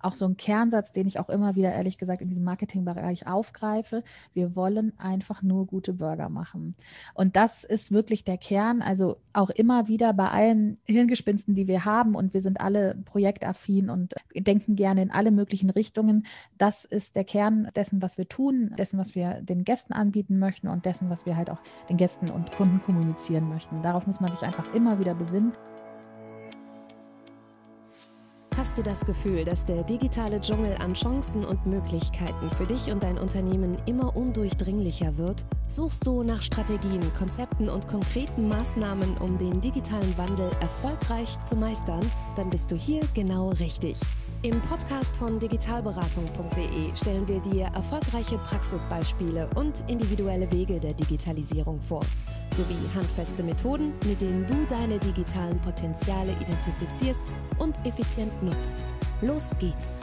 auch 0.00 0.14
so 0.14 0.26
ein 0.26 0.36
Kernsatz, 0.36 0.92
den 0.92 1.06
ich 1.06 1.18
auch 1.18 1.28
immer 1.28 1.56
wieder, 1.56 1.72
ehrlich 1.72 1.98
gesagt, 1.98 2.22
in 2.22 2.28
diesem 2.28 2.44
Marketingbereich 2.44 3.26
aufgreife. 3.26 4.02
Wir 4.32 4.56
wollen 4.56 4.92
einfach 4.98 5.42
nur 5.42 5.66
gute 5.66 5.92
Burger 5.92 6.28
machen. 6.28 6.74
Und 7.14 7.36
das 7.36 7.64
ist 7.64 7.92
wirklich 7.92 8.24
der 8.24 8.38
Kern. 8.38 8.82
Also 8.82 9.18
auch 9.32 9.50
immer 9.50 9.88
wieder 9.88 10.12
bei 10.12 10.28
allen 10.28 10.78
Hirngespinsten, 10.84 11.54
die 11.54 11.66
wir 11.66 11.84
haben, 11.84 12.14
und 12.14 12.34
wir 12.34 12.40
sind 12.40 12.60
alle 12.60 12.96
projektaffin 13.04 13.90
und 13.90 14.14
denken 14.34 14.76
gerne 14.76 15.02
in 15.02 15.10
alle 15.10 15.30
möglichen 15.30 15.70
Richtungen. 15.70 16.26
Das 16.58 16.84
ist 16.84 17.16
der 17.16 17.24
Kern 17.24 17.68
dessen, 17.74 18.02
was 18.02 18.18
wir 18.18 18.28
tun, 18.28 18.74
dessen, 18.78 18.98
was 18.98 19.14
wir 19.14 19.40
den 19.42 19.64
Gästen 19.64 19.92
anbieten 19.92 20.38
möchten 20.38 20.68
und 20.68 20.84
dessen, 20.84 21.10
was 21.10 21.26
wir 21.26 21.36
halt 21.36 21.50
auch 21.50 21.60
den 21.88 21.96
Gästen 21.96 22.30
und 22.30 22.52
Kunden 22.52 22.80
kommunizieren 22.80 23.48
möchten. 23.48 23.82
Darauf 23.82 24.06
muss 24.06 24.20
man 24.20 24.32
sich 24.32 24.42
einfach 24.42 24.72
immer 24.74 24.98
wieder 24.98 25.14
besinnen. 25.14 25.52
Hast 28.56 28.78
du 28.78 28.82
das 28.82 29.04
Gefühl, 29.04 29.44
dass 29.44 29.66
der 29.66 29.82
digitale 29.82 30.40
Dschungel 30.40 30.74
an 30.78 30.94
Chancen 30.94 31.44
und 31.44 31.66
Möglichkeiten 31.66 32.50
für 32.52 32.64
dich 32.64 32.90
und 32.90 33.02
dein 33.02 33.18
Unternehmen 33.18 33.76
immer 33.84 34.16
undurchdringlicher 34.16 35.18
wird? 35.18 35.44
Suchst 35.66 36.06
du 36.06 36.22
nach 36.22 36.42
Strategien, 36.42 37.12
Konzepten 37.12 37.68
und 37.68 37.86
konkreten 37.86 38.48
Maßnahmen, 38.48 39.18
um 39.18 39.36
den 39.36 39.60
digitalen 39.60 40.16
Wandel 40.16 40.50
erfolgreich 40.62 41.38
zu 41.44 41.54
meistern? 41.54 42.10
Dann 42.34 42.48
bist 42.48 42.72
du 42.72 42.76
hier 42.76 43.02
genau 43.12 43.50
richtig. 43.50 44.00
Im 44.40 44.62
Podcast 44.62 45.14
von 45.18 45.38
digitalberatung.de 45.38 46.96
stellen 46.96 47.28
wir 47.28 47.40
dir 47.40 47.64
erfolgreiche 47.74 48.38
Praxisbeispiele 48.38 49.48
und 49.56 49.84
individuelle 49.90 50.50
Wege 50.50 50.80
der 50.80 50.94
Digitalisierung 50.94 51.78
vor, 51.80 52.04
sowie 52.52 52.76
handfeste 52.94 53.42
Methoden, 53.42 53.92
mit 54.04 54.20
denen 54.20 54.46
du 54.46 54.54
deine 54.68 54.98
digitalen 54.98 55.60
Potenziale 55.60 56.32
identifizierst 56.40 57.22
und 57.58 57.78
effizient 57.86 58.32
nutzt. 58.42 58.86
Los 59.22 59.50
geht's! 59.58 59.98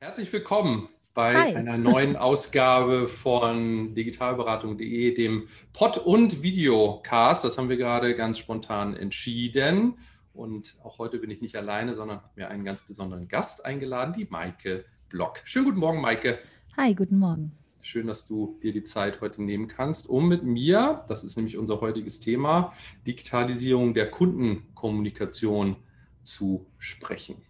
Herzlich 0.00 0.32
willkommen 0.32 0.88
bei 1.14 1.34
Hi. 1.34 1.54
einer 1.54 1.76
neuen 1.76 2.16
Ausgabe 2.16 3.06
von 3.06 3.94
digitalberatung.de, 3.94 5.14
dem 5.14 5.48
Pod- 5.72 5.98
und 5.98 6.42
Videocast. 6.42 7.44
Das 7.44 7.58
haben 7.58 7.68
wir 7.68 7.76
gerade 7.76 8.14
ganz 8.14 8.38
spontan 8.38 8.96
entschieden. 8.96 9.98
Und 10.32 10.76
auch 10.82 10.98
heute 10.98 11.18
bin 11.18 11.30
ich 11.30 11.42
nicht 11.42 11.56
alleine, 11.56 11.94
sondern 11.94 12.18
habe 12.18 12.30
mir 12.36 12.48
einen 12.48 12.64
ganz 12.64 12.82
besonderen 12.82 13.28
Gast 13.28 13.64
eingeladen, 13.64 14.14
die 14.16 14.26
Maike 14.30 14.84
Block. 15.08 15.40
Schönen 15.44 15.66
guten 15.66 15.80
Morgen, 15.80 16.00
Maike. 16.00 16.38
Hi, 16.76 16.94
guten 16.94 17.18
Morgen. 17.18 17.52
Schön, 17.84 18.06
dass 18.06 18.28
du 18.28 18.58
dir 18.62 18.72
die 18.72 18.84
Zeit 18.84 19.20
heute 19.20 19.42
nehmen 19.42 19.66
kannst, 19.66 20.08
um 20.08 20.28
mit 20.28 20.44
mir, 20.44 21.04
das 21.08 21.24
ist 21.24 21.36
nämlich 21.36 21.58
unser 21.58 21.80
heutiges 21.80 22.20
Thema, 22.20 22.72
Digitalisierung 23.08 23.92
der 23.92 24.08
Kundenkommunikation 24.08 25.74
zu 26.22 26.64
sprechen. 26.78 27.42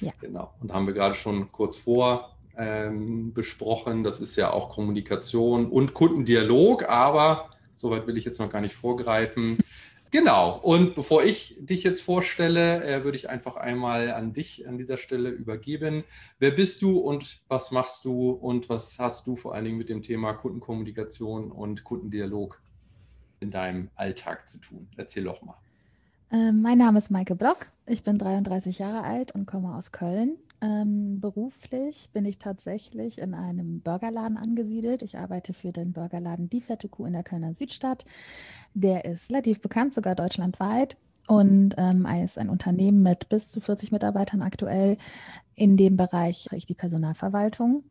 Ja. 0.00 0.12
Genau. 0.20 0.52
Und 0.60 0.74
haben 0.74 0.86
wir 0.86 0.92
gerade 0.92 1.14
schon 1.14 1.50
kurz 1.52 1.78
vor 1.78 2.36
ähm, 2.58 3.32
besprochen. 3.32 4.04
Das 4.04 4.20
ist 4.20 4.36
ja 4.36 4.50
auch 4.52 4.68
Kommunikation 4.68 5.66
und 5.70 5.94
Kundendialog, 5.94 6.86
aber 6.86 7.48
soweit 7.72 8.06
will 8.06 8.18
ich 8.18 8.26
jetzt 8.26 8.40
noch 8.40 8.50
gar 8.50 8.60
nicht 8.60 8.74
vorgreifen. 8.74 9.56
Genau. 10.10 10.58
Und 10.58 10.94
bevor 10.94 11.22
ich 11.22 11.56
dich 11.60 11.82
jetzt 11.82 12.00
vorstelle, 12.00 12.82
äh, 12.82 13.04
würde 13.04 13.16
ich 13.16 13.28
einfach 13.28 13.56
einmal 13.56 14.10
an 14.12 14.32
dich 14.32 14.66
an 14.66 14.78
dieser 14.78 14.96
Stelle 14.96 15.30
übergeben. 15.30 16.04
Wer 16.38 16.50
bist 16.50 16.80
du 16.82 16.98
und 16.98 17.40
was 17.48 17.70
machst 17.70 18.04
du 18.04 18.30
und 18.30 18.68
was 18.68 18.98
hast 18.98 19.26
du 19.26 19.36
vor 19.36 19.54
allen 19.54 19.66
Dingen 19.66 19.78
mit 19.78 19.88
dem 19.88 20.02
Thema 20.02 20.32
Kundenkommunikation 20.32 21.52
und 21.52 21.84
Kundendialog 21.84 22.60
in 23.40 23.50
deinem 23.50 23.90
Alltag 23.96 24.48
zu 24.48 24.58
tun? 24.58 24.88
Erzähl 24.96 25.24
doch 25.24 25.42
mal. 25.42 25.56
Äh, 26.30 26.52
mein 26.52 26.78
Name 26.78 26.98
ist 26.98 27.10
Maike 27.10 27.34
Block. 27.34 27.66
Ich 27.86 28.02
bin 28.02 28.18
33 28.18 28.78
Jahre 28.78 29.02
alt 29.02 29.32
und 29.32 29.46
komme 29.46 29.74
aus 29.74 29.92
Köln. 29.92 30.36
Ähm, 30.60 31.20
beruflich 31.20 32.10
bin 32.12 32.24
ich 32.24 32.38
tatsächlich 32.38 33.18
in 33.18 33.34
einem 33.34 33.80
Burgerladen 33.80 34.36
angesiedelt. 34.36 35.02
Ich 35.02 35.16
arbeite 35.16 35.52
für 35.52 35.72
den 35.72 35.92
Burgerladen 35.92 36.50
Die 36.50 36.60
Fette 36.60 36.88
Kuh 36.88 37.06
in 37.06 37.12
der 37.12 37.22
Kölner 37.22 37.54
Südstadt. 37.54 38.04
Der 38.74 39.04
ist 39.04 39.30
relativ 39.30 39.60
bekannt, 39.60 39.94
sogar 39.94 40.14
deutschlandweit. 40.16 40.96
Und 41.28 41.74
ähm, 41.76 42.06
ist 42.24 42.38
ein 42.38 42.48
Unternehmen 42.48 43.02
mit 43.02 43.28
bis 43.28 43.50
zu 43.50 43.60
40 43.60 43.92
Mitarbeitern 43.92 44.42
aktuell. 44.42 44.96
In 45.54 45.76
dem 45.76 45.96
Bereich 45.96 46.48
ich 46.52 46.66
die 46.66 46.74
Personalverwaltung, 46.74 47.84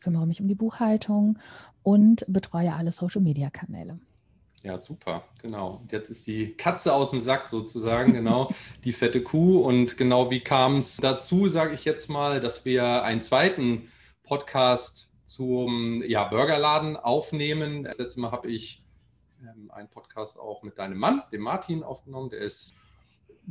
kümmere 0.00 0.26
mich 0.26 0.40
um 0.40 0.46
die 0.46 0.54
Buchhaltung 0.54 1.38
und 1.82 2.24
betreue 2.28 2.74
alle 2.74 2.92
Social-Media-Kanäle. 2.92 3.98
Ja, 4.66 4.78
super, 4.78 5.22
genau. 5.40 5.78
Und 5.80 5.92
jetzt 5.92 6.10
ist 6.10 6.26
die 6.26 6.56
Katze 6.56 6.92
aus 6.92 7.10
dem 7.10 7.20
Sack 7.20 7.44
sozusagen, 7.44 8.14
genau, 8.14 8.50
die 8.84 8.92
fette 8.92 9.22
Kuh. 9.22 9.60
Und 9.60 9.96
genau 9.96 10.28
wie 10.32 10.40
kam 10.40 10.78
es 10.78 10.96
dazu, 10.96 11.46
sage 11.46 11.74
ich 11.74 11.84
jetzt 11.84 12.10
mal, 12.10 12.40
dass 12.40 12.64
wir 12.64 13.04
einen 13.04 13.20
zweiten 13.20 13.92
Podcast 14.24 15.08
zum 15.22 16.02
ja, 16.02 16.24
Burgerladen 16.24 16.96
aufnehmen. 16.96 17.84
Das 17.84 17.98
letzte 17.98 18.18
Mal 18.18 18.32
habe 18.32 18.50
ich 18.50 18.82
ähm, 19.40 19.70
einen 19.70 19.88
Podcast 19.88 20.36
auch 20.36 20.64
mit 20.64 20.78
deinem 20.78 20.98
Mann, 20.98 21.22
dem 21.30 21.42
Martin, 21.42 21.84
aufgenommen. 21.84 22.30
Der 22.30 22.40
ist 22.40 22.74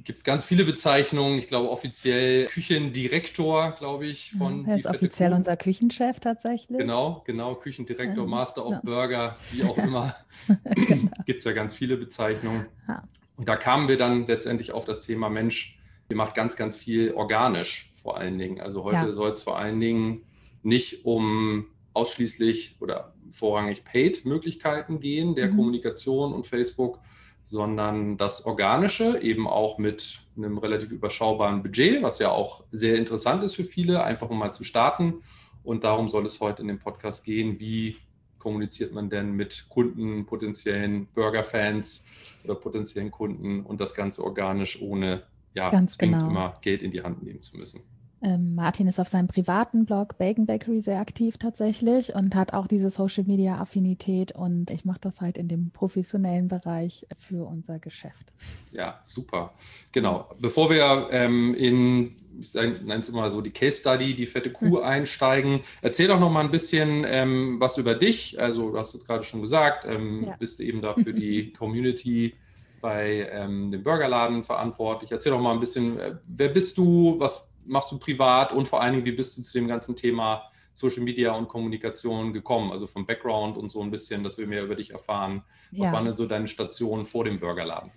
gibt 0.04 0.18
es 0.18 0.24
ganz 0.24 0.44
viele 0.44 0.66
Bezeichnungen. 0.66 1.38
Ich 1.40 1.48
glaube 1.48 1.70
offiziell 1.70 2.48
Küchendirektor, 2.48 3.72
glaube 3.72 4.08
ich, 4.08 4.32
von. 4.38 4.66
Er 4.66 4.76
ist 4.76 4.86
offiziell 4.86 5.30
Kuh. 5.30 5.38
unser 5.38 5.58
Küchenchef 5.58 6.20
tatsächlich. 6.20 6.78
Genau, 6.78 7.24
genau, 7.26 7.56
Küchendirektor, 7.56 8.24
ähm, 8.24 8.30
Master 8.30 8.66
of 8.66 8.74
ja. 8.74 8.82
Burger, 8.84 9.36
wie 9.52 9.64
auch 9.64 9.78
immer. 9.80 10.16
genau. 10.64 11.12
Gibt 11.26 11.40
es 11.40 11.46
ja 11.46 11.54
ganz 11.54 11.74
viele 11.74 11.98
Bezeichnungen. 11.98 12.66
Ja. 12.88 13.04
Und 13.38 13.48
da 13.48 13.56
kamen 13.56 13.88
wir 13.88 13.98
dann 13.98 14.28
letztendlich 14.28 14.72
auf 14.72 14.86
das 14.86 15.02
Thema 15.02 15.30
Mensch, 15.30 15.78
ihr 16.10 16.16
macht 16.16 16.36
ganz, 16.36 16.56
ganz 16.56 16.76
viel 16.76 17.14
organisch 17.14 17.94
vor 17.96 18.18
allen 18.18 18.38
Dingen. 18.38 18.62
Also 18.62 18.84
heute 18.84 19.12
soll 19.14 19.32
es 19.32 19.42
vor 19.42 19.58
allen 19.58 19.80
Dingen 19.80 20.24
nicht 20.62 21.06
um 21.06 21.66
ausschließlich 21.94 22.78
oder 22.80 23.14
vorrangig 23.30 23.84
Paid-Möglichkeiten 23.84 25.00
gehen, 25.00 25.36
der 25.36 25.48
mhm. 25.48 25.58
Kommunikation 25.58 26.34
und 26.34 26.46
Facebook, 26.46 27.00
sondern 27.46 28.18
das 28.18 28.46
Organische 28.46 29.22
eben 29.22 29.48
auch 29.48 29.78
mit 29.78 30.22
einem 30.36 30.58
relativ 30.58 30.92
überschaubaren 30.92 31.62
Budget, 31.62 32.02
was 32.02 32.18
ja 32.18 32.32
auch 32.32 32.64
sehr 32.72 32.96
interessant 32.96 33.44
ist 33.44 33.56
für 33.56 33.64
viele, 33.64 34.04
einfach 34.04 34.30
um 34.30 34.40
mal 34.40 34.52
zu 34.52 34.64
starten. 34.64 35.22
Und 35.64 35.84
darum 35.84 36.10
soll 36.10 36.26
es 36.26 36.40
heute 36.40 36.64
in 36.64 36.68
dem 36.68 36.80
Podcast 36.80 37.24
gehen, 37.24 37.60
wie 37.60 37.98
kommuniziert 38.40 38.94
man 38.94 39.10
denn 39.10 39.34
mit 39.34 39.68
Kunden, 39.70 40.26
potenziellen 40.26 41.08
Burger-Fans 41.14 42.06
oder 42.44 42.56
potenziellen 42.56 43.12
Kunden 43.12 43.62
und 43.62 43.80
das 43.80 43.94
Ganze 43.94 44.24
organisch, 44.24 44.82
ohne 44.82 45.24
ja, 45.54 45.70
Ganz 45.70 45.98
genau. 45.98 46.28
immer 46.28 46.54
Geld 46.62 46.82
in 46.82 46.92
die 46.92 47.04
Hand 47.04 47.24
nehmen 47.24 47.42
zu 47.42 47.58
müssen. 47.58 47.84
Ähm, 48.22 48.56
Martin 48.56 48.88
ist 48.88 49.00
auf 49.00 49.10
seinem 49.10 49.28
privaten 49.28 49.86
Blog 49.86 50.18
Bacon 50.18 50.46
Bakery 50.46 50.82
sehr 50.82 51.00
aktiv 51.00 51.38
tatsächlich 51.38 52.16
und 52.16 52.34
hat 52.34 52.54
auch 52.54 52.68
diese 52.68 52.90
Social 52.90 53.26
Media 53.26 53.58
Affinität 53.58 54.32
und 54.32 54.72
ich 54.72 54.86
mache 54.86 55.02
das 55.02 55.20
halt 55.22 55.38
in 55.38 55.48
dem 55.48 55.72
professionellen 55.72 56.48
Bereich 56.48 57.06
für 57.18 57.46
unser 57.46 57.80
Geschäft. 57.80 58.34
Ja, 58.72 59.00
super. 59.04 59.54
Genau. 59.92 60.30
Bevor 60.40 60.70
wir 60.70 61.10
ähm, 61.12 61.54
in, 61.56 62.16
ich 62.40 62.54
nenne 62.54 63.02
es 63.02 63.10
immer 63.10 63.30
so, 63.30 63.42
die 63.42 63.52
Case 63.52 63.82
Study, 63.82 64.16
die 64.16 64.26
fette 64.26 64.52
Kuh 64.52 64.78
hm. 64.78 64.84
einsteigen, 64.84 65.62
erzähl 65.82 66.08
doch 66.08 66.20
noch 66.20 66.32
mal 66.32 66.42
ein 66.44 66.52
bisschen 66.52 67.06
ähm, 67.08 67.58
was 67.60 67.78
über 67.78 67.96
dich. 67.96 68.40
Also, 68.40 68.72
du 68.72 68.78
hast 68.78 68.96
es 68.96 69.06
gerade 69.06 69.24
schon 69.24 69.42
gesagt, 69.42 69.86
ähm, 69.86 70.24
ja. 70.26 70.36
bist 70.38 70.60
eben 70.62 70.82
da 70.82 70.94
für 70.94 71.14
die 71.14 71.54
Community 71.58 72.34
bei 72.82 73.30
ähm, 73.32 73.72
dem 73.72 73.84
Burgerladen 73.84 74.44
verantwortlich. 74.44 75.12
Erzähl 75.12 75.32
doch 75.32 75.42
mal 75.42 75.54
ein 75.54 75.60
bisschen, 75.60 76.00
äh, 76.00 76.16
wer 76.28 76.50
bist 76.50 76.78
du, 76.78 77.16
was 77.20 77.50
machst 77.66 77.92
du 77.92 78.00
privat 78.00 78.52
und 78.52 78.68
vor 78.68 78.82
allen 78.82 78.94
Dingen, 78.94 79.06
wie 79.06 79.12
bist 79.12 79.38
du 79.38 79.42
zu 79.42 79.54
dem 79.54 79.68
ganzen 79.68 79.96
Thema 79.96 80.44
Social 80.74 81.04
Media 81.04 81.32
und 81.32 81.48
Kommunikation 81.48 82.34
gekommen? 82.34 82.72
Also 82.72 82.88
vom 82.88 83.06
Background 83.06 83.58
und 83.58 83.72
so 83.72 83.82
ein 83.82 83.92
bisschen, 83.92 84.24
dass 84.24 84.38
wir 84.38 84.48
mehr 84.48 84.64
über 84.64 84.76
dich 84.76 84.92
erfahren. 84.92 85.44
Was 85.72 85.86
ja. 85.86 85.92
waren 85.92 86.06
denn 86.06 86.16
so 86.16 86.26
deine 86.26 86.48
Stationen 86.48 87.06
vor 87.06 87.24
dem 87.24 87.40
Burgerladen? 87.40 87.92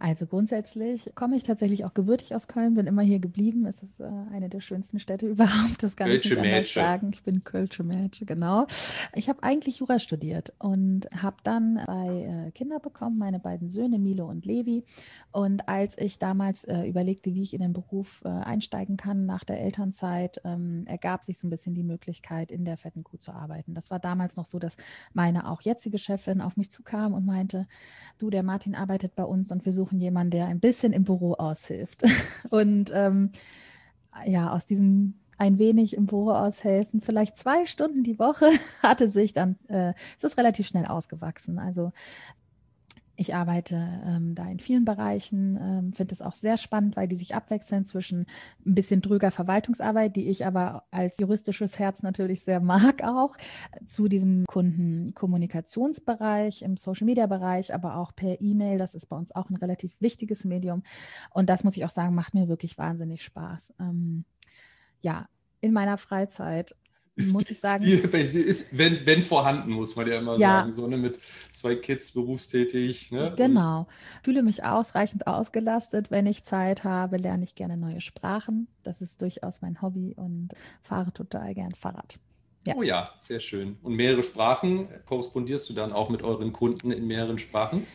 Also 0.00 0.26
grundsätzlich 0.26 1.14
komme 1.14 1.36
ich 1.36 1.42
tatsächlich 1.42 1.84
auch 1.84 1.92
gebürtig 1.92 2.34
aus 2.34 2.48
Köln, 2.48 2.72
bin 2.72 2.86
immer 2.86 3.02
hier 3.02 3.18
geblieben. 3.18 3.66
Es 3.66 3.82
ist 3.82 4.00
äh, 4.00 4.04
eine 4.32 4.48
der 4.48 4.62
schönsten 4.62 4.98
Städte 4.98 5.26
überhaupt. 5.28 5.82
Das 5.82 5.94
kann 5.94 6.08
Kölsche 6.08 6.34
ich 6.34 6.40
nicht 6.40 6.52
anders 6.52 6.72
sagen. 6.72 7.10
Ich 7.12 7.22
bin 7.22 7.44
Kölsche 7.44 7.84
Mädchen, 7.84 8.26
genau. 8.26 8.66
Ich 9.14 9.28
habe 9.28 9.42
eigentlich 9.42 9.80
Jura 9.80 9.98
studiert 9.98 10.54
und 10.58 11.06
habe 11.14 11.36
dann 11.44 11.82
zwei 11.84 12.46
äh, 12.46 12.50
Kinder 12.52 12.80
bekommen, 12.80 13.18
meine 13.18 13.40
beiden 13.40 13.68
Söhne 13.68 13.98
Milo 13.98 14.26
und 14.26 14.46
Levi. 14.46 14.84
Und 15.32 15.68
als 15.68 15.98
ich 15.98 16.18
damals 16.18 16.64
äh, 16.64 16.84
überlegte, 16.84 17.34
wie 17.34 17.42
ich 17.42 17.52
in 17.52 17.60
den 17.60 17.74
Beruf 17.74 18.22
äh, 18.24 18.28
einsteigen 18.28 18.96
kann 18.96 19.26
nach 19.26 19.44
der 19.44 19.60
Elternzeit, 19.60 20.40
ähm, 20.44 20.84
ergab 20.86 21.24
sich 21.24 21.38
so 21.38 21.46
ein 21.46 21.50
bisschen 21.50 21.74
die 21.74 21.82
Möglichkeit, 21.82 22.50
in 22.50 22.64
der 22.64 22.78
fetten 22.78 23.04
Kuh 23.04 23.18
zu 23.18 23.32
arbeiten. 23.32 23.74
Das 23.74 23.90
war 23.90 23.98
damals 23.98 24.36
noch 24.36 24.46
so, 24.46 24.58
dass 24.58 24.78
meine 25.12 25.46
auch 25.50 25.60
jetzige 25.60 25.98
Chefin 25.98 26.40
auf 26.40 26.56
mich 26.56 26.70
zukam 26.70 27.12
und 27.12 27.26
meinte, 27.26 27.68
du, 28.16 28.30
der 28.30 28.42
Martin 28.42 28.74
arbeitet 28.74 29.14
bei 29.14 29.24
uns 29.24 29.52
und 29.52 29.66
wir 29.66 29.74
suchen 29.74 29.89
suchen 29.90 30.00
jemanden, 30.00 30.30
der 30.30 30.46
ein 30.46 30.60
bisschen 30.60 30.92
im 30.92 31.04
Büro 31.04 31.34
aushilft. 31.34 32.02
Und 32.50 32.90
ähm, 32.94 33.32
ja, 34.26 34.52
aus 34.52 34.66
diesem 34.66 35.14
ein 35.38 35.58
wenig 35.58 35.96
im 35.96 36.04
Büro 36.04 36.32
aushelfen, 36.32 37.00
vielleicht 37.00 37.38
zwei 37.38 37.64
Stunden 37.64 38.02
die 38.02 38.18
Woche, 38.18 38.50
hatte 38.82 39.08
sich 39.08 39.32
dann, 39.32 39.56
äh, 39.68 39.94
es 40.18 40.24
ist 40.24 40.36
relativ 40.36 40.66
schnell 40.66 40.84
ausgewachsen. 40.84 41.58
Also 41.58 41.92
Ich 43.20 43.34
arbeite 43.34 43.76
ähm, 44.06 44.34
da 44.34 44.48
in 44.48 44.60
vielen 44.60 44.86
Bereichen, 44.86 45.58
ähm, 45.60 45.92
finde 45.92 46.14
es 46.14 46.22
auch 46.22 46.32
sehr 46.32 46.56
spannend, 46.56 46.96
weil 46.96 47.06
die 47.06 47.16
sich 47.16 47.34
abwechseln 47.34 47.84
zwischen 47.84 48.24
ein 48.64 48.74
bisschen 48.74 49.02
dröger 49.02 49.30
Verwaltungsarbeit, 49.30 50.16
die 50.16 50.30
ich 50.30 50.46
aber 50.46 50.84
als 50.90 51.18
juristisches 51.18 51.78
Herz 51.78 52.02
natürlich 52.02 52.44
sehr 52.44 52.60
mag 52.60 53.04
auch, 53.04 53.36
zu 53.86 54.08
diesem 54.08 54.46
Kundenkommunikationsbereich, 54.46 56.62
im 56.62 56.78
Social-Media-Bereich, 56.78 57.74
aber 57.74 57.96
auch 57.96 58.16
per 58.16 58.40
E-Mail. 58.40 58.78
Das 58.78 58.94
ist 58.94 59.10
bei 59.10 59.16
uns 59.16 59.34
auch 59.34 59.50
ein 59.50 59.56
relativ 59.56 59.92
wichtiges 60.00 60.46
Medium. 60.46 60.82
Und 61.28 61.50
das 61.50 61.62
muss 61.62 61.76
ich 61.76 61.84
auch 61.84 61.90
sagen, 61.90 62.14
macht 62.14 62.32
mir 62.32 62.48
wirklich 62.48 62.78
wahnsinnig 62.78 63.22
Spaß. 63.22 63.74
Ähm, 63.80 64.24
ja, 65.02 65.28
in 65.60 65.74
meiner 65.74 65.98
Freizeit 65.98 66.74
muss 67.28 67.50
ich 67.50 67.58
sagen. 67.58 67.84
Ist, 67.84 68.76
wenn, 68.76 69.04
wenn 69.06 69.22
vorhanden, 69.22 69.72
muss 69.72 69.96
man 69.96 70.08
ja 70.08 70.18
immer 70.18 70.38
ja. 70.38 70.60
sagen. 70.60 70.72
So 70.72 70.86
ne, 70.86 70.96
mit 70.96 71.18
zwei 71.52 71.74
Kids 71.74 72.12
berufstätig. 72.12 73.12
Ne? 73.12 73.34
Genau. 73.36 73.86
Fühle 74.22 74.42
mich 74.42 74.64
ausreichend 74.64 75.26
ausgelastet. 75.26 76.10
Wenn 76.10 76.26
ich 76.26 76.44
Zeit 76.44 76.84
habe, 76.84 77.16
lerne 77.16 77.44
ich 77.44 77.54
gerne 77.54 77.76
neue 77.76 78.00
Sprachen. 78.00 78.68
Das 78.82 79.00
ist 79.00 79.20
durchaus 79.20 79.62
mein 79.62 79.80
Hobby 79.82 80.14
und 80.16 80.50
fahre 80.82 81.12
total 81.12 81.54
gern 81.54 81.74
Fahrrad. 81.74 82.18
Ja. 82.66 82.74
Oh 82.76 82.82
ja, 82.82 83.10
sehr 83.20 83.40
schön. 83.40 83.78
Und 83.82 83.94
mehrere 83.94 84.22
Sprachen, 84.22 84.88
korrespondierst 85.06 85.70
du 85.70 85.74
dann 85.74 85.92
auch 85.92 86.10
mit 86.10 86.22
euren 86.22 86.52
Kunden 86.52 86.90
in 86.90 87.06
mehreren 87.06 87.38
Sprachen? 87.38 87.86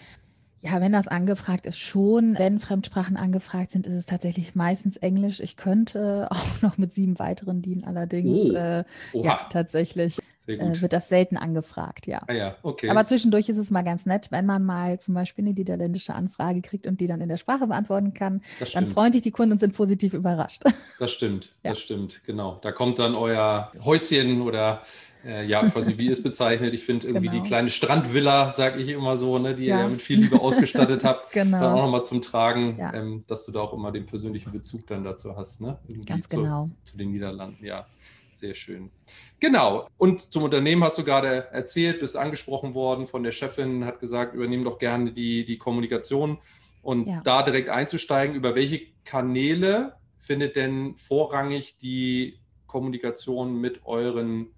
Ja, 0.66 0.82
wenn 0.82 0.92
das 0.92 1.08
angefragt 1.08 1.66
ist, 1.68 1.78
schon. 1.78 2.38
Wenn 2.40 2.60
Fremdsprachen 2.60 3.18
angefragt 3.18 3.72
sind, 3.72 3.86
ist 3.86 3.94
es 3.94 4.06
tatsächlich 4.06 4.56
meistens 4.56 4.98
Englisch. 4.98 5.40
Ich 5.40 5.58
könnte 5.58 6.28
auch 6.32 6.62
noch 6.62 6.78
mit 6.78 6.92
sieben 6.92 7.20
weiteren 7.20 7.62
dienen, 7.62 7.84
allerdings 7.84 8.52
oh. 8.52 8.54
äh, 8.54 8.84
ja, 9.14 9.48
tatsächlich 9.52 10.20
äh, 10.48 10.82
wird 10.82 10.94
das 10.94 11.10
selten 11.10 11.38
angefragt, 11.38 12.08
ja. 12.08 12.22
Ah, 12.28 12.34
ja 12.34 12.56
okay. 12.64 12.90
Aber 12.90 13.06
zwischendurch 13.06 13.50
ist 13.50 13.58
es 13.58 13.72
mal 13.72 13.84
ganz 13.84 14.06
nett, 14.06 14.28
wenn 14.32 14.46
man 14.46 14.64
mal 14.64 15.00
zum 15.00 15.14
Beispiel 15.14 15.44
eine 15.46 15.54
niederländische 15.54 16.14
Anfrage 16.14 16.62
kriegt 16.62 16.88
und 16.88 17.00
die 17.00 17.08
dann 17.08 17.22
in 17.22 17.30
der 17.30 17.38
Sprache 17.38 17.68
beantworten 17.68 18.14
kann. 18.14 18.42
Dann 18.74 18.88
freuen 18.88 19.14
sich 19.14 19.22
die 19.22 19.32
Kunden 19.32 19.54
und 19.54 19.60
sind 19.60 19.76
positiv 19.76 20.14
überrascht. 20.14 20.64
Das 20.98 21.12
stimmt, 21.12 21.52
ja. 21.62 21.72
das 21.72 21.82
stimmt, 21.82 22.22
genau. 22.26 22.58
Da 22.62 22.72
kommt 22.72 23.00
dann 23.00 23.16
euer 23.16 23.74
Häuschen 23.84 24.42
oder 24.42 24.82
äh, 25.26 25.46
ja, 25.46 25.66
ich 25.66 25.76
weiß 25.76 25.88
nicht, 25.88 25.98
wie 25.98 26.06
ihr 26.06 26.12
es 26.12 26.22
bezeichnet. 26.22 26.74
Ich 26.74 26.84
finde 26.84 27.08
irgendwie 27.08 27.30
genau. 27.30 27.42
die 27.42 27.48
kleine 27.48 27.70
Strandvilla, 27.70 28.52
sage 28.52 28.80
ich 28.80 28.90
immer 28.90 29.18
so, 29.18 29.40
ne, 29.40 29.56
die 29.56 29.66
ja. 29.66 29.84
ihr 29.84 29.90
mit 29.90 30.02
viel 30.02 30.20
Liebe 30.20 30.40
ausgestattet 30.40 31.04
habt, 31.04 31.32
genau. 31.34 31.60
dann 31.60 31.74
auch 31.74 31.82
nochmal 31.86 32.04
zum 32.04 32.22
Tragen, 32.22 32.78
ja. 32.78 32.94
ähm, 32.94 33.24
dass 33.28 33.46
du 33.46 33.52
da 33.52 33.62
auch 33.62 33.74
immer 33.74 33.92
den 33.92 34.06
persönlichen 34.06 34.52
Bezug 34.52 34.86
dann 34.88 35.04
dazu 35.04 35.36
hast, 35.36 35.62
ne? 35.62 35.80
Irgendwie 35.88 36.08
Ganz 36.08 36.30
genau. 36.30 36.66
Zu, 36.66 36.76
zu 36.84 36.98
den 36.98 37.12
Niederlanden, 37.12 37.66
ja. 37.66 37.88
Sehr 38.32 38.54
schön. 38.54 38.92
Genau. 39.40 39.88
Und 39.98 40.20
zum 40.20 40.44
Unternehmen 40.44 40.84
hast 40.84 40.98
du 40.98 41.04
gerade 41.04 41.48
erzählt, 41.52 42.02
bist 42.02 42.18
angesprochen 42.18 42.74
worden 42.74 43.08
von 43.08 43.24
der 43.24 43.32
Chefin, 43.32 43.86
hat 43.86 44.02
gesagt, 44.02 44.36
übernehm 44.36 44.66
doch 44.66 44.78
gerne 44.78 45.14
die, 45.14 45.46
die 45.46 45.58
Kommunikation. 45.58 46.38
Und 46.82 47.08
ja. 47.08 47.22
da 47.24 47.44
direkt 47.44 47.70
einzusteigen, 47.70 48.36
über 48.36 48.54
welche 48.54 48.82
Kanäle 49.06 49.94
findet 50.20 50.56
denn 50.58 50.98
vorrangig 50.98 51.78
die 51.78 52.40
Kommunikation 52.68 53.60
mit 53.62 53.86
euren 53.86 54.50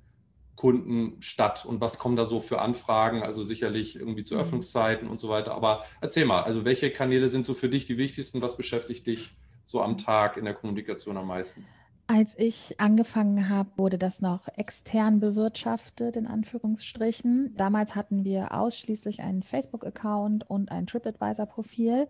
Kunden 0.58 1.22
statt 1.22 1.66
und 1.66 1.80
was 1.80 2.00
kommen 2.00 2.18
da 2.18 2.26
so 2.26 2.42
für 2.42 2.60
Anfragen? 2.60 3.24
Also 3.24 3.44
sicherlich 3.44 3.96
irgendwie 3.96 4.26
zu 4.26 4.36
mhm. 4.36 4.42
Öffnungszeiten 4.42 5.08
und 5.08 5.22
so 5.22 5.30
weiter. 5.30 5.54
Aber 5.54 5.86
erzähl 6.02 6.26
mal, 6.26 6.44
also 6.44 6.66
welche 6.66 6.92
Kanäle 6.92 7.30
sind 7.30 7.46
so 7.46 7.54
für 7.54 7.70
dich 7.70 7.86
die 7.86 7.98
wichtigsten? 7.98 8.42
Was 8.42 8.58
beschäftigt 8.58 9.08
dich 9.08 9.30
so 9.66 9.82
am 9.82 9.98
Tag 9.98 10.36
in 10.36 10.44
der 10.44 10.54
Kommunikation 10.56 11.16
am 11.16 11.28
meisten? 11.28 11.66
Als 12.10 12.40
ich 12.40 12.80
angefangen 12.80 13.50
habe, 13.50 13.70
wurde 13.76 13.98
das 13.98 14.22
noch 14.22 14.48
extern 14.56 15.20
bewirtschaftet, 15.20 16.16
in 16.16 16.26
Anführungsstrichen. 16.26 17.54
Damals 17.58 17.96
hatten 17.96 18.24
wir 18.24 18.54
ausschließlich 18.54 19.22
einen 19.22 19.44
Facebook-Account 19.44 20.50
und 20.50 20.72
ein 20.72 20.88
TripAdvisor-Profil. 20.88 22.08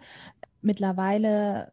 Mittlerweile 0.61 1.71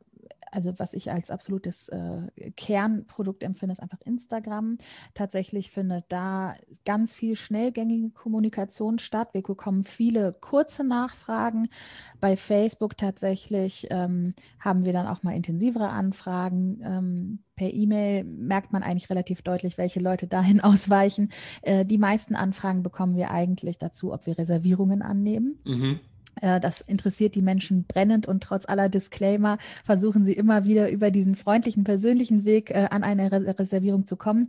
also 0.54 0.72
was 0.78 0.94
ich 0.94 1.10
als 1.10 1.30
absolutes 1.30 1.88
äh, 1.88 2.50
Kernprodukt 2.56 3.42
empfinde, 3.42 3.72
ist 3.72 3.82
einfach 3.82 4.00
Instagram. 4.02 4.78
Tatsächlich 5.14 5.70
findet 5.70 6.04
da 6.08 6.54
ganz 6.84 7.12
viel 7.12 7.34
schnellgängige 7.34 8.10
Kommunikation 8.10 8.98
statt. 8.98 9.30
Wir 9.32 9.42
bekommen 9.42 9.84
viele 9.84 10.32
kurze 10.32 10.84
Nachfragen. 10.84 11.68
Bei 12.20 12.36
Facebook 12.36 12.96
tatsächlich 12.96 13.88
ähm, 13.90 14.34
haben 14.60 14.84
wir 14.84 14.92
dann 14.92 15.08
auch 15.08 15.22
mal 15.22 15.34
intensivere 15.34 15.88
Anfragen. 15.88 16.80
Ähm, 16.84 17.38
per 17.56 17.72
E-Mail 17.72 18.24
merkt 18.24 18.72
man 18.72 18.82
eigentlich 18.82 19.10
relativ 19.10 19.42
deutlich, 19.42 19.76
welche 19.76 20.00
Leute 20.00 20.26
dahin 20.26 20.60
ausweichen. 20.62 21.30
Äh, 21.62 21.84
die 21.84 21.98
meisten 21.98 22.36
Anfragen 22.36 22.82
bekommen 22.82 23.16
wir 23.16 23.30
eigentlich 23.30 23.78
dazu, 23.78 24.12
ob 24.12 24.26
wir 24.26 24.38
Reservierungen 24.38 25.02
annehmen. 25.02 25.58
Mhm. 25.64 26.00
Äh, 26.40 26.60
das 26.60 26.80
interessiert 26.80 27.34
die 27.34 27.42
Menschen 27.42 27.84
brennend 27.84 28.26
und 28.26 28.42
trotz 28.42 28.66
aller 28.66 28.88
Disclaimer 28.88 29.58
versuchen 29.84 30.24
sie 30.24 30.32
immer 30.32 30.64
wieder 30.64 30.90
über 30.90 31.10
diesen 31.10 31.36
freundlichen, 31.36 31.84
persönlichen 31.84 32.44
Weg 32.44 32.70
äh, 32.70 32.88
an 32.90 33.02
eine 33.02 33.30
Reservierung 33.58 34.06
zu 34.06 34.16
kommen. 34.16 34.48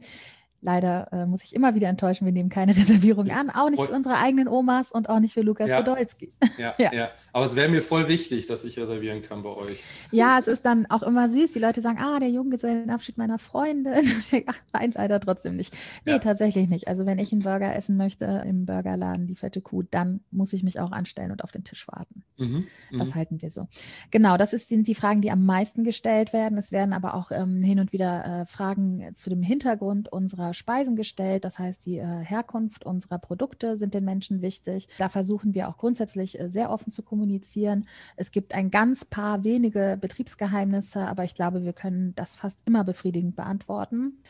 Leider 0.65 1.07
äh, 1.11 1.25
muss 1.27 1.43
ich 1.43 1.53
immer 1.53 1.75
wieder 1.75 1.89
enttäuschen, 1.89 2.25
wir 2.25 2.33
nehmen 2.33 2.49
keine 2.49 2.75
Reservierung 2.75 3.29
an, 3.29 3.51
auch 3.51 3.69
nicht 3.69 3.83
für 3.83 3.91
unsere 3.91 4.17
eigenen 4.17 4.47
Omas 4.47 4.91
und 4.91 5.09
auch 5.09 5.19
nicht 5.19 5.35
für 5.35 5.41
Lukas 5.41 5.69
ja. 5.69 5.77
Podolski. 5.77 6.33
Ja, 6.57 6.73
ja. 6.79 6.91
ja, 6.93 7.09
aber 7.33 7.45
es 7.45 7.55
wäre 7.55 7.69
mir 7.69 7.83
voll 7.83 8.07
wichtig, 8.07 8.47
dass 8.47 8.65
ich 8.65 8.79
reservieren 8.79 9.21
kann 9.21 9.43
bei 9.43 9.49
euch. 9.49 9.83
Ja, 10.09 10.39
es 10.39 10.47
ist 10.47 10.65
dann 10.65 10.87
auch 10.87 11.03
immer 11.03 11.29
süß. 11.29 11.51
Die 11.51 11.59
Leute 11.59 11.81
sagen, 11.81 11.99
ah, 11.99 12.19
der 12.19 12.29
Junggesellenabschied 12.29 13.17
meiner 13.17 13.37
Freundin. 13.37 13.93
Ach, 14.47 14.57
nein, 14.73 14.91
leider 14.95 15.19
trotzdem 15.19 15.55
nicht. 15.55 15.71
Nee, 16.03 16.13
ja. 16.13 16.19
tatsächlich 16.19 16.67
nicht. 16.67 16.87
Also 16.87 17.05
wenn 17.05 17.19
ich 17.19 17.31
einen 17.31 17.43
Burger 17.43 17.75
essen 17.75 17.95
möchte 17.95 18.25
im 18.47 18.65
Burgerladen, 18.65 19.27
die 19.27 19.35
fette 19.35 19.61
Kuh, 19.61 19.83
dann 19.83 20.21
muss 20.31 20.51
ich 20.53 20.63
mich 20.63 20.79
auch 20.79 20.91
anstellen 20.91 21.31
und 21.31 21.43
auf 21.43 21.51
den 21.51 21.63
Tisch 21.63 21.87
warten. 21.87 22.23
Mhm, 22.37 22.65
das 22.97 23.09
mhm. 23.09 23.15
halten 23.15 23.41
wir 23.41 23.51
so. 23.51 23.67
Genau, 24.09 24.37
das 24.37 24.53
ist, 24.53 24.69
sind 24.69 24.87
die 24.87 24.95
Fragen, 24.95 25.21
die 25.21 25.29
am 25.29 25.45
meisten 25.45 25.83
gestellt 25.83 26.33
werden. 26.33 26.57
Es 26.57 26.71
werden 26.71 26.93
aber 26.93 27.13
auch 27.13 27.31
ähm, 27.31 27.61
hin 27.61 27.79
und 27.79 27.93
wieder 27.93 28.41
äh, 28.41 28.45
Fragen 28.47 29.13
zu 29.15 29.29
dem 29.29 29.43
Hintergrund 29.43 30.11
unserer 30.11 30.54
Speisen 30.55 30.95
gestellt. 30.95 31.45
Das 31.45 31.59
heißt, 31.59 31.85
die 31.85 31.97
äh, 31.97 32.05
Herkunft 32.05 32.85
unserer 32.85 33.19
Produkte 33.19 33.77
sind 33.77 33.93
den 33.93 34.05
Menschen 34.05 34.41
wichtig. 34.41 34.87
Da 34.97 35.09
versuchen 35.09 35.53
wir 35.53 35.69
auch 35.69 35.77
grundsätzlich 35.77 36.39
äh, 36.39 36.49
sehr 36.49 36.69
offen 36.69 36.91
zu 36.91 37.03
kommunizieren. 37.03 37.87
Es 38.15 38.31
gibt 38.31 38.53
ein 38.55 38.71
ganz 38.71 39.05
paar 39.05 39.43
wenige 39.43 39.97
Betriebsgeheimnisse, 39.99 41.07
aber 41.07 41.23
ich 41.23 41.35
glaube, 41.35 41.63
wir 41.63 41.73
können 41.73 42.13
das 42.15 42.35
fast 42.35 42.59
immer 42.65 42.83
befriedigend 42.83 43.35
beantworten. 43.35 44.21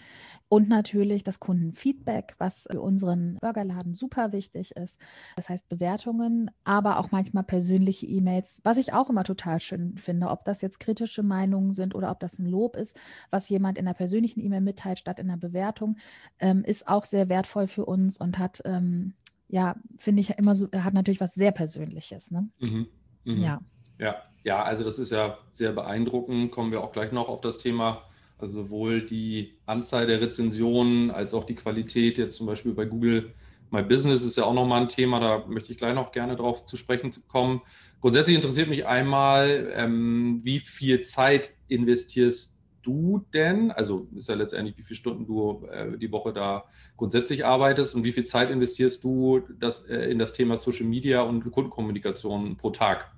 Und 0.48 0.70
natürlich 0.70 1.24
das 1.24 1.40
Kundenfeedback, 1.40 2.36
was 2.38 2.68
für 2.70 2.80
unseren 2.80 3.38
Burgerladen 3.42 3.96
super 3.96 4.32
wichtig 4.32 4.76
ist. 4.76 5.00
Das 5.36 5.50
heißt 5.50 5.68
Bewertungen, 5.70 6.52
aber 6.64 7.00
auch 7.00 7.12
manchmal 7.12 7.44
persönliche 7.44 8.06
E-Mails, 8.06 8.62
was 8.64 8.78
ich 8.78 8.94
auch 8.94 9.10
immer 9.10 9.24
total 9.24 9.60
schön 9.60 9.98
finde, 9.98 10.30
ob 10.30 10.46
das 10.46 10.62
jetzt 10.62 10.80
kritische 10.80 11.24
Meinungen 11.24 11.74
sind 11.74 11.96
oder 11.96 12.12
ob 12.12 12.20
das 12.20 12.38
ein 12.38 12.46
Lob 12.46 12.76
ist, 12.76 13.00
was 13.32 13.50
jemand 13.50 13.78
in 13.80 13.86
der 13.86 13.94
persönlichen 13.94 14.40
E-Mail 14.40 14.62
mitteilt 14.62 15.00
statt 15.00 15.20
in 15.20 15.28
der 15.28 15.38
Bewertung, 15.38 15.98
ähm, 16.40 16.64
ist 16.64 16.88
auch 16.88 17.06
sehr 17.06 17.28
wertvoll 17.28 17.68
für 17.68 17.86
uns 17.86 18.18
und 18.18 18.38
hat, 18.38 18.62
ähm, 18.66 19.14
ja, 19.48 19.76
finde 19.98 20.22
ich 20.22 20.38
immer 20.38 20.54
so, 20.54 20.68
hat 20.72 20.94
natürlich 20.94 21.22
was 21.22 21.34
sehr 21.34 21.52
Persönliches. 21.52 22.30
Ne? 22.30 22.50
Mhm. 22.60 22.88
Mhm. 23.24 23.42
Ja. 23.42 23.62
Ja, 23.98 24.16
ja, 24.44 24.64
also 24.64 24.84
das 24.84 25.00
ist 25.00 25.12
ja 25.12 25.38
sehr 25.54 25.72
beeindruckend. 25.72 26.52
Kommen 26.52 26.72
wir 26.72 26.84
auch 26.84 26.92
gleich 26.92 27.12
noch 27.12 27.30
auf 27.30 27.42
das 27.42 27.58
Thema 27.58 28.04
also 28.38 28.64
sowohl 28.64 29.02
die 29.02 29.54
Anzahl 29.66 30.08
der 30.08 30.22
Rezensionen 30.22 31.12
als 31.12 31.34
auch 31.34 31.46
die 31.46 31.56
Qualität 31.56 32.18
jetzt 32.18 32.38
zum 32.38 32.48
Beispiel 32.48 32.74
bei 32.74 32.86
Google 32.86 33.34
My 33.72 33.82
Business 33.82 34.24
ist 34.24 34.38
ja 34.38 34.46
auch 34.46 34.54
nochmal 34.54 34.84
ein 34.84 34.90
Thema, 34.90 35.20
da 35.20 35.46
möchte 35.48 35.72
ich 35.72 35.78
gleich 35.78 35.96
noch 35.96 36.12
gerne 36.12 36.36
drauf 36.36 36.66
zu 36.66 36.78
sprechen 36.78 37.12
kommen. 37.28 37.62
Grundsätzlich 38.00 38.36
interessiert 38.36 38.70
mich 38.70 38.86
einmal, 38.86 39.72
ähm, 39.76 40.40
wie 40.44 40.60
viel 40.60 41.02
Zeit 41.02 41.52
investierst 41.68 42.60
du 42.84 43.26
denn? 43.34 43.72
Also 43.72 44.08
ist 44.16 44.30
ja 44.30 44.36
letztendlich, 44.36 44.78
wie 44.78 44.84
viele 44.84 44.98
Stunden 44.98 45.26
du 45.26 45.66
äh, 45.72 45.98
die 45.98 46.12
Woche 46.12 46.32
da 46.32 46.66
grundsätzlich 46.98 47.46
arbeitest 47.46 47.96
und 47.96 48.04
wie 48.04 48.12
viel 48.12 48.26
Zeit 48.26 48.52
investierst 48.52 49.04
du 49.04 49.42
das, 49.60 49.86
äh, 49.86 50.12
in 50.12 50.20
das 50.20 50.34
Thema 50.34 50.58
Social 50.58 50.86
Media 50.86 51.24
und 51.24 51.50
Kundenkommunikation 51.52 52.58
pro 52.58 52.70
Tag? 52.70 53.12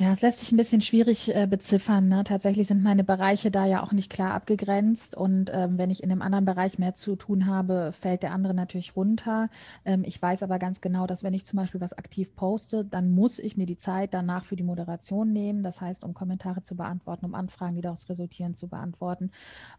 Ja, 0.00 0.12
es 0.12 0.20
lässt 0.20 0.38
sich 0.38 0.52
ein 0.52 0.56
bisschen 0.56 0.80
schwierig 0.80 1.34
äh, 1.34 1.48
beziffern. 1.48 2.06
Ne? 2.06 2.22
Tatsächlich 2.22 2.68
sind 2.68 2.84
meine 2.84 3.02
Bereiche 3.02 3.50
da 3.50 3.66
ja 3.66 3.82
auch 3.82 3.90
nicht 3.90 4.12
klar 4.12 4.32
abgegrenzt. 4.32 5.16
Und 5.16 5.50
ähm, 5.52 5.76
wenn 5.76 5.90
ich 5.90 6.04
in 6.04 6.12
einem 6.12 6.22
anderen 6.22 6.44
Bereich 6.44 6.78
mehr 6.78 6.94
zu 6.94 7.16
tun 7.16 7.46
habe, 7.46 7.90
fällt 7.90 8.22
der 8.22 8.30
andere 8.30 8.54
natürlich 8.54 8.94
runter. 8.94 9.50
Ähm, 9.84 10.04
ich 10.06 10.22
weiß 10.22 10.44
aber 10.44 10.60
ganz 10.60 10.80
genau, 10.80 11.08
dass 11.08 11.24
wenn 11.24 11.34
ich 11.34 11.44
zum 11.44 11.56
Beispiel 11.56 11.80
was 11.80 11.94
aktiv 11.94 12.36
poste, 12.36 12.84
dann 12.84 13.10
muss 13.10 13.40
ich 13.40 13.56
mir 13.56 13.66
die 13.66 13.76
Zeit 13.76 14.14
danach 14.14 14.44
für 14.44 14.54
die 14.54 14.62
Moderation 14.62 15.32
nehmen. 15.32 15.64
Das 15.64 15.80
heißt, 15.80 16.04
um 16.04 16.14
Kommentare 16.14 16.62
zu 16.62 16.76
beantworten, 16.76 17.24
um 17.24 17.34
Anfragen, 17.34 17.74
die 17.74 17.82
daraus 17.82 18.08
resultieren, 18.08 18.54
zu 18.54 18.68
beantworten. 18.68 19.32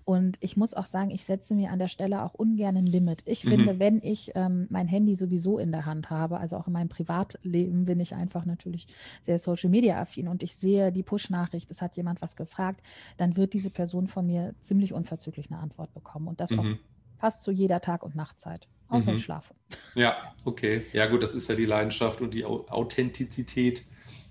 Und 0.03 0.35
ich 0.41 0.57
muss 0.57 0.73
auch 0.73 0.87
sagen, 0.87 1.11
ich 1.11 1.23
setze 1.23 1.55
mir 1.55 1.71
an 1.71 1.79
der 1.79 1.87
Stelle 1.87 2.23
auch 2.23 2.33
ungern 2.33 2.75
ein 2.75 2.85
Limit. 2.85 3.21
Ich 3.23 3.45
mhm. 3.45 3.49
finde, 3.51 3.79
wenn 3.79 4.01
ich 4.03 4.33
ähm, 4.35 4.67
mein 4.69 4.89
Handy 4.89 5.15
sowieso 5.15 5.59
in 5.59 5.71
der 5.71 5.85
Hand 5.85 6.09
habe, 6.09 6.41
also 6.41 6.57
auch 6.57 6.67
in 6.67 6.73
meinem 6.73 6.89
Privatleben 6.89 7.85
bin 7.85 8.01
ich 8.01 8.15
einfach 8.15 8.43
natürlich 8.43 8.85
sehr 9.21 9.39
Social 9.39 9.69
Media 9.69 10.08
affin 10.09 10.27
und 10.27 10.43
ich 10.43 10.55
sehe 10.55 10.91
die 10.91 11.03
Push-Nachricht, 11.03 11.69
es 11.71 11.81
hat 11.81 11.95
jemand 11.95 12.21
was 12.21 12.35
gefragt, 12.35 12.81
dann 13.17 13.37
wird 13.37 13.53
diese 13.53 13.69
Person 13.69 14.07
von 14.07 14.25
mir 14.25 14.55
ziemlich 14.61 14.93
unverzüglich 14.93 15.51
eine 15.51 15.59
Antwort 15.59 15.93
bekommen. 15.93 16.27
Und 16.27 16.39
das 16.39 16.51
mhm. 16.51 16.59
auch 16.59 16.65
fast 17.19 17.43
zu 17.43 17.51
jeder 17.51 17.81
Tag- 17.81 18.03
und 18.03 18.15
Nachtzeit. 18.15 18.67
außer 18.87 19.11
mhm. 19.11 19.17
ich 19.17 19.23
schlafe. 19.23 19.53
Ja, 19.93 20.33
okay. 20.45 20.83
Ja 20.93 21.05
gut, 21.05 21.21
das 21.21 21.35
ist 21.35 21.47
ja 21.47 21.55
die 21.55 21.65
Leidenschaft 21.65 22.21
und 22.21 22.33
die 22.33 22.43
Authentizität, 22.45 23.85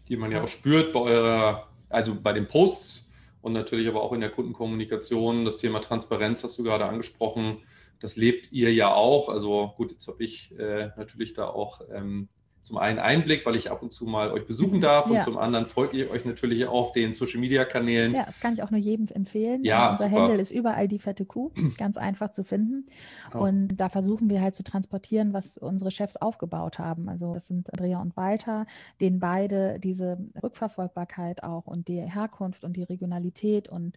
die 0.08 0.16
man 0.16 0.32
ja 0.32 0.42
auch 0.42 0.48
spürt 0.48 0.92
bei 0.92 1.00
eurer, 1.00 1.68
also 1.88 2.20
bei 2.20 2.32
den 2.32 2.48
Posts 2.48 3.12
und 3.40 3.52
natürlich 3.52 3.86
aber 3.88 4.02
auch 4.02 4.12
in 4.12 4.20
der 4.20 4.30
Kundenkommunikation. 4.30 5.44
Das 5.44 5.58
Thema 5.58 5.80
Transparenz 5.80 6.42
hast 6.42 6.58
du 6.58 6.64
gerade 6.64 6.86
angesprochen. 6.86 7.58
Das 8.00 8.16
lebt 8.16 8.50
ihr 8.52 8.72
ja 8.72 8.92
auch. 8.92 9.28
Also 9.28 9.74
gut, 9.76 9.92
jetzt 9.92 10.08
habe 10.08 10.24
ich 10.24 10.56
äh, 10.58 10.90
natürlich 10.96 11.34
da 11.34 11.48
auch 11.48 11.82
ähm, 11.92 12.28
zum 12.68 12.76
einen 12.76 12.98
Einblick, 12.98 13.46
weil 13.46 13.56
ich 13.56 13.70
ab 13.70 13.82
und 13.82 13.92
zu 13.92 14.04
mal 14.04 14.30
euch 14.30 14.46
besuchen 14.46 14.82
darf 14.82 15.10
und 15.10 15.22
zum 15.22 15.38
anderen 15.38 15.66
folge 15.66 16.04
ich 16.04 16.10
euch 16.10 16.26
natürlich 16.26 16.66
auf 16.66 16.92
den 16.92 17.14
Social 17.14 17.40
Media 17.40 17.64
Kanälen. 17.64 18.12
Ja, 18.12 18.24
das 18.26 18.40
kann 18.40 18.52
ich 18.52 18.62
auch 18.62 18.70
nur 18.70 18.78
jedem 18.78 19.08
empfehlen. 19.08 19.64
Ja, 19.64 19.90
Unser 19.90 20.08
super. 20.08 20.20
Handle 20.20 20.38
ist 20.38 20.50
überall 20.50 20.86
die 20.86 20.98
fette 20.98 21.24
Kuh, 21.24 21.50
ganz 21.78 21.96
einfach 21.96 22.30
zu 22.30 22.44
finden. 22.44 22.86
Oh. 23.34 23.38
Und 23.38 23.68
da 23.78 23.88
versuchen 23.88 24.28
wir 24.28 24.42
halt 24.42 24.54
zu 24.54 24.62
transportieren, 24.62 25.32
was 25.32 25.56
unsere 25.56 25.90
Chefs 25.90 26.18
aufgebaut 26.18 26.78
haben. 26.78 27.08
Also 27.08 27.32
das 27.32 27.48
sind 27.48 27.72
Andrea 27.72 28.02
und 28.02 28.16
Walter, 28.18 28.66
denen 29.00 29.18
beide 29.18 29.78
diese 29.80 30.18
Rückverfolgbarkeit 30.42 31.42
auch 31.42 31.66
und 31.66 31.88
die 31.88 32.02
Herkunft 32.02 32.64
und 32.64 32.76
die 32.76 32.82
Regionalität 32.82 33.70
und 33.70 33.96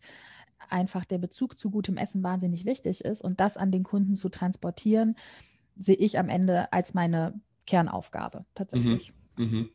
einfach 0.69 1.03
der 1.03 1.17
Bezug 1.17 1.59
zu 1.59 1.71
gutem 1.71 1.97
Essen 1.97 2.23
wahnsinnig 2.23 2.63
wichtig 2.63 3.03
ist 3.03 3.21
und 3.21 3.41
das 3.41 3.57
an 3.57 3.71
den 3.71 3.83
Kunden 3.83 4.15
zu 4.15 4.29
transportieren, 4.29 5.15
sehe 5.77 5.95
ich 5.95 6.17
am 6.17 6.29
Ende 6.29 6.71
als 6.71 6.93
meine 6.93 7.33
Kernaufgabe 7.71 8.45
tatsächlich. 8.53 9.13
Mhm. 9.37 9.45
Mhm. 9.45 9.69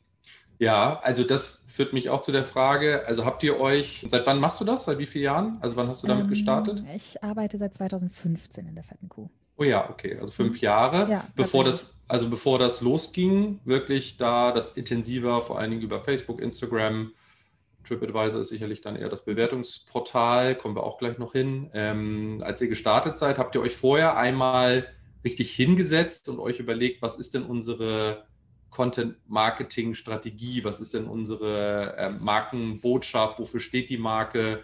Ja, 0.58 1.00
also 1.00 1.24
das 1.24 1.64
führt 1.66 1.92
mich 1.92 2.08
auch 2.10 2.20
zu 2.20 2.32
der 2.32 2.44
Frage, 2.44 3.06
also 3.06 3.24
habt 3.24 3.42
ihr 3.42 3.58
euch, 3.58 4.06
seit 4.08 4.26
wann 4.26 4.38
machst 4.38 4.60
du 4.60 4.64
das? 4.64 4.84
Seit 4.84 4.98
wie 4.98 5.06
vielen 5.06 5.24
Jahren? 5.24 5.58
Also 5.60 5.76
wann 5.76 5.88
hast 5.88 6.02
du 6.02 6.06
damit 6.06 6.24
ähm, 6.24 6.30
gestartet? 6.30 6.82
Ich 6.94 7.22
arbeite 7.22 7.58
seit 7.58 7.74
2015 7.74 8.66
in 8.66 8.74
der 8.74 8.84
Fetten 8.84 9.08
Kuh. 9.08 9.28
Oh 9.56 9.64
ja, 9.64 9.88
okay, 9.88 10.18
also 10.18 10.32
fünf 10.32 10.56
mhm. 10.56 10.60
Jahre, 10.60 11.10
ja, 11.10 11.24
bevor 11.34 11.64
das, 11.64 11.94
also 12.08 12.28
bevor 12.28 12.58
das 12.58 12.82
losging, 12.82 13.60
wirklich 13.64 14.18
da 14.18 14.52
das 14.52 14.76
intensiver, 14.76 15.40
vor 15.40 15.58
allen 15.58 15.70
Dingen 15.70 15.82
über 15.82 16.02
Facebook, 16.02 16.42
Instagram, 16.42 17.12
TripAdvisor 17.84 18.40
ist 18.40 18.48
sicherlich 18.48 18.82
dann 18.82 18.96
eher 18.96 19.08
das 19.08 19.24
Bewertungsportal, 19.24 20.56
kommen 20.56 20.76
wir 20.76 20.82
auch 20.82 20.98
gleich 20.98 21.16
noch 21.18 21.32
hin. 21.32 21.70
Ähm, 21.72 22.42
als 22.44 22.60
ihr 22.60 22.68
gestartet 22.68 23.16
seid, 23.16 23.38
habt 23.38 23.54
ihr 23.54 23.62
euch 23.62 23.74
vorher 23.74 24.16
einmal 24.16 24.86
richtig 25.24 25.52
hingesetzt 25.52 26.28
und 26.28 26.38
euch 26.38 26.58
überlegt, 26.58 27.02
was 27.02 27.18
ist 27.18 27.34
denn 27.34 27.44
unsere 27.44 28.24
Content-Marketing-Strategie, 28.70 30.64
was 30.64 30.80
ist 30.80 30.94
denn 30.94 31.06
unsere 31.06 31.96
äh, 31.96 32.10
Markenbotschaft, 32.10 33.38
wofür 33.38 33.60
steht 33.60 33.88
die 33.88 33.96
Marke, 33.96 34.62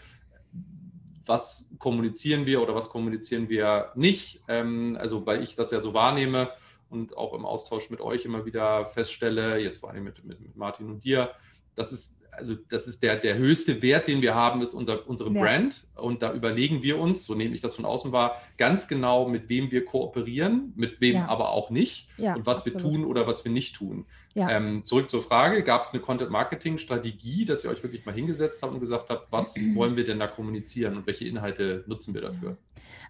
was 1.24 1.74
kommunizieren 1.78 2.46
wir 2.46 2.60
oder 2.62 2.74
was 2.74 2.90
kommunizieren 2.90 3.48
wir 3.48 3.92
nicht. 3.94 4.42
Ähm, 4.48 4.96
also 5.00 5.24
weil 5.26 5.42
ich 5.42 5.56
das 5.56 5.70
ja 5.70 5.80
so 5.80 5.94
wahrnehme 5.94 6.50
und 6.90 7.16
auch 7.16 7.32
im 7.32 7.44
Austausch 7.44 7.90
mit 7.90 8.00
euch 8.00 8.24
immer 8.24 8.44
wieder 8.44 8.86
feststelle, 8.86 9.58
jetzt 9.58 9.80
vor 9.80 9.90
allem 9.90 10.04
mit, 10.04 10.24
mit, 10.24 10.40
mit 10.40 10.56
Martin 10.56 10.90
und 10.90 11.04
dir, 11.04 11.30
dass 11.74 11.92
es 11.92 12.21
also 12.32 12.54
das 12.54 12.88
ist 12.88 13.02
der, 13.02 13.16
der 13.16 13.36
höchste 13.36 13.82
Wert, 13.82 14.08
den 14.08 14.22
wir 14.22 14.34
haben, 14.34 14.62
ist 14.62 14.74
unser, 14.74 15.08
unsere 15.08 15.30
ja. 15.32 15.40
Brand. 15.40 15.84
Und 15.96 16.22
da 16.22 16.32
überlegen 16.32 16.82
wir 16.82 16.98
uns, 16.98 17.24
so 17.24 17.34
nehme 17.34 17.54
ich 17.54 17.60
das 17.60 17.76
von 17.76 17.84
außen 17.84 18.10
wahr, 18.10 18.40
ganz 18.56 18.88
genau, 18.88 19.28
mit 19.28 19.48
wem 19.48 19.70
wir 19.70 19.84
kooperieren, 19.84 20.72
mit 20.74 21.00
wem 21.00 21.16
ja. 21.16 21.28
aber 21.28 21.50
auch 21.50 21.70
nicht 21.70 22.08
ja, 22.16 22.34
und 22.34 22.46
was 22.46 22.60
absolut. 22.60 22.82
wir 22.82 22.90
tun 22.90 23.04
oder 23.04 23.26
was 23.26 23.44
wir 23.44 23.52
nicht 23.52 23.76
tun. 23.76 24.06
Ähm, 24.34 24.84
zurück 24.84 25.08
zur 25.08 25.22
Frage, 25.22 25.62
gab 25.62 25.82
es 25.82 25.92
eine 25.92 26.00
Content-Marketing-Strategie, 26.00 27.44
dass 27.44 27.64
ihr 27.64 27.70
euch 27.70 27.82
wirklich 27.82 28.06
mal 28.06 28.14
hingesetzt 28.14 28.62
habt 28.62 28.74
und 28.74 28.80
gesagt 28.80 29.10
habt, 29.10 29.30
was 29.30 29.54
wollen 29.74 29.96
wir 29.96 30.04
denn 30.04 30.18
da 30.18 30.26
kommunizieren 30.26 30.96
und 30.96 31.06
welche 31.06 31.26
Inhalte 31.26 31.84
nutzen 31.86 32.14
wir 32.14 32.22
dafür? 32.22 32.56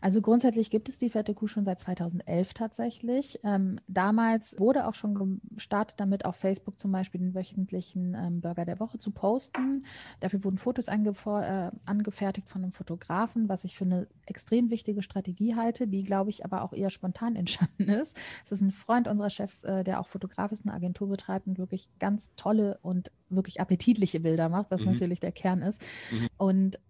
Also 0.00 0.20
grundsätzlich 0.20 0.70
gibt 0.70 0.88
es 0.88 0.98
die 0.98 1.10
fette 1.10 1.32
Kuh 1.32 1.46
schon 1.46 1.64
seit 1.64 1.78
2011 1.80 2.54
tatsächlich. 2.54 3.38
Ähm, 3.44 3.78
damals 3.86 4.58
wurde 4.58 4.88
auch 4.88 4.94
schon 4.94 5.40
gestartet 5.54 6.00
damit, 6.00 6.24
auf 6.24 6.34
Facebook 6.34 6.78
zum 6.78 6.90
Beispiel 6.90 7.20
den 7.20 7.34
wöchentlichen 7.34 8.14
ähm, 8.14 8.40
Burger 8.40 8.64
der 8.64 8.80
Woche 8.80 8.98
zu 8.98 9.12
posten. 9.12 9.84
Dafür 10.18 10.42
wurden 10.42 10.58
Fotos 10.58 10.88
äh, 10.88 11.70
angefertigt 11.84 12.48
von 12.48 12.64
einem 12.64 12.72
Fotografen, 12.72 13.48
was 13.48 13.62
ich 13.62 13.76
für 13.76 13.84
eine 13.84 14.08
extrem 14.26 14.70
wichtige 14.70 15.02
Strategie 15.02 15.54
halte, 15.54 15.86
die, 15.86 16.02
glaube 16.02 16.30
ich, 16.30 16.44
aber 16.44 16.62
auch 16.62 16.72
eher 16.72 16.90
spontan 16.90 17.36
entstanden 17.42 17.88
ist. 17.88 18.16
Es 18.44 18.52
ist 18.52 18.60
ein 18.60 18.72
Freund 18.72 19.06
unserer 19.06 19.30
Chefs, 19.30 19.62
äh, 19.62 19.84
der 19.84 20.00
auch 20.00 20.08
Fotograf 20.08 20.50
ist, 20.50 20.66
eine 20.66 20.74
Agentur 20.74 21.08
betreibt 21.12 21.46
und 21.46 21.58
wirklich 21.58 21.88
ganz 22.00 22.32
tolle 22.36 22.78
und 22.82 23.12
wirklich 23.28 23.60
appetitliche 23.60 24.20
Bilder 24.20 24.48
macht, 24.48 24.70
was 24.70 24.80
mhm. 24.80 24.92
natürlich 24.92 25.20
der 25.20 25.32
Kern 25.32 25.62
ist. 25.62 25.80
Mhm. 26.10 26.28
Und 26.36 26.80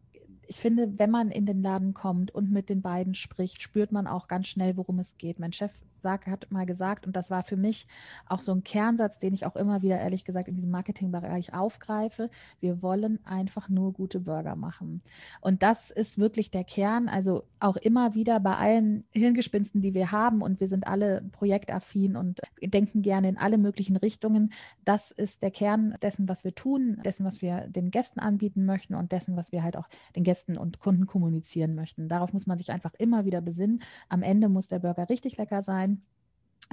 ich 0.46 0.56
finde, 0.56 0.98
wenn 0.98 1.10
man 1.10 1.30
in 1.30 1.46
den 1.46 1.62
Laden 1.62 1.94
kommt 1.94 2.34
und 2.34 2.50
mit 2.50 2.68
den 2.68 2.82
beiden 2.82 3.14
spricht, 3.14 3.62
spürt 3.62 3.92
man 3.92 4.06
auch 4.06 4.28
ganz 4.28 4.48
schnell, 4.48 4.76
worum 4.76 4.98
es 4.98 5.16
geht. 5.18 5.38
Mein 5.38 5.52
Chef 5.52 5.72
sag, 6.02 6.26
hat 6.26 6.50
mal 6.50 6.66
gesagt, 6.66 7.06
und 7.06 7.16
das 7.16 7.30
war 7.30 7.42
für 7.42 7.56
mich 7.56 7.86
auch 8.26 8.40
so 8.40 8.52
ein 8.52 8.64
Kernsatz, 8.64 9.18
den 9.18 9.32
ich 9.32 9.46
auch 9.46 9.56
immer 9.56 9.82
wieder, 9.82 9.98
ehrlich 9.98 10.24
gesagt, 10.24 10.48
in 10.48 10.56
diesem 10.56 10.70
Marketingbereich 10.70 11.54
aufgreife. 11.54 12.30
Wir 12.60 12.82
wollen 12.82 13.18
einfach 13.24 13.68
nur 13.68 13.92
gute 13.92 14.20
Burger 14.20 14.56
machen. 14.56 15.02
Und 15.40 15.62
das 15.62 15.90
ist 15.90 16.18
wirklich 16.18 16.50
der 16.50 16.64
Kern. 16.64 17.08
Also 17.08 17.44
auch 17.60 17.76
immer 17.76 18.14
wieder 18.14 18.40
bei 18.40 18.56
allen 18.56 19.04
Hirngespinsten, 19.12 19.80
die 19.80 19.94
wir 19.94 20.12
haben, 20.12 20.42
und 20.42 20.60
wir 20.60 20.68
sind 20.68 20.86
alle 20.86 21.22
projektaffin 21.32 22.16
und 22.16 22.40
denken 22.62 23.02
gerne 23.02 23.28
in 23.28 23.38
alle 23.38 23.58
möglichen 23.58 23.96
Richtungen. 23.96 24.52
Das 24.84 25.10
ist 25.10 25.42
der 25.42 25.50
Kern 25.50 25.94
dessen, 26.02 26.28
was 26.28 26.44
wir 26.44 26.54
tun, 26.54 27.00
dessen, 27.04 27.24
was 27.24 27.40
wir 27.40 27.68
den 27.68 27.90
Gästen 27.90 28.20
anbieten 28.20 28.64
möchten 28.64 28.94
und 28.94 29.12
dessen, 29.12 29.36
was 29.36 29.52
wir 29.52 29.62
halt 29.62 29.76
auch 29.76 29.88
den 30.16 30.24
Gästen 30.24 30.58
und 30.58 30.80
Kunden 30.80 31.06
kommunizieren 31.06 31.74
möchten. 31.74 32.08
Darauf 32.08 32.32
muss 32.32 32.46
man 32.46 32.58
sich 32.58 32.72
einfach 32.72 32.94
immer 32.94 33.24
wieder 33.24 33.40
besinnen. 33.40 33.80
Am 34.08 34.22
Ende 34.22 34.48
muss 34.48 34.68
der 34.68 34.80
Burger 34.80 35.08
richtig 35.08 35.36
lecker 35.36 35.62
sein. 35.62 35.91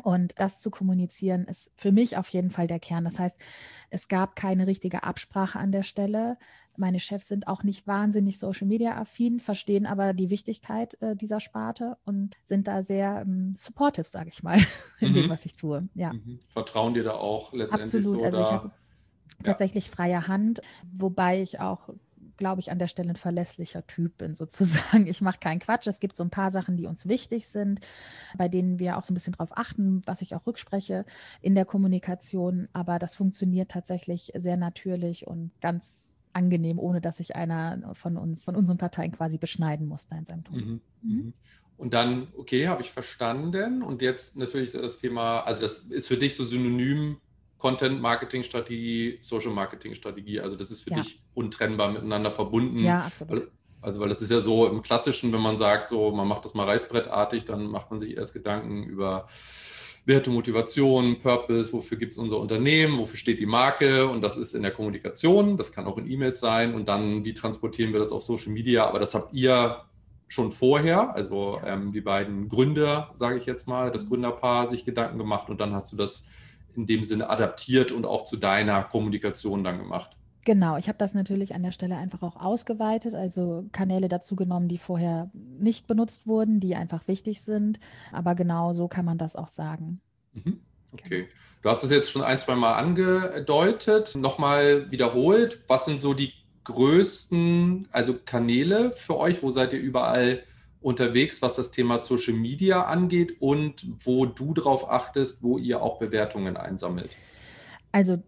Und 0.04 0.34
das 0.38 0.60
zu 0.60 0.70
kommunizieren 0.70 1.46
ist 1.46 1.72
für 1.76 1.92
mich 1.92 2.18
auf 2.18 2.30
jeden 2.30 2.52
Fall 2.52 2.68
der 2.68 2.80
Kern. 2.80 3.06
Das 3.06 3.20
heißt, 3.20 3.38
es 3.90 4.08
gab 4.08 4.36
keine 4.36 4.68
richtige 4.68 5.04
Absprache 5.04 5.60
an 5.60 5.72
der 5.72 5.84
Stelle. 5.84 6.38
Meine 6.78 7.00
Chefs 7.00 7.28
sind 7.28 7.48
auch 7.48 7.64
nicht 7.64 7.88
wahnsinnig 7.88 8.40
Social 8.40 8.68
Media 8.68 8.98
affin, 8.98 9.40
verstehen 9.40 9.86
aber 9.86 10.14
die 10.14 10.30
Wichtigkeit 10.30 11.00
äh, 11.02 11.16
dieser 11.16 11.40
Sparte 11.40 11.98
und 12.06 12.38
sind 12.44 12.68
da 12.68 12.84
sehr 12.84 13.22
ähm, 13.22 13.56
supportive, 13.58 14.08
sage 14.08 14.30
ich 14.30 14.44
mal, 14.44 14.60
in 15.00 15.10
mhm. 15.10 15.14
dem, 15.16 15.30
was 15.30 15.46
ich 15.46 15.56
tue. 15.56 15.90
Ja. 15.94 16.14
Mhm. 16.14 16.40
Vertrauen 16.48 16.94
dir 16.94 17.04
da 17.04 17.14
auch 17.14 17.52
letztendlich 17.54 17.96
Absolut. 17.96 18.20
So, 18.20 18.26
also 18.26 18.42
ich 18.42 18.48
habe 18.48 18.72
tatsächlich 19.44 19.90
freie 19.90 20.28
Hand, 20.28 20.62
wobei 20.92 21.42
ich 21.42 21.60
auch 21.60 21.90
glaube 22.40 22.62
ich, 22.62 22.72
an 22.72 22.80
der 22.80 22.88
Stelle 22.88 23.12
ein 23.12 23.16
verlässlicher 23.16 23.86
Typ 23.86 24.18
bin, 24.18 24.34
sozusagen. 24.44 25.06
Ich 25.06 25.22
mache 25.22 25.40
keinen 25.40 25.60
Quatsch. 25.60 25.86
Es 25.86 26.00
gibt 26.00 26.16
so 26.16 26.24
ein 26.24 26.32
paar 26.32 26.50
Sachen, 26.50 26.78
die 26.78 26.88
uns 26.88 27.08
wichtig 27.08 27.48
sind, 27.48 27.82
bei 28.36 28.48
denen 28.48 28.80
wir 28.80 28.98
auch 28.98 29.04
so 29.04 29.14
ein 29.14 29.16
bisschen 29.16 29.34
drauf 29.34 29.50
achten, 29.52 30.02
was 30.06 30.24
ich 30.24 30.34
auch 30.34 30.48
rückspreche 30.48 31.06
in 31.42 31.54
der 31.54 31.66
Kommunikation. 31.66 32.68
Aber 32.74 32.98
das 32.98 33.14
funktioniert 33.14 33.70
tatsächlich 33.70 34.32
sehr 34.36 34.58
natürlich 34.58 35.28
und 35.28 35.52
ganz 35.62 36.16
angenehm, 36.34 36.80
ohne 36.80 37.02
dass 37.02 37.18
sich 37.18 37.36
einer 37.36 37.94
von 37.94 38.18
uns, 38.18 38.44
von 38.44 38.56
unseren 38.56 38.78
Parteien 38.78 39.12
quasi 39.12 39.38
beschneiden 39.38 39.88
musste 39.88 40.16
in 40.16 40.26
seinem 40.26 40.44
Tun. 40.44 40.56
Mhm. 40.56 40.82
Mhm. 41.02 41.16
mhm. 41.18 41.34
Und 41.78 41.94
dann, 41.94 42.28
okay, 42.38 42.68
habe 42.68 42.82
ich 42.82 42.92
verstanden. 42.92 43.82
Und 43.84 44.02
jetzt 44.02 44.36
natürlich 44.36 44.74
das 44.74 45.00
Thema, 45.00 45.40
also 45.42 45.62
das 45.62 45.80
ist 45.80 46.10
für 46.10 46.18
dich 46.18 46.36
so 46.36 46.44
synonym 46.44 47.22
Content-Marketing-Strategie, 47.60 49.20
Social-Marketing-Strategie. 49.22 50.40
Also 50.40 50.56
das 50.56 50.72
ist 50.72 50.84
für 50.84 50.92
ja. 50.92 51.02
dich 51.02 51.22
untrennbar 51.34 51.92
miteinander 51.92 52.32
verbunden. 52.32 52.80
Ja, 52.80 53.02
absolut. 53.02 53.52
Also 53.82 54.00
weil 54.00 54.10
das 54.10 54.22
ist 54.22 54.32
ja 54.32 54.42
so 54.42 54.68
im 54.68 54.82
Klassischen, 54.82 55.32
wenn 55.32 55.42
man 55.42 55.58
sagt, 55.58 55.88
so 55.88 56.12
man 56.12 56.28
macht 56.28 56.44
das 56.46 56.54
mal 56.54 56.66
reißbrettartig, 56.66 57.46
dann 57.46 57.68
macht 57.68 57.92
man 57.92 58.00
sich 58.00 58.18
erst 58.18 58.34
Gedanken 58.34 58.84
über 58.84 59.28
Werte, 60.06 60.32
Motivation, 60.32 61.20
Purpose, 61.22 61.72
wofür 61.72 61.98
gibt 61.98 62.14
es 62.14 62.18
unser 62.18 62.40
Unternehmen, 62.40 62.98
wofür 62.98 63.18
steht 63.18 63.40
die 63.40 63.46
Marke 63.46 64.08
und 64.08 64.22
das 64.22 64.38
ist 64.38 64.56
in 64.56 64.64
der 64.64 64.72
Kommunikation, 64.72 65.56
das 65.56 65.72
kann 65.72 65.86
auch 65.86 65.98
in 65.98 66.10
E-Mails 66.10 66.40
sein 66.40 66.74
und 66.74 66.90
dann, 66.90 67.24
wie 67.26 67.34
transportieren 67.34 67.94
wir 67.94 68.00
das 68.00 68.12
auf 68.12 68.24
Social 68.24 68.52
Media, 68.52 68.86
aber 68.86 69.00
das 69.00 69.14
habt 69.14 69.34
ihr 69.34 69.84
schon 70.28 70.52
vorher, 70.52 71.14
also 71.16 71.60
ähm, 71.66 71.92
die 71.92 72.02
beiden 72.02 72.50
Gründer, 72.50 73.12
sage 73.14 73.38
ich 73.38 73.46
jetzt 73.46 73.68
mal, 73.68 73.92
das 73.92 74.08
Gründerpaar 74.08 74.68
sich 74.68 74.86
Gedanken 74.86 75.18
gemacht 75.18 75.50
und 75.50 75.60
dann 75.60 75.74
hast 75.74 75.92
du 75.92 75.98
das 75.98 76.26
in 76.80 76.86
dem 76.86 77.04
Sinne 77.04 77.30
adaptiert 77.30 77.92
und 77.92 78.06
auch 78.06 78.24
zu 78.24 78.38
deiner 78.38 78.84
Kommunikation 78.84 79.64
dann 79.64 79.78
gemacht. 79.78 80.18
Genau, 80.46 80.78
ich 80.78 80.88
habe 80.88 80.98
das 80.98 81.14
natürlich 81.14 81.54
an 81.54 81.64
der 81.64 81.74
Stelle 81.74 81.98
einfach 81.98 82.24
auch 82.24 82.38
ausgeweitet, 82.38 83.14
also 83.14 83.66
Kanäle 83.72 84.08
dazu 84.08 84.36
genommen, 84.36 84.68
die 84.68 84.78
vorher 84.78 85.30
nicht 85.34 85.86
benutzt 85.86 86.28
wurden, 86.28 86.60
die 86.60 86.76
einfach 86.76 87.08
wichtig 87.08 87.42
sind. 87.42 87.80
Aber 88.12 88.36
genau 88.36 88.74
so 88.74 88.88
kann 88.88 89.06
man 89.06 89.18
das 89.18 89.36
auch 89.36 89.50
sagen. 89.50 90.02
Mhm. 90.34 90.62
Okay. 90.94 91.28
Du 91.62 91.70
hast 91.70 91.84
es 91.84 91.92
jetzt 91.92 92.10
schon 92.10 92.24
ein, 92.24 92.40
zwei 92.40 92.56
Mal 92.56 92.74
angedeutet, 92.76 94.16
nochmal 94.16 94.90
wiederholt. 94.90 95.62
Was 95.68 95.86
sind 95.86 96.00
so 96.00 96.14
die 96.14 96.34
größten, 96.64 97.90
also 97.92 98.16
Kanäle 98.26 98.92
für 98.92 99.18
euch? 99.18 99.44
Wo 99.44 99.52
seid 99.52 99.74
ihr 99.74 99.80
überall 99.80 100.42
unterwegs, 100.82 101.42
was 101.42 101.56
das 101.56 101.72
Thema 101.72 102.00
Social 102.00 102.34
Media 102.34 102.84
angeht 102.84 103.42
und 103.42 103.86
wo 104.06 104.26
du 104.26 104.54
darauf 104.54 104.90
achtest, 104.90 105.44
wo 105.44 105.58
ihr 105.58 105.82
auch 105.82 106.00
Bewertungen 106.00 106.58
einsammelt? 106.58 107.10
Also 107.92 108.20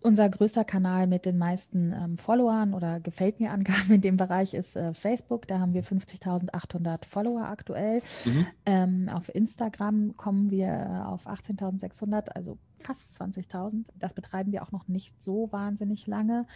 unser 0.00 0.28
größter 0.28 0.64
Kanal 0.64 1.06
mit 1.06 1.26
den 1.26 1.36
meisten 1.36 1.92
ähm, 1.92 2.18
Followern 2.18 2.74
oder 2.74 3.00
gefällt 3.00 3.40
mir 3.40 3.52
Angaben 3.52 3.92
in 3.92 4.00
dem 4.00 4.16
Bereich 4.16 4.54
ist 4.54 4.76
äh, 4.76 4.94
Facebook. 4.94 5.46
Da 5.46 5.58
haben 5.58 5.74
wir 5.74 5.84
50.800 5.84 7.04
Follower 7.06 7.44
aktuell. 7.44 8.00
Mhm. 8.24 8.46
Ähm, 8.66 9.08
auf 9.12 9.34
Instagram 9.34 10.16
kommen 10.16 10.50
wir 10.50 10.68
äh, 10.68 11.06
auf 11.06 11.26
18.600, 11.26 12.30
also 12.30 12.58
fast 12.80 13.20
20.000. 13.20 13.84
Das 13.98 14.14
betreiben 14.14 14.52
wir 14.52 14.62
auch 14.62 14.72
noch 14.72 14.88
nicht 14.88 15.22
so 15.22 15.48
wahnsinnig 15.52 16.06
lange. 16.06 16.46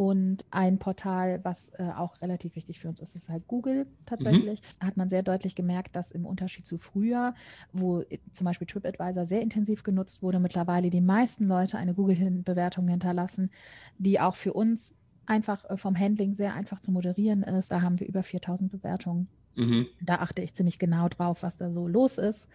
Und 0.00 0.46
ein 0.50 0.78
Portal, 0.78 1.40
was 1.44 1.72
äh, 1.74 1.82
auch 1.94 2.22
relativ 2.22 2.56
wichtig 2.56 2.80
für 2.80 2.88
uns 2.88 3.00
ist, 3.00 3.14
ist 3.16 3.28
halt 3.28 3.46
Google 3.46 3.86
tatsächlich. 4.06 4.62
Mhm. 4.62 4.66
Da 4.80 4.86
hat 4.86 4.96
man 4.96 5.10
sehr 5.10 5.22
deutlich 5.22 5.54
gemerkt, 5.54 5.94
dass 5.94 6.10
im 6.10 6.24
Unterschied 6.24 6.66
zu 6.66 6.78
früher, 6.78 7.34
wo 7.74 8.02
zum 8.32 8.46
Beispiel 8.46 8.66
TripAdvisor 8.66 9.26
sehr 9.26 9.42
intensiv 9.42 9.82
genutzt 9.82 10.22
wurde, 10.22 10.38
mittlerweile 10.38 10.88
die 10.88 11.02
meisten 11.02 11.46
Leute 11.46 11.76
eine 11.76 11.92
Google-Bewertung 11.92 12.88
hinterlassen, 12.88 13.50
die 13.98 14.18
auch 14.18 14.36
für 14.36 14.54
uns 14.54 14.94
einfach 15.26 15.68
äh, 15.68 15.76
vom 15.76 15.98
Handling 15.98 16.32
sehr 16.32 16.54
einfach 16.54 16.80
zu 16.80 16.92
moderieren 16.92 17.42
ist. 17.42 17.70
Da 17.70 17.82
haben 17.82 18.00
wir 18.00 18.08
über 18.08 18.22
4000 18.22 18.72
Bewertungen. 18.72 19.28
Mhm. 19.54 19.86
Da 20.00 20.14
achte 20.14 20.40
ich 20.40 20.54
ziemlich 20.54 20.78
genau 20.78 21.10
drauf, 21.10 21.42
was 21.42 21.58
da 21.58 21.70
so 21.72 21.86
los 21.86 22.16
ist 22.16 22.48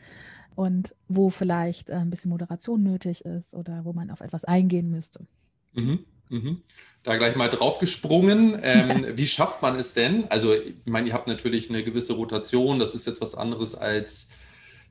und 0.55 0.95
wo 1.07 1.29
vielleicht 1.29 1.91
äh, 1.91 1.93
ein 1.93 2.09
bisschen 2.09 2.31
Moderation 2.31 2.81
nötig 2.81 3.23
ist 3.23 3.53
oder 3.53 3.85
wo 3.85 3.93
man 3.93 4.09
auf 4.09 4.21
etwas 4.21 4.45
eingehen 4.45 4.89
müsste. 4.89 5.27
Mhm. 5.73 5.99
Mhm. 6.29 6.63
Da 7.05 7.17
gleich 7.17 7.35
mal 7.35 7.49
draufgesprungen. 7.49 8.59
Ähm, 8.63 9.05
wie 9.15 9.27
schafft 9.27 9.61
man 9.61 9.77
es 9.77 9.93
denn? 9.93 10.25
Also, 10.29 10.53
ich 10.53 10.75
meine, 10.85 11.07
ihr 11.07 11.13
habt 11.13 11.27
natürlich 11.27 11.69
eine 11.69 11.83
gewisse 11.83 12.13
Rotation. 12.13 12.79
Das 12.79 12.95
ist 12.95 13.05
jetzt 13.05 13.21
was 13.21 13.35
anderes 13.35 13.75
als 13.75 14.31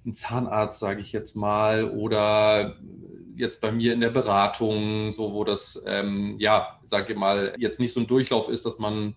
ein 0.07 0.13
Zahnarzt, 0.13 0.79
sage 0.79 1.01
ich 1.01 1.13
jetzt 1.13 1.35
mal, 1.35 1.91
oder 1.91 2.77
jetzt 3.37 3.61
bei 3.61 3.73
mir 3.73 3.93
in 3.93 4.01
der 4.01 4.11
Beratung, 4.11 5.11
so 5.11 5.33
wo 5.33 5.43
das, 5.43 5.83
ähm, 5.87 6.37
ja, 6.39 6.79
sage 6.85 7.15
ich 7.15 7.19
mal, 7.19 7.55
jetzt 7.59 7.81
nicht 7.81 7.93
so 7.93 7.99
ein 7.99 8.07
Durchlauf 8.07 8.49
ist, 8.49 8.65
dass 8.65 8.79
man, 8.79 9.17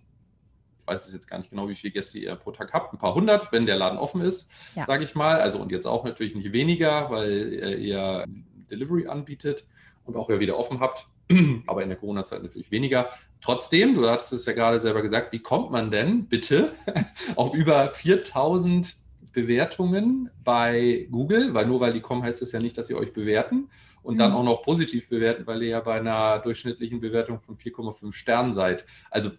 ich 0.80 0.88
weiß 0.88 1.08
es 1.08 1.14
jetzt 1.14 1.28
gar 1.28 1.38
nicht 1.38 1.52
genau, 1.52 1.70
wie 1.70 1.76
viele 1.76 1.94
Gäste 1.94 2.18
ihr 2.18 2.36
pro 2.36 2.52
Tag 2.52 2.74
habt, 2.74 2.94
ein 2.94 2.98
paar 2.98 3.14
hundert, 3.14 3.52
wenn 3.52 3.68
der 3.68 3.76
Laden 3.76 4.00
offen 4.00 4.22
ist, 4.22 4.50
ja. 4.76 4.86
sage 4.86 5.04
ich 5.04 5.14
mal. 5.14 5.40
Also 5.40 5.60
und 5.60 5.72
jetzt 5.72 5.86
auch 5.86 6.04
natürlich 6.04 6.34
nicht 6.34 6.52
weniger, 6.52 7.12
weil 7.12 7.80
ihr 7.80 8.26
Delivery 8.72 9.08
anbietet 9.08 9.66
und 10.06 10.16
auch 10.16 10.30
ihr 10.32 10.40
wieder 10.40 10.58
offen 10.58 10.80
habt. 10.80 11.08
aber 11.68 11.84
in 11.84 11.90
der 11.90 11.98
Corona-Zeit 11.98 12.44
natürlich 12.44 12.72
weniger. 12.72 13.10
Trotzdem, 13.42 13.96
du 13.96 14.10
hattest 14.10 14.34
es 14.34 14.46
ja 14.46 14.54
gerade 14.54 14.80
selber 14.80 15.02
gesagt, 15.02 15.32
wie 15.34 15.40
kommt 15.40 15.72
man 15.72 15.92
denn 15.92 16.26
bitte 16.26 16.72
auf 17.36 17.54
über 17.54 17.90
4000 17.90 18.96
Bewertungen 19.34 20.30
bei 20.44 21.08
Google? 21.12 21.54
Weil 21.54 21.68
nur 21.68 21.80
weil 21.80 21.94
die 21.94 22.02
kommen, 22.02 22.24
heißt 22.24 22.42
es 22.42 22.52
ja 22.52 22.60
nicht, 22.60 22.78
dass 22.78 22.88
sie 22.88 22.96
euch 22.96 23.14
bewerten 23.14 23.70
und 24.04 24.16
mhm. 24.16 24.20
dann 24.20 24.34
auch 24.34 24.44
noch 24.44 24.64
positiv 24.64 25.10
bewerten, 25.10 25.46
weil 25.46 25.62
ihr 25.64 25.70
ja 25.70 25.80
bei 25.82 26.00
einer 26.00 26.40
durchschnittlichen 26.40 27.02
Bewertung 27.02 27.42
von 27.42 27.58
4,5 27.58 28.14
Sternen 28.14 28.54
seid. 28.54 28.86
Also 29.12 29.32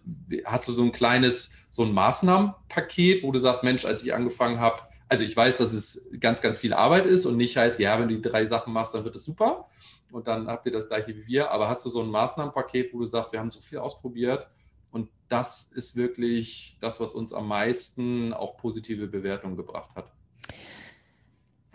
hast 0.45 0.67
du 0.67 0.71
so 0.71 0.83
ein 0.83 0.91
kleines, 0.91 1.53
so 1.69 1.83
ein 1.83 1.91
Maßnahmenpaket, 1.91 3.23
wo 3.23 3.31
du 3.31 3.39
sagst, 3.39 3.63
Mensch, 3.63 3.85
als 3.85 4.03
ich 4.03 4.13
angefangen 4.13 4.59
habe, 4.59 4.83
also 5.07 5.23
ich 5.23 5.35
weiß, 5.35 5.57
dass 5.57 5.73
es 5.73 6.11
ganz, 6.19 6.41
ganz 6.43 6.59
viel 6.59 6.73
Arbeit 6.73 7.07
ist 7.07 7.25
und 7.25 7.35
nicht 7.35 7.57
heißt, 7.57 7.79
ja, 7.79 7.99
wenn 7.99 8.09
du 8.09 8.15
die 8.15 8.21
drei 8.21 8.45
Sachen 8.45 8.71
machst, 8.71 8.93
dann 8.93 9.03
wird 9.05 9.15
es 9.15 9.25
super 9.25 9.67
und 10.11 10.27
dann 10.27 10.47
habt 10.47 10.65
ihr 10.65 10.71
das 10.71 10.87
gleiche 10.87 11.15
wie 11.15 11.27
wir. 11.27 11.51
Aber 11.51 11.69
hast 11.69 11.85
du 11.85 11.89
so 11.89 12.01
ein 12.01 12.09
Maßnahmenpaket, 12.09 12.93
wo 12.93 12.99
du 12.99 13.05
sagst, 13.05 13.31
wir 13.31 13.39
haben 13.39 13.51
so 13.51 13.61
viel 13.61 13.79
ausprobiert 13.79 14.47
und 14.91 15.09
das 15.27 15.71
ist 15.71 15.95
wirklich 15.95 16.77
das, 16.81 16.99
was 16.99 17.13
uns 17.13 17.33
am 17.33 17.47
meisten 17.47 18.33
auch 18.33 18.57
positive 18.57 19.07
Bewertungen 19.07 19.55
gebracht 19.55 19.95
hat? 19.95 20.11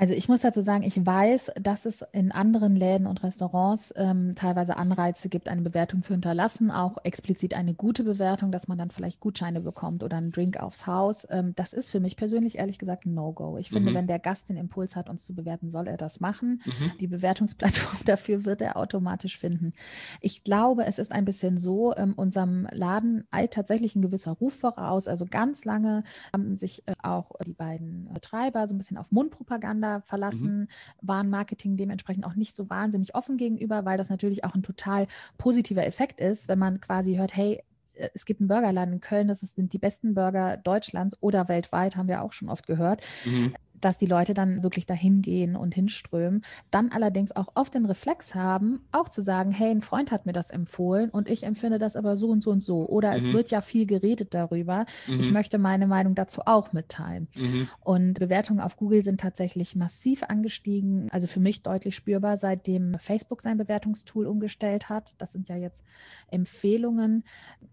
Also 0.04 0.12
ich 0.12 0.28
muss 0.28 0.42
dazu 0.42 0.61
sagen, 0.61 0.82
ich 0.82 1.06
weiß, 1.06 1.52
dass 1.62 1.87
es 1.87 2.04
in 2.12 2.30
anderen 2.30 2.76
Läden 2.76 3.06
und 3.06 3.23
Restaurants 3.23 3.90
ähm, 3.96 4.34
teilweise 4.34 4.76
Anreize 4.76 5.30
gibt, 5.30 5.49
eine 5.49 5.62
Bewertung 5.62 6.02
zu 6.02 6.12
hinterlassen, 6.12 6.70
auch 6.70 6.99
explizit 7.04 7.54
eine 7.54 7.73
gute 7.73 8.04
Bewertung, 8.04 8.52
dass 8.52 8.68
man 8.68 8.76
dann 8.76 8.90
vielleicht 8.90 9.20
Gutscheine 9.20 9.62
bekommt 9.62 10.02
oder 10.02 10.18
einen 10.18 10.30
Drink 10.30 10.62
aufs 10.62 10.87
Haus. 10.87 11.26
Ähm, 11.30 11.54
das 11.56 11.73
ist 11.73 11.88
für 11.88 12.00
mich 12.00 12.18
persönlich 12.18 12.58
ehrlich 12.58 12.78
gesagt 12.78 13.06
ein 13.06 13.14
No-Go. 13.14 13.56
Ich 13.56 13.70
finde, 13.70 13.92
mhm. 13.92 13.94
wenn 13.94 14.06
der 14.06 14.18
Gast 14.18 14.50
den 14.50 14.58
Impuls 14.58 14.94
hat, 14.94 15.08
uns 15.08 15.25
zu 15.25 15.34
bewerten, 15.34 15.70
soll 15.70 15.88
er 15.88 15.96
das 15.96 16.20
machen. 16.20 16.61
Mhm. 16.66 16.92
Die 17.00 17.06
Bewertungsplattform 17.06 18.00
dafür 18.04 18.44
wird 18.44 18.61
er 18.61 18.76
automatisch 18.76 19.38
finden. 19.38 19.73
Ich 20.20 20.44
glaube, 20.44 20.84
es 20.84 20.99
ist 20.99 21.12
ein 21.12 21.25
bisschen 21.25 21.56
so, 21.56 21.96
ähm, 21.96 22.12
unserem 22.12 22.68
Laden 22.73 23.25
eilt 23.30 23.54
tatsächlich 23.54 23.96
ein 23.96 24.02
gewisser 24.02 24.32
Ruf 24.32 24.52
voraus. 24.52 25.08
Also 25.08 25.25
ganz 25.25 25.64
lange 25.64 26.04
haben 26.30 26.56
sich 26.56 26.87
äh, 26.87 26.92
auch 27.02 27.30
die 27.46 27.54
beiden 27.54 28.12
Betreiber 28.12 28.68
so 28.68 28.75
ein 28.75 28.78
bisschen 28.78 28.99
auf 28.99 29.11
Mundpropaganda 29.11 29.93
Propaganda 29.94 30.00
verlassen, 30.00 30.60
mhm. 30.60 30.69
waren 31.08 31.30
Marketing 31.30 31.76
dementsprechend 31.76 32.25
auch 32.25 32.34
nicht 32.34 32.54
so 32.54 32.69
wahnsinnig 32.71 33.14
offen 33.14 33.36
gegenüber, 33.36 33.84
weil 33.84 33.99
das 33.99 34.10
natürlich 34.10 34.45
auch 34.45 34.54
ein 34.54 34.62
total 34.62 35.06
positiver 35.38 35.86
Effekt 35.86 36.21
ist, 36.21 36.49
wenn 36.49 36.58
man 36.58 36.80
quasi 36.80 37.16
hört, 37.16 37.36
hey, 37.36 37.62
äh, 37.95 38.08
es 38.14 38.25
gibt 38.25 38.40
einen 38.40 38.49
Burgerladen 38.49 38.95
in 38.95 39.00
Köln, 39.00 39.28
das 39.28 39.40
sind 39.40 39.73
die 39.73 39.78
besten 39.78 40.14
Burger 40.14 40.56
Deutschlands 40.56 41.16
oder 41.21 41.49
weltweit, 41.49 41.97
haben 41.97 42.08
wir 42.08 42.23
auch 42.23 42.32
schon 42.32 42.49
oft 42.49 42.66
gehört. 42.66 43.02
Mhm 43.25 43.54
dass 43.84 43.99
die 43.99 44.06
Leute 44.06 44.32
dann 44.32 44.62
wirklich 44.62 44.86
dahin 44.86 45.20
gehen 45.20 45.56
und 45.56 45.75
hinströmen. 45.75 46.42
Dann 46.70 46.90
allerdings 46.90 47.36
auch 47.36 47.49
oft 47.54 47.75
den 47.75 47.84
Reflex 47.84 48.34
haben, 48.34 48.80
auch 48.92 49.10
zu 49.10 49.20
sagen, 49.20 49.52
hey, 49.52 49.70
ein 49.70 49.82
Freund 49.82 50.10
hat 50.10 50.25
mir 50.25 50.32
das 50.32 50.49
empfohlen 50.49 51.10
und 51.10 51.28
ich 51.28 51.44
empfinde 51.44 51.78
das 51.78 51.94
aber 51.94 52.16
so 52.16 52.28
und 52.28 52.42
so 52.42 52.50
und 52.50 52.62
so. 52.62 52.88
Oder 52.88 53.10
mhm. 53.10 53.16
es 53.18 53.32
wird 53.32 53.50
ja 53.50 53.60
viel 53.60 53.84
geredet 53.86 54.32
darüber. 54.32 54.86
Mhm. 55.06 55.20
Ich 55.20 55.30
möchte 55.30 55.58
meine 55.58 55.86
Meinung 55.86 56.14
dazu 56.14 56.40
auch 56.47 56.73
mitteilen. 56.73 57.28
Mhm. 57.36 57.68
Und 57.80 58.18
Bewertungen 58.18 58.60
auf 58.60 58.76
Google 58.76 59.02
sind 59.02 59.20
tatsächlich 59.20 59.76
massiv 59.76 60.23
angestiegen. 60.23 61.08
Also 61.10 61.26
für 61.26 61.40
mich 61.40 61.62
deutlich 61.62 61.94
spürbar, 61.94 62.38
seitdem 62.38 62.99
Facebook 62.99 63.42
sein 63.42 63.58
Bewertungstool 63.58 64.26
umgestellt 64.26 64.88
hat. 64.88 65.14
Das 65.18 65.32
sind 65.32 65.50
ja 65.50 65.56
jetzt 65.56 65.84
Empfehlungen. 66.30 67.25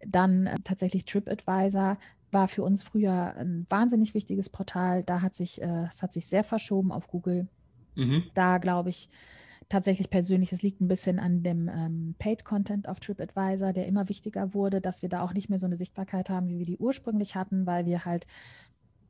Dann 0.06 0.48
äh, 0.48 0.58
tatsächlich 0.64 1.06
TripAdvisor 1.06 1.98
war 2.32 2.48
für 2.48 2.64
uns 2.64 2.84
früher 2.84 3.36
ein 3.36 3.66
wahnsinnig 3.70 4.14
wichtiges 4.14 4.50
Portal. 4.50 5.04
Da 5.04 5.22
hat 5.22 5.36
sich, 5.36 5.62
äh, 5.62 5.86
es 5.90 6.02
hat 6.02 6.14
sich 6.14 6.28
sehr 6.28 6.44
verschoben 6.44 6.92
auf 6.92 7.08
Google. 7.08 7.48
Mhm. 7.96 8.24
Da 8.34 8.58
glaube 8.58 8.90
ich 8.90 9.10
tatsächlich 9.70 10.10
persönlich, 10.10 10.52
es 10.52 10.62
liegt 10.62 10.82
ein 10.82 10.88
bisschen 10.88 11.18
an 11.18 11.44
dem 11.44 11.70
ähm, 11.70 12.16
Paid-Content 12.20 12.90
auf 12.90 13.00
TripAdvisor, 13.00 13.74
der 13.74 13.88
immer 13.88 14.10
wichtiger 14.10 14.54
wurde, 14.54 14.82
dass 14.82 15.02
wir 15.02 15.10
da 15.10 15.22
auch 15.22 15.34
nicht 15.34 15.50
mehr 15.50 15.60
so 15.60 15.66
eine 15.66 15.78
Sichtbarkeit 15.78 16.30
haben, 16.30 16.50
wie 16.50 16.60
wir 16.60 16.66
die 16.66 16.78
ursprünglich 16.78 17.36
hatten, 17.36 17.66
weil 17.66 17.86
wir 17.86 18.06
halt 18.06 18.28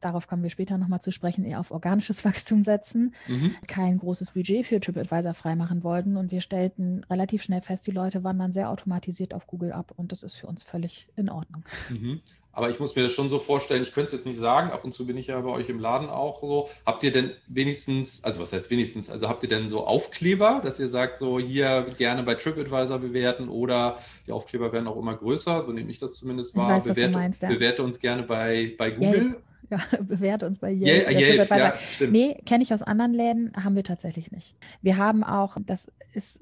darauf 0.01 0.27
kommen 0.27 0.43
wir 0.43 0.49
später 0.49 0.77
nochmal 0.77 1.01
zu 1.01 1.11
sprechen, 1.11 1.45
eher 1.45 1.59
auf 1.59 1.71
organisches 1.71 2.25
Wachstum 2.25 2.63
setzen, 2.63 3.13
mhm. 3.27 3.55
kein 3.67 3.97
großes 3.97 4.31
Budget 4.31 4.65
für 4.65 4.79
TripAdvisor 4.79 5.33
freimachen 5.33 5.83
wollten 5.83 6.17
und 6.17 6.31
wir 6.31 6.41
stellten 6.41 7.03
relativ 7.09 7.43
schnell 7.43 7.61
fest, 7.61 7.87
die 7.87 7.91
Leute 7.91 8.23
wandern 8.23 8.51
sehr 8.51 8.69
automatisiert 8.69 9.33
auf 9.33 9.47
Google 9.47 9.71
ab 9.71 9.93
und 9.95 10.11
das 10.11 10.23
ist 10.23 10.35
für 10.35 10.47
uns 10.47 10.63
völlig 10.63 11.07
in 11.15 11.29
Ordnung. 11.29 11.63
Mhm. 11.89 12.21
Aber 12.53 12.69
ich 12.69 12.79
muss 12.79 12.95
mir 12.95 13.03
das 13.03 13.11
schon 13.11 13.29
so 13.29 13.39
vorstellen, 13.39 13.83
ich 13.83 13.93
könnte 13.93 14.07
es 14.07 14.11
jetzt 14.11 14.25
nicht 14.25 14.39
sagen, 14.39 14.71
ab 14.71 14.83
und 14.83 14.91
zu 14.91 15.05
bin 15.05 15.17
ich 15.17 15.27
ja 15.27 15.39
bei 15.39 15.49
euch 15.49 15.69
im 15.69 15.79
Laden 15.79 16.09
auch 16.09 16.41
so. 16.41 16.69
Habt 16.85 17.03
ihr 17.03 17.11
denn 17.11 17.31
wenigstens, 17.47 18.23
also 18.23 18.41
was 18.41 18.51
heißt 18.51 18.69
wenigstens, 18.69 19.09
also 19.09 19.29
habt 19.29 19.43
ihr 19.43 19.49
denn 19.49 19.69
so 19.69 19.85
Aufkleber, 19.85 20.61
dass 20.63 20.79
ihr 20.79 20.87
sagt, 20.87 21.17
so 21.17 21.39
hier 21.39 21.85
gerne 21.97 22.23
bei 22.23 22.35
TripAdvisor 22.35 22.99
bewerten 22.99 23.47
oder 23.47 23.99
die 24.27 24.31
Aufkleber 24.31 24.73
werden 24.73 24.87
auch 24.87 24.97
immer 24.97 25.15
größer, 25.15 25.61
so 25.61 25.71
nehme 25.71 25.89
ich 25.91 25.99
das 25.99 26.15
zumindest 26.15 26.55
wahr. 26.55 26.69
Weiß, 26.69 26.83
bewerte, 26.83 27.13
meinst, 27.13 27.41
ja. 27.41 27.49
bewerte, 27.49 27.83
uns 27.83 27.99
gerne 27.99 28.23
bei, 28.23 28.73
bei 28.77 28.91
Google. 28.91 29.37
Ja, 29.69 29.79
bewerte 30.01 30.45
uns 30.45 30.59
bei 30.59 30.71
Yelp. 30.71 31.09
Yeah, 31.09 31.11
yeah, 31.11 31.57
ja, 31.57 31.73
nee, 32.01 32.35
kenne 32.45 32.63
ich 32.63 32.73
aus 32.73 32.81
anderen 32.81 33.13
Läden, 33.13 33.53
haben 33.63 33.75
wir 33.75 33.85
tatsächlich 33.85 34.31
nicht. 34.31 34.55
Wir 34.81 34.97
haben 34.97 35.23
auch, 35.23 35.55
das 35.65 35.87
ist 36.13 36.41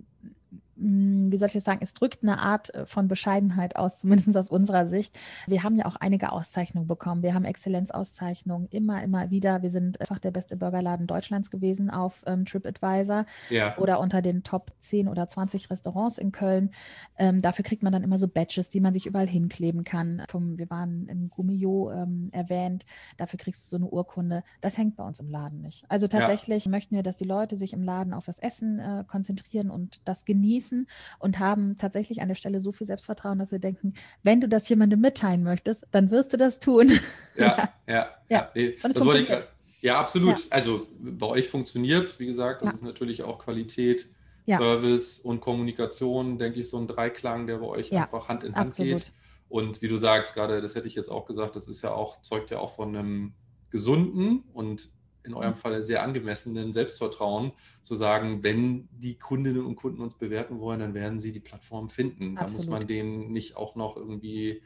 wie 0.79 1.37
soll 1.37 1.47
ich 1.47 1.53
jetzt 1.53 1.65
sagen, 1.65 1.79
es 1.81 1.93
drückt 1.93 2.23
eine 2.23 2.39
Art 2.39 2.73
äh, 2.73 2.85
von 2.85 3.07
Bescheidenheit 3.07 3.75
aus, 3.75 3.97
zumindest 3.99 4.37
aus 4.37 4.49
unserer 4.49 4.87
Sicht. 4.87 5.17
Wir 5.47 5.63
haben 5.63 5.75
ja 5.75 5.85
auch 5.85 5.95
einige 5.97 6.31
Auszeichnungen 6.31 6.87
bekommen. 6.87 7.23
Wir 7.23 7.33
haben 7.33 7.45
Exzellenzauszeichnungen 7.45 8.67
immer, 8.69 9.03
immer 9.03 9.29
wieder. 9.29 9.61
Wir 9.61 9.69
sind 9.69 9.99
einfach 9.99 10.19
der 10.19 10.31
beste 10.31 10.55
Burgerladen 10.55 11.07
Deutschlands 11.07 11.51
gewesen 11.51 11.89
auf 11.89 12.23
ähm, 12.25 12.45
TripAdvisor 12.45 13.25
ja. 13.49 13.77
oder 13.77 13.99
unter 13.99 14.21
den 14.21 14.43
Top 14.43 14.71
10 14.79 15.07
oder 15.07 15.27
20 15.27 15.69
Restaurants 15.69 16.17
in 16.17 16.31
Köln. 16.31 16.71
Ähm, 17.17 17.41
dafür 17.41 17.65
kriegt 17.65 17.83
man 17.83 17.91
dann 17.91 18.03
immer 18.03 18.17
so 18.17 18.27
Badges, 18.27 18.69
die 18.69 18.79
man 18.79 18.93
sich 18.93 19.05
überall 19.05 19.27
hinkleben 19.27 19.83
kann. 19.83 20.23
Vom, 20.29 20.57
wir 20.57 20.69
waren 20.69 21.07
im 21.07 21.29
Gummio 21.29 21.91
ähm, 21.91 22.29
erwähnt. 22.31 22.85
Dafür 23.17 23.37
kriegst 23.37 23.65
du 23.65 23.69
so 23.69 23.75
eine 23.77 23.87
Urkunde. 23.87 24.43
Das 24.61 24.77
hängt 24.77 24.95
bei 24.95 25.03
uns 25.03 25.19
im 25.19 25.29
Laden 25.29 25.61
nicht. 25.61 25.83
Also 25.89 26.07
tatsächlich 26.07 26.65
ja. 26.65 26.71
möchten 26.71 26.95
wir, 26.95 27.03
dass 27.03 27.17
die 27.17 27.25
Leute 27.25 27.57
sich 27.57 27.73
im 27.73 27.83
Laden 27.83 28.13
auf 28.13 28.25
das 28.25 28.39
Essen 28.39 28.79
äh, 28.79 29.03
konzentrieren 29.05 29.69
und 29.69 30.01
das 30.05 30.25
genießen 30.25 30.68
genießen 30.69 30.87
und 31.19 31.39
haben 31.39 31.77
tatsächlich 31.77 32.21
an 32.21 32.27
der 32.27 32.35
Stelle 32.35 32.59
so 32.59 32.71
viel 32.71 32.87
Selbstvertrauen, 32.87 33.39
dass 33.39 33.51
wir 33.51 33.59
denken, 33.59 33.93
wenn 34.23 34.41
du 34.41 34.47
das 34.47 34.67
jemandem 34.69 35.01
mitteilen 35.01 35.43
möchtest, 35.43 35.85
dann 35.91 36.11
wirst 36.11 36.33
du 36.33 36.37
das 36.37 36.59
tun. 36.59 36.91
Ja, 37.35 37.69
ja, 37.87 38.09
ja. 38.29 38.51
ja. 38.53 38.71
das 38.83 38.97
funktioniert. 38.97 39.47
ja 39.81 39.99
absolut. 39.99 40.39
Ja. 40.39 40.45
Also 40.51 40.87
bei 40.99 41.27
euch 41.27 41.49
funktioniert 41.49 42.05
es, 42.05 42.19
wie 42.19 42.25
gesagt, 42.25 42.61
das 42.61 42.69
ja. 42.69 42.75
ist 42.75 42.83
natürlich 42.83 43.23
auch 43.23 43.39
Qualität. 43.39 44.07
Service 44.47 45.19
und 45.19 45.41
Kommunikation, 45.41 46.39
denke 46.39 46.61
ich, 46.61 46.69
so 46.71 46.79
ein 46.79 46.87
Dreiklang, 46.87 47.45
der 47.45 47.57
bei 47.59 47.67
euch 47.67 47.93
einfach 47.93 48.29
Hand 48.29 48.43
in 48.43 48.55
Hand 48.55 48.69
absolut. 48.69 48.93
geht. 48.93 49.11
Und 49.47 49.83
wie 49.83 49.87
du 49.87 49.95
sagst, 49.97 50.33
gerade, 50.33 50.59
das 50.59 50.73
hätte 50.73 50.87
ich 50.87 50.95
jetzt 50.95 51.09
auch 51.09 51.27
gesagt, 51.27 51.55
das 51.55 51.67
ist 51.67 51.83
ja 51.83 51.91
auch, 51.91 52.23
zeugt 52.23 52.49
ja 52.49 52.57
auch 52.57 52.73
von 52.73 52.95
einem 52.95 53.33
gesunden 53.69 54.43
und 54.53 54.89
in 55.29 55.35
eurem 55.35 55.55
Fall 55.55 55.83
sehr 55.83 56.03
angemessenen 56.03 56.73
Selbstvertrauen 56.73 57.53
zu 57.81 57.95
sagen, 57.95 58.43
wenn 58.43 58.89
die 58.91 59.17
Kundinnen 59.17 59.65
und 59.65 59.75
Kunden 59.75 60.01
uns 60.01 60.15
bewerten 60.15 60.59
wollen, 60.59 60.79
dann 60.79 60.93
werden 60.93 61.19
sie 61.19 61.31
die 61.31 61.39
Plattform 61.39 61.89
finden. 61.89 62.37
Absolut. 62.37 62.49
Da 62.49 62.71
muss 62.71 62.79
man 62.79 62.87
denen 62.87 63.31
nicht 63.31 63.55
auch 63.55 63.75
noch 63.75 63.95
irgendwie 63.95 64.61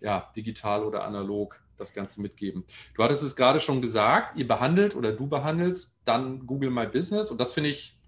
ja, 0.00 0.30
digital 0.34 0.84
oder 0.84 1.04
analog 1.04 1.60
das 1.76 1.92
Ganze 1.92 2.22
mitgeben. 2.22 2.64
Du 2.94 3.02
hattest 3.02 3.22
es 3.22 3.36
gerade 3.36 3.58
schon 3.58 3.82
gesagt, 3.82 4.36
ihr 4.36 4.46
behandelt 4.46 4.94
oder 4.94 5.12
du 5.12 5.26
behandelst 5.26 6.00
dann 6.04 6.46
Google 6.46 6.70
My 6.70 6.86
Business 6.86 7.30
und 7.30 7.38
das 7.38 7.52
finde 7.52 7.70
ich 7.70 7.98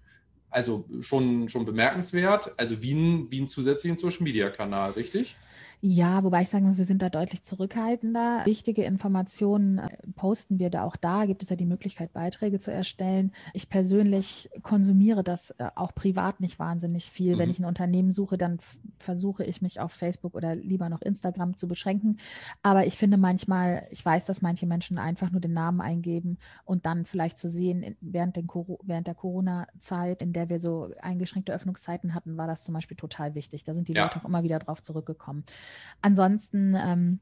also 0.49 0.85
schon, 1.01 1.49
schon 1.49 1.65
bemerkenswert. 1.65 2.53
Also 2.57 2.81
wie 2.81 2.93
ein, 2.93 3.31
wie 3.31 3.41
ein 3.41 3.47
zusätzlichen 3.47 3.97
Social 3.97 4.23
Media 4.23 4.49
Kanal, 4.49 4.91
richtig? 4.91 5.35
Ja, 5.79 6.23
wobei 6.23 6.41
ich 6.41 6.49
sagen 6.49 6.65
muss, 6.65 6.79
wir 6.79 6.85
sind 6.85 7.03
da 7.03 7.09
deutlich 7.09 7.43
zurückhaltender. 7.43 8.41
Wichtige 8.45 8.83
Informationen 8.83 9.77
äh, 9.77 9.89
posten 10.15 10.57
wir 10.57 10.71
da 10.71 10.83
auch 10.83 10.95
da. 10.95 11.25
Gibt 11.25 11.43
es 11.43 11.49
ja 11.49 11.55
die 11.55 11.65
Möglichkeit, 11.65 12.13
Beiträge 12.13 12.57
zu 12.57 12.71
erstellen. 12.71 13.31
Ich 13.53 13.69
persönlich 13.69 14.49
konsumiere 14.63 15.23
das 15.23 15.51
äh, 15.51 15.69
auch 15.75 15.93
privat 15.93 16.39
nicht 16.39 16.57
wahnsinnig 16.57 17.11
viel. 17.11 17.35
Mhm. 17.35 17.39
Wenn 17.39 17.49
ich 17.51 17.59
ein 17.59 17.65
Unternehmen 17.65 18.11
suche, 18.11 18.39
dann 18.39 18.57
versuche 18.97 19.43
ich 19.43 19.61
mich 19.61 19.79
auf 19.79 19.91
Facebook 19.91 20.33
oder 20.33 20.55
lieber 20.55 20.89
noch 20.89 21.03
Instagram 21.03 21.55
zu 21.57 21.67
beschränken. 21.67 22.17
Aber 22.63 22.87
ich 22.87 22.97
finde 22.97 23.17
manchmal, 23.17 23.85
ich 23.91 24.03
weiß, 24.03 24.25
dass 24.25 24.41
manche 24.41 24.65
Menschen 24.65 24.97
einfach 24.97 25.29
nur 25.29 25.41
den 25.41 25.53
Namen 25.53 25.81
eingeben 25.81 26.39
und 26.65 26.87
dann 26.87 27.05
vielleicht 27.05 27.37
zu 27.37 27.47
sehen, 27.47 27.95
während, 28.01 28.35
den, 28.35 28.47
während 28.81 29.05
der 29.05 29.15
Corona-Zeit, 29.15 30.23
in 30.23 30.33
der 30.33 30.49
wir 30.49 30.59
so 30.59 30.89
eingeschränkte 31.01 31.53
Öffnungszeiten 31.53 32.15
hatten, 32.15 32.35
war 32.35 32.47
das 32.47 32.63
zum 32.63 32.73
Beispiel 32.73 32.97
total 32.97 33.35
wichtig. 33.35 33.63
Da 33.63 33.75
sind 33.75 33.87
die 33.87 33.93
ja. 33.93 34.03
Leute 34.03 34.19
auch 34.19 34.25
immer 34.25 34.41
wieder 34.41 34.57
drauf 34.57 34.81
zurückgekommen. 34.81 35.43
Ansonsten, 36.01 36.75
ähm, 36.75 37.19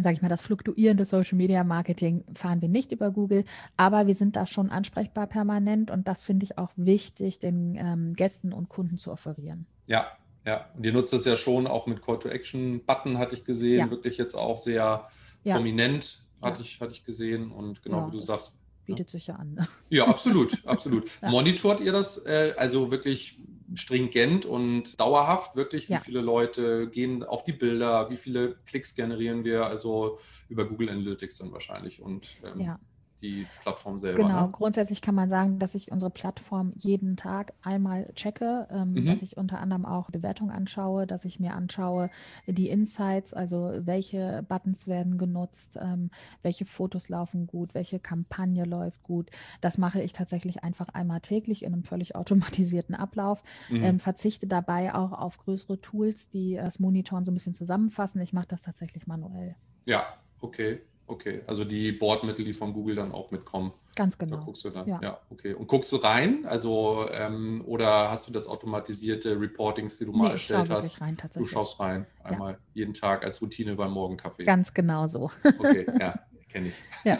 sage 0.00 0.14
ich 0.14 0.22
mal, 0.22 0.28
das 0.28 0.42
fluktuierende 0.42 1.04
Social 1.04 1.36
Media 1.36 1.64
Marketing 1.64 2.24
fahren 2.34 2.62
wir 2.62 2.68
nicht 2.68 2.92
über 2.92 3.10
Google, 3.10 3.44
aber 3.76 4.06
wir 4.06 4.14
sind 4.14 4.36
da 4.36 4.46
schon 4.46 4.70
ansprechbar 4.70 5.26
permanent 5.26 5.90
und 5.90 6.08
das 6.08 6.22
finde 6.22 6.44
ich 6.44 6.58
auch 6.58 6.72
wichtig, 6.76 7.38
den 7.38 7.76
ähm, 7.76 8.14
Gästen 8.14 8.52
und 8.52 8.68
Kunden 8.68 8.98
zu 8.98 9.10
offerieren. 9.10 9.66
Ja, 9.86 10.06
ja. 10.46 10.66
Und 10.76 10.84
ihr 10.84 10.92
nutzt 10.92 11.12
es 11.12 11.24
ja 11.24 11.36
schon 11.36 11.66
auch 11.66 11.86
mit 11.86 12.02
Call 12.02 12.18
to 12.18 12.28
Action 12.28 12.84
Button, 12.84 13.18
hatte 13.18 13.34
ich 13.34 13.44
gesehen, 13.44 13.78
ja. 13.78 13.90
wirklich 13.90 14.16
jetzt 14.16 14.34
auch 14.34 14.56
sehr 14.56 15.08
ja. 15.44 15.54
prominent, 15.54 16.24
hatte, 16.40 16.60
ja. 16.60 16.64
ich, 16.64 16.80
hatte 16.80 16.92
ich 16.92 17.04
gesehen 17.04 17.50
und 17.52 17.82
genau 17.82 18.06
wie 18.08 18.12
du 18.12 18.20
sagst. 18.20 18.56
Bietet 18.90 19.10
sich 19.10 19.26
ja 19.26 19.36
an. 19.36 19.54
Ne? 19.54 19.68
Ja, 19.88 20.06
absolut, 20.06 20.66
absolut. 20.66 21.10
Monitort 21.22 21.80
ihr 21.80 21.92
das 21.92 22.24
äh, 22.26 22.54
also 22.56 22.90
wirklich 22.90 23.38
stringent 23.74 24.46
und 24.46 24.98
dauerhaft 24.98 25.56
wirklich, 25.56 25.88
ja. 25.88 25.98
wie 25.98 26.04
viele 26.04 26.20
Leute 26.20 26.88
gehen 26.88 27.22
auf 27.22 27.44
die 27.44 27.52
Bilder, 27.52 28.10
wie 28.10 28.16
viele 28.16 28.56
Klicks 28.66 28.94
generieren 28.94 29.44
wir, 29.44 29.66
also 29.66 30.18
über 30.48 30.64
Google 30.64 30.90
Analytics 30.90 31.38
dann 31.38 31.52
wahrscheinlich 31.52 32.02
und 32.02 32.36
ähm, 32.44 32.60
ja 32.60 32.80
die 33.22 33.46
Plattform 33.62 33.98
selber. 33.98 34.22
Genau, 34.22 34.46
ne? 34.46 34.48
grundsätzlich 34.52 35.02
kann 35.02 35.14
man 35.14 35.28
sagen, 35.28 35.58
dass 35.58 35.74
ich 35.74 35.92
unsere 35.92 36.10
Plattform 36.10 36.72
jeden 36.76 37.16
Tag 37.16 37.52
einmal 37.62 38.10
checke, 38.14 38.66
ähm, 38.70 38.92
mhm. 38.92 39.06
dass 39.06 39.22
ich 39.22 39.36
unter 39.36 39.60
anderem 39.60 39.84
auch 39.84 40.10
Bewertungen 40.10 40.50
anschaue, 40.50 41.06
dass 41.06 41.24
ich 41.24 41.40
mir 41.40 41.54
anschaue 41.54 42.10
die 42.46 42.68
Insights, 42.68 43.34
also 43.34 43.72
welche 43.78 44.44
Buttons 44.48 44.86
werden 44.86 45.18
genutzt, 45.18 45.78
ähm, 45.80 46.10
welche 46.42 46.64
Fotos 46.64 47.08
laufen 47.08 47.46
gut, 47.46 47.74
welche 47.74 47.98
Kampagne 47.98 48.64
läuft 48.64 49.02
gut. 49.02 49.30
Das 49.60 49.78
mache 49.78 50.00
ich 50.00 50.12
tatsächlich 50.12 50.64
einfach 50.64 50.88
einmal 50.88 51.20
täglich 51.20 51.64
in 51.64 51.72
einem 51.72 51.84
völlig 51.84 52.14
automatisierten 52.16 52.94
Ablauf, 52.94 53.42
mhm. 53.68 53.84
ähm, 53.84 54.00
verzichte 54.00 54.46
dabei 54.46 54.94
auch 54.94 55.12
auf 55.12 55.38
größere 55.38 55.80
Tools, 55.80 56.28
die 56.28 56.56
das 56.56 56.78
Monitoren 56.80 57.24
so 57.24 57.30
ein 57.30 57.34
bisschen 57.34 57.54
zusammenfassen. 57.54 58.20
Ich 58.20 58.32
mache 58.32 58.48
das 58.48 58.62
tatsächlich 58.62 59.06
manuell. 59.06 59.56
Ja, 59.84 60.06
okay. 60.40 60.80
Okay, 61.10 61.42
also 61.48 61.64
die 61.64 61.90
Bordmittel, 61.90 62.44
die 62.44 62.52
von 62.52 62.72
Google 62.72 62.94
dann 62.94 63.10
auch 63.10 63.32
mitkommen. 63.32 63.72
Ganz 63.96 64.16
genau. 64.16 64.36
Da 64.36 64.42
guckst 64.44 64.64
du 64.64 64.70
dann. 64.70 64.86
Ja. 64.86 65.00
ja, 65.02 65.20
okay. 65.30 65.54
Und 65.54 65.66
guckst 65.66 65.90
du 65.90 65.96
rein? 65.96 66.46
Also, 66.46 67.08
ähm, 67.10 67.64
oder 67.66 68.12
hast 68.12 68.28
du 68.28 68.32
das 68.32 68.46
automatisierte 68.46 69.38
Reportings, 69.40 69.98
die 69.98 70.04
du 70.04 70.12
mal 70.12 70.28
nee, 70.28 70.32
erstellt 70.34 70.70
hast? 70.70 71.00
Rein, 71.00 71.16
du 71.34 71.44
schaust 71.46 71.80
rein, 71.80 72.06
einmal 72.22 72.52
ja. 72.52 72.58
jeden 72.74 72.94
Tag 72.94 73.24
als 73.24 73.42
Routine 73.42 73.74
beim 73.74 73.90
Morgenkaffee. 73.90 74.44
Ganz 74.44 74.72
genau 74.72 75.08
so. 75.08 75.32
Okay, 75.42 75.84
ja, 75.98 76.14
kenne 76.48 76.68
ich. 76.68 76.74
Ja. 77.02 77.18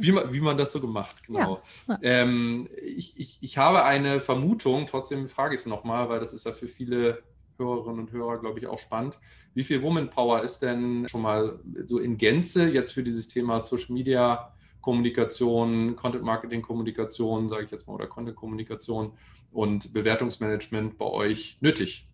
wie, 0.00 0.12
man, 0.12 0.32
wie 0.32 0.40
man 0.40 0.56
das 0.56 0.72
so 0.72 0.80
gemacht, 0.80 1.22
genau. 1.26 1.60
Ja. 1.88 1.98
Ähm, 2.00 2.70
ich, 2.82 3.20
ich, 3.20 3.36
ich 3.42 3.58
habe 3.58 3.84
eine 3.84 4.22
Vermutung, 4.22 4.86
trotzdem 4.86 5.28
frage 5.28 5.54
ich 5.54 5.60
es 5.60 5.66
nochmal, 5.66 6.08
weil 6.08 6.20
das 6.20 6.32
ist 6.32 6.46
ja 6.46 6.52
für 6.52 6.68
viele 6.68 7.22
Hörerinnen 7.58 8.00
und 8.00 8.12
Hörer, 8.12 8.38
glaube 8.38 8.58
ich, 8.58 8.66
auch 8.66 8.78
spannend. 8.78 9.18
Wie 9.54 9.62
viel 9.62 9.82
Woman 9.82 10.10
Power 10.10 10.42
ist 10.42 10.60
denn 10.60 11.06
schon 11.08 11.22
mal 11.22 11.60
so 11.84 11.98
in 11.98 12.18
Gänze 12.18 12.68
jetzt 12.68 12.92
für 12.92 13.02
dieses 13.02 13.28
Thema 13.28 13.60
Social 13.60 13.92
Media 13.92 14.52
Kommunikation, 14.80 15.96
Content 15.96 16.24
Marketing 16.24 16.62
Kommunikation, 16.62 17.48
sage 17.48 17.64
ich 17.64 17.70
jetzt 17.70 17.86
mal, 17.86 17.94
oder 17.94 18.06
Content 18.06 18.36
Kommunikation 18.36 19.12
und 19.52 19.92
Bewertungsmanagement 19.92 20.98
bei 20.98 21.06
euch 21.06 21.58
nötig? 21.60 22.08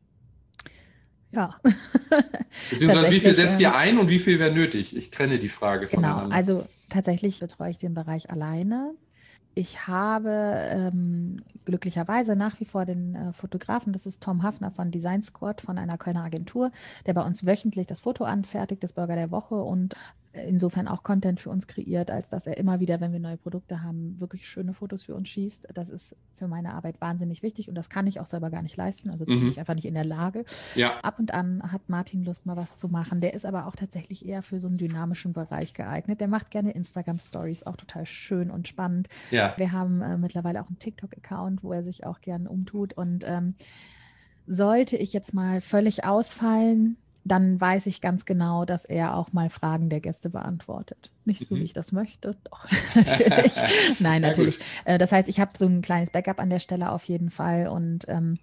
Ja. 1.30 1.60
Beziehungsweise 2.70 3.10
wie 3.10 3.20
viel 3.20 3.34
setzt 3.34 3.60
ihr 3.60 3.74
ein 3.74 3.98
und 3.98 4.08
wie 4.08 4.18
viel 4.18 4.38
wäre 4.38 4.52
nötig? 4.52 4.96
Ich 4.96 5.10
trenne 5.10 5.38
die 5.38 5.48
Frage 5.48 5.88
voneinander. 5.88 6.24
Genau, 6.24 6.34
also 6.34 6.66
tatsächlich 6.88 7.38
betreue 7.40 7.70
ich 7.70 7.78
den 7.78 7.94
Bereich 7.94 8.30
alleine. 8.30 8.94
Ich 9.58 9.88
habe 9.88 10.30
ähm, 10.70 11.38
glücklicherweise 11.64 12.36
nach 12.36 12.60
wie 12.60 12.64
vor 12.64 12.84
den 12.84 13.16
äh, 13.16 13.32
Fotografen, 13.32 13.92
das 13.92 14.06
ist 14.06 14.22
Tom 14.22 14.44
Hafner 14.44 14.70
von 14.70 14.92
Design 14.92 15.24
Squad 15.24 15.62
von 15.62 15.78
einer 15.78 15.98
Kölner 15.98 16.22
Agentur, 16.22 16.70
der 17.06 17.14
bei 17.14 17.22
uns 17.22 17.44
wöchentlich 17.44 17.88
das 17.88 17.98
Foto 17.98 18.22
anfertigt, 18.22 18.84
das 18.84 18.92
Burger 18.92 19.16
der 19.16 19.32
Woche. 19.32 19.56
Und 19.56 19.96
insofern 20.32 20.88
auch 20.88 21.02
Content 21.02 21.40
für 21.40 21.50
uns 21.50 21.66
kreiert, 21.66 22.10
als 22.10 22.28
dass 22.28 22.46
er 22.46 22.56
immer 22.56 22.80
wieder, 22.80 23.00
wenn 23.00 23.12
wir 23.12 23.20
neue 23.20 23.36
Produkte 23.36 23.82
haben, 23.82 24.20
wirklich 24.20 24.48
schöne 24.48 24.74
Fotos 24.74 25.04
für 25.04 25.14
uns 25.14 25.28
schießt. 25.28 25.68
Das 25.74 25.88
ist 25.88 26.16
für 26.36 26.48
meine 26.48 26.74
Arbeit 26.74 27.00
wahnsinnig 27.00 27.42
wichtig 27.42 27.68
und 27.68 27.74
das 27.74 27.88
kann 27.88 28.06
ich 28.06 28.20
auch 28.20 28.26
selber 28.26 28.50
gar 28.50 28.62
nicht 28.62 28.76
leisten. 28.76 29.10
Also 29.10 29.24
mhm. 29.24 29.40
bin 29.40 29.48
ich 29.48 29.58
einfach 29.58 29.74
nicht 29.74 29.86
in 29.86 29.94
der 29.94 30.04
Lage. 30.04 30.44
Ja. 30.74 31.00
Ab 31.00 31.18
und 31.18 31.32
an 31.32 31.62
hat 31.72 31.88
Martin 31.88 32.24
Lust, 32.24 32.46
mal 32.46 32.56
was 32.56 32.76
zu 32.76 32.88
machen. 32.88 33.20
Der 33.20 33.34
ist 33.34 33.46
aber 33.46 33.66
auch 33.66 33.74
tatsächlich 33.74 34.26
eher 34.26 34.42
für 34.42 34.60
so 34.60 34.68
einen 34.68 34.78
dynamischen 34.78 35.32
Bereich 35.32 35.74
geeignet. 35.74 36.20
Der 36.20 36.28
macht 36.28 36.50
gerne 36.50 36.72
Instagram-Stories, 36.72 37.64
auch 37.64 37.76
total 37.76 38.06
schön 38.06 38.50
und 38.50 38.68
spannend. 38.68 39.08
Ja. 39.30 39.54
Wir 39.56 39.72
haben 39.72 40.02
äh, 40.02 40.16
mittlerweile 40.18 40.62
auch 40.62 40.68
einen 40.68 40.78
TikTok-Account, 40.78 41.64
wo 41.64 41.72
er 41.72 41.82
sich 41.82 42.04
auch 42.06 42.20
gerne 42.20 42.48
umtut. 42.48 42.92
Und 42.92 43.24
ähm, 43.26 43.54
sollte 44.46 44.96
ich 44.96 45.12
jetzt 45.12 45.34
mal 45.34 45.60
völlig 45.60 46.04
ausfallen, 46.04 46.96
dann 47.28 47.60
weiß 47.60 47.86
ich 47.86 48.00
ganz 48.00 48.26
genau, 48.26 48.64
dass 48.64 48.84
er 48.84 49.16
auch 49.16 49.32
mal 49.32 49.50
Fragen 49.50 49.88
der 49.88 50.00
Gäste 50.00 50.30
beantwortet. 50.30 51.10
Nicht 51.24 51.46
so, 51.46 51.54
mhm. 51.54 51.60
wie 51.60 51.64
ich 51.64 51.72
das 51.72 51.92
möchte, 51.92 52.36
doch, 52.44 52.66
natürlich. 52.94 53.54
Nein, 54.00 54.22
natürlich. 54.22 54.58
Ja, 54.86 54.94
äh, 54.94 54.98
das 54.98 55.12
heißt, 55.12 55.28
ich 55.28 55.40
habe 55.40 55.52
so 55.56 55.66
ein 55.66 55.82
kleines 55.82 56.10
Backup 56.10 56.40
an 56.40 56.50
der 56.50 56.60
Stelle 56.60 56.90
auf 56.90 57.04
jeden 57.04 57.30
Fall 57.30 57.68
und 57.68 58.06
ähm, 58.08 58.38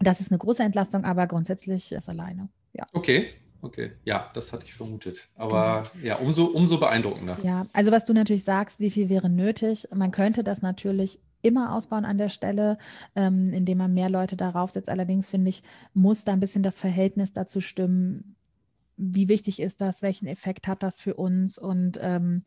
das 0.00 0.20
ist 0.20 0.30
eine 0.30 0.38
große 0.38 0.62
Entlastung, 0.62 1.04
aber 1.04 1.26
grundsätzlich 1.26 1.92
ist 1.92 2.08
alleine. 2.08 2.48
Ja. 2.72 2.86
Okay, 2.92 3.30
okay. 3.62 3.92
Ja, 4.04 4.30
das 4.34 4.52
hatte 4.52 4.64
ich 4.64 4.74
vermutet. 4.74 5.28
Aber 5.36 5.84
genau. 5.92 6.06
ja, 6.06 6.16
umso, 6.16 6.46
umso 6.46 6.78
beeindruckender. 6.78 7.38
Ja, 7.42 7.66
also 7.72 7.92
was 7.92 8.04
du 8.04 8.12
natürlich 8.12 8.44
sagst, 8.44 8.80
wie 8.80 8.90
viel 8.90 9.08
wäre 9.08 9.28
nötig? 9.28 9.88
Man 9.94 10.10
könnte 10.10 10.44
das 10.44 10.62
natürlich 10.62 11.20
immer 11.44 11.74
ausbauen 11.74 12.04
an 12.04 12.18
der 12.18 12.28
Stelle, 12.30 12.78
ähm, 13.14 13.52
indem 13.52 13.78
man 13.78 13.94
mehr 13.94 14.10
Leute 14.10 14.36
darauf 14.36 14.70
setzt. 14.70 14.88
Allerdings 14.88 15.30
finde 15.30 15.50
ich, 15.50 15.62
muss 15.92 16.24
da 16.24 16.32
ein 16.32 16.40
bisschen 16.40 16.62
das 16.62 16.78
Verhältnis 16.78 17.32
dazu 17.32 17.60
stimmen, 17.60 18.36
wie 18.96 19.28
wichtig 19.28 19.60
ist 19.60 19.80
das, 19.80 20.02
welchen 20.02 20.26
Effekt 20.26 20.68
hat 20.68 20.82
das 20.82 21.00
für 21.00 21.14
uns 21.14 21.58
und 21.58 21.98
ähm, 22.00 22.44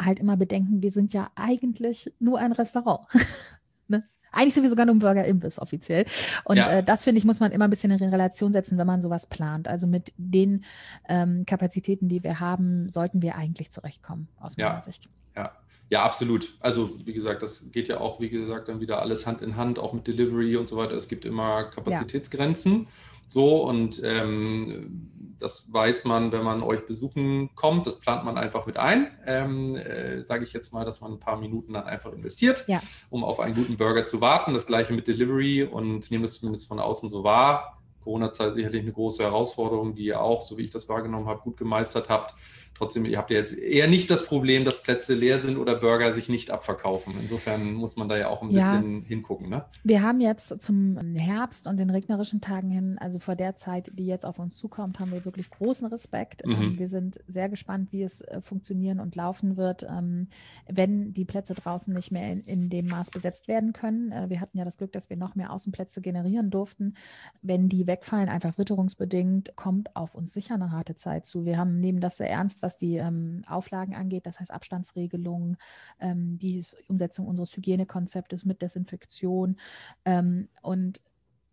halt 0.00 0.18
immer 0.18 0.36
bedenken, 0.36 0.82
wir 0.82 0.92
sind 0.92 1.14
ja 1.14 1.30
eigentlich 1.34 2.12
nur 2.18 2.38
ein 2.38 2.52
Restaurant. 2.52 3.06
ne? 3.88 4.04
Eigentlich 4.30 4.54
sind 4.54 4.62
wir 4.62 4.70
sogar 4.70 4.86
nur 4.86 4.94
ein 4.94 4.98
Burger-Imbiss 4.98 5.58
offiziell. 5.58 6.04
Und 6.44 6.58
ja. 6.58 6.70
äh, 6.70 6.84
das, 6.84 7.04
finde 7.04 7.18
ich, 7.18 7.24
muss 7.24 7.40
man 7.40 7.50
immer 7.50 7.64
ein 7.64 7.70
bisschen 7.70 7.90
in 7.90 8.10
Relation 8.10 8.52
setzen, 8.52 8.76
wenn 8.78 8.86
man 8.86 9.00
sowas 9.00 9.26
plant. 9.26 9.68
Also 9.68 9.86
mit 9.86 10.12
den 10.18 10.64
ähm, 11.08 11.46
Kapazitäten, 11.46 12.08
die 12.08 12.22
wir 12.22 12.40
haben, 12.40 12.88
sollten 12.88 13.22
wir 13.22 13.36
eigentlich 13.36 13.70
zurechtkommen, 13.70 14.28
aus 14.38 14.56
meiner 14.56 14.74
ja. 14.74 14.82
Sicht. 14.82 15.08
Ja, 15.34 15.52
ja, 15.90 16.04
absolut. 16.04 16.54
Also 16.60 16.92
wie 17.04 17.12
gesagt, 17.12 17.42
das 17.42 17.70
geht 17.72 17.88
ja 17.88 18.00
auch, 18.00 18.20
wie 18.20 18.30
gesagt, 18.30 18.68
dann 18.68 18.80
wieder 18.80 19.02
alles 19.02 19.26
Hand 19.26 19.42
in 19.42 19.56
Hand, 19.56 19.78
auch 19.78 19.92
mit 19.92 20.06
Delivery 20.06 20.56
und 20.56 20.68
so 20.68 20.76
weiter. 20.76 20.94
Es 20.94 21.08
gibt 21.08 21.24
immer 21.24 21.64
Kapazitätsgrenzen. 21.64 22.82
Ja. 22.82 22.88
So 23.26 23.64
und 23.64 24.00
ähm, 24.04 25.10
das 25.40 25.72
weiß 25.72 26.04
man, 26.04 26.30
wenn 26.32 26.44
man 26.44 26.62
euch 26.62 26.86
besuchen 26.86 27.50
kommt. 27.56 27.86
Das 27.86 27.98
plant 27.98 28.24
man 28.24 28.38
einfach 28.38 28.66
mit 28.66 28.76
ein. 28.76 29.10
Ähm, 29.26 29.74
äh, 29.74 30.22
Sage 30.22 30.44
ich 30.44 30.52
jetzt 30.52 30.72
mal, 30.72 30.84
dass 30.84 31.00
man 31.00 31.12
ein 31.12 31.20
paar 31.20 31.38
Minuten 31.38 31.72
dann 31.72 31.84
einfach 31.84 32.12
investiert, 32.12 32.64
ja. 32.68 32.80
um 33.08 33.24
auf 33.24 33.40
einen 33.40 33.54
guten 33.56 33.76
Burger 33.76 34.04
zu 34.04 34.20
warten. 34.20 34.52
Das 34.52 34.66
gleiche 34.66 34.92
mit 34.92 35.08
Delivery 35.08 35.64
und 35.64 36.10
nehme 36.10 36.24
es 36.24 36.38
zumindest 36.38 36.68
von 36.68 36.78
außen 36.78 37.08
so 37.08 37.24
wahr. 37.24 37.78
Corona-Zeit 38.04 38.54
sicherlich 38.54 38.82
eine 38.82 38.92
große 38.92 39.22
Herausforderung, 39.22 39.94
die 39.94 40.04
ihr 40.04 40.20
auch, 40.20 40.42
so 40.42 40.56
wie 40.56 40.64
ich 40.64 40.70
das 40.70 40.88
wahrgenommen 40.88 41.26
habe, 41.26 41.40
gut 41.42 41.56
gemeistert 41.56 42.08
habt. 42.08 42.34
Trotzdem, 42.80 43.04
ihr 43.04 43.18
habt 43.18 43.30
ja 43.30 43.36
jetzt 43.36 43.58
eher 43.58 43.88
nicht 43.88 44.10
das 44.10 44.24
Problem, 44.24 44.64
dass 44.64 44.82
Plätze 44.82 45.14
leer 45.14 45.40
sind 45.40 45.58
oder 45.58 45.76
Burger 45.76 46.14
sich 46.14 46.30
nicht 46.30 46.50
abverkaufen. 46.50 47.14
Insofern 47.20 47.74
muss 47.74 47.96
man 47.96 48.08
da 48.08 48.16
ja 48.16 48.28
auch 48.28 48.42
ein 48.42 48.50
ja. 48.50 48.72
bisschen 48.72 49.02
hingucken. 49.02 49.50
Ne? 49.50 49.66
Wir 49.84 50.02
haben 50.02 50.20
jetzt 50.20 50.62
zum 50.62 50.96
Herbst 51.14 51.66
und 51.66 51.76
den 51.76 51.90
regnerischen 51.90 52.40
Tagen 52.40 52.70
hin, 52.70 52.96
also 52.98 53.18
vor 53.18 53.36
der 53.36 53.56
Zeit, 53.56 53.90
die 53.94 54.06
jetzt 54.06 54.24
auf 54.24 54.38
uns 54.38 54.56
zukommt, 54.56 54.98
haben 54.98 55.12
wir 55.12 55.26
wirklich 55.26 55.50
großen 55.50 55.88
Respekt. 55.88 56.46
Mhm. 56.46 56.52
Ähm, 56.52 56.78
wir 56.78 56.88
sind 56.88 57.20
sehr 57.26 57.50
gespannt, 57.50 57.92
wie 57.92 58.02
es 58.02 58.22
äh, 58.22 58.40
funktionieren 58.40 58.98
und 58.98 59.14
laufen 59.14 59.58
wird, 59.58 59.82
ähm, 59.82 60.28
wenn 60.66 61.12
die 61.12 61.26
Plätze 61.26 61.54
draußen 61.54 61.92
nicht 61.92 62.10
mehr 62.10 62.32
in, 62.32 62.40
in 62.44 62.70
dem 62.70 62.86
Maß 62.86 63.10
besetzt 63.10 63.46
werden 63.46 63.74
können. 63.74 64.10
Äh, 64.10 64.30
wir 64.30 64.40
hatten 64.40 64.56
ja 64.56 64.64
das 64.64 64.78
Glück, 64.78 64.92
dass 64.92 65.10
wir 65.10 65.18
noch 65.18 65.34
mehr 65.34 65.52
Außenplätze 65.52 66.00
generieren 66.00 66.50
durften. 66.50 66.94
Wenn 67.42 67.68
die 67.68 67.86
wegfallen, 67.86 68.30
einfach 68.30 68.56
witterungsbedingt, 68.56 69.54
kommt 69.54 69.94
auf 69.96 70.14
uns 70.14 70.32
sicher 70.32 70.54
eine 70.54 70.72
harte 70.72 70.96
Zeit 70.96 71.26
zu. 71.26 71.44
Wir 71.44 71.58
haben 71.58 71.78
nehmen 71.78 72.00
das 72.00 72.16
sehr 72.16 72.30
ernst, 72.30 72.62
was 72.62 72.69
die 72.76 72.96
ähm, 72.96 73.42
Auflagen 73.48 73.94
angeht, 73.94 74.26
das 74.26 74.40
heißt 74.40 74.50
Abstandsregelungen, 74.50 75.56
ähm, 76.00 76.38
die 76.38 76.64
Umsetzung 76.88 77.26
unseres 77.26 77.56
Hygienekonzeptes 77.56 78.44
mit 78.44 78.62
Desinfektion 78.62 79.56
ähm, 80.04 80.48
und 80.62 81.02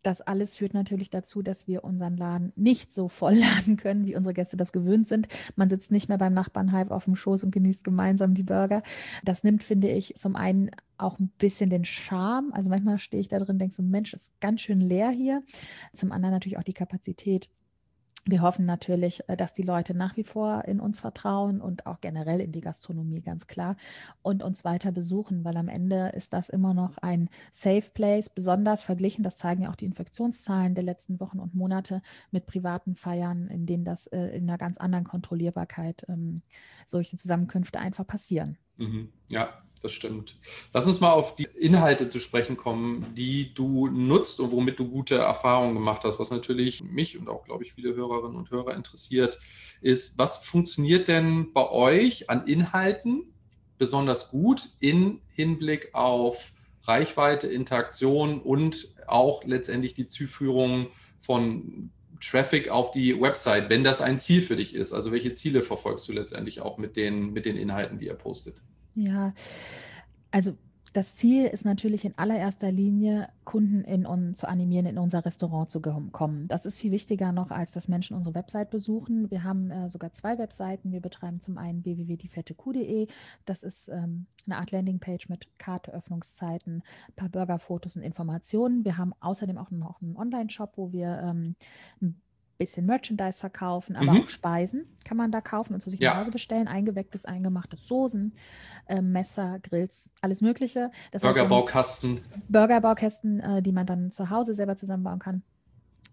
das 0.07 0.21
alles 0.21 0.55
führt 0.55 0.73
natürlich 0.73 1.09
dazu, 1.09 1.41
dass 1.41 1.67
wir 1.67 1.83
unseren 1.83 2.15
Laden 2.15 2.53
nicht 2.55 2.93
so 2.93 3.09
vollladen 3.09 3.75
können, 3.77 4.05
wie 4.05 4.15
unsere 4.15 4.33
Gäste 4.33 4.55
das 4.55 4.71
gewöhnt 4.71 5.05
sind. 5.05 5.27
Man 5.57 5.69
sitzt 5.69 5.91
nicht 5.91 6.07
mehr 6.07 6.17
beim 6.17 6.33
Nachbarn 6.33 6.71
halb 6.71 6.91
auf 6.91 7.03
dem 7.03 7.17
Schoß 7.17 7.43
und 7.43 7.51
genießt 7.51 7.83
gemeinsam 7.83 8.33
die 8.33 8.43
Burger. 8.43 8.83
Das 9.25 9.43
nimmt, 9.43 9.63
finde 9.63 9.89
ich, 9.89 10.15
zum 10.15 10.37
einen 10.37 10.71
auch 10.97 11.19
ein 11.19 11.29
bisschen 11.37 11.69
den 11.69 11.83
Charme. 11.83 12.53
Also 12.53 12.69
manchmal 12.69 12.99
stehe 12.99 13.19
ich 13.19 13.27
da 13.27 13.37
drin 13.37 13.55
und 13.55 13.59
denke 13.59 13.75
so, 13.75 13.83
Mensch, 13.83 14.13
ist 14.13 14.39
ganz 14.39 14.61
schön 14.61 14.79
leer 14.79 15.09
hier. 15.09 15.43
Zum 15.93 16.13
anderen 16.13 16.33
natürlich 16.33 16.57
auch 16.57 16.63
die 16.63 16.73
Kapazität 16.73 17.49
wir 18.25 18.41
hoffen 18.41 18.65
natürlich, 18.65 19.27
äh, 19.29 19.37
dass 19.37 19.53
die 19.53 19.63
Leute 19.63 19.93
nach 19.93 20.17
wie 20.17 20.23
vor 20.23 20.65
in 20.65 20.79
uns 20.79 20.99
vertrauen 20.99 21.61
und 21.61 21.85
auch 21.85 22.01
generell 22.01 22.41
in 22.41 22.51
die 22.51 22.61
Gastronomie, 22.61 23.21
ganz 23.21 23.47
klar, 23.47 23.75
und 24.21 24.43
uns 24.43 24.65
weiter 24.65 24.91
besuchen, 24.91 25.43
weil 25.43 25.57
am 25.57 25.69
Ende 25.69 26.09
ist 26.09 26.33
das 26.33 26.49
immer 26.49 26.73
noch 26.73 26.97
ein 26.97 27.29
Safe 27.51 27.89
Place, 27.93 28.29
besonders 28.29 28.83
verglichen, 28.83 29.23
das 29.23 29.37
zeigen 29.37 29.63
ja 29.63 29.69
auch 29.69 29.75
die 29.75 29.85
Infektionszahlen 29.85 30.75
der 30.75 30.83
letzten 30.83 31.19
Wochen 31.19 31.39
und 31.39 31.55
Monate 31.55 32.01
mit 32.31 32.45
privaten 32.45 32.95
Feiern, 32.95 33.47
in 33.47 33.65
denen 33.65 33.85
das 33.85 34.07
äh, 34.07 34.37
in 34.37 34.49
einer 34.49 34.57
ganz 34.57 34.77
anderen 34.77 35.05
Kontrollierbarkeit 35.05 36.05
ähm, 36.09 36.41
solche 36.85 37.17
Zusammenkünfte 37.17 37.79
einfach 37.79 38.05
passieren. 38.05 38.57
Mhm. 38.77 39.09
Ja, 39.27 39.61
das 39.87 39.93
stimmt. 39.93 40.35
Lass 40.73 40.85
uns 40.85 40.99
mal 40.99 41.13
auf 41.13 41.35
die 41.35 41.47
Inhalte 41.57 42.09
zu 42.09 42.19
sprechen 42.19 42.57
kommen, 42.57 43.13
die 43.15 43.53
du 43.53 43.87
nutzt 43.87 44.41
und 44.41 44.51
womit 44.51 44.79
du 44.79 44.89
gute 44.89 45.15
Erfahrungen 45.15 45.75
gemacht 45.75 46.03
hast. 46.03 46.19
Was 46.19 46.29
natürlich 46.29 46.83
mich 46.83 47.17
und 47.17 47.29
auch, 47.29 47.45
glaube 47.45 47.63
ich, 47.63 47.71
viele 47.71 47.95
Hörerinnen 47.95 48.35
und 48.35 48.51
Hörer 48.51 48.75
interessiert, 48.75 49.39
ist, 49.81 50.17
was 50.17 50.45
funktioniert 50.45 51.07
denn 51.07 51.53
bei 51.53 51.69
euch 51.69 52.29
an 52.29 52.45
Inhalten 52.47 53.33
besonders 53.77 54.29
gut 54.29 54.67
in 54.79 55.21
Hinblick 55.29 55.95
auf 55.95 56.51
Reichweite, 56.83 57.47
Interaktion 57.47 58.41
und 58.41 58.93
auch 59.07 59.45
letztendlich 59.45 59.93
die 59.93 60.07
Zuführung 60.07 60.87
von 61.21 61.91
Traffic 62.19 62.67
auf 62.69 62.91
die 62.91 63.19
Website, 63.21 63.69
wenn 63.69 63.85
das 63.85 64.01
ein 64.01 64.19
Ziel 64.19 64.41
für 64.41 64.57
dich 64.57 64.75
ist? 64.75 64.91
Also 64.91 65.13
welche 65.13 65.33
Ziele 65.33 65.61
verfolgst 65.61 66.09
du 66.09 66.11
letztendlich 66.11 66.59
auch 66.59 66.77
mit 66.77 66.97
den, 66.97 67.31
mit 67.31 67.45
den 67.45 67.55
Inhalten, 67.55 67.99
die 67.99 68.07
ihr 68.07 68.15
postet? 68.15 68.57
Ja, 68.97 69.31
also 70.31 70.57
das 70.93 71.13
Ziel 71.13 71.45
ist 71.45 71.65
natürlich 71.65 72.03
in 72.03 72.17
allererster 72.17 72.71
Linie, 72.71 73.29
Kunden 73.43 73.83
in 73.83 74.07
uns 74.07 74.39
zu 74.39 74.47
animieren, 74.47 74.87
in 74.87 74.97
unser 74.97 75.23
Restaurant 75.23 75.69
zu 75.69 75.79
kommen. 75.79 76.47
Das 76.47 76.65
ist 76.65 76.79
viel 76.79 76.91
wichtiger 76.91 77.31
noch, 77.31 77.51
als 77.51 77.73
dass 77.73 77.87
Menschen 77.87 78.17
unsere 78.17 78.33
Website 78.33 78.71
besuchen. 78.71 79.29
Wir 79.29 79.43
haben 79.43 79.69
äh, 79.69 79.87
sogar 79.87 80.13
zwei 80.13 80.39
Webseiten. 80.39 80.91
Wir 80.91 80.99
betreiben 80.99 81.41
zum 81.41 81.59
einen 81.59 81.85
www.diefettekuh.de. 81.85 83.05
Das 83.45 83.61
ist 83.61 83.87
ähm, 83.89 84.25
eine 84.47 84.57
Art 84.57 84.71
Landingpage 84.71 85.29
mit 85.29 85.47
Karte, 85.59 85.93
Öffnungszeiten, 85.93 86.81
ein 87.09 87.15
paar 87.15 87.29
Burgerfotos 87.29 87.97
und 87.97 88.01
Informationen. 88.01 88.83
Wir 88.83 88.97
haben 88.97 89.13
außerdem 89.19 89.59
auch 89.59 89.69
noch 89.69 90.01
einen 90.01 90.17
Online-Shop, 90.17 90.73
wo 90.77 90.91
wir 90.91 91.19
ähm, 91.21 91.55
bisschen 92.57 92.85
Merchandise 92.85 93.39
verkaufen, 93.39 93.95
aber 93.95 94.13
mhm. 94.13 94.23
auch 94.23 94.29
Speisen 94.29 94.87
kann 95.03 95.17
man 95.17 95.31
da 95.31 95.41
kaufen 95.41 95.73
und 95.73 95.79
zu 95.79 95.89
sich 95.89 95.99
ja. 95.99 96.11
nach 96.11 96.19
Hause 96.19 96.31
bestellen. 96.31 96.67
Eingewecktes, 96.67 97.25
eingemachtes 97.25 97.87
Soßen, 97.87 98.33
äh, 98.87 99.01
Messer, 99.01 99.59
Grills, 99.61 100.09
alles 100.21 100.41
Mögliche. 100.41 100.91
Burgerbaukasten. 101.19 102.21
Burgerbaukästen, 102.49 103.39
äh, 103.39 103.61
die 103.61 103.71
man 103.71 103.85
dann 103.85 104.11
zu 104.11 104.29
Hause 104.29 104.53
selber 104.53 104.75
zusammenbauen 104.75 105.19
kann. 105.19 105.43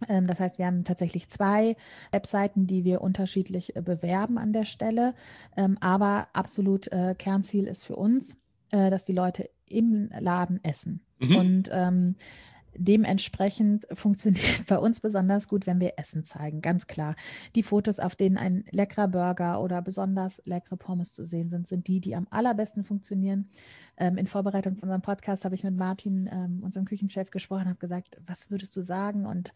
Ähm, 0.09 0.27
das 0.27 0.41
heißt, 0.41 0.59
wir 0.59 0.67
haben 0.67 0.85
tatsächlich 0.85 1.29
zwei 1.29 1.77
Webseiten, 2.11 2.67
die 2.67 2.85
wir 2.85 3.01
unterschiedlich 3.01 3.77
äh, 3.77 3.83
bewerben 3.83 4.39
an 4.39 4.53
der 4.53 4.65
Stelle. 4.65 5.15
Ähm, 5.57 5.79
aber 5.81 6.29
absolut 6.33 6.91
äh, 6.93 7.15
Kernziel 7.17 7.67
ist 7.67 7.85
für 7.85 7.97
uns, 7.97 8.39
äh, 8.71 8.91
dass 8.91 9.05
die 9.05 9.13
Leute 9.13 9.51
im 9.69 10.11
Laden 10.19 10.63
essen. 10.63 11.05
Mhm. 11.19 11.37
Und 11.37 11.71
ähm, 11.73 12.17
Dementsprechend 12.77 13.87
funktioniert 13.93 14.67
bei 14.67 14.79
uns 14.79 15.01
besonders 15.01 15.49
gut, 15.49 15.67
wenn 15.67 15.81
wir 15.81 15.95
Essen 15.97 16.25
zeigen, 16.25 16.61
ganz 16.61 16.87
klar. 16.87 17.17
Die 17.55 17.63
Fotos, 17.63 17.99
auf 17.99 18.17
denen 18.17 18.37
ein 18.37 18.65
leckerer 18.71 19.09
Burger 19.09 19.61
oder 19.61 19.83
besonders 19.83 20.41
leckere 20.45 20.77
Pommes 20.77 21.13
zu 21.13 21.25
sehen 21.25 21.51
sind, 21.51 21.69
sind 21.69 21.89
die, 21.89 22.01
die 22.01 22.15
am 22.15 22.27
allerbesten 22.31 22.85
funktionieren. 22.85 23.49
Ähm, 23.97 24.17
in 24.19 24.27
Vorbereitung 24.27 24.75
von 24.75 24.85
unserem 24.85 25.03
Podcast 25.03 25.45
habe 25.45 25.55
ich 25.55 25.65
mit 25.65 25.77
Martin, 25.77 26.29
ähm, 26.33 26.63
unserem 26.63 26.85
Küchenchef, 26.85 27.31
gesprochen, 27.31 27.67
habe 27.67 27.79
gesagt, 27.79 28.17
was 28.27 28.51
würdest 28.51 28.75
du 28.77 28.81
sagen? 28.81 29.27
Und 29.27 29.53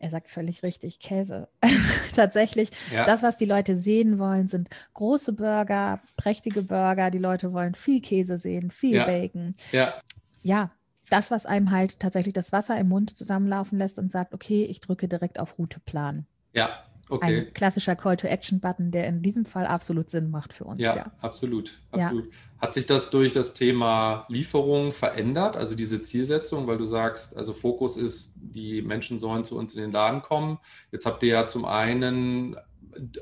er 0.00 0.10
sagt 0.10 0.30
völlig 0.30 0.62
richtig, 0.62 0.98
Käse. 0.98 1.48
Also 1.60 1.92
tatsächlich, 2.16 2.70
ja. 2.92 3.04
das, 3.04 3.22
was 3.22 3.36
die 3.36 3.44
Leute 3.44 3.76
sehen 3.76 4.18
wollen, 4.18 4.48
sind 4.48 4.68
große 4.94 5.32
Burger, 5.34 6.00
prächtige 6.16 6.62
Burger. 6.62 7.10
Die 7.10 7.18
Leute 7.18 7.52
wollen 7.52 7.74
viel 7.74 8.00
Käse 8.00 8.38
sehen, 8.38 8.70
viel 8.70 8.96
ja. 8.96 9.06
Bacon. 9.06 9.54
Ja. 9.72 9.94
Ja, 10.42 10.70
das, 11.10 11.30
was 11.30 11.46
einem 11.46 11.70
halt 11.70 12.00
tatsächlich 12.00 12.34
das 12.34 12.52
Wasser 12.52 12.78
im 12.78 12.88
Mund 12.88 13.16
zusammenlaufen 13.16 13.78
lässt 13.78 13.98
und 13.98 14.10
sagt, 14.10 14.34
okay, 14.34 14.64
ich 14.64 14.80
drücke 14.80 15.08
direkt 15.08 15.38
auf 15.38 15.58
Routeplan. 15.58 16.26
Ja, 16.52 16.84
okay. 17.08 17.46
Ein 17.46 17.54
klassischer 17.54 17.96
Call-to-Action-Button, 17.96 18.90
der 18.90 19.06
in 19.06 19.22
diesem 19.22 19.44
Fall 19.44 19.66
absolut 19.66 20.10
Sinn 20.10 20.30
macht 20.30 20.52
für 20.52 20.64
uns. 20.64 20.80
Ja, 20.80 20.96
ja. 20.96 21.12
absolut. 21.20 21.80
absolut. 21.90 22.26
Ja. 22.26 22.32
Hat 22.60 22.74
sich 22.74 22.86
das 22.86 23.10
durch 23.10 23.32
das 23.32 23.54
Thema 23.54 24.26
Lieferung 24.28 24.92
verändert, 24.92 25.56
also 25.56 25.74
diese 25.74 26.00
Zielsetzung, 26.00 26.66
weil 26.66 26.78
du 26.78 26.86
sagst, 26.86 27.36
also 27.36 27.52
Fokus 27.52 27.96
ist, 27.96 28.34
die 28.36 28.82
Menschen 28.82 29.18
sollen 29.18 29.44
zu 29.44 29.56
uns 29.56 29.74
in 29.74 29.82
den 29.82 29.92
Laden 29.92 30.22
kommen. 30.22 30.58
Jetzt 30.92 31.06
habt 31.06 31.22
ihr 31.22 31.30
ja 31.30 31.46
zum 31.46 31.64
einen 31.64 32.56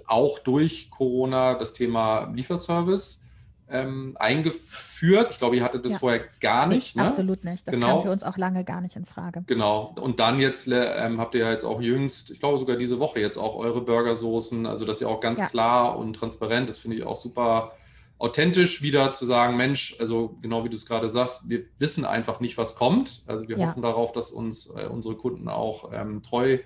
auch 0.07 0.39
durch 0.39 0.91
Corona 0.91 1.55
das 1.55 1.73
Thema 1.73 2.31
Lieferservice 2.35 3.25
ähm, 3.71 4.17
eingeführt. 4.19 5.31
Ich 5.31 5.39
glaube, 5.39 5.57
ihr 5.57 5.65
hattet 5.65 5.85
das 5.85 5.95
ja. 5.95 5.99
vorher 5.99 6.21
gar 6.41 6.67
nicht. 6.67 6.97
Ne? 6.97 7.05
Absolut 7.05 7.45
nicht. 7.45 7.67
Das 7.67 7.75
genau. 7.75 7.97
kam 7.97 8.03
für 8.03 8.11
uns 8.11 8.23
auch 8.23 8.37
lange 8.37 8.65
gar 8.65 8.81
nicht 8.81 8.97
in 8.97 9.05
Frage. 9.05 9.45
Genau. 9.47 9.95
Und 10.01 10.21
dann 10.21 10.41
jetzt 10.41 10.69
ähm, 10.71 11.21
habt 11.21 11.35
ihr 11.35 11.43
ja 11.43 11.51
jetzt 11.51 11.65
auch 11.65 11.81
jüngst, 11.81 12.31
ich 12.31 12.41
glaube 12.41 12.59
sogar 12.59 12.77
diese 12.77 12.99
Woche 12.99 13.21
jetzt 13.21 13.37
auch 13.37 13.57
eure 13.57 13.81
Burgersoßen, 13.81 14.67
also 14.67 14.85
dass 14.85 15.01
ihr 15.01 15.09
auch 15.09 15.21
ganz 15.21 15.41
ja. 15.41 15.47
klar 15.47 15.99
und 15.99 16.15
transparent, 16.15 16.69
das 16.69 16.79
finde 16.79 16.97
ich 16.97 17.05
auch 17.05 17.17
super 17.17 17.73
authentisch 18.19 18.83
wieder 18.83 19.13
zu 19.13 19.27
sagen, 19.27 19.57
Mensch, 19.57 19.97
also 20.01 20.37
genau 20.43 20.65
wie 20.65 20.69
du 20.69 20.75
es 20.75 20.87
gerade 20.87 21.09
sagst, 21.09 21.49
wir 21.49 21.65
wissen 21.79 22.05
einfach 22.05 22.41
nicht, 22.41 22.59
was 22.59 22.75
kommt. 22.75 23.23
Also 23.27 23.49
wir 23.49 23.57
ja. 23.57 23.69
hoffen 23.69 23.83
darauf, 23.83 24.13
dass 24.13 24.31
uns 24.31 24.67
äh, 24.75 24.87
unsere 24.87 25.15
Kunden 25.15 25.49
auch 25.49 25.93
ähm, 25.93 26.23
treu 26.23 26.59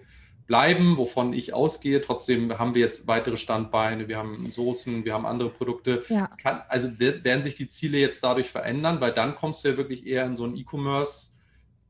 bleiben, 0.46 0.96
wovon 0.96 1.32
ich 1.32 1.54
ausgehe. 1.54 2.00
Trotzdem 2.00 2.58
haben 2.58 2.74
wir 2.74 2.82
jetzt 2.82 3.06
weitere 3.06 3.36
Standbeine, 3.36 4.08
wir 4.08 4.18
haben 4.18 4.50
Soßen, 4.50 5.04
wir 5.04 5.14
haben 5.14 5.26
andere 5.26 5.50
Produkte. 5.50 6.04
Ja. 6.08 6.28
Kann, 6.40 6.62
also 6.68 6.90
werden 6.98 7.42
sich 7.42 7.54
die 7.54 7.68
Ziele 7.68 7.98
jetzt 7.98 8.22
dadurch 8.22 8.50
verändern, 8.50 9.00
weil 9.00 9.12
dann 9.12 9.34
kommst 9.36 9.64
du 9.64 9.68
ja 9.68 9.76
wirklich 9.76 10.06
eher 10.06 10.24
in 10.24 10.36
so 10.36 10.44
ein 10.44 10.56
E-Commerce. 10.56 11.32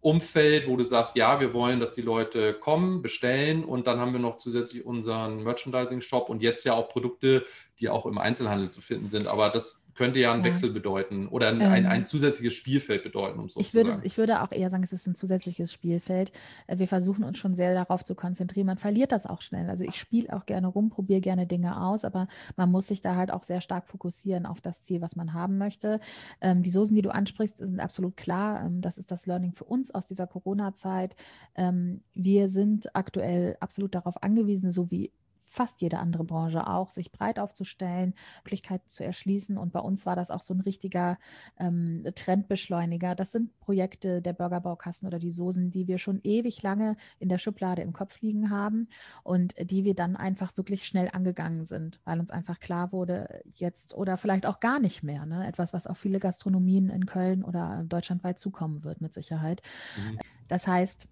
Umfeld, 0.00 0.66
wo 0.66 0.76
du 0.76 0.82
sagst, 0.82 1.14
ja, 1.14 1.38
wir 1.38 1.54
wollen, 1.54 1.78
dass 1.78 1.94
die 1.94 2.02
Leute 2.02 2.54
kommen, 2.54 3.02
bestellen 3.02 3.62
und 3.62 3.86
dann 3.86 4.00
haben 4.00 4.12
wir 4.12 4.18
noch 4.18 4.36
zusätzlich 4.36 4.84
unseren 4.84 5.44
Merchandising-Shop 5.44 6.28
und 6.28 6.42
jetzt 6.42 6.64
ja 6.64 6.74
auch 6.74 6.88
Produkte, 6.88 7.46
die 7.78 7.88
auch 7.88 8.04
im 8.04 8.18
Einzelhandel 8.18 8.68
zu 8.70 8.80
finden 8.80 9.06
sind. 9.06 9.28
Aber 9.28 9.48
das 9.48 9.81
könnte 9.94 10.20
ja 10.20 10.32
ein 10.32 10.40
ja. 10.40 10.46
Wechsel 10.46 10.70
bedeuten 10.70 11.28
oder 11.28 11.48
ein, 11.48 11.60
ähm, 11.60 11.70
ein, 11.70 11.86
ein, 11.86 12.04
zusätzliches 12.04 12.54
Spielfeld 12.54 13.02
bedeuten, 13.02 13.38
um 13.38 13.48
so 13.48 13.60
ich 13.60 13.74
würde, 13.74 14.00
Ich 14.04 14.18
würde 14.18 14.42
auch 14.42 14.52
eher 14.52 14.70
sagen, 14.70 14.82
es 14.82 14.92
ist 14.92 15.06
ein 15.06 15.14
zusätzliches 15.14 15.72
Spielfeld. 15.72 16.32
Äh, 16.66 16.78
wir 16.78 16.88
versuchen 16.88 17.24
uns 17.24 17.38
schon 17.38 17.54
sehr 17.54 17.74
darauf 17.74 18.04
zu 18.04 18.14
konzentrieren. 18.14 18.66
Man 18.66 18.78
verliert 18.78 19.12
das 19.12 19.26
auch 19.26 19.42
schnell. 19.42 19.68
Also 19.68 19.84
ich 19.84 19.96
spiele 19.96 20.32
auch 20.32 20.46
gerne 20.46 20.66
rum, 20.66 20.90
probiere 20.90 21.20
gerne 21.20 21.46
Dinge 21.46 21.80
aus, 21.80 22.04
aber 22.04 22.28
man 22.56 22.70
muss 22.70 22.88
sich 22.88 23.02
da 23.02 23.16
halt 23.16 23.30
auch 23.30 23.42
sehr 23.42 23.60
stark 23.60 23.86
fokussieren 23.88 24.46
auf 24.46 24.60
das 24.60 24.80
Ziel, 24.82 25.00
was 25.00 25.16
man 25.16 25.34
haben 25.34 25.58
möchte. 25.58 26.00
Ähm, 26.40 26.62
die 26.62 26.70
Soßen, 26.70 26.94
die 26.94 27.02
du 27.02 27.10
ansprichst, 27.10 27.58
sind 27.58 27.80
absolut 27.80 28.16
klar. 28.16 28.64
Ähm, 28.64 28.80
das 28.80 28.98
ist 28.98 29.10
das 29.10 29.26
Learning 29.26 29.52
für 29.52 29.64
uns 29.64 29.90
aus 29.90 30.06
dieser 30.06 30.26
Corona-Zeit. 30.26 31.16
Ähm, 31.54 32.02
wir 32.14 32.48
sind 32.48 32.94
aktuell 32.94 33.56
absolut 33.60 33.94
darauf 33.94 34.22
angewiesen, 34.22 34.72
so 34.72 34.90
wie 34.90 35.12
fast 35.52 35.82
jede 35.82 35.98
andere 35.98 36.24
Branche 36.24 36.66
auch, 36.66 36.90
sich 36.90 37.12
breit 37.12 37.38
aufzustellen, 37.38 38.14
Möglichkeiten 38.42 38.88
zu 38.88 39.04
erschließen. 39.04 39.58
Und 39.58 39.70
bei 39.70 39.80
uns 39.80 40.06
war 40.06 40.16
das 40.16 40.30
auch 40.30 40.40
so 40.40 40.54
ein 40.54 40.60
richtiger 40.60 41.18
ähm, 41.58 42.04
Trendbeschleuniger. 42.14 43.14
Das 43.14 43.32
sind 43.32 43.60
Projekte 43.60 44.22
der 44.22 44.32
Burgerbaukasten 44.32 45.06
oder 45.06 45.18
die 45.18 45.30
Soßen, 45.30 45.70
die 45.70 45.86
wir 45.86 45.98
schon 45.98 46.20
ewig 46.24 46.62
lange 46.62 46.96
in 47.18 47.28
der 47.28 47.36
Schublade 47.36 47.82
im 47.82 47.92
Kopf 47.92 48.22
liegen 48.22 48.48
haben 48.48 48.88
und 49.24 49.54
die 49.60 49.84
wir 49.84 49.94
dann 49.94 50.16
einfach 50.16 50.56
wirklich 50.56 50.86
schnell 50.86 51.10
angegangen 51.12 51.66
sind, 51.66 52.00
weil 52.06 52.18
uns 52.18 52.30
einfach 52.30 52.58
klar 52.58 52.90
wurde, 52.90 53.42
jetzt 53.54 53.94
oder 53.94 54.16
vielleicht 54.16 54.46
auch 54.46 54.58
gar 54.58 54.80
nicht 54.80 55.02
mehr. 55.02 55.26
Ne? 55.26 55.46
Etwas, 55.46 55.74
was 55.74 55.86
auf 55.86 55.98
viele 55.98 56.18
Gastronomien 56.18 56.88
in 56.88 57.04
Köln 57.04 57.44
oder 57.44 57.84
deutschlandweit 57.86 58.38
zukommen 58.38 58.84
wird, 58.84 59.02
mit 59.02 59.12
Sicherheit. 59.12 59.60
Mhm. 59.98 60.18
Das 60.48 60.66
heißt, 60.66 61.08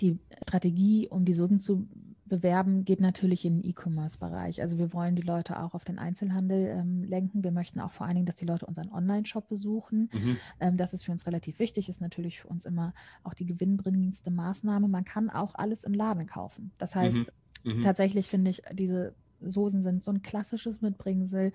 die 0.00 0.18
Strategie, 0.42 1.08
um 1.08 1.24
die 1.24 1.34
Soßen 1.34 1.58
zu 1.58 1.86
bewerben, 2.34 2.84
geht 2.84 3.00
natürlich 3.00 3.44
in 3.44 3.60
den 3.60 3.70
E-Commerce-Bereich. 3.70 4.60
Also 4.60 4.78
wir 4.78 4.92
wollen 4.92 5.14
die 5.14 5.22
Leute 5.22 5.62
auch 5.62 5.74
auf 5.74 5.84
den 5.84 5.98
Einzelhandel 5.98 6.66
ähm, 6.66 7.04
lenken. 7.04 7.44
Wir 7.44 7.52
möchten 7.52 7.80
auch 7.80 7.92
vor 7.92 8.06
allen 8.06 8.16
Dingen, 8.16 8.26
dass 8.26 8.36
die 8.36 8.46
Leute 8.46 8.66
unseren 8.66 8.90
Online-Shop 8.90 9.48
besuchen. 9.48 10.10
Mhm. 10.12 10.36
Ähm, 10.58 10.76
das 10.76 10.92
ist 10.94 11.04
für 11.04 11.12
uns 11.12 11.26
relativ 11.26 11.58
wichtig, 11.58 11.88
ist 11.88 12.00
natürlich 12.00 12.40
für 12.40 12.48
uns 12.48 12.64
immer 12.64 12.92
auch 13.22 13.34
die 13.34 13.46
gewinnbringendste 13.46 14.30
Maßnahme. 14.30 14.88
Man 14.88 15.04
kann 15.04 15.30
auch 15.30 15.54
alles 15.54 15.84
im 15.84 15.94
Laden 15.94 16.26
kaufen. 16.26 16.72
Das 16.78 16.94
heißt, 16.94 17.32
mhm. 17.62 17.78
Mhm. 17.78 17.82
tatsächlich 17.82 18.28
finde 18.28 18.50
ich 18.50 18.62
diese 18.72 19.14
Soßen 19.40 19.82
sind 19.82 20.02
so 20.02 20.10
ein 20.10 20.22
klassisches 20.22 20.80
Mitbringsel, 20.80 21.52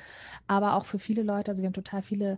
aber 0.47 0.75
auch 0.75 0.85
für 0.85 0.99
viele 0.99 1.23
Leute, 1.23 1.51
also 1.51 1.63
wir 1.63 1.67
haben 1.67 1.73
total 1.73 2.03
viele 2.03 2.37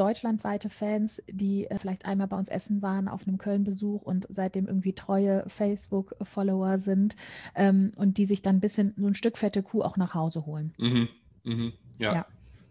deutschlandweite 0.00 0.70
Fans, 0.70 1.22
die 1.30 1.66
äh, 1.66 1.78
vielleicht 1.78 2.06
einmal 2.06 2.26
bei 2.26 2.38
uns 2.38 2.48
essen 2.48 2.80
waren 2.80 3.06
auf 3.06 3.28
einem 3.28 3.36
Köln-Besuch 3.36 4.00
und 4.02 4.26
seitdem 4.30 4.66
irgendwie 4.66 4.94
treue 4.94 5.44
Facebook-Follower 5.48 6.78
sind 6.78 7.16
ähm, 7.54 7.92
und 7.96 8.16
die 8.16 8.24
sich 8.24 8.40
dann 8.40 8.56
ein 8.56 8.60
bisschen 8.60 8.94
so 8.96 9.06
ein 9.06 9.14
Stück 9.14 9.36
fette 9.36 9.62
Kuh 9.62 9.82
auch 9.82 9.98
nach 9.98 10.14
Hause 10.14 10.46
holen. 10.46 10.72
Mhm. 10.78 11.08
Mhm. 11.44 11.72
Ja. 11.98 12.14
ja. 12.14 12.26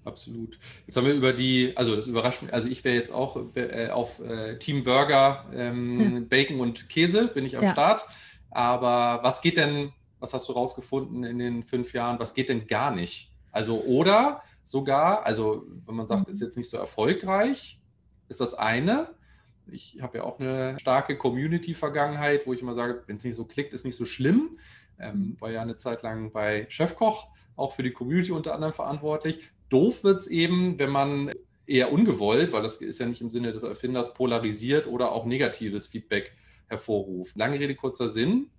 Absolut. 0.06 0.58
Jetzt 0.88 0.98
haben 0.98 1.06
wir 1.06 1.14
über 1.14 1.34
die, 1.34 1.74
also 1.76 1.96
das 1.96 2.08
überrascht 2.08 2.42
mich, 2.42 2.52
also 2.52 2.68
ich 2.68 2.84
wäre 2.84 2.96
jetzt 2.96 3.14
auch 3.14 3.38
äh, 3.56 3.90
auf 3.90 4.20
äh, 4.22 4.58
Team 4.58 4.84
Burger, 4.84 5.46
ähm, 5.54 6.00
ja. 6.00 6.20
Bacon 6.28 6.60
und 6.60 6.90
Käse, 6.90 7.28
bin 7.28 7.46
ich 7.46 7.58
am 7.58 7.64
ja. 7.64 7.74
Start. 7.74 8.06
Aber 8.50 9.20
was 9.22 9.42
geht 9.42 9.58
denn, 9.58 9.92
was 10.20 10.34
hast 10.34 10.50
du 10.50 10.54
rausgefunden 10.54 11.24
in 11.24 11.38
den 11.38 11.64
fünf 11.64 11.94
Jahren, 11.94 12.18
was 12.18 12.34
geht 12.34 12.50
denn 12.50 12.66
gar 12.66 12.90
nicht? 12.96 13.32
Also 13.52 13.82
oder 13.82 14.42
sogar. 14.70 15.26
Also 15.26 15.66
wenn 15.86 15.96
man 15.96 16.08
sagt, 16.08 16.30
ist 16.30 16.42
mhm. 16.42 16.48
jetzt 16.48 16.58
nicht 16.58 16.70
so 16.70 16.78
erfolgreich, 16.78 17.82
ist 18.28 18.40
das 18.40 18.54
eine. 18.54 19.10
Ich 19.68 19.98
habe 20.02 20.20
ja 20.20 20.24
auch 20.24 20.40
eine 20.40 20.78
starke 20.80 21.18
Community-Vergangenheit, 21.18 22.46
wo 22.46 22.54
ich 22.54 22.62
immer 22.62 22.76
sage, 22.76 23.04
wenn 23.08 23.18
es 23.18 23.24
nicht 23.24 23.36
so 23.36 23.46
klickt, 23.46 23.74
ist 23.74 23.86
nicht 23.86 23.96
so 23.96 24.06
schlimm. 24.06 24.60
Ähm, 25.00 25.38
war 25.40 25.52
ja 25.52 25.62
eine 25.62 25.76
Zeit 25.76 26.04
lang 26.04 26.32
bei 26.32 26.66
Chefkoch, 26.70 27.30
auch 27.56 27.74
für 27.74 27.84
die 27.84 27.92
Community 27.92 28.32
unter 28.32 28.54
anderem 28.54 28.74
verantwortlich. 28.74 29.50
Doof 29.70 30.04
wird 30.04 30.22
es 30.22 30.28
eben, 30.28 30.78
wenn 30.80 30.90
man 30.90 31.32
eher 31.66 31.92
ungewollt, 31.92 32.52
weil 32.52 32.64
das 32.64 32.78
ist 32.78 33.00
ja 33.00 33.06
nicht 33.06 33.22
im 33.22 33.30
Sinne 33.30 33.54
des 33.54 33.64
Erfinders, 33.64 34.14
polarisiert 34.14 34.88
oder 34.88 35.12
auch 35.12 35.26
negatives 35.26 35.88
Feedback 35.88 36.34
hervorruft. 36.68 37.38
Lange 37.38 37.60
Rede, 37.60 37.76
kurzer 37.76 38.10
Sinn. 38.10 38.50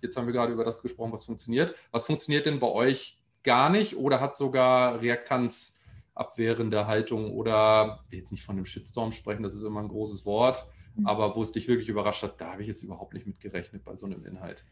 Jetzt 0.00 0.16
haben 0.16 0.26
wir 0.26 0.32
gerade 0.32 0.52
über 0.52 0.64
das 0.64 0.82
gesprochen, 0.82 1.12
was 1.12 1.24
funktioniert. 1.24 1.74
Was 1.92 2.06
funktioniert 2.06 2.46
denn 2.46 2.58
bei 2.58 2.68
euch 2.68 3.21
gar 3.44 3.70
nicht 3.70 3.96
oder 3.96 4.20
hat 4.20 4.36
sogar 4.36 5.00
reaktanzabwehrende 5.00 6.86
Haltung 6.86 7.32
oder, 7.32 8.00
ich 8.04 8.12
will 8.12 8.18
jetzt 8.18 8.32
nicht 8.32 8.44
von 8.44 8.56
einem 8.56 8.66
Shitstorm 8.66 9.12
sprechen, 9.12 9.42
das 9.42 9.54
ist 9.54 9.62
immer 9.62 9.80
ein 9.80 9.88
großes 9.88 10.24
Wort, 10.26 10.66
mhm. 10.94 11.06
aber 11.06 11.36
wo 11.36 11.42
es 11.42 11.52
dich 11.52 11.68
wirklich 11.68 11.88
überrascht 11.88 12.22
hat, 12.22 12.40
da 12.40 12.52
habe 12.52 12.62
ich 12.62 12.68
jetzt 12.68 12.82
überhaupt 12.82 13.14
nicht 13.14 13.26
mit 13.26 13.40
gerechnet 13.40 13.84
bei 13.84 13.94
so 13.94 14.06
einem 14.06 14.24
Inhalt. 14.24 14.64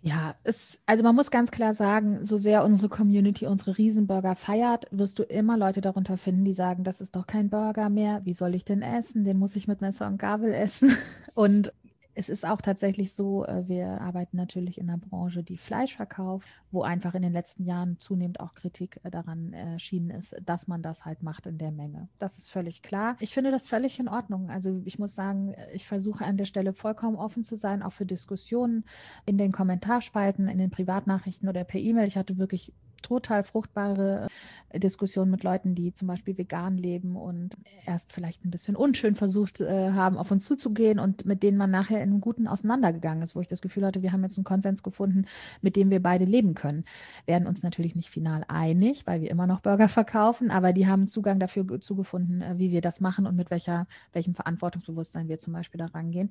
Ja, 0.00 0.36
es, 0.44 0.78
also 0.86 1.02
man 1.02 1.16
muss 1.16 1.32
ganz 1.32 1.50
klar 1.50 1.74
sagen, 1.74 2.24
so 2.24 2.38
sehr 2.38 2.64
unsere 2.64 2.88
Community 2.88 3.46
unsere 3.46 3.76
Riesenburger 3.76 4.36
feiert, 4.36 4.86
wirst 4.92 5.18
du 5.18 5.24
immer 5.24 5.58
Leute 5.58 5.80
darunter 5.80 6.16
finden, 6.16 6.44
die 6.44 6.52
sagen, 6.52 6.84
das 6.84 7.00
ist 7.00 7.16
doch 7.16 7.26
kein 7.26 7.50
Burger 7.50 7.88
mehr, 7.88 8.20
wie 8.24 8.32
soll 8.32 8.54
ich 8.54 8.64
denn 8.64 8.80
essen? 8.80 9.24
Den 9.24 9.38
muss 9.38 9.56
ich 9.56 9.66
mit 9.66 9.80
Messer 9.80 10.06
und 10.06 10.18
Gabel 10.18 10.52
essen. 10.52 10.96
Und 11.34 11.72
es 12.18 12.28
ist 12.28 12.44
auch 12.44 12.60
tatsächlich 12.60 13.12
so, 13.12 13.44
äh, 13.44 13.68
wir 13.68 14.00
arbeiten 14.00 14.36
natürlich 14.36 14.78
in 14.78 14.90
einer 14.90 14.98
Branche, 14.98 15.44
die 15.44 15.56
Fleisch 15.56 15.94
verkauft, 15.94 16.48
wo 16.72 16.82
einfach 16.82 17.14
in 17.14 17.22
den 17.22 17.32
letzten 17.32 17.62
Jahren 17.62 17.96
zunehmend 18.00 18.40
auch 18.40 18.54
Kritik 18.54 18.98
äh, 19.04 19.10
daran 19.10 19.52
erschienen 19.52 20.10
ist, 20.10 20.34
dass 20.44 20.66
man 20.66 20.82
das 20.82 21.04
halt 21.04 21.22
macht 21.22 21.46
in 21.46 21.58
der 21.58 21.70
Menge. 21.70 22.08
Das 22.18 22.36
ist 22.36 22.50
völlig 22.50 22.82
klar. 22.82 23.16
Ich 23.20 23.34
finde 23.34 23.52
das 23.52 23.66
völlig 23.68 24.00
in 24.00 24.08
Ordnung. 24.08 24.50
Also 24.50 24.82
ich 24.84 24.98
muss 24.98 25.14
sagen, 25.14 25.54
ich 25.72 25.86
versuche 25.86 26.24
an 26.24 26.36
der 26.36 26.44
Stelle 26.44 26.72
vollkommen 26.72 27.16
offen 27.16 27.44
zu 27.44 27.54
sein, 27.54 27.84
auch 27.84 27.92
für 27.92 28.06
Diskussionen 28.06 28.84
in 29.24 29.38
den 29.38 29.52
Kommentarspalten, 29.52 30.48
in 30.48 30.58
den 30.58 30.70
Privatnachrichten 30.70 31.48
oder 31.48 31.62
per 31.62 31.78
E-Mail. 31.78 32.08
Ich 32.08 32.16
hatte 32.16 32.36
wirklich 32.36 32.72
total 33.02 33.44
fruchtbare 33.44 34.28
äh, 34.70 34.78
Diskussionen 34.78 35.30
mit 35.30 35.42
Leuten, 35.42 35.74
die 35.74 35.92
zum 35.92 36.08
Beispiel 36.08 36.36
vegan 36.36 36.76
leben 36.76 37.16
und 37.16 37.56
erst 37.86 38.12
vielleicht 38.12 38.44
ein 38.44 38.50
bisschen 38.50 38.76
unschön 38.76 39.14
versucht 39.14 39.60
äh, 39.60 39.92
haben, 39.92 40.18
auf 40.18 40.30
uns 40.30 40.44
zuzugehen 40.44 40.98
und 40.98 41.24
mit 41.24 41.42
denen 41.42 41.56
man 41.56 41.70
nachher 41.70 42.02
in 42.02 42.10
einem 42.10 42.20
guten 42.20 42.46
auseinandergegangen 42.46 43.22
ist, 43.22 43.34
wo 43.34 43.40
ich 43.40 43.48
das 43.48 43.60
Gefühl 43.60 43.86
hatte, 43.86 44.02
wir 44.02 44.12
haben 44.12 44.22
jetzt 44.22 44.36
einen 44.36 44.44
Konsens 44.44 44.82
gefunden, 44.82 45.26
mit 45.62 45.76
dem 45.76 45.90
wir 45.90 46.02
beide 46.02 46.24
leben 46.24 46.54
können. 46.54 46.84
Werden 47.26 47.46
uns 47.46 47.62
natürlich 47.62 47.96
nicht 47.96 48.10
final 48.10 48.44
einig, 48.48 49.06
weil 49.06 49.20
wir 49.20 49.30
immer 49.30 49.46
noch 49.46 49.60
Burger 49.60 49.88
verkaufen, 49.88 50.50
aber 50.50 50.72
die 50.72 50.86
haben 50.86 51.08
Zugang 51.08 51.40
dafür 51.40 51.80
zugefunden, 51.80 52.42
äh, 52.42 52.58
wie 52.58 52.70
wir 52.70 52.80
das 52.80 53.00
machen 53.00 53.26
und 53.26 53.36
mit 53.36 53.50
welcher, 53.50 53.86
welchem 54.12 54.34
Verantwortungsbewusstsein 54.34 55.28
wir 55.28 55.38
zum 55.38 55.52
Beispiel 55.52 55.78
da 55.78 55.86
rangehen. 55.86 56.30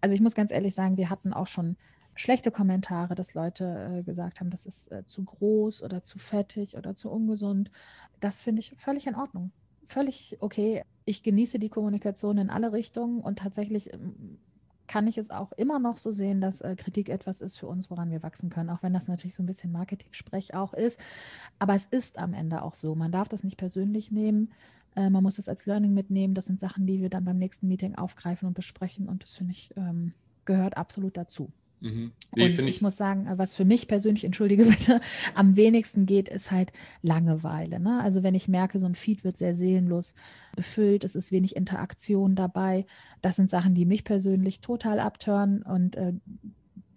Also 0.00 0.14
ich 0.14 0.20
muss 0.20 0.34
ganz 0.34 0.50
ehrlich 0.50 0.74
sagen, 0.74 0.96
wir 0.96 1.10
hatten 1.10 1.32
auch 1.32 1.48
schon 1.48 1.76
schlechte 2.14 2.50
Kommentare, 2.50 3.14
dass 3.14 3.34
Leute 3.34 3.98
äh, 3.98 4.02
gesagt 4.02 4.40
haben, 4.40 4.50
das 4.50 4.66
ist 4.66 4.90
äh, 4.92 5.04
zu 5.06 5.24
groß 5.24 5.82
oder 5.82 6.02
zu 6.02 6.18
fettig 6.18 6.76
oder 6.76 6.94
zu 6.94 7.10
ungesund. 7.10 7.70
Das 8.20 8.40
finde 8.40 8.60
ich 8.60 8.72
völlig 8.76 9.06
in 9.06 9.14
Ordnung. 9.14 9.52
Völlig 9.88 10.36
okay. 10.40 10.82
Ich 11.04 11.22
genieße 11.22 11.58
die 11.58 11.68
Kommunikation 11.68 12.38
in 12.38 12.50
alle 12.50 12.72
Richtungen 12.72 13.20
und 13.20 13.38
tatsächlich 13.40 13.92
ähm, 13.92 14.38
kann 14.86 15.06
ich 15.06 15.18
es 15.18 15.30
auch 15.30 15.52
immer 15.52 15.78
noch 15.78 15.98
so 15.98 16.12
sehen, 16.12 16.40
dass 16.40 16.60
äh, 16.60 16.76
Kritik 16.76 17.08
etwas 17.08 17.40
ist 17.40 17.58
für 17.58 17.66
uns, 17.66 17.90
woran 17.90 18.10
wir 18.10 18.22
wachsen 18.22 18.50
können, 18.50 18.70
auch 18.70 18.82
wenn 18.82 18.92
das 18.92 19.08
natürlich 19.08 19.34
so 19.34 19.42
ein 19.42 19.46
bisschen 19.46 19.72
Marketing-Sprech 19.72 20.54
auch 20.54 20.74
ist. 20.74 21.00
Aber 21.58 21.74
es 21.74 21.86
ist 21.86 22.18
am 22.18 22.34
Ende 22.34 22.62
auch 22.62 22.74
so. 22.74 22.94
Man 22.94 23.12
darf 23.12 23.28
das 23.28 23.44
nicht 23.44 23.56
persönlich 23.56 24.10
nehmen. 24.10 24.52
Äh, 24.94 25.10
man 25.10 25.22
muss 25.22 25.38
es 25.38 25.48
als 25.48 25.66
Learning 25.66 25.94
mitnehmen. 25.94 26.34
Das 26.34 26.46
sind 26.46 26.60
Sachen, 26.60 26.86
die 26.86 27.00
wir 27.00 27.10
dann 27.10 27.24
beim 27.24 27.38
nächsten 27.38 27.68
Meeting 27.68 27.94
aufgreifen 27.94 28.46
und 28.46 28.54
besprechen. 28.54 29.08
Und 29.08 29.22
das 29.22 29.30
finde 29.30 29.52
ich 29.52 29.70
ähm, 29.76 30.12
gehört 30.44 30.76
absolut 30.76 31.16
dazu. 31.16 31.50
Mhm. 31.84 32.12
Nee, 32.34 32.44
und 32.44 32.50
ich, 32.50 32.58
ich, 32.58 32.80
muss 32.80 32.96
sagen, 32.96 33.28
was 33.36 33.54
für 33.54 33.66
mich 33.66 33.86
persönlich, 33.88 34.24
entschuldige 34.24 34.64
bitte, 34.64 35.02
am 35.34 35.54
wenigsten 35.54 36.06
geht, 36.06 36.30
ist 36.30 36.50
halt 36.50 36.72
Langeweile. 37.02 37.78
Ne? 37.78 38.00
Also 38.02 38.22
wenn 38.22 38.34
ich 38.34 38.48
merke, 38.48 38.78
so 38.78 38.86
ein 38.86 38.94
Feed 38.94 39.22
wird 39.22 39.36
sehr 39.36 39.54
seelenlos 39.54 40.14
befüllt, 40.56 41.04
es 41.04 41.14
ist 41.14 41.30
wenig 41.30 41.56
Interaktion 41.56 42.36
dabei, 42.36 42.86
das 43.20 43.36
sind 43.36 43.50
Sachen, 43.50 43.74
die 43.74 43.84
mich 43.84 44.02
persönlich 44.02 44.62
total 44.62 44.98
abtören 44.98 45.62
und 45.62 45.96
äh, 45.96 46.14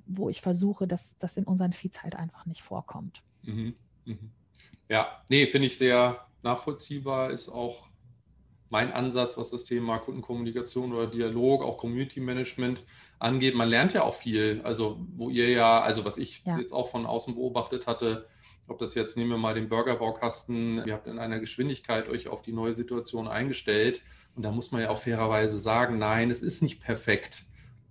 wo 0.05 0.29
ich 0.29 0.39
versuche, 0.39 0.87
dass 0.87 1.17
das 1.19 1.35
in 1.35 1.43
unseren 1.43 1.73
Feeds 1.73 2.01
halt 2.01 2.15
einfach 2.15 2.45
nicht 2.45 2.61
vorkommt. 2.61 3.23
Mhm. 3.43 3.75
Mhm. 4.05 4.31
Ja, 4.87 5.21
nee, 5.27 5.47
finde 5.47 5.67
ich 5.67 5.77
sehr 5.77 6.25
nachvollziehbar, 6.43 7.31
ist 7.31 7.49
auch 7.49 7.89
mein 8.69 8.91
Ansatz, 8.91 9.37
was 9.37 9.51
das 9.51 9.63
Thema 9.63 9.97
Kundenkommunikation 9.99 10.93
oder 10.93 11.07
Dialog, 11.07 11.63
auch 11.63 11.77
Community 11.77 12.19
Management 12.19 12.83
angeht. 13.19 13.55
Man 13.55 13.69
lernt 13.69 13.93
ja 13.93 14.03
auch 14.03 14.13
viel. 14.13 14.61
Also, 14.63 14.99
wo 15.15 15.29
ihr 15.29 15.49
ja, 15.49 15.81
also 15.81 16.05
was 16.05 16.17
ich 16.17 16.43
ja. 16.45 16.57
jetzt 16.57 16.73
auch 16.73 16.89
von 16.89 17.05
außen 17.05 17.35
beobachtet 17.35 17.87
hatte, 17.87 18.27
ob 18.67 18.79
das 18.79 18.95
jetzt, 18.95 19.15
nehmen 19.15 19.29
wir 19.29 19.37
mal 19.37 19.53
den 19.53 19.69
Burgerbaukasten, 19.69 20.83
ihr 20.85 20.93
habt 20.93 21.07
in 21.07 21.19
einer 21.19 21.39
Geschwindigkeit 21.39 22.09
euch 22.09 22.27
auf 22.27 22.41
die 22.41 22.51
neue 22.51 22.73
Situation 22.73 23.27
eingestellt. 23.27 24.01
Und 24.35 24.43
da 24.43 24.51
muss 24.51 24.71
man 24.71 24.81
ja 24.81 24.89
auch 24.89 24.99
fairerweise 24.99 25.57
sagen, 25.57 25.97
nein, 25.97 26.29
es 26.29 26.43
ist 26.43 26.61
nicht 26.61 26.81
perfekt. 26.81 27.43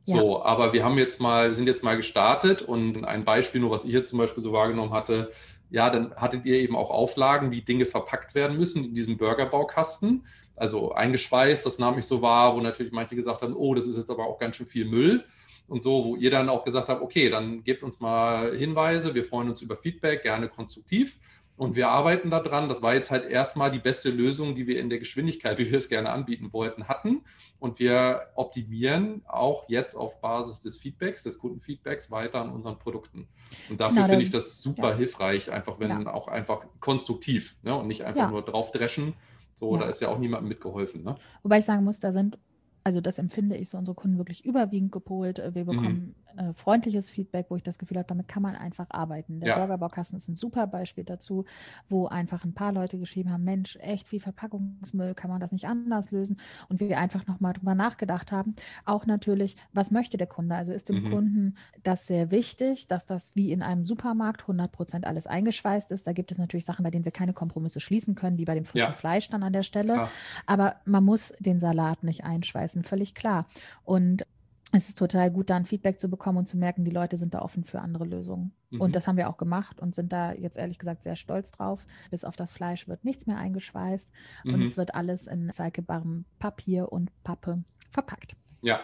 So, 0.03 0.39
ja. 0.39 0.45
aber 0.45 0.73
wir 0.73 0.85
haben 0.85 0.99
jetzt 0.99 1.21
mal, 1.21 1.55
sind 1.55 1.67
jetzt 1.67 1.83
mal 1.83 1.97
gestartet 1.97 2.63
und 2.63 3.05
ein 3.05 3.25
Beispiel, 3.25 3.61
nur 3.61 3.71
was 3.71 3.85
ich 3.85 3.93
jetzt 3.93 4.11
zum 4.11 4.19
Beispiel 4.19 4.43
so 4.43 4.53
wahrgenommen 4.53 4.93
hatte, 4.93 5.33
ja, 5.71 5.91
dann 5.91 6.15
hattet 6.15 6.47
ihr 6.47 6.61
eben 6.61 6.77
auch 6.77 6.91
Auflagen, 6.91 7.51
wie 7.51 7.63
Dinge 7.63 7.87
verpackt 7.87 8.37
werden 8.37 8.57
müssen 8.57 8.85
in 8.85 8.95
diesem 8.95 9.17
Burgerbaukasten 9.17 10.25
also 10.57 10.93
eingeschweißt, 10.93 11.65
das 11.65 11.79
nahm 11.79 11.99
ich 11.99 12.07
so 12.07 12.23
wahr, 12.23 12.57
wo 12.57 12.61
natürlich 12.61 12.93
manche 12.93 13.15
gesagt 13.15 13.43
haben, 13.43 13.55
oh, 13.55 13.75
das 13.75 13.87
ist 13.87 13.97
jetzt 13.97 14.11
aber 14.11 14.27
auch 14.27 14.39
ganz 14.39 14.57
schön 14.57 14.67
viel 14.67 14.87
Müll 14.87 15.25
und 15.69 15.83
so, 15.83 16.05
wo 16.05 16.17
ihr 16.17 16.31
dann 16.31 16.49
auch 16.49 16.65
gesagt 16.65 16.89
habt, 16.89 17.03
okay, 17.03 17.29
dann 17.29 17.65
gebt 17.65 17.83
uns 17.83 18.01
mal 18.01 18.57
Hinweise, 18.57 19.15
wir 19.15 19.25
freuen 19.25 19.49
uns 19.49 19.63
über 19.63 19.77
Feedback, 19.77 20.23
gerne 20.23 20.49
konstruktiv 20.49 21.19
und 21.57 21.75
wir 21.75 21.89
arbeiten 21.89 22.31
daran. 22.31 22.69
Das 22.69 22.83
war 22.83 22.95
jetzt 22.95 23.11
halt 23.11 23.25
erstmal 23.25 23.71
die 23.71 23.79
beste 23.79 24.11
Lösung, 24.11 24.55
die 24.55 24.67
wir 24.67 24.79
in 24.79 24.89
der 24.89 24.99
Geschwindigkeit, 24.99 25.59
wie 25.59 25.71
wir 25.71 25.79
es 25.79 25.89
gerne 25.89 26.11
anbieten 26.11 26.53
wollten, 26.53 26.89
hatten 26.89 27.23
und 27.59 27.79
wir 27.79 28.29
optimieren 28.35 29.23
auch 29.27 29.69
jetzt 29.69 29.95
auf 29.95 30.21
Basis 30.21 30.61
des 30.61 30.79
Feedbacks, 30.79 31.25
des 31.25 31.39
Kundenfeedbacks 31.39 32.11
weiter 32.11 32.41
an 32.41 32.51
unseren 32.51 32.79
Produkten. 32.79 33.29
Und 33.71 33.81
dafür 33.81 34.05
finde 34.07 34.23
ich 34.23 34.31
das 34.31 34.61
super 34.63 34.91
ja. 34.91 34.97
hilfreich, 34.97 35.51
einfach 35.51 35.79
wenn 35.81 35.91
ja. 35.91 36.13
auch 36.13 36.29
einfach 36.29 36.67
konstruktiv 36.81 37.57
ne, 37.63 37.77
und 37.77 37.87
nicht 37.87 38.05
einfach 38.05 38.25
ja. 38.25 38.31
nur 38.31 38.43
draufdreschen, 38.43 39.15
so, 39.59 39.75
ja. 39.75 39.83
da 39.83 39.89
ist 39.89 40.01
ja 40.01 40.09
auch 40.09 40.19
niemandem 40.19 40.49
mitgeholfen. 40.49 41.03
Ne? 41.03 41.17
Wobei 41.43 41.61
ich 41.61 41.65
sagen 41.65 41.83
muss, 41.83 41.99
da 41.99 42.13
sind 42.13 42.39
also 42.87 43.01
das 43.01 43.19
empfinde 43.19 43.57
ich 43.57 43.69
so 43.69 43.79
unsere 43.79 43.97
Kunden 43.97 44.17
wirklich 44.17 44.45
überwiegend 44.45 44.93
gepolt. 44.93 45.39
Wir 45.39 45.65
mhm. 45.65 45.67
bekommen 45.67 46.15
mhm. 46.35 46.39
äh, 46.39 46.55
freundliches 46.55 47.11
Feedback, 47.11 47.47
wo 47.49 47.57
ich 47.57 47.65
das 47.65 47.79
Gefühl 47.79 47.97
habe, 47.97 48.07
damit 48.07 48.29
kann 48.29 48.45
man 48.45 48.55
einfach 48.55 48.87
arbeiten. 48.91 49.41
Der 49.41 49.49
ja. 49.49 49.59
Burgerbaukasten 49.59 50.17
ist 50.17 50.29
ein 50.29 50.37
super 50.37 50.69
Beispiel 50.69 51.03
dazu, 51.03 51.47
wo 51.89 52.07
einfach 52.07 52.45
ein 52.45 52.53
paar 52.53 52.71
Leute 52.71 53.01
geschrieben 53.01 53.33
haben, 53.33 53.43
Mensch, 53.43 53.77
echt 53.81 54.07
viel 54.07 54.21
Verpackungsmüll, 54.21 55.15
kann 55.15 55.31
man 55.31 55.41
das 55.41 55.51
nicht 55.51 55.67
anders 55.67 56.13
lösen? 56.13 56.39
Und 56.69 56.79
wir 56.79 56.97
einfach 57.01 57.27
nochmal 57.27 57.55
drüber 57.55 57.75
nachgedacht 57.75 58.31
haben. 58.31 58.55
Auch 58.85 59.05
natürlich, 59.05 59.57
was 59.73 59.91
möchte 59.91 60.17
der 60.17 60.29
Kunde? 60.29 60.55
Also 60.55 60.73
ist 60.73 60.89
dem 60.89 61.03
mhm. 61.03 61.11
Kunden 61.11 61.57
das 61.83 62.07
sehr 62.07 62.31
wichtig, 62.31 62.87
dass 62.87 63.05
das 63.05 63.35
wie 63.35 63.51
in 63.51 63.63
einem 63.63 63.85
Supermarkt 63.85 64.43
100 64.43 64.71
Prozent 64.71 65.09
alles 65.09 65.27
eingeschweißt 65.27 65.91
ist. 65.91 66.07
Da 66.07 66.13
gibt 66.13 66.31
es 66.31 66.39
natürlich 66.39 66.67
Sachen, 66.67 66.85
bei 66.85 66.93
denen 66.93 67.05
wir 67.05 67.11
keine 67.11 67.33
Kompromisse 67.33 67.81
schließen 67.81 68.15
können, 68.15 68.39
wie 68.39 68.45
bei 68.45 68.55
dem 68.55 68.65
frischen 68.65 68.91
ja. 68.91 68.97
Fleisch 68.97 69.29
dann 69.29 69.43
an 69.43 69.53
der 69.53 69.65
Stelle. 69.65 69.95
Klar. 69.95 70.11
Aber 70.47 70.77
man 70.85 71.03
muss 71.03 71.33
den 71.41 71.59
Salat 71.59 72.05
nicht 72.05 72.23
einschweißen, 72.23 72.76
völlig 72.85 73.15
klar. 73.15 73.47
Und 73.85 74.27
es 74.73 74.89
ist 74.89 74.99
total 74.99 75.31
gut, 75.31 75.51
da 75.51 75.57
ein 75.57 75.65
Feedback 75.65 76.01
zu 76.01 76.11
bekommen 76.11 76.39
und 76.39 76.49
zu 76.49 76.57
merken, 76.59 76.85
die 76.85 76.91
Leute 76.91 77.19
sind 77.19 77.35
da 77.35 77.43
offen 77.43 77.65
für 77.65 77.81
andere 77.81 78.05
Lösungen. 78.05 78.53
Mhm. 78.71 78.81
Und 78.81 78.97
das 78.97 79.07
haben 79.07 79.17
wir 79.17 79.31
auch 79.31 79.37
gemacht 79.37 79.81
und 79.81 79.95
sind 79.95 80.13
da 80.13 80.33
jetzt 80.33 80.57
ehrlich 80.57 80.79
gesagt 80.79 81.05
sehr 81.05 81.17
stolz 81.17 81.53
drauf. 81.53 81.87
Bis 82.11 82.25
auf 82.25 82.37
das 82.37 82.53
Fleisch 82.53 82.89
wird 82.89 83.05
nichts 83.05 83.27
mehr 83.27 83.39
eingeschweißt 83.39 84.11
mhm. 84.45 84.55
und 84.55 84.63
es 84.63 84.77
wird 84.77 84.95
alles 84.95 85.27
in 85.27 85.47
recycelbarem 85.47 86.25
Papier 86.39 86.93
und 86.93 87.11
Pappe 87.23 87.63
verpackt. 87.91 88.35
Ja, 88.63 88.81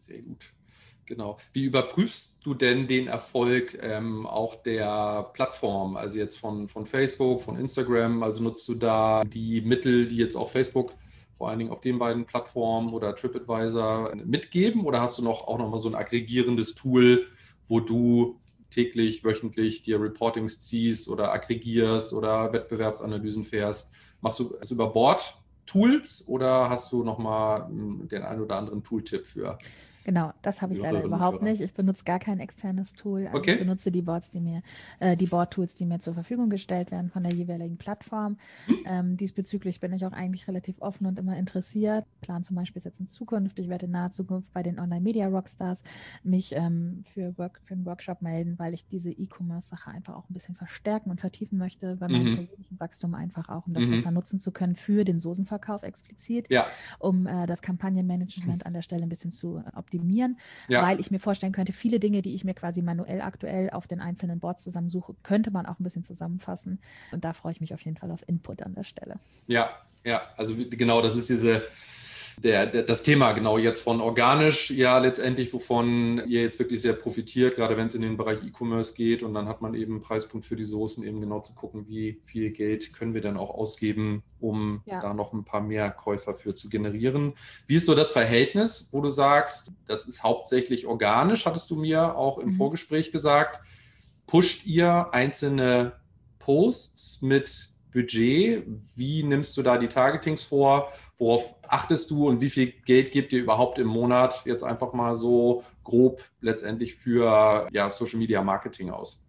sehr 0.00 0.22
gut. 0.22 0.52
Genau. 1.06 1.38
Wie 1.52 1.64
überprüfst 1.64 2.38
du 2.42 2.54
denn 2.54 2.88
den 2.88 3.06
Erfolg 3.06 3.78
ähm, 3.80 4.26
auch 4.26 4.56
der 4.56 5.30
Plattform, 5.34 5.96
also 5.96 6.18
jetzt 6.18 6.36
von, 6.36 6.68
von 6.68 6.84
Facebook, 6.84 7.40
von 7.40 7.56
Instagram? 7.56 8.24
Also 8.24 8.42
nutzt 8.42 8.66
du 8.68 8.74
da 8.74 9.22
die 9.24 9.60
Mittel, 9.60 10.08
die 10.08 10.16
jetzt 10.16 10.34
auf 10.34 10.50
Facebook 10.50 10.94
vor 11.36 11.48
allen 11.48 11.58
Dingen 11.58 11.70
auf 11.70 11.80
den 11.80 11.98
beiden 11.98 12.24
Plattformen 12.24 12.92
oder 12.92 13.14
TripAdvisor 13.14 14.14
mitgeben? 14.24 14.84
Oder 14.84 15.00
hast 15.00 15.18
du 15.18 15.22
noch 15.22 15.46
auch 15.46 15.58
noch 15.58 15.70
mal 15.70 15.78
so 15.78 15.88
ein 15.88 15.94
aggregierendes 15.94 16.74
Tool, 16.74 17.26
wo 17.68 17.80
du 17.80 18.40
täglich, 18.70 19.24
wöchentlich 19.24 19.82
dir 19.82 20.00
Reportings 20.00 20.60
ziehst 20.60 21.08
oder 21.08 21.32
aggregierst 21.32 22.12
oder 22.12 22.52
Wettbewerbsanalysen 22.52 23.44
fährst? 23.44 23.92
Machst 24.20 24.38
du 24.38 24.54
es 24.60 24.70
über 24.70 24.88
Bord 24.88 25.36
Tools 25.66 26.24
oder 26.28 26.70
hast 26.70 26.92
du 26.92 27.02
noch 27.02 27.18
mal 27.18 27.66
hm, 27.66 28.08
den 28.08 28.22
einen 28.22 28.42
oder 28.42 28.56
anderen 28.56 28.82
Tooltip 28.82 29.26
für? 29.26 29.58
Genau, 30.06 30.32
das 30.42 30.62
habe 30.62 30.72
ich 30.72 30.78
leider 30.78 31.02
überhaupt 31.02 31.42
nicht. 31.42 31.60
Ich 31.60 31.74
benutze 31.74 32.04
gar 32.04 32.20
kein 32.20 32.38
externes 32.38 32.92
Tool. 32.92 33.26
Also 33.26 33.38
okay. 33.38 33.54
Ich 33.54 33.58
benutze 33.58 33.90
die 33.90 34.02
Boards, 34.02 34.30
die 34.30 34.40
mir, 34.40 34.62
äh, 35.00 35.16
die 35.16 35.26
Board-Tools, 35.26 35.74
die 35.74 35.84
mir 35.84 35.98
zur 35.98 36.14
Verfügung 36.14 36.48
gestellt 36.48 36.92
werden 36.92 37.10
von 37.10 37.24
der 37.24 37.32
jeweiligen 37.32 37.76
Plattform. 37.76 38.36
Hm. 38.66 38.76
Ähm, 38.86 39.16
diesbezüglich 39.16 39.80
bin 39.80 39.92
ich 39.92 40.06
auch 40.06 40.12
eigentlich 40.12 40.46
relativ 40.46 40.80
offen 40.80 41.06
und 41.06 41.18
immer 41.18 41.36
interessiert. 41.36 42.04
Plan 42.20 42.44
zum 42.44 42.54
Beispiel 42.54 42.80
jetzt 42.84 43.00
in 43.00 43.08
Zukunft, 43.08 43.58
ich 43.58 43.68
werde 43.68 43.86
in 43.86 43.90
naher 43.90 44.12
Zukunft 44.12 44.52
bei 44.52 44.62
den 44.62 44.78
Online-Media-Rockstars 44.78 45.82
mich 46.22 46.54
ähm, 46.54 47.02
für, 47.12 47.36
Work, 47.36 47.60
für 47.64 47.74
einen 47.74 47.84
Workshop 47.84 48.22
melden, 48.22 48.60
weil 48.60 48.74
ich 48.74 48.86
diese 48.86 49.10
E-Commerce-Sache 49.10 49.90
einfach 49.90 50.14
auch 50.14 50.30
ein 50.30 50.34
bisschen 50.34 50.54
verstärken 50.54 51.10
und 51.10 51.20
vertiefen 51.20 51.58
möchte, 51.58 51.96
bei 51.96 52.06
meinem 52.06 52.30
mhm. 52.30 52.36
persönlichen 52.36 52.78
Wachstum 52.78 53.16
einfach 53.16 53.48
auch, 53.48 53.66
um 53.66 53.74
das 53.74 53.84
mhm. 53.84 53.90
besser 53.90 54.12
nutzen 54.12 54.38
zu 54.38 54.52
können 54.52 54.76
für 54.76 55.04
den 55.04 55.18
Soßenverkauf 55.18 55.82
explizit, 55.82 56.48
ja. 56.48 56.64
um 57.00 57.26
äh, 57.26 57.46
das 57.48 57.60
Kampagnenmanagement 57.60 58.62
mhm. 58.62 58.66
an 58.66 58.72
der 58.72 58.82
Stelle 58.82 59.02
ein 59.02 59.08
bisschen 59.08 59.32
zu 59.32 59.64
optimieren 59.74 59.95
optimieren, 59.96 60.38
ja. 60.68 60.82
weil 60.82 61.00
ich 61.00 61.10
mir 61.10 61.18
vorstellen 61.18 61.52
könnte, 61.52 61.72
viele 61.72 62.00
Dinge, 62.00 62.22
die 62.22 62.34
ich 62.34 62.44
mir 62.44 62.54
quasi 62.54 62.82
manuell 62.82 63.20
aktuell 63.20 63.70
auf 63.70 63.86
den 63.86 64.00
einzelnen 64.00 64.40
Boards 64.40 64.62
zusammensuche, 64.62 65.14
könnte 65.22 65.50
man 65.50 65.66
auch 65.66 65.78
ein 65.78 65.84
bisschen 65.84 66.04
zusammenfassen. 66.04 66.78
Und 67.12 67.24
da 67.24 67.32
freue 67.32 67.52
ich 67.52 67.60
mich 67.60 67.74
auf 67.74 67.80
jeden 67.82 67.96
Fall 67.96 68.10
auf 68.10 68.20
Input 68.28 68.62
an 68.62 68.74
der 68.74 68.84
Stelle. 68.84 69.18
Ja, 69.46 69.70
ja, 70.04 70.22
also 70.36 70.54
genau, 70.56 71.02
das 71.02 71.16
ist 71.16 71.28
diese 71.28 71.64
der, 72.42 72.66
der, 72.66 72.82
das 72.82 73.02
Thema 73.02 73.32
genau 73.32 73.56
jetzt 73.56 73.80
von 73.80 74.00
organisch, 74.00 74.70
ja 74.70 74.98
letztendlich, 74.98 75.52
wovon 75.52 76.22
ihr 76.26 76.42
jetzt 76.42 76.58
wirklich 76.58 76.82
sehr 76.82 76.92
profitiert, 76.92 77.56
gerade 77.56 77.76
wenn 77.76 77.86
es 77.86 77.94
in 77.94 78.02
den 78.02 78.16
Bereich 78.16 78.40
E-Commerce 78.44 78.94
geht 78.94 79.22
und 79.22 79.32
dann 79.32 79.48
hat 79.48 79.62
man 79.62 79.74
eben 79.74 79.94
einen 79.94 80.02
Preispunkt 80.02 80.46
für 80.46 80.56
die 80.56 80.64
Soßen, 80.64 81.02
eben 81.04 81.20
genau 81.20 81.40
zu 81.40 81.54
gucken, 81.54 81.86
wie 81.88 82.20
viel 82.24 82.50
Geld 82.50 82.92
können 82.92 83.14
wir 83.14 83.22
dann 83.22 83.36
auch 83.36 83.50
ausgeben, 83.50 84.22
um 84.38 84.82
ja. 84.84 85.00
da 85.00 85.14
noch 85.14 85.32
ein 85.32 85.44
paar 85.44 85.62
mehr 85.62 85.90
Käufer 85.90 86.34
für 86.34 86.54
zu 86.54 86.68
generieren. 86.68 87.34
Wie 87.66 87.76
ist 87.76 87.86
so 87.86 87.94
das 87.94 88.10
Verhältnis, 88.10 88.88
wo 88.92 89.00
du 89.00 89.08
sagst, 89.08 89.72
das 89.86 90.06
ist 90.06 90.22
hauptsächlich 90.22 90.86
organisch, 90.86 91.46
hattest 91.46 91.70
du 91.70 91.76
mir 91.76 92.16
auch 92.16 92.38
im 92.38 92.48
mhm. 92.48 92.52
Vorgespräch 92.52 93.12
gesagt. 93.12 93.60
Pusht 94.26 94.66
ihr 94.66 95.14
einzelne 95.14 95.92
Posts 96.38 97.22
mit 97.22 97.70
Budget? 97.92 98.64
Wie 98.94 99.22
nimmst 99.22 99.56
du 99.56 99.62
da 99.62 99.78
die 99.78 99.88
Targetings 99.88 100.42
vor? 100.42 100.92
Worauf 101.18 101.54
achtest 101.62 102.10
du 102.10 102.28
und 102.28 102.40
wie 102.40 102.50
viel 102.50 102.72
Geld 102.84 103.10
gebt 103.10 103.32
ihr 103.32 103.40
überhaupt 103.40 103.78
im 103.78 103.86
Monat 103.86 104.42
jetzt 104.44 104.62
einfach 104.62 104.92
mal 104.92 105.16
so 105.16 105.64
grob 105.82 106.22
letztendlich 106.40 106.94
für 106.94 107.68
ja, 107.72 107.90
Social 107.90 108.18
Media 108.18 108.42
Marketing 108.42 108.90
aus? 108.90 109.20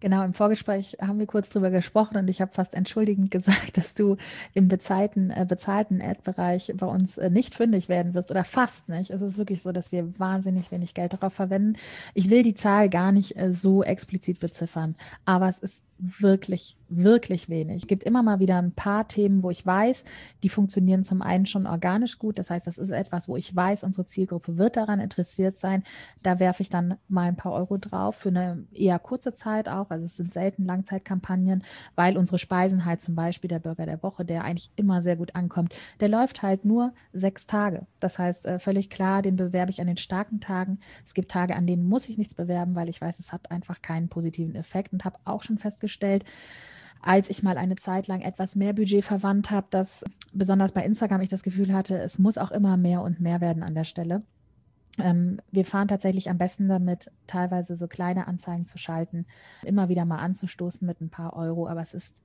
Genau, 0.00 0.22
im 0.24 0.34
Vorgespräch 0.34 0.98
haben 1.00 1.18
wir 1.18 1.26
kurz 1.26 1.48
drüber 1.48 1.70
gesprochen 1.70 2.18
und 2.18 2.28
ich 2.28 2.42
habe 2.42 2.52
fast 2.52 2.74
entschuldigend 2.74 3.30
gesagt, 3.32 3.78
dass 3.78 3.94
du 3.94 4.16
im 4.52 4.68
bezahlten, 4.68 5.30
äh, 5.30 5.46
bezahlten 5.48 6.02
Ad-Bereich 6.02 6.72
bei 6.76 6.86
uns 6.86 7.16
äh, 7.16 7.30
nicht 7.30 7.54
fündig 7.54 7.88
werden 7.88 8.12
wirst 8.12 8.30
oder 8.30 8.44
fast 8.44 8.88
nicht. 8.88 9.10
Es 9.10 9.22
ist 9.22 9.38
wirklich 9.38 9.62
so, 9.62 9.72
dass 9.72 9.92
wir 9.92 10.18
wahnsinnig 10.18 10.70
wenig 10.70 10.92
Geld 10.92 11.14
darauf 11.14 11.32
verwenden. 11.32 11.76
Ich 12.12 12.28
will 12.28 12.42
die 12.42 12.54
Zahl 12.54 12.90
gar 12.90 13.10
nicht 13.10 13.36
äh, 13.36 13.54
so 13.54 13.82
explizit 13.82 14.38
beziffern, 14.38 14.96
aber 15.24 15.48
es 15.48 15.58
ist 15.58 15.84
wirklich, 15.98 16.76
wirklich 16.88 17.48
wenig. 17.48 17.82
Es 17.82 17.88
gibt 17.88 18.04
immer 18.04 18.22
mal 18.22 18.38
wieder 18.38 18.58
ein 18.58 18.72
paar 18.72 19.08
Themen, 19.08 19.42
wo 19.42 19.50
ich 19.50 19.64
weiß, 19.64 20.04
die 20.42 20.48
funktionieren 20.48 21.04
zum 21.04 21.22
einen 21.22 21.46
schon 21.46 21.66
organisch 21.66 22.18
gut. 22.18 22.38
Das 22.38 22.50
heißt, 22.50 22.66
das 22.66 22.78
ist 22.78 22.90
etwas, 22.90 23.28
wo 23.28 23.36
ich 23.36 23.54
weiß, 23.54 23.82
unsere 23.82 24.06
Zielgruppe 24.06 24.58
wird 24.58 24.76
daran 24.76 25.00
interessiert 25.00 25.58
sein. 25.58 25.82
Da 26.22 26.38
werfe 26.38 26.62
ich 26.62 26.68
dann 26.68 26.96
mal 27.08 27.28
ein 27.28 27.36
paar 27.36 27.52
Euro 27.52 27.78
drauf 27.78 28.16
für 28.16 28.28
eine 28.28 28.64
eher 28.72 28.98
kurze 28.98 29.34
Zeit 29.34 29.68
auch. 29.68 29.90
Also 29.90 30.04
es 30.04 30.16
sind 30.16 30.34
selten 30.34 30.64
Langzeitkampagnen, 30.64 31.64
weil 31.94 32.16
unsere 32.16 32.38
Speisen 32.38 32.84
halt 32.84 33.00
zum 33.00 33.14
Beispiel 33.14 33.48
der 33.48 33.58
Burger 33.58 33.86
der 33.86 34.02
Woche, 34.02 34.24
der 34.24 34.44
eigentlich 34.44 34.70
immer 34.76 35.02
sehr 35.02 35.16
gut 35.16 35.34
ankommt, 35.34 35.74
der 36.00 36.08
läuft 36.08 36.42
halt 36.42 36.64
nur 36.64 36.92
sechs 37.12 37.46
Tage. 37.46 37.86
Das 38.00 38.18
heißt, 38.18 38.46
äh, 38.46 38.58
völlig 38.58 38.90
klar, 38.90 39.22
den 39.22 39.36
bewerbe 39.36 39.70
ich 39.70 39.80
an 39.80 39.86
den 39.86 39.96
starken 39.96 40.40
Tagen. 40.40 40.78
Es 41.04 41.14
gibt 41.14 41.30
Tage, 41.30 41.56
an 41.56 41.66
denen 41.66 41.88
muss 41.88 42.08
ich 42.08 42.18
nichts 42.18 42.34
bewerben, 42.34 42.74
weil 42.74 42.88
ich 42.88 43.00
weiß, 43.00 43.18
es 43.18 43.32
hat 43.32 43.50
einfach 43.50 43.82
keinen 43.82 44.08
positiven 44.08 44.54
Effekt 44.54 44.92
und 44.92 45.04
habe 45.04 45.18
auch 45.24 45.42
schon 45.42 45.58
festgestellt, 45.58 45.85
festgestellt, 45.86 46.24
als 47.00 47.30
ich 47.30 47.42
mal 47.42 47.56
eine 47.56 47.76
Zeit 47.76 48.08
lang 48.08 48.20
etwas 48.20 48.56
mehr 48.56 48.72
Budget 48.72 49.04
verwandt 49.04 49.50
habe, 49.50 49.68
dass 49.70 50.04
besonders 50.32 50.72
bei 50.72 50.84
Instagram 50.84 51.20
ich 51.20 51.28
das 51.28 51.42
Gefühl 51.42 51.72
hatte, 51.72 51.96
es 51.98 52.18
muss 52.18 52.36
auch 52.36 52.50
immer 52.50 52.76
mehr 52.76 53.02
und 53.02 53.20
mehr 53.20 53.40
werden 53.40 53.62
an 53.62 53.74
der 53.74 53.84
Stelle. 53.84 54.22
Ähm, 54.98 55.40
wir 55.52 55.64
fahren 55.64 55.88
tatsächlich 55.88 56.30
am 56.30 56.38
besten 56.38 56.68
damit, 56.68 57.10
teilweise 57.26 57.76
so 57.76 57.86
kleine 57.86 58.26
Anzeigen 58.26 58.66
zu 58.66 58.78
schalten, 58.78 59.26
immer 59.62 59.88
wieder 59.88 60.04
mal 60.04 60.18
anzustoßen 60.18 60.86
mit 60.86 61.00
ein 61.00 61.10
paar 61.10 61.36
Euro, 61.36 61.68
aber 61.68 61.82
es 61.82 61.94
ist 61.94 62.16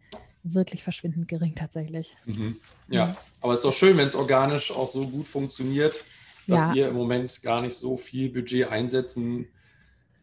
wirklich 0.44 0.82
verschwindend 0.84 1.28
gering 1.28 1.54
tatsächlich. 1.54 2.16
Mhm. 2.26 2.58
Ja, 2.88 3.16
aber 3.42 3.54
es 3.54 3.60
ist 3.60 3.66
doch 3.66 3.74
schön, 3.74 3.98
wenn 3.98 4.08
es 4.08 4.16
organisch 4.16 4.72
auch 4.72 4.90
so 4.90 5.08
gut 5.08 5.28
funktioniert, 5.28 6.04
dass 6.48 6.68
ja. 6.68 6.74
ihr 6.74 6.88
im 6.88 6.96
Moment 6.96 7.44
gar 7.44 7.62
nicht 7.62 7.76
so 7.76 7.98
viel 7.98 8.30
Budget 8.30 8.70
einsetzen 8.70 9.48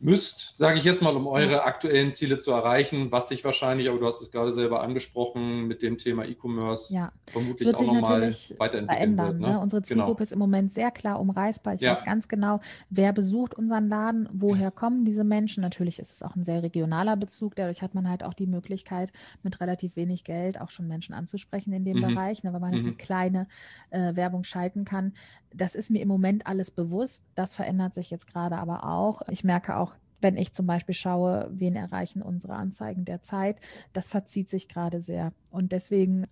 müsst, 0.00 0.56
sage 0.58 0.78
ich 0.78 0.84
jetzt 0.84 1.02
mal, 1.02 1.16
um 1.16 1.26
eure 1.26 1.64
aktuellen 1.64 2.12
Ziele 2.12 2.38
zu 2.38 2.52
erreichen, 2.52 3.10
was 3.10 3.28
sich 3.28 3.44
wahrscheinlich, 3.44 3.88
aber 3.88 3.98
du 3.98 4.06
hast 4.06 4.20
es 4.20 4.30
gerade 4.30 4.52
selber 4.52 4.82
angesprochen, 4.82 5.66
mit 5.66 5.82
dem 5.82 5.98
Thema 5.98 6.24
E-Commerce 6.24 6.94
ja. 6.94 7.12
vermutlich 7.26 7.74
auch 7.74 7.80
nochmal 7.80 8.34
weiterentwickeln. 8.58 9.18
Wird, 9.18 9.40
ne? 9.40 9.48
Ne? 9.48 9.60
Unsere 9.60 9.82
Zielgruppe 9.82 10.14
genau. 10.14 10.22
ist 10.22 10.32
im 10.32 10.38
Moment 10.38 10.72
sehr 10.72 10.90
klar 10.92 11.20
umreißbar. 11.20 11.74
Ich 11.74 11.80
ja. 11.80 11.92
weiß 11.92 12.04
ganz 12.04 12.28
genau, 12.28 12.60
wer 12.90 13.12
besucht 13.12 13.54
unseren 13.54 13.88
Laden, 13.88 14.28
woher 14.32 14.70
kommen 14.70 15.04
diese 15.04 15.24
Menschen. 15.24 15.62
Natürlich 15.62 15.98
ist 15.98 16.12
es 16.12 16.22
auch 16.22 16.36
ein 16.36 16.44
sehr 16.44 16.62
regionaler 16.62 17.16
Bezug. 17.16 17.56
Dadurch 17.56 17.82
hat 17.82 17.94
man 17.94 18.08
halt 18.08 18.22
auch 18.22 18.34
die 18.34 18.46
Möglichkeit, 18.46 19.10
mit 19.42 19.60
relativ 19.60 19.96
wenig 19.96 20.22
Geld 20.22 20.60
auch 20.60 20.70
schon 20.70 20.86
Menschen 20.86 21.14
anzusprechen 21.14 21.72
in 21.72 21.84
dem 21.84 21.98
mhm. 21.98 22.14
Bereich, 22.14 22.44
ne? 22.44 22.52
weil 22.52 22.60
man 22.60 22.72
mhm. 22.72 22.86
eine 22.86 22.94
kleine 22.94 23.48
äh, 23.90 24.14
Werbung 24.14 24.44
schalten 24.44 24.84
kann. 24.84 25.12
Das 25.52 25.74
ist 25.74 25.90
mir 25.90 26.02
im 26.02 26.08
Moment 26.08 26.46
alles 26.46 26.70
bewusst. 26.70 27.22
Das 27.34 27.54
verändert 27.54 27.94
sich 27.94 28.10
jetzt 28.10 28.26
gerade 28.26 28.56
aber 28.56 28.84
auch. 28.84 29.22
Ich 29.28 29.44
merke 29.44 29.76
auch, 29.76 29.94
wenn 30.20 30.36
ich 30.36 30.52
zum 30.52 30.66
Beispiel 30.66 30.94
schaue, 30.94 31.48
wen 31.52 31.76
erreichen 31.76 32.22
unsere 32.22 32.54
Anzeigen 32.54 33.04
derzeit, 33.04 33.56
das 33.92 34.08
verzieht 34.08 34.50
sich 34.50 34.68
gerade 34.68 35.00
sehr. 35.00 35.32
Und 35.50 35.72
deswegen 35.72 36.26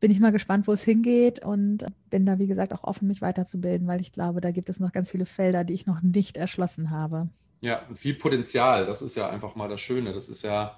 bin 0.00 0.10
ich 0.10 0.20
mal 0.20 0.32
gespannt, 0.32 0.66
wo 0.66 0.72
es 0.72 0.82
hingeht 0.82 1.44
und 1.44 1.86
bin 2.10 2.26
da, 2.26 2.38
wie 2.38 2.46
gesagt, 2.46 2.72
auch 2.72 2.84
offen, 2.84 3.08
mich 3.08 3.22
weiterzubilden, 3.22 3.86
weil 3.86 4.00
ich 4.00 4.12
glaube, 4.12 4.40
da 4.40 4.50
gibt 4.50 4.68
es 4.68 4.80
noch 4.80 4.92
ganz 4.92 5.10
viele 5.10 5.26
Felder, 5.26 5.64
die 5.64 5.74
ich 5.74 5.86
noch 5.86 6.02
nicht 6.02 6.36
erschlossen 6.36 6.90
habe. 6.90 7.28
Ja, 7.60 7.86
und 7.88 7.98
viel 7.98 8.14
Potenzial. 8.14 8.86
Das 8.86 9.02
ist 9.02 9.16
ja 9.16 9.28
einfach 9.28 9.54
mal 9.54 9.68
das 9.68 9.80
Schöne. 9.80 10.12
Das 10.12 10.28
ist 10.28 10.42
ja 10.42 10.76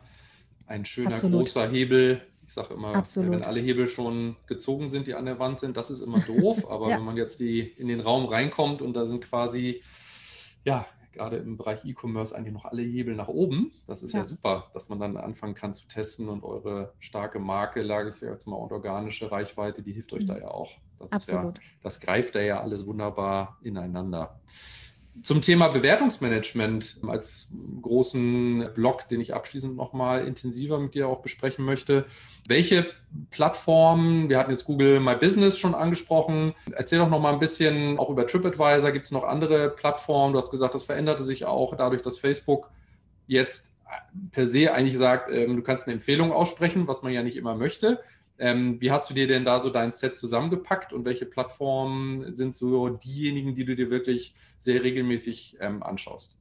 ein 0.66 0.84
schöner, 0.84 1.11
Absolut. 1.11 1.41
großer 1.41 1.68
Hebel. 1.68 2.22
Ich 2.51 2.55
sage 2.55 2.74
immer, 2.74 2.96
Absolut. 2.96 3.30
wenn 3.30 3.44
alle 3.44 3.61
Hebel 3.61 3.86
schon 3.86 4.34
gezogen 4.46 4.88
sind, 4.88 5.07
die 5.07 5.14
an 5.14 5.24
der 5.24 5.38
Wand 5.38 5.61
sind, 5.61 5.76
das 5.76 5.88
ist 5.88 6.01
immer 6.01 6.18
doof. 6.26 6.68
Aber 6.68 6.90
ja. 6.90 6.96
wenn 6.96 7.05
man 7.05 7.16
jetzt 7.16 7.38
die 7.38 7.61
in 7.61 7.86
den 7.86 8.01
Raum 8.01 8.26
reinkommt 8.26 8.82
und 8.82 8.92
da 8.94 9.07
sind 9.07 9.22
quasi 9.22 9.84
ja, 10.64 10.84
gerade 11.12 11.36
im 11.36 11.57
Bereich 11.57 11.84
E-Commerce 11.84 12.36
eigentlich 12.36 12.53
noch 12.53 12.64
alle 12.64 12.82
Hebel 12.82 13.14
nach 13.14 13.28
oben. 13.28 13.70
Das 13.86 14.03
ist 14.03 14.14
ja. 14.14 14.18
ja. 14.18 14.24
super, 14.24 14.68
dass 14.74 14.88
man 14.88 14.98
dann 14.98 15.16
anfangen 15.16 15.55
kann 15.55 15.74
zu 15.74 15.86
testen 15.86 16.28
und 16.28 16.42
eure 16.42 16.92
starke 16.98 17.38
Marke, 17.38 17.82
lage 17.82 18.09
ich 18.09 18.20
jetzt 18.20 18.48
mal, 18.48 18.57
und 18.57 18.72
organische 18.72 19.30
Reichweite, 19.30 19.84
die 19.84 19.92
hilft 19.92 20.12
euch 20.12 20.24
mhm. 20.24 20.26
da 20.26 20.38
ja 20.38 20.48
auch. 20.48 20.72
Das 20.98 21.12
Absolut. 21.12 21.59
Ja, 21.59 21.64
das 21.84 22.01
greift 22.01 22.34
da 22.34 22.40
ja 22.40 22.61
alles 22.61 22.84
wunderbar 22.84 23.59
ineinander. 23.62 24.40
Zum 25.22 25.42
Thema 25.42 25.68
Bewertungsmanagement 25.68 26.98
als 27.06 27.48
großen 27.82 28.70
Block, 28.74 29.08
den 29.08 29.20
ich 29.20 29.34
abschließend 29.34 29.76
nochmal 29.76 30.26
intensiver 30.26 30.78
mit 30.78 30.94
dir 30.94 31.08
auch 31.08 31.20
besprechen 31.20 31.64
möchte. 31.64 32.06
Welche 32.48 32.86
Plattformen, 33.30 34.28
wir 34.28 34.38
hatten 34.38 34.50
jetzt 34.50 34.64
Google 34.64 35.00
My 35.00 35.16
Business 35.16 35.58
schon 35.58 35.74
angesprochen, 35.74 36.54
erzähl 36.72 37.00
doch 37.00 37.11
nochmal 37.11 37.34
ein 37.34 37.40
bisschen 37.40 37.98
auch 37.98 38.08
über 38.08 38.26
TripAdvisor. 38.26 38.92
Gibt 38.92 39.04
es 39.04 39.11
noch 39.11 39.24
andere 39.24 39.68
Plattformen? 39.68 40.32
Du 40.32 40.38
hast 40.38 40.50
gesagt, 40.50 40.74
das 40.74 40.84
veränderte 40.84 41.24
sich 41.24 41.44
auch 41.44 41.76
dadurch, 41.76 42.02
dass 42.02 42.18
Facebook 42.18 42.70
jetzt 43.26 43.78
per 44.30 44.46
se 44.46 44.72
eigentlich 44.72 44.96
sagt, 44.96 45.30
ähm, 45.32 45.56
du 45.56 45.62
kannst 45.62 45.86
eine 45.86 45.94
Empfehlung 45.94 46.32
aussprechen, 46.32 46.86
was 46.86 47.02
man 47.02 47.12
ja 47.12 47.22
nicht 47.22 47.36
immer 47.36 47.54
möchte. 47.54 48.00
Ähm, 48.41 48.80
wie 48.80 48.91
hast 48.91 49.11
du 49.11 49.14
dir 49.14 49.28
denn 49.28 49.45
da 49.45 49.61
so 49.61 49.70
dein 49.70 49.93
Set 49.93 50.16
zusammengepackt 50.16 50.93
und 50.93 51.05
welche 51.05 51.26
Plattformen 51.26 52.32
sind 52.32 52.57
so 52.57 52.88
diejenigen, 52.88 53.55
die 53.55 53.64
du 53.64 53.76
dir 53.76 53.91
wirklich 53.91 54.34
sehr 54.59 54.82
regelmäßig 54.82 55.59
ähm, 55.61 55.82
anschaust? 55.82 56.38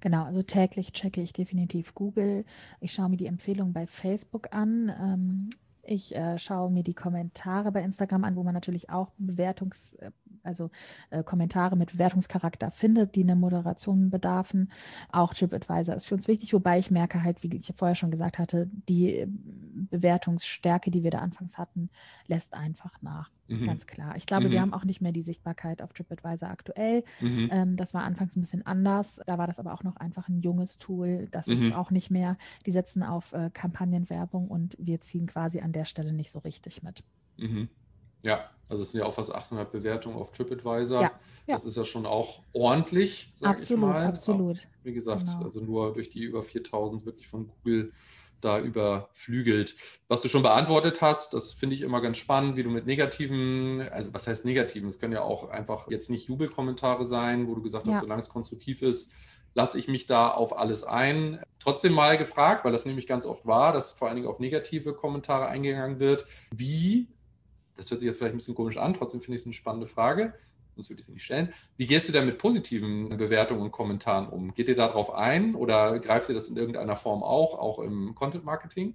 Genau, 0.00 0.24
also 0.24 0.42
täglich 0.42 0.92
checke 0.92 1.20
ich 1.22 1.32
definitiv 1.32 1.94
Google. 1.94 2.44
Ich 2.80 2.92
schaue 2.92 3.08
mir 3.08 3.16
die 3.16 3.26
Empfehlungen 3.26 3.72
bei 3.72 3.86
Facebook 3.86 4.52
an. 4.52 4.92
Ähm, 5.00 5.50
ich 5.88 6.14
äh, 6.14 6.38
schaue 6.38 6.70
mir 6.70 6.82
die 6.82 6.94
Kommentare 6.94 7.72
bei 7.72 7.82
Instagram 7.82 8.24
an, 8.24 8.36
wo 8.36 8.42
man 8.42 8.54
natürlich 8.54 8.90
auch 8.90 9.10
Bewertungs, 9.18 9.94
äh, 9.94 10.10
also 10.42 10.70
äh, 11.10 11.22
Kommentare 11.22 11.76
mit 11.76 11.92
Bewertungscharakter 11.92 12.70
findet, 12.70 13.14
die 13.14 13.22
eine 13.22 13.36
Moderation 13.36 14.10
bedarfen. 14.10 14.70
Auch 15.10 15.34
TripAdvisor 15.34 15.94
ist 15.94 16.06
für 16.06 16.14
uns 16.14 16.28
wichtig, 16.28 16.52
wobei 16.52 16.78
ich 16.78 16.90
merke 16.90 17.22
halt, 17.22 17.42
wie 17.42 17.54
ich 17.54 17.72
vorher 17.76 17.94
schon 17.94 18.10
gesagt 18.10 18.38
hatte, 18.38 18.68
die 18.88 19.26
Bewertungsstärke, 19.26 20.90
die 20.90 21.02
wir 21.02 21.10
da 21.10 21.18
anfangs 21.18 21.58
hatten, 21.58 21.90
lässt 22.26 22.54
einfach 22.54 23.00
nach. 23.00 23.30
Mhm. 23.48 23.66
Ganz 23.66 23.86
klar. 23.86 24.14
Ich 24.16 24.26
glaube, 24.26 24.48
mhm. 24.48 24.52
wir 24.52 24.60
haben 24.60 24.74
auch 24.74 24.84
nicht 24.84 25.00
mehr 25.00 25.12
die 25.12 25.22
Sichtbarkeit 25.22 25.82
auf 25.82 25.92
TripAdvisor 25.92 26.50
aktuell. 26.50 27.02
Mhm. 27.20 27.48
Ähm, 27.50 27.76
das 27.76 27.94
war 27.94 28.02
anfangs 28.02 28.36
ein 28.36 28.40
bisschen 28.40 28.64
anders. 28.66 29.20
Da 29.26 29.38
war 29.38 29.46
das 29.46 29.58
aber 29.58 29.72
auch 29.72 29.82
noch 29.82 29.96
einfach 29.96 30.28
ein 30.28 30.40
junges 30.40 30.78
Tool. 30.78 31.28
Das 31.30 31.48
ist 31.48 31.60
mhm. 31.60 31.72
auch 31.72 31.90
nicht 31.90 32.10
mehr. 32.10 32.36
Die 32.66 32.70
setzen 32.70 33.02
auf 33.02 33.32
äh, 33.32 33.50
Kampagnenwerbung 33.52 34.48
und 34.48 34.76
wir 34.78 35.00
ziehen 35.00 35.26
quasi 35.26 35.60
an 35.60 35.72
der 35.72 35.86
Stelle 35.86 36.12
nicht 36.12 36.30
so 36.30 36.40
richtig 36.40 36.82
mit. 36.82 37.02
Mhm. 37.38 37.68
Ja, 38.22 38.50
also 38.68 38.82
es 38.82 38.92
sind 38.92 39.00
ja 39.00 39.06
auch 39.06 39.14
fast 39.14 39.34
800 39.34 39.72
Bewertungen 39.72 40.16
auf 40.16 40.32
TripAdvisor. 40.32 41.00
Ja, 41.00 41.12
ja. 41.46 41.54
Das 41.54 41.64
ist 41.64 41.76
ja 41.76 41.84
schon 41.84 42.04
auch 42.04 42.42
ordentlich, 42.52 43.32
sag 43.36 43.50
absolut, 43.50 43.82
ich 43.82 43.88
mal. 43.88 44.06
Absolut, 44.06 44.58
absolut. 44.58 44.68
Wie 44.82 44.92
gesagt, 44.92 45.26
genau. 45.26 45.42
also 45.42 45.60
nur 45.60 45.94
durch 45.94 46.10
die 46.10 46.22
über 46.22 46.42
4000 46.42 47.06
wirklich 47.06 47.28
von 47.28 47.48
Google 47.48 47.92
da 48.40 48.60
überflügelt. 48.60 49.76
Was 50.08 50.20
du 50.20 50.28
schon 50.28 50.42
beantwortet 50.42 51.00
hast, 51.00 51.34
das 51.34 51.52
finde 51.52 51.76
ich 51.76 51.82
immer 51.82 52.00
ganz 52.00 52.18
spannend, 52.18 52.56
wie 52.56 52.62
du 52.62 52.70
mit 52.70 52.86
negativen, 52.86 53.82
also 53.90 54.12
was 54.14 54.26
heißt 54.26 54.44
negativen? 54.44 54.88
Es 54.88 54.98
können 54.98 55.12
ja 55.12 55.22
auch 55.22 55.50
einfach 55.50 55.90
jetzt 55.90 56.10
nicht 56.10 56.28
Jubelkommentare 56.28 57.04
sein, 57.04 57.48
wo 57.48 57.54
du 57.54 57.62
gesagt 57.62 57.86
hast, 57.86 57.94
ja. 57.94 58.00
solange 58.00 58.20
es 58.20 58.28
konstruktiv 58.28 58.82
ist, 58.82 59.12
lasse 59.54 59.78
ich 59.78 59.88
mich 59.88 60.06
da 60.06 60.30
auf 60.30 60.56
alles 60.56 60.84
ein. 60.84 61.40
Trotzdem 61.58 61.92
mal 61.92 62.16
gefragt, 62.16 62.64
weil 62.64 62.72
das 62.72 62.86
nämlich 62.86 63.06
ganz 63.06 63.26
oft 63.26 63.46
war, 63.46 63.72
dass 63.72 63.92
vor 63.92 64.08
allen 64.08 64.16
Dingen 64.16 64.28
auf 64.28 64.38
negative 64.38 64.94
Kommentare 64.94 65.46
eingegangen 65.46 65.98
wird. 65.98 66.26
Wie, 66.50 67.08
das 67.74 67.90
hört 67.90 68.00
sich 68.00 68.06
jetzt 68.06 68.18
vielleicht 68.18 68.34
ein 68.34 68.38
bisschen 68.38 68.54
komisch 68.54 68.76
an, 68.76 68.94
trotzdem 68.94 69.20
finde 69.20 69.36
ich 69.36 69.42
es 69.42 69.46
eine 69.46 69.54
spannende 69.54 69.86
Frage, 69.86 70.34
sonst 70.78 70.90
würde 70.90 71.00
ich 71.00 71.06
sie 71.06 71.12
nicht 71.12 71.24
stellen. 71.24 71.52
Wie 71.76 71.86
gehst 71.86 72.08
du 72.08 72.12
denn 72.12 72.24
mit 72.24 72.38
positiven 72.38 73.08
Bewertungen 73.16 73.62
und 73.62 73.72
Kommentaren 73.72 74.28
um? 74.28 74.54
Geht 74.54 74.68
ihr 74.68 74.76
darauf 74.76 75.12
ein 75.12 75.54
oder 75.54 75.98
greift 75.98 76.28
ihr 76.28 76.34
das 76.34 76.48
in 76.48 76.56
irgendeiner 76.56 76.96
Form 76.96 77.22
auch, 77.22 77.58
auch 77.58 77.80
im 77.80 78.14
Content 78.14 78.44
Marketing? 78.44 78.94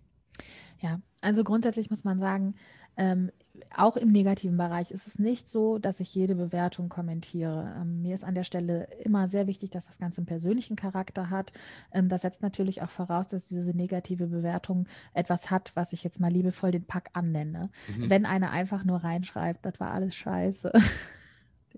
Ja, 0.79 0.99
also 1.21 1.43
grundsätzlich 1.43 1.89
muss 1.89 2.03
man 2.03 2.19
sagen, 2.19 2.55
ähm, 2.97 3.31
auch 3.75 3.97
im 3.97 4.11
negativen 4.11 4.57
Bereich 4.57 4.91
ist 4.91 5.07
es 5.07 5.19
nicht 5.19 5.47
so, 5.49 5.77
dass 5.77 5.99
ich 5.99 6.13
jede 6.13 6.35
Bewertung 6.35 6.89
kommentiere. 6.89 7.75
Ähm, 7.79 8.01
mir 8.01 8.15
ist 8.15 8.23
an 8.23 8.35
der 8.35 8.43
Stelle 8.43 8.87
immer 9.03 9.27
sehr 9.27 9.47
wichtig, 9.47 9.69
dass 9.69 9.87
das 9.87 9.99
Ganze 9.99 10.19
einen 10.19 10.25
persönlichen 10.25 10.75
Charakter 10.75 11.29
hat. 11.29 11.51
Ähm, 11.91 12.09
das 12.09 12.21
setzt 12.21 12.41
natürlich 12.41 12.81
auch 12.81 12.89
voraus, 12.89 13.27
dass 13.27 13.47
diese 13.47 13.71
negative 13.71 14.27
Bewertung 14.27 14.87
etwas 15.13 15.51
hat, 15.51 15.71
was 15.75 15.93
ich 15.93 16.03
jetzt 16.03 16.19
mal 16.19 16.31
liebevoll 16.31 16.71
den 16.71 16.85
Pack 16.85 17.09
annenne. 17.13 17.69
Mhm. 17.95 18.09
Wenn 18.09 18.25
einer 18.25 18.51
einfach 18.51 18.83
nur 18.83 19.03
reinschreibt, 19.03 19.65
das 19.65 19.79
war 19.79 19.91
alles 19.91 20.15
scheiße. 20.15 20.71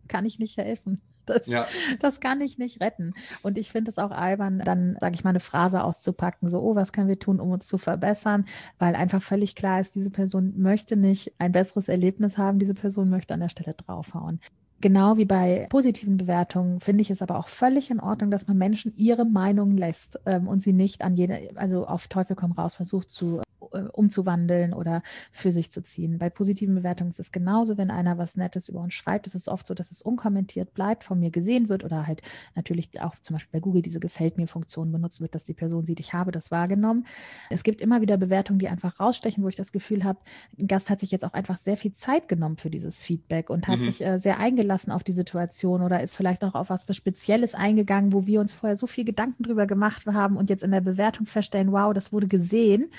kann 0.07 0.25
ich 0.25 0.39
nicht 0.39 0.57
helfen. 0.57 1.01
Das, 1.25 1.47
ja. 1.47 1.65
das 1.99 2.19
kann 2.19 2.41
ich 2.41 2.57
nicht 2.57 2.81
retten. 2.81 3.13
Und 3.41 3.57
ich 3.57 3.71
finde 3.71 3.89
es 3.89 3.97
auch 3.97 4.11
albern, 4.11 4.59
dann, 4.63 4.95
sage 4.99 5.15
ich 5.15 5.23
mal, 5.23 5.31
eine 5.31 5.39
Phrase 5.39 5.83
auszupacken, 5.83 6.47
so, 6.47 6.59
oh, 6.61 6.75
was 6.75 6.93
können 6.93 7.07
wir 7.07 7.19
tun, 7.19 7.39
um 7.39 7.49
uns 7.49 7.67
zu 7.67 7.77
verbessern? 7.77 8.45
Weil 8.77 8.95
einfach 8.95 9.21
völlig 9.21 9.55
klar 9.55 9.81
ist, 9.81 9.95
diese 9.95 10.11
Person 10.11 10.53
möchte 10.57 10.95
nicht 10.95 11.33
ein 11.39 11.51
besseres 11.51 11.89
Erlebnis 11.89 12.37
haben, 12.37 12.59
diese 12.59 12.75
Person 12.75 13.09
möchte 13.09 13.33
an 13.33 13.39
der 13.39 13.49
Stelle 13.49 13.73
draufhauen. 13.73 14.39
Genau 14.82 15.17
wie 15.17 15.26
bei 15.26 15.67
positiven 15.69 16.17
Bewertungen 16.17 16.82
finde 16.82 17.01
ich 17.01 17.09
es 17.09 17.21
aber 17.21 17.39
auch 17.39 17.47
völlig 17.47 17.89
in 17.91 17.99
Ordnung, 17.99 18.30
dass 18.30 18.47
man 18.47 18.57
Menschen 18.57 18.93
ihre 18.97 19.26
Meinung 19.26 19.78
lässt 19.78 20.19
ähm, 20.26 20.47
und 20.47 20.61
sie 20.61 20.73
nicht 20.73 21.01
an 21.01 21.15
jede, 21.15 21.49
also 21.55 21.88
auf 21.88 22.07
Teufel 22.07 22.36
komm 22.36 22.51
raus 22.51 22.76
versucht 22.76 23.09
zu 23.09 23.41
äh, 23.76 23.86
umzuwandeln 23.91 24.73
oder 24.73 25.01
für 25.32 25.51
sich 25.51 25.71
zu 25.71 25.82
ziehen. 25.82 26.17
Bei 26.17 26.30
positiven 26.30 26.76
Bewertungen 26.76 27.09
ist 27.09 27.19
es 27.19 27.32
genauso, 27.32 27.78
wenn 27.78 27.91
einer 27.91 28.17
was 28.17 28.36
Nettes 28.36 28.69
über 28.69 28.82
uns 28.82 28.93
schreibt, 28.93 29.28
ist 29.28 29.36
es 29.36 29.47
oft 29.47 29.67
so, 29.67 29.73
dass 29.73 29.91
es 29.91 30.01
unkommentiert 30.01 30.73
bleibt, 30.73 31.03
von 31.03 31.19
mir 31.19 31.32
gesehen 31.32 31.69
wird 31.69 31.84
oder 31.84 32.07
halt 32.07 32.21
natürlich 32.55 33.01
auch 33.01 33.15
zum 33.21 33.36
Beispiel 33.36 33.51
bei 33.53 33.59
Google 33.59 33.82
diese 33.82 33.99
Gefällt 33.99 34.38
mir 34.38 34.47
Funktion 34.47 34.91
benutzt 34.91 35.21
wird, 35.21 35.36
dass 35.36 35.43
die 35.43 35.53
Person 35.53 35.86
sieht, 35.86 35.99
ich 35.99 36.13
habe 36.13 36.32
das 36.32 36.51
wahrgenommen. 36.51 37.05
Es 37.49 37.63
gibt 37.63 37.82
immer 37.82 38.01
wieder 38.01 38.17
Bewertungen, 38.17 38.59
die 38.59 38.67
einfach 38.67 38.99
rausstechen, 38.99 39.43
wo 39.43 39.47
ich 39.47 39.55
das 39.55 39.71
Gefühl 39.71 40.03
habe, 40.03 40.19
ein 40.59 40.67
Gast 40.67 40.89
hat 40.89 40.99
sich 40.99 41.11
jetzt 41.11 41.26
auch 41.26 41.34
einfach 41.34 41.57
sehr 41.57 41.78
viel 41.78 41.93
Zeit 41.93 42.28
genommen 42.28 42.57
für 42.57 42.69
dieses 42.69 43.01
Feedback 43.01 43.49
und 43.49 43.67
hat 43.67 43.80
mhm. 43.80 43.84
sich 43.84 44.05
äh, 44.05 44.19
sehr 44.19 44.39
eingelassen 44.66 44.91
auf 44.91 45.03
die 45.03 45.13
Situation 45.13 45.82
oder 45.82 46.01
ist 46.01 46.16
vielleicht 46.16 46.43
auch 46.43 46.55
auf 46.55 46.70
was 46.70 46.86
Spezielles 46.95 47.53
eingegangen, 47.53 48.13
wo 48.13 48.26
wir 48.26 48.39
uns 48.39 48.51
vorher 48.51 48.76
so 48.76 48.88
viel 48.88 49.05
Gedanken 49.05 49.43
drüber 49.43 49.68
gemacht 49.68 50.05
haben 50.07 50.38
und 50.38 50.49
jetzt 50.49 50.63
in 50.63 50.72
der 50.72 50.82
Bewertung 50.82 51.26
feststellen, 51.26 51.72
wow, 51.72 51.93
das 51.93 52.11
wurde 52.11 52.28
gesehen 52.28 52.89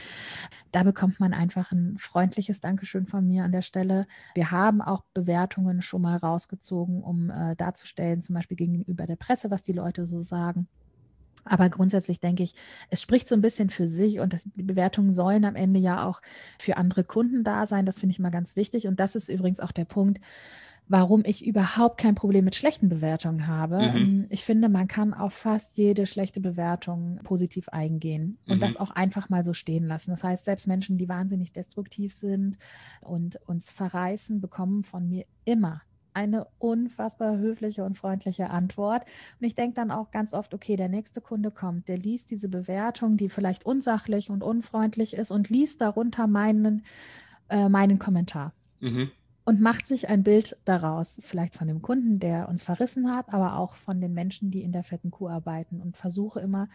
da 0.76 0.82
bekommt 0.82 1.20
man 1.20 1.32
einfach 1.32 1.72
ein 1.72 1.96
freundliches 1.96 2.60
Dankeschön 2.60 3.06
von 3.06 3.26
mir 3.26 3.44
an 3.44 3.52
der 3.52 3.62
Stelle. 3.62 4.06
Wir 4.34 4.50
haben 4.50 4.82
auch 4.82 5.04
Bewertungen 5.14 5.80
schon 5.80 6.02
mal 6.02 6.18
rausgezogen, 6.18 7.02
um 7.02 7.30
äh, 7.30 7.56
darzustellen, 7.56 8.20
zum 8.20 8.34
Beispiel 8.34 8.58
gegenüber 8.58 9.06
der 9.06 9.16
Presse, 9.16 9.50
was 9.50 9.62
die 9.62 9.72
Leute 9.72 10.04
so 10.04 10.20
sagen. 10.20 10.68
Aber 11.46 11.70
grundsätzlich 11.70 12.20
denke 12.20 12.42
ich, 12.42 12.54
es 12.90 13.00
spricht 13.00 13.26
so 13.26 13.34
ein 13.34 13.40
bisschen 13.40 13.70
für 13.70 13.88
sich 13.88 14.20
und 14.20 14.34
das, 14.34 14.46
die 14.54 14.64
Bewertungen 14.64 15.12
sollen 15.12 15.46
am 15.46 15.56
Ende 15.56 15.80
ja 15.80 16.04
auch 16.04 16.20
für 16.58 16.76
andere 16.76 17.04
Kunden 17.04 17.42
da 17.42 17.66
sein. 17.66 17.86
Das 17.86 18.00
finde 18.00 18.12
ich 18.12 18.18
mal 18.18 18.30
ganz 18.30 18.54
wichtig. 18.54 18.86
Und 18.86 19.00
das 19.00 19.16
ist 19.16 19.30
übrigens 19.30 19.60
auch 19.60 19.72
der 19.72 19.86
Punkt, 19.86 20.20
warum 20.88 21.22
ich 21.24 21.44
überhaupt 21.44 21.98
kein 21.98 22.14
Problem 22.14 22.44
mit 22.44 22.54
schlechten 22.54 22.88
Bewertungen 22.88 23.46
habe. 23.46 23.78
Mhm. 23.78 23.96
Ähm, 23.96 24.26
ich 24.30 24.44
finde, 24.44 24.68
man 24.68 24.88
kann 24.88 25.14
auf 25.14 25.34
fast 25.34 25.76
jede 25.76 26.06
schlechte 26.06 26.40
Bewertung 26.40 27.18
positiv 27.24 27.68
eingehen 27.70 28.38
und 28.46 28.56
mhm. 28.56 28.60
das 28.60 28.76
auch 28.76 28.90
einfach 28.90 29.28
mal 29.28 29.44
so 29.44 29.52
stehen 29.52 29.86
lassen. 29.86 30.10
Das 30.10 30.22
heißt, 30.22 30.44
selbst 30.44 30.66
Menschen, 30.66 30.98
die 30.98 31.08
wahnsinnig 31.08 31.52
destruktiv 31.52 32.14
sind 32.14 32.56
und 33.04 33.36
uns 33.46 33.70
verreißen, 33.70 34.40
bekommen 34.40 34.84
von 34.84 35.08
mir 35.08 35.24
immer 35.44 35.82
eine 36.14 36.46
unfassbar 36.58 37.36
höfliche 37.36 37.84
und 37.84 37.98
freundliche 37.98 38.48
Antwort. 38.48 39.02
Und 39.38 39.46
ich 39.46 39.54
denke 39.54 39.74
dann 39.74 39.90
auch 39.90 40.10
ganz 40.12 40.32
oft, 40.32 40.54
okay, 40.54 40.76
der 40.76 40.88
nächste 40.88 41.20
Kunde 41.20 41.50
kommt, 41.50 41.88
der 41.88 41.98
liest 41.98 42.30
diese 42.30 42.48
Bewertung, 42.48 43.18
die 43.18 43.28
vielleicht 43.28 43.66
unsachlich 43.66 44.30
und 44.30 44.42
unfreundlich 44.42 45.12
ist 45.12 45.30
und 45.30 45.50
liest 45.50 45.82
darunter 45.82 46.26
meinen, 46.26 46.86
äh, 47.50 47.68
meinen 47.68 47.98
Kommentar. 47.98 48.54
Mhm 48.80 49.10
und 49.46 49.60
macht 49.60 49.86
sich 49.86 50.08
ein 50.08 50.24
Bild 50.24 50.56
daraus, 50.64 51.20
vielleicht 51.22 51.54
von 51.54 51.68
dem 51.68 51.80
Kunden, 51.80 52.18
der 52.18 52.48
uns 52.48 52.62
verrissen 52.62 53.14
hat, 53.14 53.32
aber 53.32 53.56
auch 53.56 53.76
von 53.76 54.00
den 54.00 54.12
Menschen, 54.12 54.50
die 54.50 54.62
in 54.62 54.72
der 54.72 54.82
fetten 54.82 55.12
Kuh 55.12 55.28
arbeiten 55.28 55.80
und 55.80 55.96
versuche 55.96 56.40
immer 56.40 56.68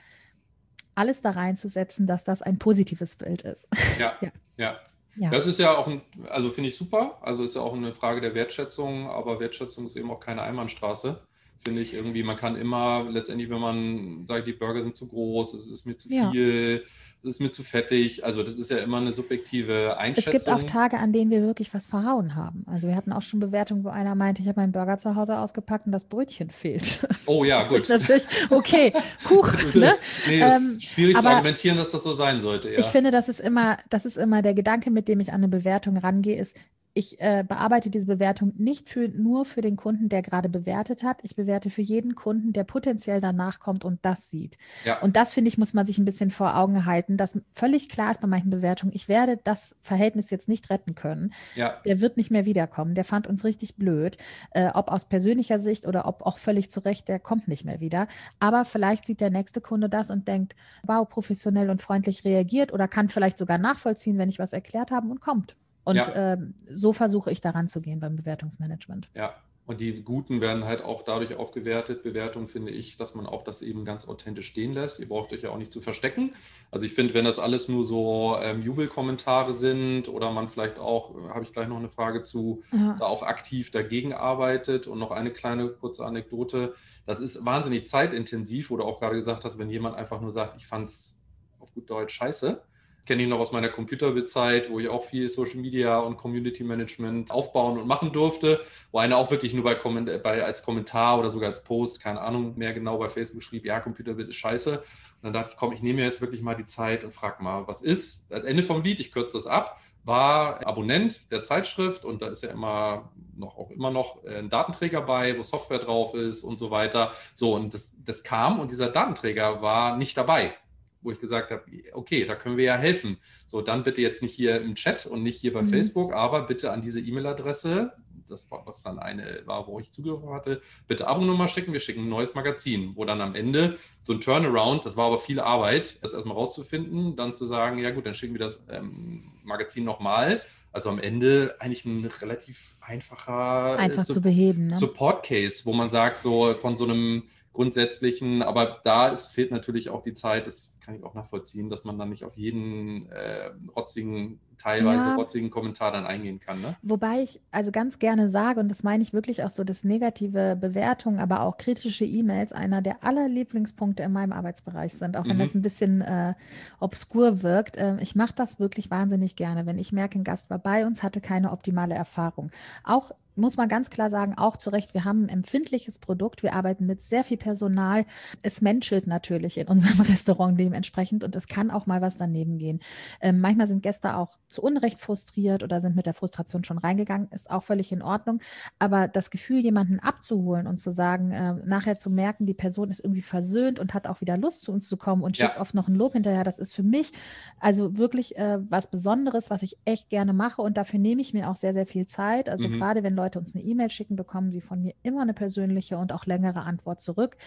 alles 0.96 1.22
da 1.22 1.32
reinzusetzen, 1.32 2.08
dass 2.08 2.24
das 2.24 2.42
ein 2.42 2.60
positives 2.60 3.16
Bild 3.16 3.42
ist. 3.42 3.68
Ja, 4.00 4.14
ja. 4.22 4.32
ja. 4.56 4.80
ja. 5.18 5.30
Das 5.30 5.48
ist 5.48 5.60
ja 5.60 5.76
auch, 5.76 5.88
ein, 5.88 6.02
also 6.30 6.50
finde 6.50 6.70
ich 6.70 6.78
super. 6.78 7.18
Also 7.22 7.44
ist 7.44 7.56
ja 7.56 7.62
auch 7.62 7.76
eine 7.76 7.94
Frage 7.94 8.22
der 8.22 8.34
Wertschätzung, 8.34 9.10
aber 9.10 9.42
Wertschätzung 9.42 9.86
ist 9.86 9.98
eben 9.98 10.10
auch 10.10 10.22
keine 10.22 10.42
Einbahnstraße 10.42 11.22
finde 11.64 11.82
ich 11.82 11.94
irgendwie. 11.94 12.24
Man 12.24 12.38
kann 12.38 12.56
immer 12.56 13.08
letztendlich, 13.10 13.50
wenn 13.50 13.60
man 13.60 14.26
sagt, 14.28 14.48
die 14.48 14.54
Burger 14.54 14.84
sind 14.84 14.96
zu 14.96 15.08
groß, 15.08 15.54
es 15.54 15.70
ist 15.70 15.86
mir 15.86 15.96
zu 15.96 16.10
ja. 16.10 16.32
viel, 16.32 16.84
es 17.24 17.36
ist 17.36 17.40
mir 17.40 17.52
zu 17.52 17.64
fettig. 17.64 18.26
Also 18.26 18.42
das 18.42 18.58
ist 18.58 18.72
ja 18.72 18.78
immer 18.78 18.98
eine 18.98 19.12
subjektive 19.12 19.98
Einschätzung. 19.98 20.34
Es 20.34 20.46
gibt 20.46 20.56
auch 20.56 20.64
Tage, 20.64 20.98
an 20.98 21.14
denen 21.14 21.30
wir 21.30 21.42
wirklich 21.42 21.74
was 21.74 21.88
verhauen 21.88 22.36
haben. 22.36 22.66
Also 22.68 22.88
wir 22.88 22.96
hatten 22.96 23.14
auch 23.14 23.22
schon 23.22 23.40
Bewertungen, 23.40 23.84
wo 23.84 23.90
einer 23.90 24.16
meinte, 24.16 24.42
ich 24.42 24.48
habe 24.48 24.60
meinen 24.60 24.72
Burger 24.72 24.98
zu 24.98 25.16
Hause 25.16 25.38
ausgepackt 25.38 25.86
und 25.86 25.92
das 25.92 26.06
Brötchen 26.06 26.50
fehlt. 26.50 27.08
Oh 27.28 27.44
ja, 27.44 27.64
gut. 27.64 27.88
natürlich, 27.88 28.24
okay, 28.50 28.94
Kuch. 29.26 29.54
ne? 29.76 29.94
nee, 30.28 30.42
ähm, 30.42 30.78
ist 30.78 30.84
schwierig 30.84 31.18
zu 31.18 31.26
argumentieren, 31.26 31.78
dass 31.78 31.92
das 31.92 32.04
so 32.04 32.14
sein 32.14 32.40
sollte. 32.40 32.72
Ja. 32.72 32.80
Ich 32.80 32.88
finde, 32.88 33.12
das 33.12 33.30
ist 33.30 33.40
immer, 33.40 33.78
das 33.90 34.06
ist 34.06 34.18
immer 34.18 34.42
der 34.42 34.54
Gedanke, 34.54 34.92
mit 34.92 35.08
dem 35.08 35.20
ich 35.20 35.30
an 35.30 35.36
eine 35.36 35.48
Bewertung 35.48 35.98
rangehe, 35.98 36.38
ist, 36.38 36.58
ich 36.94 37.22
äh, 37.22 37.44
bearbeite 37.48 37.90
diese 37.90 38.08
Bewertung 38.08 38.54
nicht 38.58 38.90
für, 38.90 39.08
nur 39.08 39.46
für 39.46 39.62
den 39.62 39.78
Kunden, 39.78 40.10
der 40.10 40.22
gerade 40.22 40.50
bewertet 40.50 41.04
hat. 41.04 41.20
Ich 41.22 41.36
bewerte 41.36 41.70
für 41.70 41.82
jeden 41.82 42.16
Kunden, 42.16 42.54
der 42.54 42.64
potenziell 42.64 43.22
danach 43.22 43.60
kommt 43.60 43.86
und 43.86 44.00
das 44.04 44.30
sieht. 44.30 44.58
Ja. 44.84 45.00
Und 45.02 45.16
das, 45.16 45.34
finde 45.34 45.48
ich, 45.48 45.58
muss 45.58 45.74
man 45.74 45.86
sich 45.86 45.98
ein 45.98 46.06
bisschen 46.06 46.32
vor 46.32 46.58
Augen 46.58 46.86
halten, 46.86 47.18
dass 47.18 47.40
völlig 47.54 47.88
klar 47.90 48.12
ist 48.12 48.22
bei 48.22 48.28
manchen 48.28 48.50
Bewertungen, 48.50 48.94
ich 48.94 49.08
werde 49.08 49.40
das 49.42 49.76
Verhältnis 49.82 50.30
jetzt 50.30 50.50
nicht 50.50 50.70
retten 50.70 50.96
können. 50.96 51.34
Ja. 51.56 51.80
Der 51.86 52.02
wird 52.02 52.18
nicht 52.18 52.32
mehr 52.32 52.46
wiederkommen. 52.46 52.96
Der 52.96 53.06
fand 53.06 53.28
uns 53.28 53.46
richtig 53.46 53.78
blöd, 53.78 54.18
äh, 54.52 54.70
ob 54.74 54.92
aus 54.92 55.06
persönlicher 55.06 55.60
Sicht 55.60 55.88
oder 55.88 56.08
ob 56.08 56.24
auch 56.24 56.38
völlig 56.38 56.72
zu 56.72 56.82
Recht, 56.82 57.08
der 57.08 57.20
kommt 57.20 57.48
nicht 57.48 57.64
mehr 57.64 57.80
wieder. 57.80 58.08
Aber 58.40 58.66
vielleicht 58.66 59.06
sieht 59.06 59.22
der 59.22 59.30
nächste 59.30 59.62
Kunde 59.62 59.88
das 59.88 60.10
und 60.10 60.28
denkt, 60.28 60.56
wow, 60.84 61.08
professionell 61.08 61.70
und 61.70 61.82
freundlich 61.82 62.26
reagiert 62.26 62.74
oder 62.74 62.88
kann 62.88 63.10
vielleicht 63.10 63.38
sogar 63.38 63.58
nachvollziehen, 63.58 64.18
wenn 64.18 64.30
ich 64.30 64.40
was 64.40 64.54
erklärt 64.54 64.92
habe 64.92 65.08
und 65.08 65.22
kommt. 65.22 65.56
Und 65.84 65.96
ja. 65.96 66.34
ähm, 66.34 66.54
so 66.70 66.94
versuche 66.94 67.32
ich 67.32 67.42
daran 67.42 67.68
zu 67.68 67.82
gehen 67.82 68.00
beim 68.00 68.16
Bewertungsmanagement. 68.16 69.10
Ja, 69.16 69.36
und 69.68 69.80
die 69.80 70.04
guten 70.04 70.42
werden 70.42 70.66
halt 70.66 70.84
auch 70.84 71.04
dadurch 71.04 71.36
aufgewertet. 71.36 72.04
Bewertung 72.04 72.48
finde 72.48 72.72
ich, 72.72 72.98
dass 72.98 73.16
man 73.16 73.26
auch 73.26 73.44
das 73.44 73.62
eben 73.62 73.86
ganz 73.86 74.08
authentisch 74.08 74.48
stehen 74.48 74.74
lässt. 74.74 75.00
Ihr 75.00 75.08
braucht 75.08 75.32
euch 75.32 75.44
ja 75.44 75.52
auch 75.52 75.58
nicht 75.58 75.72
zu 75.72 75.82
verstecken. 75.82 76.34
Also 76.72 76.86
ich 76.86 76.94
finde, 76.94 77.14
wenn 77.14 77.26
das 77.26 77.40
alles 77.40 77.70
nur 77.70 77.86
so 77.86 78.38
ähm, 78.42 78.64
Jubelkommentare 78.64 79.54
sind 79.54 80.10
oder 80.10 80.32
man 80.32 80.48
vielleicht 80.48 80.80
auch, 80.80 81.16
äh, 81.16 81.30
habe 81.30 81.46
ich 81.46 81.54
gleich 81.54 81.68
noch 81.68 81.78
eine 81.78 81.90
Frage 81.90 82.22
zu, 82.22 82.64
ja. 82.74 82.98
da 83.00 83.06
auch 83.06 83.24
aktiv 83.24 83.72
dagegen 83.72 84.14
arbeitet. 84.14 84.88
Und 84.88 85.00
noch 85.00 85.12
eine 85.12 85.32
kleine 85.32 85.70
kurze 85.70 86.06
Anekdote. 86.06 86.74
Das 87.06 87.20
ist 87.20 87.46
wahnsinnig 87.46 87.88
zeitintensiv, 87.88 88.72
wo 88.72 88.78
du 88.78 88.84
auch 88.84 89.00
gerade 89.00 89.16
gesagt 89.16 89.46
hast, 89.46 89.60
wenn 89.60 89.70
jemand 89.70 89.96
einfach 89.96 90.20
nur 90.20 90.32
sagt, 90.32 90.58
ich 90.58 90.66
fand 90.66 90.88
es 90.88 91.22
auf 91.60 91.74
gut 91.74 91.90
Deutsch 91.90 92.16
scheiße, 92.16 92.62
kenne 93.06 93.24
ihn 93.24 93.30
noch 93.30 93.40
aus 93.40 93.52
meiner 93.52 93.70
Computerzeit, 93.70 94.70
wo 94.70 94.80
ich 94.80 94.88
auch 94.88 95.04
viel 95.04 95.28
Social 95.30 95.58
Media 95.58 96.00
und 96.00 96.18
Community 96.18 96.64
Management 96.64 97.32
aufbauen 97.32 97.80
und 97.80 97.88
machen 97.88 98.12
durfte, 98.12 98.62
wo 98.92 99.00
einer 99.00 99.18
auch 99.18 99.32
wirklich 99.32 99.54
nur 99.54 99.64
bei, 99.64 99.76
bei, 100.20 100.44
als 100.44 100.64
Kommentar 100.64 101.20
oder 101.20 101.32
sogar 101.32 101.50
als 101.50 101.64
Post, 101.64 102.02
keine 102.02 102.22
Ahnung 102.22 102.58
mehr 102.58 102.74
genau, 102.74 102.98
bei 102.98 103.10
Facebook 103.10 103.44
schrieb, 103.44 103.66
ja, 103.66 103.80
Computerbild 103.80 104.30
ist 104.30 104.36
scheiße. 104.36 104.78
Und 104.78 104.84
dann 105.24 105.34
dachte 105.34 105.52
ich, 105.52 105.58
komm, 105.58 105.72
ich 105.74 105.82
nehme 105.82 106.00
mir 106.00 106.06
jetzt 106.06 106.22
wirklich 106.22 106.42
mal 106.42 106.56
die 106.56 106.66
Zeit 106.66 107.04
und 107.04 107.14
frage 107.14 107.44
mal, 107.44 107.68
was 107.68 107.82
ist? 107.82 108.32
Als 108.32 108.46
Ende 108.46 108.64
vom 108.64 108.84
Lied, 108.84 109.00
ich 109.00 109.12
kürze 109.12 109.38
das 109.38 109.48
ab, 109.48 109.80
war 110.04 110.66
Abonnent 110.66 111.32
der 111.32 111.44
Zeitschrift 111.44 112.06
und 112.06 112.22
da 112.22 112.28
ist 112.28 112.44
ja 112.44 112.50
immer 112.50 113.12
noch 113.36 113.58
auch 113.58 113.70
immer 113.72 113.92
noch 113.92 114.24
ein 114.26 114.50
Datenträger 114.50 115.02
bei, 115.02 115.38
wo 115.38 115.44
Software 115.44 115.80
drauf 115.80 116.14
ist 116.16 116.44
und 116.44 116.58
so 116.58 116.72
weiter. 116.72 117.14
So, 117.36 117.56
und 117.56 117.74
das, 117.74 117.98
das 118.04 118.24
kam 118.24 118.60
und 118.60 118.72
dieser 118.72 118.90
Datenträger 118.90 119.62
war 119.62 119.98
nicht 119.98 120.18
dabei 120.18 120.56
wo 121.02 121.12
ich 121.12 121.20
gesagt 121.20 121.52
habe, 121.52 121.64
okay, 121.94 122.26
da 122.26 122.36
können 122.36 122.58
wir 122.58 122.66
ja 122.66 122.78
helfen. 122.78 123.18
So, 123.46 123.62
dann 123.62 123.84
bitte 123.84 124.02
jetzt 124.02 124.22
nicht 124.22 124.34
hier 124.34 124.62
im 124.62 124.76
Chat 124.76 125.06
und 125.06 125.24
nicht 125.24 125.40
hier 125.40 125.54
bei 125.54 125.62
mhm. 125.62 125.70
Facebook, 125.70 126.14
aber 126.14 126.44
bitte 126.44 126.72
an 126.72 126.82
diese 126.82 127.00
E-Mail-Adresse, 127.00 127.94
das 128.32 128.50
war, 128.50 128.66
was 128.66 128.82
dann 128.82 128.98
eine 128.98 129.42
war, 129.46 129.68
wo 129.68 129.80
ich 129.80 129.92
Zugriff 129.92 130.22
hatte, 130.30 130.62
bitte 130.88 131.08
Abo-Nummer 131.08 131.48
schicken, 131.48 131.74
wir 131.74 131.80
schicken 131.80 132.04
ein 132.04 132.10
neues 132.10 132.34
Magazin, 132.34 132.94
wo 132.96 133.06
dann 133.06 133.22
am 133.22 133.36
Ende 133.36 133.78
so 134.02 134.14
ein 134.14 134.22
Turnaround, 134.22 134.86
das 134.86 134.98
war 134.98 135.08
aber 135.08 135.20
viel 135.20 135.40
Arbeit, 135.40 136.02
das 136.02 136.14
erstmal 136.14 136.38
rauszufinden, 136.38 137.16
dann 137.16 137.34
zu 137.34 137.46
sagen, 137.46 137.78
ja 137.78 137.92
gut, 137.92 138.06
dann 138.06 138.14
schicken 138.14 138.34
wir 138.34 138.40
das 138.40 138.66
ähm, 138.70 139.32
Magazin 139.44 139.84
nochmal. 139.84 140.42
Also 140.74 140.90
am 140.90 141.00
Ende 141.00 141.56
eigentlich 141.60 141.84
ein 141.84 142.10
relativ 142.22 142.76
einfacher 142.80 143.78
Einfach 143.78 144.04
äh, 144.04 144.14
zu 144.14 144.22
beheben, 144.22 144.68
ne? 144.68 144.78
Support-Case, 144.78 145.66
wo 145.66 145.74
man 145.74 145.90
sagt, 145.90 146.22
so 146.22 146.56
von 146.56 146.78
so 146.78 146.86
einem 146.86 147.24
grundsätzlichen, 147.52 148.42
aber 148.42 148.80
da 148.86 149.10
ist, 149.10 149.34
fehlt 149.34 149.52
natürlich 149.52 149.90
auch 149.90 150.04
die 150.04 150.14
Zeit, 150.14 150.48
das 150.48 150.74
kann 150.92 151.00
ich 151.00 151.06
auch 151.06 151.14
nachvollziehen, 151.14 151.70
dass 151.70 151.84
man 151.84 151.98
dann 151.98 152.10
nicht 152.10 152.26
auf 152.26 152.36
jeden 152.36 153.10
äh, 153.10 153.52
rotzigen, 153.76 154.40
teilweise 154.58 155.06
ja. 155.06 155.16
rotzigen 155.16 155.50
Kommentar 155.50 155.92
dann 155.92 156.06
eingehen 156.06 156.40
kann. 156.40 156.62
Ne? 156.62 156.76
Wobei 156.82 157.22
ich 157.22 157.40
also 157.52 157.72
ganz 157.72 157.98
gerne 157.98 158.30
sage, 158.30 158.60
und 158.60 158.70
das 158.70 158.84
meine 158.84 159.02
ich 159.02 159.14
wirklich 159.14 159.44
auch 159.44 159.50
so, 159.50 159.64
dass 159.64 159.84
negative 159.84 160.58
Bewertungen, 160.60 161.20
aber 161.20 161.42
auch 161.42 161.58
kritische 161.58 162.06
E-Mails 162.06 162.52
einer 162.52 162.82
der 162.82 163.04
allerlieblingspunkte 163.04 164.04
in 164.04 164.12
meinem 164.12 164.34
Arbeitsbereich 164.34 164.96
sind, 164.96 165.16
auch 165.16 165.26
wenn 165.26 165.38
mhm. 165.38 165.42
das 165.42 165.56
ein 165.56 165.62
bisschen 165.62 166.02
äh, 166.02 166.34
obskur 166.80 167.42
wirkt. 167.42 167.78
Äh, 167.78 167.98
ich 168.02 168.16
mache 168.16 168.34
das 168.36 168.60
wirklich 168.60 168.92
wahnsinnig 168.92 169.36
gerne, 169.36 169.66
wenn 169.66 169.78
ich 169.78 169.92
merke, 169.94 170.20
ein 170.20 170.24
Gast 170.24 170.50
war 170.50 170.60
bei 170.60 170.86
uns, 170.86 171.04
hatte 171.04 171.22
keine 171.22 171.52
optimale 171.52 171.96
Erfahrung. 171.96 172.52
Auch 172.84 173.12
muss 173.36 173.58
man 173.58 173.70
ganz 173.70 173.90
klar 173.90 174.10
sagen, 174.10 174.38
auch 174.38 174.58
zu 174.58 174.70
Recht, 174.70 174.94
wir 174.94 175.06
haben 175.06 175.26
ein 175.26 175.30
empfindliches 175.30 176.00
Produkt, 176.00 176.44
wir 176.44 176.54
arbeiten 176.54 176.86
mit 176.86 177.02
sehr 177.02 177.24
viel 177.24 177.38
Personal. 177.38 178.06
Es 178.42 178.62
menschelt 178.62 179.08
natürlich 179.08 179.58
in 179.58 179.68
unserem 179.68 180.00
Restaurant 180.02 180.60
dementsprechend 180.60 180.81
und 181.24 181.36
es 181.36 181.48
kann 181.48 181.72
auch 181.72 181.86
mal 181.86 182.02
was 182.02 182.18
daneben 182.18 182.58
gehen. 182.58 182.80
Ähm, 183.20 183.40
manchmal 183.40 183.68
sind 183.68 183.84
Gäste 183.84 184.16
auch 184.16 184.38
zu 184.50 184.62
Unrecht 184.62 185.00
frustriert 185.00 185.64
oder 185.64 185.82
sind 185.82 185.96
mit 185.96 186.06
der 186.06 186.14
Frustration 186.14 186.64
schon 186.64 186.78
reingegangen, 186.78 187.28
ist 187.32 187.50
auch 187.50 187.64
völlig 187.64 187.92
in 187.92 188.02
Ordnung. 188.02 188.42
Aber 188.80 189.08
das 189.08 189.30
Gefühl, 189.30 189.60
jemanden 189.60 190.00
abzuholen 190.00 190.68
und 190.68 190.80
zu 190.80 190.92
sagen, 190.92 191.32
äh, 191.32 191.54
nachher 191.66 191.98
zu 191.98 192.10
merken, 192.10 192.46
die 192.46 192.54
Person 192.54 192.90
ist 192.90 193.00
irgendwie 193.00 193.22
versöhnt 193.22 193.80
und 193.80 193.94
hat 193.94 194.08
auch 194.08 194.22
wieder 194.22 194.38
Lust 194.38 194.62
zu 194.62 194.72
uns 194.72 194.88
zu 194.88 194.98
kommen 194.98 195.24
und 195.24 195.38
schickt 195.38 195.56
ja. 195.56 195.62
oft 195.62 195.74
noch 195.74 195.88
ein 195.88 195.96
Lob 195.96 196.14
hinterher, 196.14 196.44
das 196.44 196.60
ist 196.60 196.74
für 196.74 196.84
mich 196.84 197.12
also 197.60 197.98
wirklich 197.98 198.38
äh, 198.38 198.60
was 198.70 198.90
Besonderes, 198.90 199.50
was 199.50 199.64
ich 199.64 199.78
echt 199.86 200.10
gerne 200.10 200.34
mache 200.34 200.62
und 200.62 200.78
dafür 200.78 201.00
nehme 201.00 201.22
ich 201.22 201.34
mir 201.34 201.50
auch 201.50 201.56
sehr, 201.56 201.74
sehr 201.74 201.88
viel 201.88 202.08
Zeit. 202.08 202.50
Also 202.50 202.68
mhm. 202.68 202.78
gerade 202.78 203.04
wenn 203.04 203.16
Leute 203.16 203.40
uns 203.40 203.56
eine 203.56 203.64
E-Mail 203.64 203.90
schicken, 203.90 204.16
bekommen 204.16 204.52
sie 204.52 204.62
von 204.62 204.82
mir 204.82 204.94
immer 205.04 205.22
eine 205.22 205.34
persönliche 205.34 205.98
und 205.98 206.12
auch 206.14 206.26
längere 206.26 206.62
Antwort 206.62 207.02
zurück. 207.02 207.38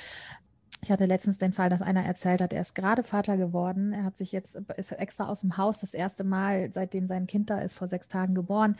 Ich 0.84 0.92
hatte 0.92 1.06
letztens 1.06 1.38
den 1.38 1.54
Fall, 1.54 1.70
dass 1.70 1.80
einer 1.80 2.04
erzählt 2.04 2.42
hat, 2.42 2.52
er 2.52 2.60
ist 2.60 2.74
gerade 2.74 3.02
Vater 3.04 3.38
geworden. 3.38 3.94
Er 3.94 4.04
hat 4.04 4.18
sich 4.18 4.32
jetzt 4.32 4.54
ist 4.76 4.92
extra 4.92 5.30
aus 5.30 5.40
dem 5.40 5.56
Haus 5.56 5.80
das 5.80 5.94
erste 5.94 6.24
Mal, 6.24 6.70
seitdem 6.72 7.06
sein 7.06 7.26
Kind 7.26 7.48
da 7.48 7.58
ist, 7.60 7.72
vor 7.72 7.88
sechs 7.88 8.06
Tagen 8.06 8.34
geboren. 8.34 8.76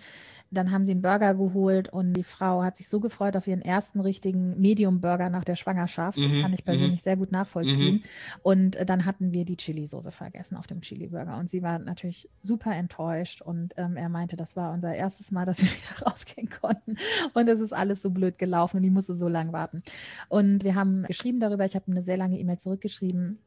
Dann 0.51 0.71
haben 0.71 0.85
sie 0.85 0.91
einen 0.91 1.01
Burger 1.01 1.35
geholt 1.35 1.89
und 1.89 2.13
die 2.13 2.23
Frau 2.23 2.63
hat 2.63 2.77
sich 2.77 2.91
so 2.91 3.01
gefreut 3.01 3.37
auf 3.39 3.47
ihren 3.47 3.63
ersten 3.63 4.01
richtigen 4.01 4.61
Medium-Burger 4.61 5.31
nach 5.31 5.45
der 5.45 5.57
Schwangerschaft. 5.57 6.19
Mhm, 6.19 6.43
kann 6.43 6.53
ich 6.53 6.67
persönlich 6.67 7.01
mhm. 7.01 7.05
sehr 7.05 7.17
gut 7.17 7.33
nachvollziehen. 7.33 7.95
Mhm. 7.95 8.03
Und 8.43 8.77
äh, 8.77 8.85
dann 8.85 9.07
hatten 9.07 9.33
wir 9.33 9.47
die 9.47 9.57
Chili-Soße 9.57 10.13
vergessen 10.13 10.59
auf 10.59 10.67
dem 10.67 10.83
Chili-Burger. 10.83 11.39
Und 11.39 11.49
sie 11.49 11.63
war 11.63 11.79
natürlich 11.79 12.29
super 12.43 12.77
enttäuscht. 12.77 13.41
Und 13.41 13.73
ähm, 13.79 13.97
er 13.97 14.11
meinte, 14.11 14.37
das 14.37 14.57
war 14.57 14.75
unser 14.75 14.95
erstes 14.95 15.31
Mal, 15.31 15.47
dass 15.47 15.63
wir 15.63 15.69
wieder 15.71 16.07
rausgehen 16.07 16.51
konnten. 16.51 16.99
Und 17.33 17.49
es 17.49 17.63
ist 17.63 17.73
alles 17.73 18.03
so 18.03 18.11
blöd 18.11 18.37
gelaufen 18.37 18.77
und 18.77 18.83
die 18.83 18.91
musste 18.91 19.17
so 19.17 19.27
lange 19.27 19.55
warten. 19.55 19.83
Und 20.29 20.65
wir 20.65 20.75
haben 20.75 21.05
geschrieben 21.05 21.41
darüber, 21.41 21.65
ich 21.65 21.75
habe 21.75 21.94
eine 21.95 22.05
sehr 22.05 22.17
lange 22.17 22.39
E-Mail 22.39 22.59
zurückgeschrieben, 22.59 23.39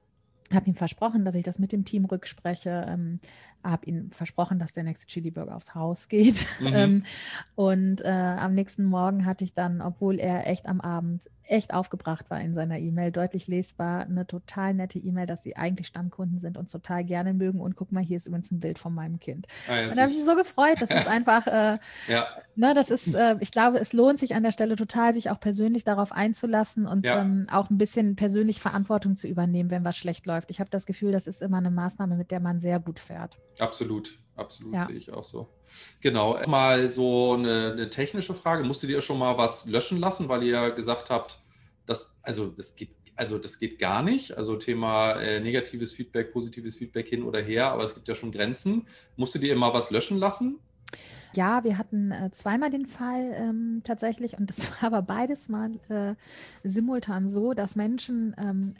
habe 0.55 0.67
ihm 0.67 0.75
versprochen, 0.75 1.25
dass 1.25 1.35
ich 1.35 1.43
das 1.43 1.59
mit 1.59 1.71
dem 1.71 1.85
Team 1.85 2.05
rückspreche, 2.05 2.85
ähm, 2.87 3.19
habe 3.63 3.85
ihm 3.85 4.11
versprochen, 4.11 4.59
dass 4.59 4.73
der 4.73 4.83
nächste 4.83 5.07
Chili 5.07 5.31
Burger 5.31 5.55
aufs 5.55 5.75
Haus 5.75 6.07
geht. 6.07 6.45
Mhm. 6.59 6.73
ähm, 6.73 7.03
und 7.55 8.01
äh, 8.01 8.07
am 8.07 8.55
nächsten 8.55 8.83
Morgen 8.83 9.25
hatte 9.25 9.43
ich 9.43 9.53
dann, 9.53 9.79
obwohl 9.81 10.19
er 10.19 10.47
echt 10.47 10.65
am 10.65 10.81
Abend 10.81 11.29
echt 11.43 11.73
aufgebracht 11.73 12.29
war 12.29 12.41
in 12.41 12.53
seiner 12.53 12.77
E-Mail, 12.79 13.11
deutlich 13.11 13.47
lesbar, 13.47 14.01
eine 14.01 14.27
total 14.27 14.73
nette 14.73 14.99
E-Mail, 14.99 15.27
dass 15.27 15.43
sie 15.43 15.55
eigentlich 15.55 15.87
Stammkunden 15.87 16.39
sind 16.39 16.57
und 16.57 16.69
total 16.71 17.03
gerne 17.03 17.33
mögen. 17.33 17.61
Und 17.61 17.75
guck 17.75 17.91
mal, 17.91 18.03
hier 18.03 18.17
ist 18.17 18.27
übrigens 18.27 18.51
ein 18.51 18.59
Bild 18.59 18.79
von 18.79 18.93
meinem 18.93 19.19
Kind. 19.19 19.47
Ah, 19.67 19.83
und 19.83 19.95
da 19.95 20.01
habe 20.01 20.11
ich 20.11 20.17
mich 20.17 20.25
so 20.25 20.35
gefreut. 20.35 20.77
Das 20.79 20.89
ist 20.89 21.07
einfach, 21.07 21.47
äh, 21.47 21.77
ja. 22.07 22.27
ne, 22.55 22.73
das 22.73 22.89
ist, 22.89 23.13
äh, 23.13 23.35
ich 23.39 23.51
glaube, 23.51 23.77
es 23.77 23.93
lohnt 23.93 24.19
sich 24.19 24.35
an 24.35 24.43
der 24.43 24.51
Stelle 24.51 24.75
total, 24.75 25.13
sich 25.13 25.29
auch 25.29 25.39
persönlich 25.39 25.83
darauf 25.83 26.11
einzulassen 26.11 26.85
und 26.85 27.05
ja. 27.05 27.21
ähm, 27.21 27.47
auch 27.51 27.69
ein 27.69 27.77
bisschen 27.77 28.15
persönlich 28.15 28.59
Verantwortung 28.59 29.15
zu 29.15 29.27
übernehmen, 29.27 29.69
wenn 29.69 29.85
was 29.85 29.97
schlecht 29.97 30.25
läuft. 30.25 30.36
Ich 30.47 30.59
habe 30.59 30.69
das 30.69 30.85
Gefühl, 30.85 31.11
das 31.11 31.27
ist 31.27 31.41
immer 31.41 31.57
eine 31.57 31.71
Maßnahme, 31.71 32.15
mit 32.15 32.31
der 32.31 32.39
man 32.39 32.59
sehr 32.59 32.79
gut 32.79 32.99
fährt. 32.99 33.37
Absolut, 33.59 34.19
absolut 34.35 34.73
ja. 34.73 34.85
sehe 34.85 34.95
ich 34.95 35.11
auch 35.11 35.23
so. 35.23 35.49
Genau, 36.01 36.39
mal 36.47 36.89
so 36.89 37.33
eine, 37.33 37.71
eine, 37.73 37.89
technische 37.89 38.33
Frage. 38.33 38.63
Musstet 38.63 38.89
ihr 38.89 39.01
schon 39.01 39.19
mal 39.19 39.37
was 39.37 39.67
löschen 39.67 39.99
lassen, 39.99 40.29
weil 40.29 40.43
ihr 40.43 40.71
gesagt 40.71 41.09
habt, 41.09 41.41
dass, 41.85 42.17
also 42.21 42.47
das 42.47 42.75
geht, 42.75 42.95
also 43.15 43.37
das 43.37 43.59
geht 43.59 43.79
gar 43.79 44.03
nicht. 44.03 44.37
Also 44.37 44.55
Thema 44.55 45.13
äh, 45.13 45.39
negatives 45.39 45.93
Feedback, 45.93 46.31
positives 46.31 46.77
Feedback 46.77 47.07
hin 47.09 47.23
oder 47.23 47.41
her, 47.41 47.71
aber 47.71 47.83
es 47.83 47.93
gibt 47.93 48.07
ja 48.07 48.15
schon 48.15 48.31
Grenzen. 48.31 48.87
Musstet 49.15 49.43
ihr 49.43 49.55
mal 49.55 49.73
was 49.73 49.91
löschen 49.91 50.17
lassen? 50.17 50.59
Ja, 51.33 51.63
wir 51.63 51.77
hatten 51.77 52.11
äh, 52.11 52.31
zweimal 52.31 52.69
den 52.69 52.85
Fall 52.85 53.33
ähm, 53.35 53.81
tatsächlich 53.83 54.37
und 54.37 54.49
das 54.49 54.69
war 54.81 54.83
aber 54.87 55.01
beides 55.01 55.49
mal 55.49 55.71
äh, 55.89 56.15
simultan 56.63 57.29
so, 57.29 57.53
dass 57.53 57.75
Menschen 57.75 58.35
ähm, 58.37 58.73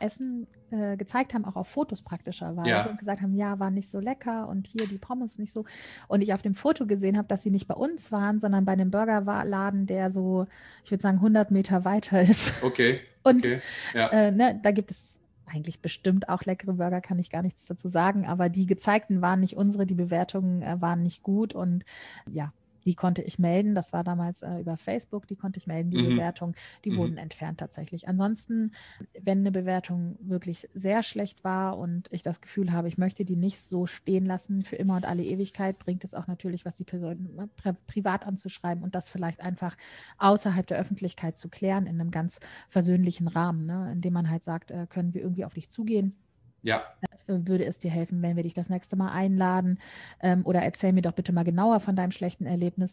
Essen 0.00 0.46
äh, 0.70 0.96
gezeigt 0.96 1.34
haben, 1.34 1.44
auch 1.44 1.56
auf 1.56 1.68
Fotos 1.68 2.02
praktischerweise 2.02 2.68
ja. 2.68 2.86
und 2.88 2.98
gesagt 2.98 3.22
haben, 3.22 3.34
ja, 3.34 3.58
war 3.58 3.70
nicht 3.70 3.90
so 3.90 4.00
lecker 4.00 4.48
und 4.48 4.66
hier 4.66 4.86
die 4.86 4.98
Pommes 4.98 5.38
nicht 5.38 5.52
so. 5.52 5.64
Und 6.08 6.22
ich 6.22 6.34
auf 6.34 6.42
dem 6.42 6.54
Foto 6.54 6.86
gesehen 6.86 7.16
habe, 7.16 7.28
dass 7.28 7.42
sie 7.42 7.50
nicht 7.50 7.68
bei 7.68 7.74
uns 7.74 8.12
waren, 8.12 8.40
sondern 8.40 8.64
bei 8.64 8.72
einem 8.72 8.90
Burgerladen, 8.90 9.86
der 9.86 10.12
so, 10.12 10.46
ich 10.84 10.90
würde 10.90 11.02
sagen, 11.02 11.18
100 11.18 11.50
Meter 11.50 11.84
weiter 11.84 12.20
ist. 12.28 12.62
Okay. 12.62 13.00
Und 13.22 13.46
okay. 13.46 13.60
Ja. 13.94 14.08
Äh, 14.08 14.30
ne, 14.32 14.60
da 14.62 14.70
gibt 14.70 14.90
es 14.90 15.18
eigentlich 15.46 15.80
bestimmt 15.80 16.28
auch 16.28 16.42
leckere 16.42 16.74
Burger, 16.74 17.00
kann 17.00 17.18
ich 17.18 17.30
gar 17.30 17.42
nichts 17.42 17.66
dazu 17.66 17.88
sagen, 17.88 18.26
aber 18.26 18.48
die 18.48 18.66
gezeigten 18.66 19.22
waren 19.22 19.40
nicht 19.40 19.56
unsere, 19.56 19.86
die 19.86 19.94
Bewertungen 19.94 20.62
äh, 20.62 20.80
waren 20.80 21.02
nicht 21.02 21.22
gut 21.22 21.54
und 21.54 21.84
ja, 22.30 22.52
die 22.88 22.94
konnte 22.94 23.20
ich 23.20 23.38
melden. 23.38 23.74
Das 23.74 23.92
war 23.92 24.02
damals 24.02 24.40
äh, 24.40 24.60
über 24.60 24.78
Facebook, 24.78 25.26
die 25.26 25.36
konnte 25.36 25.58
ich 25.58 25.66
melden, 25.66 25.90
die 25.90 25.98
mhm. 25.98 26.08
Bewertung. 26.08 26.54
Die 26.86 26.90
mhm. 26.90 26.96
wurden 26.96 27.18
entfernt 27.18 27.60
tatsächlich. 27.60 28.08
Ansonsten, 28.08 28.72
wenn 29.20 29.40
eine 29.40 29.52
Bewertung 29.52 30.16
wirklich 30.20 30.70
sehr 30.72 31.02
schlecht 31.02 31.44
war 31.44 31.76
und 31.76 32.08
ich 32.12 32.22
das 32.22 32.40
Gefühl 32.40 32.72
habe, 32.72 32.88
ich 32.88 32.96
möchte 32.96 33.26
die 33.26 33.36
nicht 33.36 33.60
so 33.60 33.84
stehen 33.84 34.24
lassen 34.24 34.62
für 34.62 34.76
immer 34.76 34.96
und 34.96 35.04
alle 35.04 35.22
Ewigkeit, 35.22 35.78
bringt 35.78 36.02
es 36.02 36.14
auch 36.14 36.28
natürlich, 36.28 36.64
was 36.64 36.76
die 36.76 36.84
Person 36.84 37.28
ne, 37.36 37.50
pri 37.58 37.74
privat 37.86 38.26
anzuschreiben 38.26 38.82
und 38.82 38.94
das 38.94 39.10
vielleicht 39.10 39.42
einfach 39.42 39.76
außerhalb 40.16 40.66
der 40.66 40.78
Öffentlichkeit 40.78 41.36
zu 41.36 41.50
klären 41.50 41.86
in 41.86 42.00
einem 42.00 42.10
ganz 42.10 42.40
versöhnlichen 42.70 43.28
Rahmen, 43.28 43.66
ne? 43.66 43.90
indem 43.92 44.14
man 44.14 44.30
halt 44.30 44.44
sagt, 44.44 44.70
äh, 44.70 44.86
können 44.88 45.12
wir 45.12 45.20
irgendwie 45.20 45.44
auf 45.44 45.52
dich 45.52 45.68
zugehen 45.68 46.16
ja. 46.62 46.82
Würde 47.28 47.64
es 47.64 47.78
dir 47.78 47.90
helfen, 47.90 48.22
wenn 48.22 48.36
wir 48.36 48.42
dich 48.42 48.54
das 48.54 48.70
nächste 48.70 48.96
Mal 48.96 49.12
einladen? 49.12 49.78
Ähm, 50.20 50.44
oder 50.44 50.62
erzähl 50.62 50.92
mir 50.92 51.02
doch 51.02 51.12
bitte 51.12 51.32
mal 51.32 51.44
genauer 51.44 51.80
von 51.80 51.94
deinem 51.94 52.10
schlechten 52.10 52.46
Erlebnis. 52.46 52.92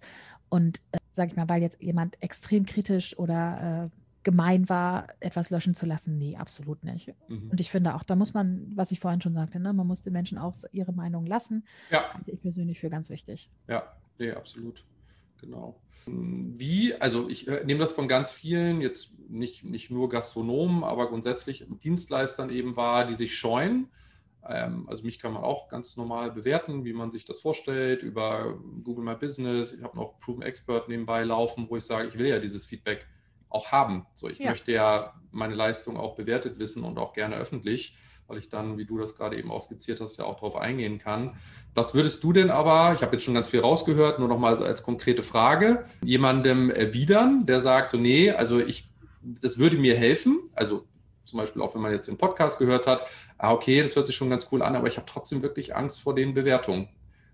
Und 0.50 0.82
äh, 0.92 0.98
sag 1.16 1.30
ich 1.30 1.36
mal, 1.36 1.50
weil 1.50 1.62
jetzt 1.62 1.82
jemand 1.82 2.22
extrem 2.22 2.66
kritisch 2.66 3.18
oder 3.18 3.90
äh, 3.92 3.96
gemein 4.26 4.68
war, 4.68 5.08
etwas 5.22 5.52
löschen 5.52 5.76
zu 5.76 5.86
lassen, 5.86 6.18
nee, 6.18 6.36
absolut 6.36 6.84
nicht. 6.84 7.14
Mhm. 7.30 7.52
Und 7.52 7.62
ich 7.62 7.72
finde 7.72 7.96
auch, 7.96 8.04
da 8.04 8.16
muss 8.16 8.34
man, 8.34 8.72
was 8.76 8.92
ich 8.92 9.00
vorhin 9.00 9.22
schon 9.22 9.34
sagte, 9.34 9.60
ne, 9.60 9.72
man 9.72 9.88
muss 9.88 10.02
den 10.02 10.14
Menschen 10.14 10.38
auch 10.38 10.56
ihre 10.72 10.92
Meinung 10.92 11.26
lassen. 11.26 11.64
Ja. 11.92 12.14
Halte 12.14 12.32
ich 12.32 12.42
persönlich 12.42 12.80
für 12.80 12.90
ganz 12.90 13.10
wichtig. 13.10 13.50
Ja, 13.68 13.96
nee, 14.18 14.32
absolut. 14.32 14.84
Genau. 15.40 15.80
Wie, 16.08 16.94
also 16.96 17.30
ich 17.30 17.48
äh, 17.48 17.64
nehme 17.66 17.80
das 17.80 17.94
von 17.94 18.08
ganz 18.08 18.32
vielen, 18.32 18.82
jetzt 18.82 19.14
nicht, 19.30 19.64
nicht 19.64 19.90
nur 19.90 20.10
Gastronomen, 20.10 20.84
aber 20.84 21.08
grundsätzlich 21.10 21.66
Dienstleistern 21.84 22.50
eben 22.50 22.76
wahr, 22.76 23.08
die 23.08 23.14
sich 23.14 23.36
scheuen. 23.36 23.88
Ähm, 24.48 24.88
also 24.88 25.04
mich 25.04 25.20
kann 25.20 25.34
man 25.34 25.44
auch 25.44 25.68
ganz 25.70 25.98
normal 25.98 26.32
bewerten, 26.32 26.86
wie 26.86 26.94
man 26.94 27.12
sich 27.12 27.26
das 27.26 27.42
vorstellt, 27.42 28.04
über 28.04 28.58
Google 28.84 29.04
My 29.04 29.16
Business. 29.16 29.74
Ich 29.74 29.84
habe 29.84 29.98
noch 29.98 30.20
Proven 30.20 30.44
Expert 30.44 30.88
nebenbei 30.88 31.24
laufen, 31.24 31.68
wo 31.70 31.78
ich 31.78 31.84
sage, 31.84 32.08
ich 32.08 32.18
will 32.18 32.28
ja 32.28 32.40
dieses 32.40 32.66
Feedback 32.66 33.08
auch 33.50 33.72
haben. 33.72 34.06
So, 34.14 34.28
ich 34.28 34.40
ja. 34.40 34.50
möchte 34.50 34.72
ja 34.72 35.14
meine 35.32 35.56
Leistung 35.56 35.98
auch 35.98 36.16
bewertet 36.16 36.60
wissen 36.60 36.84
und 36.84 36.98
auch 36.98 37.14
gerne 37.14 37.36
öffentlich 37.36 37.98
weil 38.28 38.38
ich 38.38 38.50
dann, 38.50 38.78
wie 38.78 38.86
du 38.86 38.98
das 38.98 39.16
gerade 39.16 39.38
eben 39.38 39.52
auch 39.52 39.62
skizziert 39.62 40.02
hast, 40.02 40.18
ja 40.18 40.26
auch 40.26 40.36
darauf 40.36 40.56
eingehen 40.56 40.98
kann. 40.98 41.38
Was 41.74 41.94
würdest 41.94 42.24
du 42.24 42.34
denn 42.34 42.50
aber, 42.50 42.94
ich 42.94 43.02
habe 43.02 43.14
jetzt 43.14 43.24
schon 43.24 43.34
ganz 43.34 43.48
viel 43.48 43.60
rausgehört, 43.60 44.20
nur 44.20 44.28
noch 44.28 44.40
mal 44.40 44.62
als 44.64 44.84
konkrete 44.84 45.22
Frage, 45.22 45.86
jemandem 46.04 46.70
erwidern, 46.70 47.46
der 47.46 47.62
sagt 47.62 47.92
so, 47.92 47.98
nee, 47.98 48.32
also 48.32 48.60
ich, 48.60 48.90
das 49.22 49.58
würde 49.58 49.78
mir 49.78 49.96
helfen, 49.96 50.40
also 50.54 50.86
zum 51.26 51.38
Beispiel 51.38 51.62
auch 51.62 51.76
wenn 51.76 51.82
man 51.82 51.92
jetzt 51.92 52.08
den 52.08 52.18
Podcast 52.18 52.60
gehört 52.60 52.88
hat, 52.88 53.08
ah, 53.38 53.52
okay, 53.52 53.82
das 53.82 53.96
hört 53.96 54.08
sich 54.08 54.16
schon 54.16 54.30
ganz 54.30 54.48
cool 54.52 54.62
an, 54.62 54.76
aber 54.76 54.88
ich 54.88 54.98
habe 54.98 55.08
trotzdem 55.08 55.42
wirklich 55.42 55.76
Angst 55.76 56.02
vor 56.02 56.16
den 56.16 56.34
Bewertungen. 56.34 56.88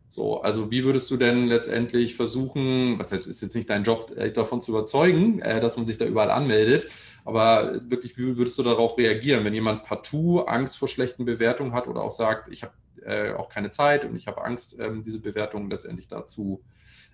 So, 0.10 0.42
also 0.42 0.72
wie 0.72 0.84
würdest 0.84 1.10
du 1.10 1.16
denn 1.16 1.48
letztendlich 1.48 2.16
versuchen, 2.16 3.00
was 3.00 3.14
heißt, 3.14 3.28
ist 3.28 3.42
jetzt 3.42 3.56
nicht 3.56 3.70
dein 3.70 3.84
Job, 3.84 4.12
äh, 4.18 4.32
davon 4.32 4.60
zu 4.60 4.72
überzeugen, 4.72 5.40
äh, 5.40 5.62
dass 5.62 5.78
man 5.78 5.86
sich 5.86 5.98
da 5.98 6.06
überall 6.06 6.32
anmeldet, 6.32 6.90
aber 7.24 7.80
wirklich, 7.90 8.18
wie 8.18 8.36
würdest 8.36 8.58
du 8.58 8.64
darauf 8.64 8.98
reagieren, 8.98 9.46
wenn 9.46 9.54
jemand 9.54 9.84
partout 9.84 10.42
Angst 10.48 10.78
vor 10.78 10.88
schlechten 10.88 11.24
Bewertungen 11.24 11.74
hat 11.74 11.88
oder 11.88 12.02
auch 12.02 12.12
sagt, 12.12 12.52
ich 12.52 12.64
habe 12.64 12.74
äh, 13.06 13.34
auch 13.34 13.50
keine 13.50 13.70
Zeit 13.70 14.04
und 14.04 14.16
ich 14.16 14.28
habe 14.28 14.44
Angst, 14.44 14.78
ähm, 14.80 15.02
diese 15.02 15.20
Bewertungen 15.20 15.70
letztendlich 15.70 16.08
dazu 16.08 16.62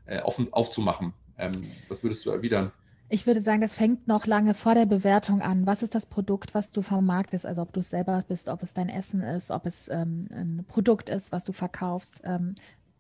äh, 0.06 0.22
offen, 0.22 0.52
aufzumachen? 0.52 1.14
Ähm, 1.38 1.52
was 1.90 2.04
würdest 2.04 2.26
du 2.26 2.32
erwidern? 2.32 2.72
Ich 3.10 3.26
würde 3.26 3.42
sagen, 3.42 3.62
das 3.62 3.74
fängt 3.74 4.08
noch 4.08 4.26
lange 4.26 4.54
vor 4.54 4.76
der 4.76 4.86
Bewertung 4.86 5.42
an. 5.42 5.66
Was 5.66 5.82
ist 5.82 5.96
das 5.96 6.06
Produkt, 6.06 6.54
was 6.54 6.72
du 6.72 6.82
vermarktest? 6.82 7.46
Also 7.46 7.62
ob 7.62 7.72
du 7.72 7.80
es 7.80 7.90
selber 7.90 8.22
bist, 8.28 8.50
ob 8.50 8.64
es 8.64 8.74
dein 8.74 8.90
Essen 8.90 9.22
ist, 9.22 9.50
ob 9.50 9.66
es 9.66 9.88
ähm, 9.88 10.28
ein 10.30 10.66
Produkt 10.68 11.08
ist, 11.10 11.32
was 11.32 11.46
du 11.46 11.54
verkaufst. 11.54 12.22
Ähm, 12.26 12.56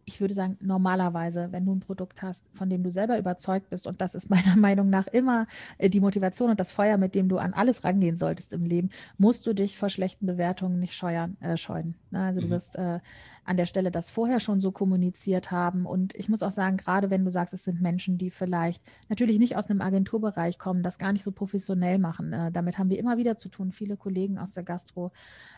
ich 0.08 0.22
würde 0.22 0.34
sagen, 0.34 0.58
normalerweise, 0.62 1.50
wenn 1.52 1.66
du 1.66 1.76
ein 1.76 1.82
Produkt 1.82 2.22
hast, 2.22 2.50
von 2.54 2.70
dem 2.70 2.82
du 2.82 2.90
selber 2.90 3.20
überzeugt 3.20 3.70
bist, 3.70 3.86
und 3.86 4.00
das 4.00 4.16
ist 4.16 4.30
meiner 4.30 4.56
Meinung 4.56 4.90
nach 4.90 5.08
immer 5.08 5.48
äh, 5.78 5.90
die 5.90 6.00
Motivation 6.00 6.50
und 6.50 6.60
das 6.60 6.72
Feuer, 6.72 6.98
mit 6.98 7.14
dem 7.14 7.28
du 7.28 7.38
an 7.38 7.54
alles 7.54 7.84
rangehen 7.84 8.18
solltest 8.18 8.54
im 8.54 8.64
Leben, 8.64 8.90
musst 9.18 9.46
du 9.46 9.54
dich 9.54 9.78
vor 9.78 9.90
schlechten 9.90 10.26
Bewertungen 10.26 10.80
nicht 10.80 10.96
scheuern, 10.96 11.36
äh, 11.42 11.58
scheuen. 11.58 11.96
Ne? 12.12 12.22
Also 12.22 12.40
mhm. 12.40 12.46
du 12.46 12.50
wirst 12.52 12.78
äh, 12.78 13.00
an 13.44 13.58
der 13.58 13.66
Stelle 13.66 13.92
das 13.92 14.10
vorher 14.10 14.40
schon 14.40 14.62
so 14.62 14.72
kommuniziert 14.72 15.52
haben. 15.52 15.86
Und 15.86 16.16
ich 16.16 16.30
muss 16.30 16.42
auch 16.44 16.52
sagen, 16.52 16.78
gerade 16.78 17.10
wenn 17.10 17.26
du 17.26 17.32
sagst, 17.32 17.54
es 17.54 17.66
sind 17.66 17.82
Menschen, 17.82 18.18
die 18.18 18.30
vielleicht 18.30 18.82
natürlich 19.10 19.40
nicht 19.40 19.58
aus 19.58 19.70
einem 19.70 19.82
Agenturbereich 19.82 20.58
kommen, 20.58 20.84
das 20.84 21.00
gar 21.00 21.12
nicht 21.12 21.24
so 21.24 21.32
professionell 21.32 22.00
machen. 22.00 22.32
Äh, 22.32 22.52
damit 22.52 22.78
haben 22.78 22.90
wir 22.90 23.00
immer 23.00 23.18
wieder 23.18 23.38
zu 23.38 23.50
tun. 23.50 23.74
Viele 23.74 23.98
Kollegen 23.98 24.38
aus 24.38 24.54
der 24.54 24.64
Gastro 24.64 25.12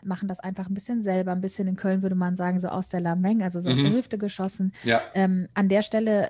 machen 0.04 0.28
das 0.28 0.40
einfach 0.40 0.70
ein 0.70 0.74
bisschen 0.74 1.04
selber, 1.04 1.34
ein 1.34 1.42
bisschen 1.42 1.68
in 1.68 1.76
Köln 1.76 2.02
würde 2.02 2.16
man 2.16 2.36
sagen, 2.36 2.60
so 2.60 2.70
aus 2.70 2.90
der 2.90 3.02
Lameng, 3.02 3.44
also 3.44 3.62
so 3.62 3.70
mhm. 3.70 3.76
aus 3.76 3.82
der 3.82 3.92
mhm. 3.92 3.96
Hüfte 3.96 4.18
geschossen. 4.18 4.39
Ja. 4.84 5.02
Ähm, 5.14 5.48
an 5.54 5.70
der 5.70 5.82
Stelle 5.82 6.30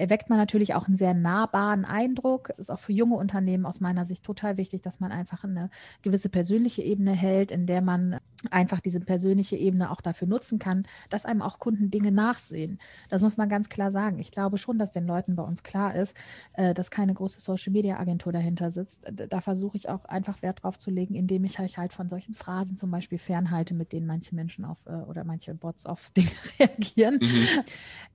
erweckt 0.00 0.30
man 0.30 0.38
natürlich 0.38 0.74
auch 0.74 0.86
einen 0.86 0.96
sehr 0.96 1.12
nahbaren 1.12 1.84
Eindruck. 1.84 2.48
Es 2.50 2.58
ist 2.58 2.70
auch 2.70 2.80
für 2.80 2.92
junge 2.92 3.16
Unternehmen 3.16 3.66
aus 3.66 3.80
meiner 3.80 4.06
Sicht 4.06 4.24
total 4.24 4.56
wichtig, 4.56 4.82
dass 4.82 4.98
man 4.98 5.12
einfach 5.12 5.44
eine 5.44 5.70
gewisse 6.02 6.30
persönliche 6.30 6.82
Ebene 6.82 7.12
hält, 7.12 7.50
in 7.50 7.66
der 7.66 7.82
man 7.82 8.18
einfach 8.50 8.80
diese 8.80 9.00
persönliche 9.00 9.56
Ebene 9.56 9.90
auch 9.90 10.00
dafür 10.00 10.26
nutzen 10.26 10.58
kann, 10.58 10.86
dass 11.10 11.26
einem 11.26 11.42
auch 11.42 11.58
Kunden 11.58 11.90
Dinge 11.90 12.10
nachsehen. 12.12 12.78
Das 13.10 13.20
muss 13.20 13.36
man 13.36 13.50
ganz 13.50 13.68
klar 13.68 13.92
sagen. 13.92 14.18
Ich 14.18 14.30
glaube 14.30 14.56
schon, 14.56 14.78
dass 14.78 14.90
den 14.90 15.06
Leuten 15.06 15.36
bei 15.36 15.42
uns 15.42 15.62
klar 15.62 15.94
ist, 15.94 16.16
äh, 16.54 16.72
dass 16.72 16.90
keine 16.90 17.12
große 17.12 17.40
Social-Media-Agentur 17.40 18.32
dahinter 18.32 18.70
sitzt. 18.70 19.12
Da 19.12 19.40
versuche 19.42 19.76
ich 19.76 19.90
auch 19.90 20.06
einfach 20.06 20.40
Wert 20.40 20.62
drauf 20.62 20.78
zu 20.78 20.90
legen, 20.90 21.14
indem 21.14 21.44
ich 21.44 21.58
halt 21.58 21.92
von 21.92 22.08
solchen 22.08 22.34
Phrasen 22.34 22.78
zum 22.78 22.90
Beispiel 22.90 23.18
fernhalte, 23.18 23.74
mit 23.74 23.92
denen 23.92 24.06
manche 24.06 24.34
Menschen 24.34 24.64
auf 24.64 24.78
äh, 24.86 24.92
oder 24.92 25.24
manche 25.24 25.54
Bots 25.54 25.84
auf 25.84 26.10
Dinge 26.16 26.30
reagieren. 26.58 27.18
Mhm. 27.20 27.46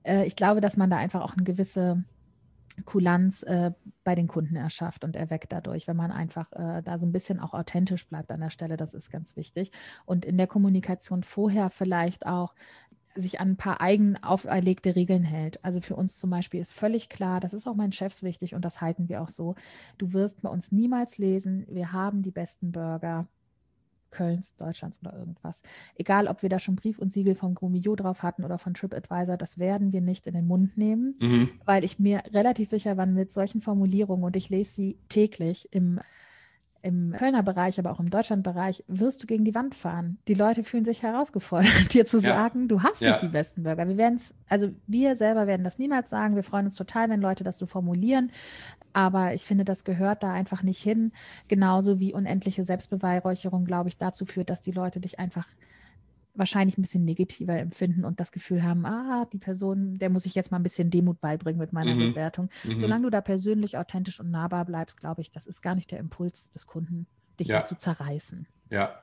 Äh, 0.02 0.26
ich 0.26 0.34
glaube, 0.34 0.60
dass 0.60 0.76
man 0.76 0.90
da 0.90 0.96
einfach 0.96 1.22
auch 1.22 1.34
eine 1.34 1.44
gewisse 1.44 1.75
Kulanz 2.84 3.42
äh, 3.42 3.72
bei 4.04 4.14
den 4.14 4.28
Kunden 4.28 4.56
erschafft 4.56 5.04
und 5.04 5.16
erweckt 5.16 5.52
dadurch, 5.52 5.88
wenn 5.88 5.96
man 5.96 6.10
einfach 6.10 6.52
äh, 6.52 6.82
da 6.82 6.98
so 6.98 7.06
ein 7.06 7.12
bisschen 7.12 7.40
auch 7.40 7.54
authentisch 7.54 8.06
bleibt 8.06 8.30
an 8.30 8.40
der 8.40 8.50
Stelle. 8.50 8.76
Das 8.76 8.92
ist 8.92 9.10
ganz 9.10 9.36
wichtig. 9.36 9.72
Und 10.04 10.24
in 10.24 10.36
der 10.36 10.46
Kommunikation 10.46 11.22
vorher 11.22 11.70
vielleicht 11.70 12.26
auch 12.26 12.54
sich 13.14 13.40
an 13.40 13.52
ein 13.52 13.56
paar 13.56 13.80
eigen 13.80 14.22
auferlegte 14.22 14.94
Regeln 14.94 15.22
hält. 15.22 15.64
Also 15.64 15.80
für 15.80 15.96
uns 15.96 16.18
zum 16.18 16.28
Beispiel 16.28 16.60
ist 16.60 16.74
völlig 16.74 17.08
klar, 17.08 17.40
das 17.40 17.54
ist 17.54 17.66
auch 17.66 17.74
meinen 17.74 17.92
Chefs 17.92 18.22
wichtig 18.22 18.54
und 18.54 18.64
das 18.64 18.82
halten 18.82 19.08
wir 19.08 19.22
auch 19.22 19.30
so. 19.30 19.54
Du 19.96 20.12
wirst 20.12 20.42
bei 20.42 20.50
uns 20.50 20.70
niemals 20.70 21.16
lesen, 21.16 21.66
wir 21.68 21.92
haben 21.92 22.22
die 22.22 22.30
besten 22.30 22.72
Burger. 22.72 23.26
Kölns, 24.10 24.56
Deutschlands 24.56 25.00
oder 25.00 25.16
irgendwas. 25.16 25.62
Egal, 25.96 26.28
ob 26.28 26.42
wir 26.42 26.48
da 26.48 26.58
schon 26.58 26.76
Brief 26.76 26.98
und 26.98 27.12
Siegel 27.12 27.34
von 27.34 27.54
Grumio 27.54 27.96
drauf 27.96 28.22
hatten 28.22 28.44
oder 28.44 28.58
von 28.58 28.74
TripAdvisor, 28.74 29.36
das 29.36 29.58
werden 29.58 29.92
wir 29.92 30.00
nicht 30.00 30.26
in 30.26 30.34
den 30.34 30.46
Mund 30.46 30.76
nehmen, 30.76 31.16
mhm. 31.20 31.50
weil 31.64 31.84
ich 31.84 31.98
mir 31.98 32.22
relativ 32.32 32.68
sicher 32.68 32.94
bin 32.94 33.14
mit 33.14 33.32
solchen 33.32 33.60
Formulierungen 33.60 34.24
und 34.24 34.36
ich 34.36 34.48
lese 34.48 34.72
sie 34.72 34.98
täglich 35.08 35.68
im 35.72 36.00
im 36.82 37.12
Kölner 37.16 37.42
Bereich, 37.42 37.78
aber 37.78 37.90
auch 37.90 38.00
im 38.00 38.10
Deutschlandbereich, 38.10 38.84
wirst 38.86 39.22
du 39.22 39.26
gegen 39.26 39.44
die 39.44 39.54
Wand 39.54 39.74
fahren. 39.74 40.18
Die 40.28 40.34
Leute 40.34 40.64
fühlen 40.64 40.84
sich 40.84 41.02
herausgefordert, 41.02 41.70
dir 41.94 42.06
zu 42.06 42.18
ja. 42.18 42.34
sagen, 42.34 42.68
du 42.68 42.82
hast 42.82 43.02
ja. 43.02 43.10
nicht 43.10 43.22
die 43.22 43.28
besten 43.28 43.62
Burger. 43.62 43.88
Wir 43.88 43.96
werden 43.96 44.16
es, 44.16 44.34
also 44.48 44.70
wir 44.86 45.16
selber 45.16 45.46
werden 45.46 45.64
das 45.64 45.78
niemals 45.78 46.10
sagen. 46.10 46.36
Wir 46.36 46.44
freuen 46.44 46.66
uns 46.66 46.76
total, 46.76 47.08
wenn 47.08 47.20
Leute 47.20 47.44
das 47.44 47.58
so 47.58 47.66
formulieren. 47.66 48.30
Aber 48.92 49.34
ich 49.34 49.42
finde, 49.42 49.64
das 49.64 49.84
gehört 49.84 50.22
da 50.22 50.32
einfach 50.32 50.62
nicht 50.62 50.82
hin. 50.82 51.12
Genauso 51.48 52.00
wie 52.00 52.14
unendliche 52.14 52.64
Selbstbeweihräucherung, 52.64 53.64
glaube 53.64 53.88
ich, 53.88 53.98
dazu 53.98 54.24
führt, 54.24 54.48
dass 54.48 54.62
die 54.62 54.72
Leute 54.72 55.00
dich 55.00 55.18
einfach 55.18 55.46
wahrscheinlich 56.38 56.78
ein 56.78 56.82
bisschen 56.82 57.04
negativer 57.04 57.58
empfinden 57.58 58.04
und 58.04 58.20
das 58.20 58.32
Gefühl 58.32 58.62
haben, 58.62 58.84
ah, 58.86 59.26
die 59.32 59.38
Person, 59.38 59.98
der 59.98 60.10
muss 60.10 60.26
ich 60.26 60.34
jetzt 60.34 60.50
mal 60.50 60.58
ein 60.58 60.62
bisschen 60.62 60.90
Demut 60.90 61.20
beibringen 61.20 61.58
mit 61.58 61.72
meiner 61.72 61.94
mhm. 61.94 62.10
Bewertung. 62.10 62.50
Mhm. 62.64 62.76
Solange 62.76 63.04
du 63.04 63.10
da 63.10 63.20
persönlich, 63.20 63.78
authentisch 63.78 64.20
und 64.20 64.30
nahbar 64.30 64.64
bleibst, 64.64 64.98
glaube 64.98 65.22
ich, 65.22 65.30
das 65.30 65.46
ist 65.46 65.62
gar 65.62 65.74
nicht 65.74 65.90
der 65.90 65.98
Impuls 65.98 66.50
des 66.50 66.66
Kunden, 66.66 67.06
dich 67.38 67.48
ja. 67.48 67.64
zu 67.64 67.76
zerreißen. 67.76 68.46
Ja, 68.70 69.00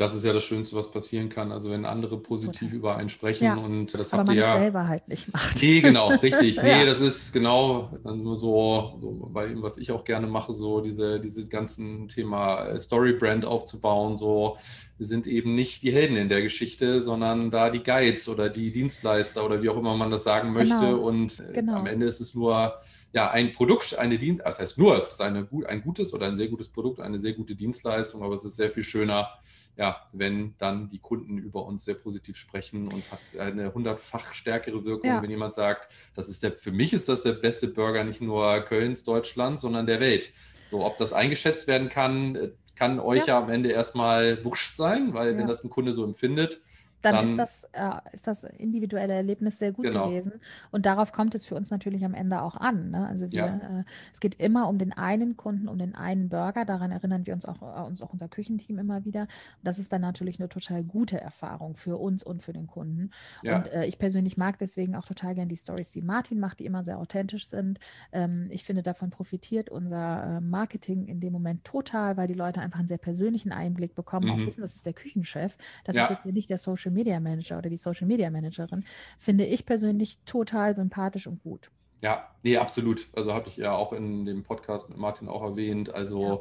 das 0.00 0.14
ist 0.14 0.24
ja 0.24 0.32
das 0.32 0.44
Schönste, 0.44 0.76
was 0.76 0.90
passieren 0.90 1.28
kann. 1.28 1.52
Also 1.52 1.70
wenn 1.70 1.84
andere 1.84 2.16
positiv 2.16 2.60
Total. 2.60 2.74
über 2.74 2.96
einen 2.96 3.10
sprechen 3.10 3.44
ja, 3.44 3.56
und 3.56 3.92
das 3.92 4.14
aber 4.14 4.22
habt 4.22 4.32
ihr 4.32 4.40
ja 4.40 4.58
selber 4.58 4.88
halt 4.88 5.06
nicht 5.08 5.30
macht. 5.30 5.60
Nee, 5.60 5.82
genau, 5.82 6.08
richtig. 6.08 6.56
ja. 6.56 6.62
Nee, 6.62 6.86
das 6.86 7.02
ist 7.02 7.32
genau 7.32 7.90
dann 8.02 8.22
nur 8.22 8.38
so, 8.38 8.94
so 8.98 9.28
bei 9.30 9.46
dem, 9.46 9.62
was 9.62 9.76
ich 9.76 9.92
auch 9.92 10.04
gerne 10.04 10.26
mache, 10.26 10.54
so 10.54 10.80
diese, 10.80 11.20
diese 11.20 11.46
ganzen 11.46 12.08
Thema 12.08 12.68
äh, 12.68 12.80
Story 12.80 13.12
Brand 13.12 13.44
aufzubauen. 13.44 14.16
So, 14.16 14.56
wir 14.96 15.06
sind 15.06 15.26
eben 15.26 15.54
nicht 15.54 15.82
die 15.82 15.92
Helden 15.92 16.16
in 16.16 16.30
der 16.30 16.40
Geschichte, 16.40 17.02
sondern 17.02 17.50
da 17.50 17.68
die 17.68 17.82
Guides 17.82 18.26
oder 18.28 18.48
die 18.48 18.72
Dienstleister 18.72 19.44
oder 19.44 19.62
wie 19.62 19.68
auch 19.68 19.76
immer 19.76 19.96
man 19.96 20.10
das 20.10 20.24
sagen 20.24 20.54
möchte. 20.54 20.76
Genau. 20.76 20.98
Und 20.98 21.40
äh, 21.40 21.52
genau. 21.52 21.74
am 21.74 21.86
Ende 21.86 22.06
ist 22.06 22.20
es 22.20 22.34
nur 22.34 22.74
ja, 23.12 23.30
ein 23.30 23.52
Produkt, 23.52 23.98
eine 23.98 24.18
Dienst, 24.18 24.42
das 24.44 24.60
heißt 24.60 24.78
nur, 24.78 24.96
es 24.96 25.12
ist 25.12 25.20
eine, 25.20 25.48
ein 25.66 25.82
gutes 25.82 26.14
oder 26.14 26.26
ein 26.26 26.36
sehr 26.36 26.48
gutes 26.48 26.68
Produkt, 26.68 27.00
eine 27.00 27.18
sehr 27.18 27.32
gute 27.32 27.56
Dienstleistung, 27.56 28.22
aber 28.22 28.34
es 28.34 28.44
ist 28.44 28.56
sehr 28.56 28.70
viel 28.70 28.84
schöner, 28.84 29.28
ja, 29.76 30.04
wenn 30.12 30.54
dann 30.58 30.88
die 30.88 30.98
Kunden 30.98 31.38
über 31.38 31.64
uns 31.64 31.84
sehr 31.84 31.94
positiv 31.94 32.36
sprechen 32.36 32.88
und 32.88 33.10
hat 33.10 33.20
eine 33.38 33.72
hundertfach 33.72 34.34
stärkere 34.34 34.84
Wirkung, 34.84 35.08
ja. 35.08 35.22
wenn 35.22 35.30
jemand 35.30 35.54
sagt, 35.54 35.88
das 36.14 36.28
ist 36.28 36.42
der, 36.42 36.52
für 36.52 36.72
mich 36.72 36.92
ist 36.92 37.08
das 37.08 37.22
der 37.22 37.32
beste 37.32 37.68
Burger 37.68 38.04
nicht 38.04 38.20
nur 38.20 38.60
Kölns, 38.60 39.04
Deutschlands, 39.04 39.62
sondern 39.62 39.86
der 39.86 40.00
Welt. 40.00 40.32
So, 40.64 40.84
ob 40.84 40.98
das 40.98 41.12
eingeschätzt 41.12 41.66
werden 41.66 41.88
kann, 41.88 42.52
kann 42.76 43.00
euch 43.00 43.20
ja, 43.20 43.26
ja 43.26 43.38
am 43.38 43.50
Ende 43.50 43.70
erstmal 43.70 44.44
wurscht 44.44 44.76
sein, 44.76 45.14
weil 45.14 45.36
wenn 45.36 45.46
das 45.46 45.64
ein 45.64 45.70
Kunde 45.70 45.92
so 45.92 46.04
empfindet, 46.04 46.60
dann, 47.02 47.14
dann 47.14 47.30
ist, 47.30 47.38
das, 47.38 47.64
äh, 47.72 47.90
ist 48.12 48.26
das 48.26 48.44
individuelle 48.44 49.14
Erlebnis 49.14 49.58
sehr 49.58 49.72
gut 49.72 49.86
genau. 49.86 50.08
gewesen. 50.08 50.32
Und 50.70 50.86
darauf 50.86 51.12
kommt 51.12 51.34
es 51.34 51.46
für 51.46 51.54
uns 51.54 51.70
natürlich 51.70 52.04
am 52.04 52.14
Ende 52.14 52.42
auch 52.42 52.56
an. 52.56 52.90
Ne? 52.90 53.06
Also 53.06 53.26
wir, 53.32 53.38
ja. 53.38 53.80
äh, 53.80 53.84
es 54.12 54.20
geht 54.20 54.40
immer 54.40 54.68
um 54.68 54.78
den 54.78 54.92
einen 54.92 55.36
Kunden, 55.36 55.68
um 55.68 55.78
den 55.78 55.94
einen 55.94 56.28
Burger. 56.28 56.64
Daran 56.64 56.90
erinnern 56.90 57.26
wir 57.26 57.34
uns 57.34 57.46
auch, 57.46 57.62
äh, 57.62 57.86
uns 57.86 58.02
auch 58.02 58.12
unser 58.12 58.28
Küchenteam 58.28 58.78
immer 58.78 59.04
wieder. 59.04 59.28
Das 59.62 59.78
ist 59.78 59.92
dann 59.92 60.00
natürlich 60.02 60.38
eine 60.38 60.48
total 60.48 60.82
gute 60.82 61.20
Erfahrung 61.20 61.76
für 61.76 61.96
uns 61.96 62.22
und 62.22 62.42
für 62.42 62.52
den 62.52 62.66
Kunden. 62.66 63.10
Ja. 63.42 63.56
Und 63.56 63.72
äh, 63.72 63.86
ich 63.86 63.98
persönlich 63.98 64.36
mag 64.36 64.58
deswegen 64.58 64.94
auch 64.94 65.04
total 65.04 65.34
gern 65.34 65.48
die 65.48 65.56
Stories, 65.56 65.90
die 65.90 66.02
Martin 66.02 66.38
macht, 66.40 66.60
die 66.60 66.66
immer 66.66 66.84
sehr 66.84 66.98
authentisch 66.98 67.46
sind. 67.46 67.78
Ähm, 68.12 68.48
ich 68.50 68.64
finde, 68.64 68.82
davon 68.82 69.10
profitiert 69.10 69.70
unser 69.70 70.38
äh, 70.38 70.40
Marketing 70.40 71.06
in 71.06 71.20
dem 71.20 71.32
Moment 71.32 71.64
total, 71.64 72.16
weil 72.16 72.28
die 72.28 72.34
Leute 72.34 72.60
einfach 72.60 72.78
einen 72.78 72.88
sehr 72.88 72.98
persönlichen 72.98 73.52
Einblick 73.52 73.94
bekommen, 73.94 74.26
mhm. 74.26 74.32
auch 74.32 74.46
wissen, 74.46 74.60
das 74.60 74.76
ist 74.76 74.86
der 74.86 74.92
Küchenchef. 74.92 75.56
Das 75.84 75.96
ja. 75.96 76.04
ist 76.04 76.10
jetzt 76.10 76.26
nicht 76.26 76.50
der 76.50 76.58
Social 76.58 76.89
Media 76.90 77.20
Manager 77.20 77.58
oder 77.58 77.70
die 77.70 77.76
Social 77.76 78.06
Media 78.06 78.30
Managerin. 78.30 78.84
Finde 79.18 79.44
ich 79.44 79.66
persönlich 79.66 80.18
total 80.24 80.76
sympathisch 80.76 81.26
und 81.26 81.42
gut. 81.42 81.70
Ja, 82.02 82.28
nee, 82.42 82.56
absolut. 82.56 83.06
Also 83.14 83.34
habe 83.34 83.48
ich 83.48 83.58
ja 83.58 83.72
auch 83.72 83.92
in 83.92 84.24
dem 84.24 84.42
Podcast 84.42 84.88
mit 84.88 84.98
Martin 84.98 85.28
auch 85.28 85.42
erwähnt. 85.42 85.94
Also 85.94 86.22
ja 86.22 86.38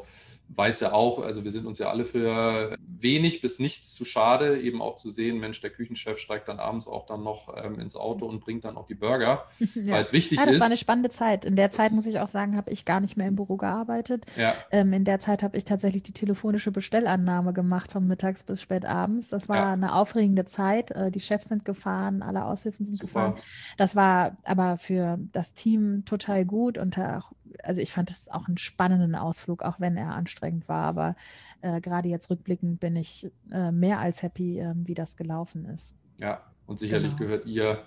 weiß 0.55 0.79
ja 0.81 0.93
auch, 0.93 1.19
also 1.19 1.43
wir 1.43 1.51
sind 1.51 1.65
uns 1.65 1.79
ja 1.79 1.89
alle 1.89 2.05
für 2.05 2.77
wenig 3.01 3.41
bis 3.41 3.59
nichts 3.59 3.93
zu 3.93 4.03
schade, 4.03 4.59
eben 4.59 4.81
auch 4.81 4.95
zu 4.95 5.09
sehen, 5.09 5.39
Mensch, 5.39 5.61
der 5.61 5.69
Küchenchef 5.69 6.17
steigt 6.19 6.47
dann 6.47 6.59
abends 6.59 6.87
auch 6.87 7.05
dann 7.05 7.23
noch 7.23 7.55
ähm, 7.63 7.79
ins 7.79 7.95
Auto 7.95 8.25
und 8.25 8.41
bringt 8.41 8.65
dann 8.65 8.75
auch 8.75 8.87
die 8.87 8.95
Burger, 8.95 9.45
ja. 9.59 9.93
weil 9.93 10.03
es 10.03 10.13
wichtig 10.13 10.37
ja, 10.37 10.45
das 10.45 10.53
ist. 10.53 10.59
Das 10.59 10.61
war 10.61 10.71
eine 10.71 10.77
spannende 10.77 11.09
Zeit. 11.09 11.45
In 11.45 11.55
der 11.55 11.71
Zeit, 11.71 11.91
muss 11.91 12.05
ich 12.05 12.19
auch 12.19 12.27
sagen, 12.27 12.57
habe 12.57 12.71
ich 12.71 12.85
gar 12.85 12.99
nicht 12.99 13.15
mehr 13.15 13.27
im 13.27 13.35
Büro 13.35 13.57
gearbeitet. 13.57 14.25
Ja. 14.35 14.53
Ähm, 14.71 14.91
in 14.93 15.05
der 15.05 15.19
Zeit 15.19 15.43
habe 15.43 15.57
ich 15.57 15.65
tatsächlich 15.65 16.03
die 16.03 16.13
telefonische 16.13 16.71
Bestellannahme 16.71 17.53
gemacht, 17.53 17.91
von 17.91 18.07
mittags 18.07 18.43
bis 18.43 18.61
spät 18.61 18.85
abends. 18.85 19.29
Das 19.29 19.47
war 19.47 19.57
ja. 19.57 19.73
eine 19.73 19.95
aufregende 19.95 20.45
Zeit. 20.45 20.91
Äh, 20.91 21.11
die 21.11 21.19
Chefs 21.19 21.47
sind 21.47 21.63
gefahren, 21.65 22.21
alle 22.21 22.45
Aushilfen 22.45 22.85
sind 22.85 22.97
Super. 22.97 23.05
gefahren. 23.07 23.43
Das 23.77 23.95
war 23.95 24.37
aber 24.43 24.77
für 24.77 25.19
das 25.31 25.53
Team 25.53 26.03
total 26.05 26.45
gut 26.45 26.77
und 26.77 26.97
auch 26.97 27.31
also 27.63 27.81
ich 27.81 27.91
fand 27.91 28.09
das 28.09 28.29
auch 28.29 28.47
einen 28.47 28.57
spannenden 28.57 29.15
Ausflug, 29.15 29.63
auch 29.63 29.79
wenn 29.79 29.97
er 29.97 30.13
anstrengend 30.13 30.67
war. 30.67 30.83
Aber 30.83 31.15
äh, 31.61 31.81
gerade 31.81 32.09
jetzt 32.09 32.29
rückblickend 32.29 32.79
bin 32.79 32.95
ich 32.95 33.31
äh, 33.51 33.71
mehr 33.71 33.99
als 33.99 34.23
happy, 34.23 34.59
äh, 34.59 34.73
wie 34.75 34.93
das 34.93 35.17
gelaufen 35.17 35.65
ist. 35.65 35.95
Ja, 36.17 36.41
und 36.65 36.79
sicherlich 36.79 37.15
genau. 37.15 37.25
gehört 37.25 37.45
ihr 37.45 37.83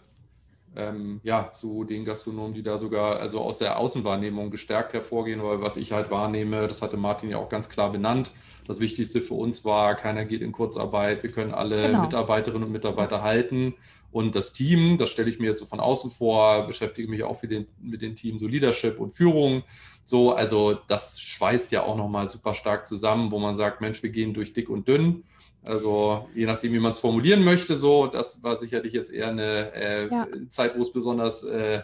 ähm, 0.76 1.20
ja, 1.22 1.50
zu 1.52 1.84
den 1.84 2.04
Gastronomen, 2.04 2.54
die 2.54 2.62
da 2.62 2.78
sogar 2.78 3.20
also 3.20 3.40
aus 3.40 3.58
der 3.58 3.78
Außenwahrnehmung 3.78 4.50
gestärkt 4.50 4.92
hervorgehen, 4.92 5.42
weil 5.42 5.60
was 5.60 5.76
ich 5.76 5.92
halt 5.92 6.10
wahrnehme, 6.10 6.66
das 6.68 6.82
hatte 6.82 6.96
Martin 6.96 7.30
ja 7.30 7.38
auch 7.38 7.48
ganz 7.48 7.68
klar 7.68 7.92
benannt. 7.92 8.32
Das 8.66 8.80
Wichtigste 8.80 9.20
für 9.20 9.34
uns 9.34 9.64
war, 9.64 9.94
keiner 9.96 10.24
geht 10.24 10.40
in 10.40 10.52
Kurzarbeit, 10.52 11.22
wir 11.22 11.30
können 11.30 11.52
alle 11.52 11.88
genau. 11.88 12.02
Mitarbeiterinnen 12.02 12.64
und 12.64 12.72
Mitarbeiter 12.72 13.22
halten 13.22 13.74
und 14.12 14.36
das 14.36 14.52
Team, 14.52 14.98
das 14.98 15.08
stelle 15.08 15.30
ich 15.30 15.40
mir 15.40 15.48
jetzt 15.48 15.60
so 15.60 15.66
von 15.66 15.80
außen 15.80 16.10
vor, 16.10 16.66
beschäftige 16.66 17.08
mich 17.08 17.22
auch 17.24 17.40
den, 17.40 17.66
mit 17.80 18.02
dem 18.02 18.14
Team 18.14 18.38
so 18.38 18.46
Leadership 18.46 19.00
und 19.00 19.10
Führung. 19.10 19.64
So, 20.04 20.32
also 20.32 20.78
das 20.86 21.18
schweißt 21.18 21.72
ja 21.72 21.82
auch 21.84 21.96
nochmal 21.96 22.28
super 22.28 22.52
stark 22.52 22.84
zusammen, 22.84 23.30
wo 23.30 23.38
man 23.38 23.56
sagt, 23.56 23.80
Mensch, 23.80 24.02
wir 24.02 24.10
gehen 24.10 24.34
durch 24.34 24.52
dick 24.52 24.68
und 24.68 24.86
dünn. 24.86 25.24
Also 25.64 26.28
je 26.34 26.46
nachdem, 26.46 26.72
wie 26.72 26.80
man 26.80 26.92
es 26.92 26.98
formulieren 26.98 27.44
möchte, 27.44 27.76
so, 27.76 28.06
das 28.06 28.42
war 28.42 28.56
sicherlich 28.56 28.92
jetzt 28.92 29.12
eher 29.12 29.28
eine 29.28 29.72
äh, 29.74 30.08
ja. 30.08 30.26
Zeit, 30.48 30.76
wo 30.76 30.82
es 30.82 30.92
besonders 30.92 31.44
äh, 31.44 31.82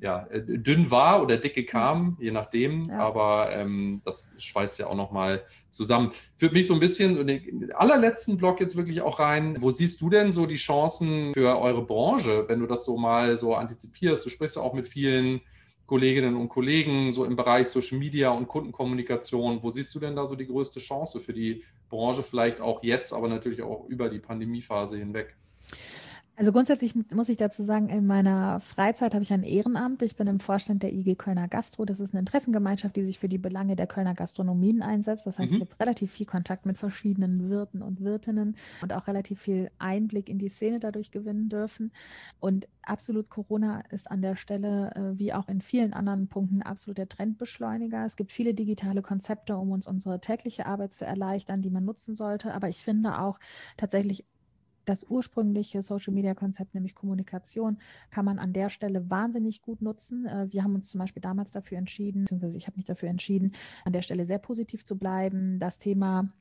ja, 0.00 0.26
äh, 0.30 0.40
dünn 0.40 0.90
war 0.90 1.22
oder 1.22 1.36
dicke 1.36 1.64
kam, 1.64 2.16
je 2.20 2.30
nachdem. 2.30 2.88
Ja. 2.88 2.98
Aber 2.98 3.50
ähm, 3.52 4.00
das 4.04 4.34
schweißt 4.38 4.78
ja 4.78 4.86
auch 4.86 4.94
nochmal 4.94 5.42
zusammen. 5.70 6.12
Führt 6.36 6.52
mich 6.52 6.66
so 6.66 6.74
ein 6.74 6.80
bisschen 6.80 7.16
in 7.16 7.26
den 7.26 7.72
allerletzten 7.72 8.36
Block 8.36 8.60
jetzt 8.60 8.76
wirklich 8.76 9.00
auch 9.00 9.18
rein. 9.18 9.56
Wo 9.60 9.70
siehst 9.70 10.00
du 10.00 10.10
denn 10.10 10.32
so 10.32 10.46
die 10.46 10.56
Chancen 10.56 11.34
für 11.34 11.58
eure 11.58 11.84
Branche, 11.84 12.44
wenn 12.48 12.60
du 12.60 12.66
das 12.66 12.84
so 12.84 12.96
mal 12.96 13.36
so 13.36 13.54
antizipierst? 13.54 14.24
Du 14.24 14.30
sprichst 14.30 14.56
ja 14.56 14.62
auch 14.62 14.74
mit 14.74 14.86
vielen 14.86 15.40
Kolleginnen 15.88 16.36
und 16.36 16.50
Kollegen 16.50 17.14
so 17.14 17.24
im 17.24 17.34
Bereich 17.34 17.66
Social 17.68 17.98
Media 17.98 18.28
und 18.28 18.46
Kundenkommunikation. 18.46 19.62
Wo 19.62 19.70
siehst 19.70 19.94
du 19.94 19.98
denn 19.98 20.14
da 20.14 20.26
so 20.26 20.36
die 20.36 20.46
größte 20.46 20.80
Chance 20.80 21.18
für 21.18 21.32
die 21.32 21.64
Branche, 21.88 22.22
vielleicht 22.22 22.60
auch 22.60 22.82
jetzt, 22.82 23.14
aber 23.14 23.26
natürlich 23.26 23.62
auch 23.62 23.88
über 23.88 24.10
die 24.10 24.18
Pandemiephase 24.18 24.98
hinweg? 24.98 25.34
Also 26.38 26.52
grundsätzlich 26.52 26.94
muss 27.12 27.28
ich 27.28 27.36
dazu 27.36 27.64
sagen, 27.64 27.88
in 27.88 28.06
meiner 28.06 28.60
Freizeit 28.60 29.12
habe 29.12 29.24
ich 29.24 29.32
ein 29.32 29.42
Ehrenamt. 29.42 30.02
Ich 30.02 30.14
bin 30.14 30.28
im 30.28 30.38
Vorstand 30.38 30.84
der 30.84 30.92
IG 30.92 31.16
Kölner 31.16 31.48
Gastro. 31.48 31.84
Das 31.84 31.98
ist 31.98 32.14
eine 32.14 32.20
Interessengemeinschaft, 32.20 32.94
die 32.94 33.04
sich 33.04 33.18
für 33.18 33.28
die 33.28 33.38
Belange 33.38 33.74
der 33.74 33.88
Kölner 33.88 34.14
Gastronomien 34.14 34.80
einsetzt. 34.80 35.26
Das 35.26 35.36
heißt, 35.36 35.50
mhm. 35.50 35.56
ich 35.56 35.62
habe 35.62 35.80
relativ 35.80 36.12
viel 36.12 36.26
Kontakt 36.26 36.64
mit 36.64 36.78
verschiedenen 36.78 37.50
Wirten 37.50 37.82
und 37.82 38.02
Wirtinnen 38.02 38.54
und 38.82 38.92
auch 38.92 39.08
relativ 39.08 39.40
viel 39.40 39.72
Einblick 39.80 40.28
in 40.28 40.38
die 40.38 40.48
Szene 40.48 40.78
dadurch 40.78 41.10
gewinnen 41.10 41.48
dürfen. 41.48 41.90
Und 42.38 42.68
absolut 42.82 43.30
Corona 43.30 43.80
ist 43.90 44.08
an 44.08 44.22
der 44.22 44.36
Stelle, 44.36 44.92
äh, 44.94 45.18
wie 45.18 45.32
auch 45.32 45.48
in 45.48 45.60
vielen 45.60 45.92
anderen 45.92 46.28
Punkten, 46.28 46.62
absolut 46.62 46.98
der 46.98 47.08
Trendbeschleuniger. 47.08 48.04
Es 48.06 48.14
gibt 48.14 48.30
viele 48.30 48.54
digitale 48.54 49.02
Konzepte, 49.02 49.56
um 49.56 49.72
uns 49.72 49.88
unsere 49.88 50.20
tägliche 50.20 50.66
Arbeit 50.66 50.94
zu 50.94 51.04
erleichtern, 51.04 51.62
die 51.62 51.70
man 51.70 51.84
nutzen 51.84 52.14
sollte. 52.14 52.54
Aber 52.54 52.68
ich 52.68 52.84
finde 52.84 53.18
auch 53.18 53.40
tatsächlich 53.76 54.24
das 54.88 55.04
ursprüngliche 55.04 55.82
Social-Media-Konzept, 55.82 56.74
nämlich 56.74 56.94
Kommunikation, 56.94 57.78
kann 58.10 58.24
man 58.24 58.38
an 58.38 58.52
der 58.52 58.70
Stelle 58.70 59.10
wahnsinnig 59.10 59.62
gut 59.62 59.82
nutzen. 59.82 60.26
Äh, 60.26 60.46
wir 60.50 60.64
haben 60.64 60.74
uns 60.74 60.88
zum 60.88 61.00
Beispiel 61.00 61.22
damals 61.22 61.52
dafür 61.52 61.78
entschieden, 61.78 62.22
beziehungsweise 62.22 62.56
ich 62.56 62.66
habe 62.66 62.76
mich 62.76 62.86
dafür 62.86 63.08
entschieden, 63.08 63.52
an 63.84 63.92
der 63.92 64.02
Stelle 64.02 64.24
sehr 64.26 64.38
positiv 64.38 64.84
zu 64.84 64.98
bleiben. 64.98 65.58
Das 65.58 65.78
Thema 65.78 66.32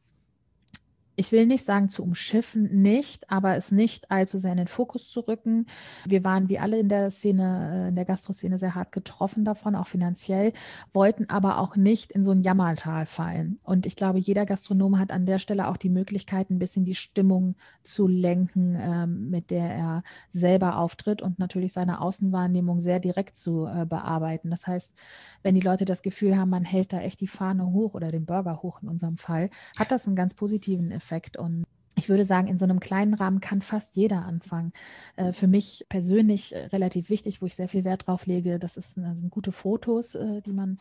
ich 1.19 1.31
will 1.31 1.47
nicht 1.47 1.65
sagen 1.65 1.89
zu 1.89 2.03
umschiffen, 2.03 2.81
nicht, 2.83 3.29
aber 3.31 3.55
es 3.55 3.71
nicht 3.71 4.11
allzu 4.11 4.37
sehr 4.37 4.51
in 4.51 4.57
den 4.57 4.67
Fokus 4.67 5.09
zu 5.09 5.21
rücken. 5.21 5.65
Wir 6.05 6.23
waren 6.23 6.47
wie 6.47 6.59
alle 6.59 6.77
in 6.77 6.89
der 6.89 7.09
Szene, 7.09 7.85
äh, 7.85 7.89
in 7.89 7.95
der 7.95 8.05
Gastroszene 8.05 8.59
sehr 8.59 8.75
hart 8.75 8.91
getroffen 8.91 9.43
davon, 9.43 9.75
auch 9.75 9.87
finanziell, 9.87 10.53
wollten 10.93 11.27
aber 11.27 11.57
auch 11.59 11.75
nicht 11.75 12.11
in 12.11 12.23
so 12.23 12.31
ein 12.31 12.43
Jammertal 12.43 13.07
fallen. 13.07 13.59
Und 13.63 13.87
ich 13.87 13.95
glaube, 13.95 14.19
jeder 14.19 14.45
Gastronom 14.45 14.99
hat 14.99 15.11
an 15.11 15.25
der 15.25 15.39
Stelle 15.39 15.67
auch 15.67 15.77
die 15.77 15.89
Möglichkeit, 15.89 16.51
ein 16.51 16.59
bisschen 16.59 16.85
die 16.85 16.93
Stimmung 16.93 17.55
zu 17.81 18.07
lenken, 18.07 18.77
ähm, 18.79 19.31
mit 19.31 19.49
der 19.49 19.71
er 19.71 20.03
selber 20.29 20.77
auftritt 20.77 21.23
und 21.23 21.39
natürlich 21.39 21.73
seine 21.73 21.99
Außenwahrnehmung 21.99 22.79
sehr 22.79 22.99
direkt 22.99 23.37
zu 23.37 23.65
äh, 23.65 23.87
bearbeiten. 23.87 24.51
Das 24.51 24.67
heißt, 24.67 24.93
wenn 25.41 25.55
die 25.55 25.61
Leute 25.61 25.85
das 25.85 26.03
Gefühl 26.03 26.37
haben, 26.37 26.51
man 26.51 26.63
hält 26.63 26.93
da 26.93 26.99
echt 26.99 27.21
die 27.21 27.27
Fahne 27.27 27.71
hoch 27.71 27.95
oder 27.95 28.11
den 28.11 28.27
Burger 28.27 28.61
hoch 28.61 28.83
in 28.83 28.87
unserem 28.87 29.17
Fall, 29.17 29.49
hat 29.79 29.91
das 29.91 30.05
einen 30.05 30.15
ganz 30.15 30.35
positiven 30.35 30.91
Effekt. 30.91 31.06
Effekt. 31.07 31.37
Und 31.37 31.63
ich 31.95 32.09
würde 32.09 32.25
sagen, 32.25 32.47
in 32.47 32.57
so 32.57 32.65
einem 32.65 32.79
kleinen 32.79 33.13
Rahmen 33.13 33.39
kann 33.39 33.61
fast 33.61 33.95
jeder 33.95 34.25
anfangen. 34.25 34.73
Äh, 35.15 35.31
für 35.31 35.47
mich 35.47 35.85
persönlich 35.89 36.53
äh, 36.53 36.65
relativ 36.67 37.09
wichtig, 37.09 37.41
wo 37.41 37.45
ich 37.45 37.55
sehr 37.55 37.69
viel 37.69 37.85
Wert 37.85 38.07
drauf 38.07 38.25
lege, 38.25 38.59
das, 38.59 38.75
das 38.75 38.91
sind 38.91 39.29
gute 39.29 39.51
Fotos, 39.51 40.15
äh, 40.15 40.41
die 40.41 40.53
man 40.53 40.79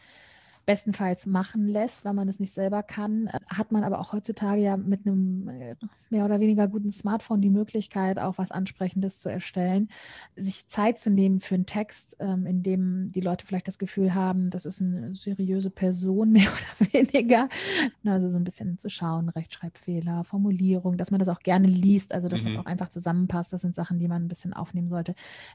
bestenfalls 0.67 1.27
machen 1.27 1.69
lässt, 1.69 2.05
weil 2.05 2.13
man 2.13 2.29
es 2.29 2.41
nicht 2.41 2.53
selber 2.53 2.83
kann, 2.83 3.31
hat 3.49 3.71
man 3.71 3.85
aber 3.85 4.01
auch 4.01 4.13
heutzutage 4.13 4.61
ja 4.61 4.77
mit 4.77 5.07
einem 5.07 5.49
äh, 5.49 5.77
mehr 6.11 6.25
oder 6.25 6.41
weniger 6.41 6.67
guten 6.67 6.91
Smartphone 6.91 7.41
die 7.41 7.51
Möglichkeit, 7.51 8.19
auch 8.19 8.37
was 8.37 8.51
Ansprechendes 8.51 9.21
zu 9.21 9.29
erstellen, 9.29 9.89
sich 10.35 10.67
Zeit 10.67 10.99
zu 10.99 11.11
nehmen 11.11 11.41
für 11.41 11.55
einen 11.55 11.67
Text, 11.67 12.17
ähm, 12.19 12.47
in 12.47 12.65
dem 12.65 13.13
die 13.13 13.21
Leute 13.21 13.47
vielleicht 13.47 13.69
das 13.69 13.79
Gefühl 13.79 14.13
haben, 14.13 14.51
das 14.51 14.67
ist 14.67 14.83
eine 14.83 15.15
seriöse 15.15 15.71
Person, 15.71 16.33
mehr 16.33 16.49
oder 16.49 16.93
weniger. 16.93 17.49
Also 18.05 18.29
so 18.29 18.37
ein 18.37 18.45
bisschen 18.45 18.79
zu 18.79 18.91
schauen, 18.91 19.29
Rechtschreibfehler, 19.29 20.25
Formulierung, 20.25 20.97
dass 20.97 21.13
man 21.13 21.21
das 21.21 21.29
auch 21.29 21.41
gerne 21.41 21.69
liest, 21.69 22.13
also 22.13 22.27
dass 22.27 22.43
mhm. 22.43 22.47
das 22.47 22.57
auch 22.57 22.67
einfach 22.67 22.89
zusammenpasst. 22.89 23.53
Das 23.53 23.61
sind 23.61 23.77
Sachen, 23.77 23.99
die 23.99 24.09
man 24.09 24.25
ein 24.25 24.29
bisschen 24.29 24.53
aufnehmen 24.53 24.89
sollte. 24.89 25.15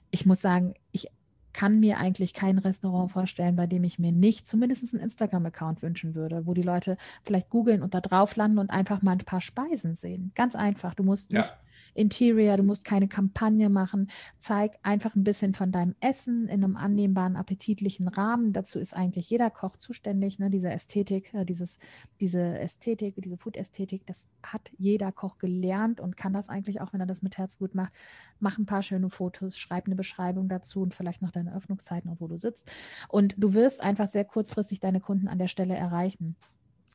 Ich 0.09 0.25
muss 0.25 0.39
sagen, 0.39 0.73
ich 0.93 1.07
kann 1.53 1.79
mir 1.79 1.97
eigentlich 1.97 2.33
kein 2.33 2.57
Restaurant 2.57 3.11
vorstellen, 3.11 3.55
bei 3.55 3.67
dem 3.67 3.83
ich 3.83 3.99
mir 3.99 4.11
nicht 4.11 4.47
zumindest 4.47 4.93
einen 4.93 5.03
Instagram-Account 5.03 5.81
wünschen 5.81 6.15
würde, 6.15 6.45
wo 6.45 6.53
die 6.53 6.61
Leute 6.61 6.97
vielleicht 7.23 7.49
googeln 7.49 7.81
und 7.81 7.93
da 7.93 8.01
drauf 8.01 8.35
landen 8.35 8.59
und 8.59 8.69
einfach 8.69 9.01
mal 9.01 9.11
ein 9.11 9.19
paar 9.19 9.41
Speisen 9.41 9.95
sehen. 9.95 10.31
Ganz 10.35 10.55
einfach. 10.55 10.93
Du 10.95 11.03
musst 11.03 11.31
nicht 11.31 11.55
Interior, 11.93 12.57
du 12.57 12.63
musst 12.63 12.85
keine 12.85 13.07
Kampagne 13.07 13.69
machen. 13.69 14.09
Zeig 14.39 14.77
einfach 14.83 15.15
ein 15.15 15.23
bisschen 15.23 15.53
von 15.53 15.71
deinem 15.71 15.95
Essen 15.99 16.47
in 16.47 16.63
einem 16.63 16.75
annehmbaren, 16.75 17.35
appetitlichen 17.35 18.07
Rahmen. 18.07 18.53
Dazu 18.53 18.79
ist 18.79 18.95
eigentlich 18.95 19.29
jeder 19.29 19.49
Koch 19.49 19.77
zuständig. 19.77 20.39
Ne? 20.39 20.49
Diese 20.49 20.69
Ästhetik, 20.69 21.33
äh, 21.33 21.45
dieses, 21.45 21.79
diese 22.19 22.59
Ästhetik, 22.59 23.15
diese 23.17 23.37
Food-Ästhetik, 23.37 24.05
das 24.05 24.27
hat 24.43 24.71
jeder 24.77 25.11
Koch 25.11 25.37
gelernt 25.37 25.99
und 25.99 26.17
kann 26.17 26.33
das 26.33 26.49
eigentlich 26.49 26.81
auch, 26.81 26.93
wenn 26.93 27.01
er 27.01 27.07
das 27.07 27.21
mit 27.21 27.37
Herzblut 27.37 27.75
macht. 27.75 27.93
Mach 28.39 28.57
ein 28.57 28.65
paar 28.65 28.83
schöne 28.83 29.09
Fotos, 29.09 29.57
schreib 29.57 29.85
eine 29.85 29.95
Beschreibung 29.95 30.49
dazu 30.49 30.81
und 30.81 30.95
vielleicht 30.95 31.21
noch 31.21 31.31
deine 31.31 31.55
Öffnungszeiten 31.55 32.09
und 32.09 32.21
wo 32.21 32.27
du 32.27 32.37
sitzt. 32.37 32.69
Und 33.07 33.35
du 33.37 33.53
wirst 33.53 33.81
einfach 33.81 34.09
sehr 34.09 34.25
kurzfristig 34.25 34.79
deine 34.79 34.99
Kunden 34.99 35.27
an 35.27 35.37
der 35.37 35.47
Stelle 35.47 35.75
erreichen 35.75 36.35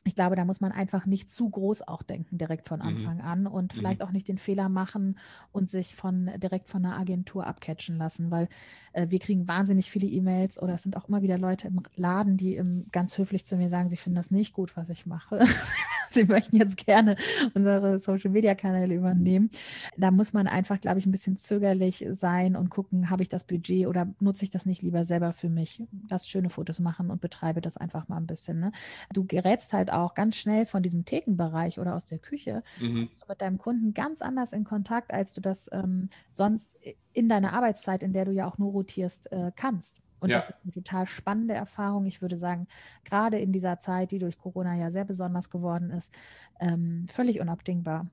ich 0.03 0.15
glaube, 0.15 0.35
da 0.35 0.45
muss 0.45 0.61
man 0.61 0.71
einfach 0.71 1.05
nicht 1.05 1.29
zu 1.29 1.49
groß 1.49 1.87
auch 1.87 2.01
denken 2.01 2.37
direkt 2.37 2.67
von 2.67 2.79
mhm. 2.79 2.87
Anfang 2.87 3.21
an 3.21 3.47
und 3.47 3.73
mhm. 3.73 3.77
vielleicht 3.77 4.01
auch 4.01 4.11
nicht 4.11 4.27
den 4.27 4.37
Fehler 4.37 4.69
machen 4.69 5.17
und 5.51 5.69
sich 5.69 5.95
von 5.95 6.31
direkt 6.37 6.69
von 6.69 6.85
einer 6.85 6.97
Agentur 6.97 7.45
abcatchen 7.45 7.97
lassen, 7.97 8.31
weil 8.31 8.47
äh, 8.93 9.07
wir 9.09 9.19
kriegen 9.19 9.47
wahnsinnig 9.47 9.91
viele 9.91 10.07
E-Mails 10.07 10.61
oder 10.61 10.73
es 10.73 10.83
sind 10.83 10.95
auch 10.95 11.09
immer 11.09 11.21
wieder 11.21 11.37
Leute 11.37 11.67
im 11.67 11.81
Laden, 11.95 12.37
die 12.37 12.55
im, 12.55 12.85
ganz 12.91 13.17
höflich 13.17 13.45
zu 13.45 13.57
mir 13.57 13.69
sagen, 13.69 13.89
sie 13.89 13.97
finden 13.97 14.15
das 14.15 14.31
nicht 14.31 14.53
gut, 14.53 14.77
was 14.77 14.89
ich 14.89 15.05
mache. 15.05 15.39
sie 16.09 16.25
möchten 16.25 16.57
jetzt 16.57 16.77
gerne 16.77 17.15
unsere 17.53 17.99
Social-Media-Kanäle 17.99 18.95
übernehmen. 18.95 19.49
Da 19.97 20.11
muss 20.11 20.33
man 20.33 20.47
einfach, 20.47 20.79
glaube 20.79 20.99
ich, 20.99 21.05
ein 21.05 21.11
bisschen 21.11 21.37
zögerlich 21.37 22.05
sein 22.15 22.55
und 22.55 22.69
gucken, 22.69 23.09
habe 23.09 23.23
ich 23.23 23.29
das 23.29 23.43
Budget 23.43 23.87
oder 23.87 24.07
nutze 24.19 24.43
ich 24.43 24.49
das 24.49 24.65
nicht 24.65 24.81
lieber 24.81 25.05
selber 25.05 25.33
für 25.33 25.49
mich? 25.49 25.83
Lass 26.09 26.27
schöne 26.27 26.49
Fotos 26.49 26.79
machen 26.79 27.09
und 27.09 27.21
betreibe 27.21 27.61
das 27.61 27.77
einfach 27.77 28.07
mal 28.07 28.17
ein 28.17 28.27
bisschen. 28.27 28.59
Ne? 28.59 28.71
Du 29.13 29.25
gerätst 29.25 29.73
halt 29.73 29.91
auch 29.91 30.13
ganz 30.13 30.35
schnell 30.35 30.65
von 30.65 30.83
diesem 30.83 31.05
Thekenbereich 31.05 31.79
oder 31.79 31.95
aus 31.95 32.05
der 32.05 32.19
Küche 32.19 32.63
mhm. 32.79 33.09
mit 33.27 33.41
deinem 33.41 33.57
Kunden 33.57 33.93
ganz 33.93 34.21
anders 34.21 34.53
in 34.53 34.63
Kontakt, 34.63 35.13
als 35.13 35.33
du 35.33 35.41
das 35.41 35.69
ähm, 35.73 36.09
sonst 36.31 36.77
in 37.13 37.29
deiner 37.29 37.53
Arbeitszeit, 37.53 38.03
in 38.03 38.13
der 38.13 38.25
du 38.25 38.31
ja 38.31 38.47
auch 38.47 38.57
nur 38.57 38.71
rotierst, 38.71 39.31
äh, 39.31 39.51
kannst. 39.55 40.01
Und 40.19 40.29
ja. 40.29 40.37
das 40.37 40.49
ist 40.49 40.59
eine 40.63 40.71
total 40.71 41.07
spannende 41.07 41.53
Erfahrung. 41.53 42.05
Ich 42.05 42.21
würde 42.21 42.37
sagen, 42.37 42.67
gerade 43.03 43.37
in 43.37 43.51
dieser 43.51 43.79
Zeit, 43.79 44.11
die 44.11 44.19
durch 44.19 44.37
Corona 44.37 44.75
ja 44.75 44.89
sehr 44.91 45.05
besonders 45.05 45.49
geworden 45.49 45.91
ist, 45.91 46.11
ähm, 46.59 47.07
völlig 47.11 47.39
unabdingbar. 47.39 48.07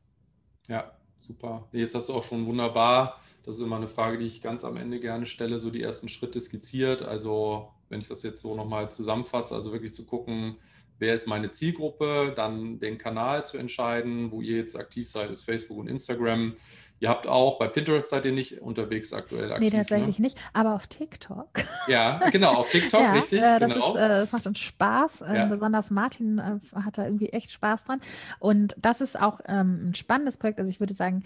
Ja, 0.68 0.92
super. 1.18 1.66
Jetzt 1.72 1.94
hast 1.94 2.08
du 2.08 2.14
auch 2.14 2.24
schon 2.24 2.46
wunderbar, 2.46 3.20
das 3.44 3.56
ist 3.56 3.60
immer 3.60 3.76
eine 3.76 3.88
Frage, 3.88 4.18
die 4.18 4.26
ich 4.26 4.40
ganz 4.40 4.64
am 4.64 4.76
Ende 4.76 5.00
gerne 5.00 5.26
stelle, 5.26 5.60
so 5.60 5.70
die 5.70 5.82
ersten 5.82 6.08
Schritte 6.08 6.40
skizziert. 6.40 7.02
Also 7.02 7.68
wenn 7.88 8.00
ich 8.00 8.08
das 8.08 8.22
jetzt 8.22 8.40
so 8.40 8.54
nochmal 8.54 8.90
zusammenfasse, 8.90 9.54
also 9.54 9.72
wirklich 9.72 9.92
zu 9.92 10.06
gucken, 10.06 10.56
wer 10.98 11.14
ist 11.14 11.26
meine 11.26 11.50
Zielgruppe, 11.50 12.32
dann 12.34 12.78
den 12.78 12.96
Kanal 12.96 13.46
zu 13.46 13.58
entscheiden, 13.58 14.30
wo 14.30 14.40
ihr 14.40 14.56
jetzt 14.56 14.76
aktiv 14.76 15.10
seid, 15.10 15.30
ist 15.30 15.44
Facebook 15.44 15.78
und 15.78 15.88
Instagram. 15.88 16.54
Ihr 17.04 17.10
habt 17.10 17.26
auch, 17.26 17.58
bei 17.58 17.68
Pinterest 17.68 18.08
seid 18.08 18.24
ihr 18.24 18.32
nicht 18.32 18.62
unterwegs 18.62 19.12
aktuell 19.12 19.52
aktiv. 19.52 19.70
Nee, 19.70 19.78
tatsächlich 19.78 20.18
ne? 20.18 20.22
nicht, 20.22 20.38
aber 20.54 20.74
auf 20.74 20.86
TikTok. 20.86 21.50
Ja, 21.86 22.30
genau, 22.30 22.54
auf 22.54 22.70
TikTok, 22.70 22.98
ja, 23.02 23.12
richtig. 23.12 23.42
Äh, 23.42 23.58
das, 23.58 23.74
genau. 23.74 23.90
ist, 23.90 23.96
äh, 23.96 24.08
das 24.08 24.32
macht 24.32 24.46
uns 24.46 24.58
Spaß. 24.58 25.20
Ähm, 25.28 25.34
ja. 25.34 25.44
Besonders 25.44 25.90
Martin 25.90 26.38
äh, 26.38 26.80
hat 26.80 26.96
da 26.96 27.04
irgendwie 27.04 27.28
echt 27.28 27.52
Spaß 27.52 27.84
dran. 27.84 28.00
Und 28.38 28.74
das 28.78 29.02
ist 29.02 29.20
auch 29.20 29.40
ähm, 29.46 29.90
ein 29.90 29.94
spannendes 29.94 30.38
Projekt. 30.38 30.58
Also 30.58 30.70
ich 30.70 30.80
würde 30.80 30.94
sagen, 30.94 31.24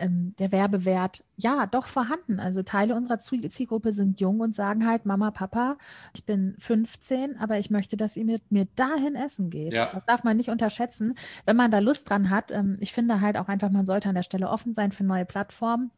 ähm, 0.00 0.34
der 0.38 0.52
Werbewert 0.52 1.24
ja 1.36 1.66
doch 1.66 1.86
vorhanden. 1.86 2.40
Also 2.40 2.62
Teile 2.62 2.94
unserer 2.94 3.20
Zielgruppe 3.20 3.92
sind 3.92 4.20
jung 4.20 4.40
und 4.40 4.54
sagen 4.54 4.86
halt, 4.86 5.06
Mama, 5.06 5.30
Papa, 5.30 5.76
ich 6.14 6.24
bin 6.24 6.56
15, 6.58 7.38
aber 7.38 7.58
ich 7.58 7.70
möchte, 7.70 7.96
dass 7.96 8.16
ihr 8.16 8.24
mit 8.24 8.50
mir 8.50 8.66
dahin 8.76 9.14
essen 9.14 9.50
geht. 9.50 9.72
Ja. 9.72 9.86
Das 9.86 10.04
darf 10.06 10.24
man 10.24 10.36
nicht 10.36 10.50
unterschätzen, 10.50 11.14
wenn 11.46 11.56
man 11.56 11.70
da 11.70 11.78
Lust 11.78 12.08
dran 12.08 12.30
hat. 12.30 12.52
Ähm, 12.52 12.76
ich 12.80 12.92
finde 12.92 13.20
halt 13.20 13.36
auch 13.36 13.48
einfach, 13.48 13.70
man 13.70 13.86
sollte 13.86 14.08
an 14.08 14.14
der 14.14 14.22
Stelle 14.22 14.48
offen 14.48 14.74
sein 14.74 14.92
für 14.92 15.04
neue 15.04 15.24
Plattformen. 15.24 15.90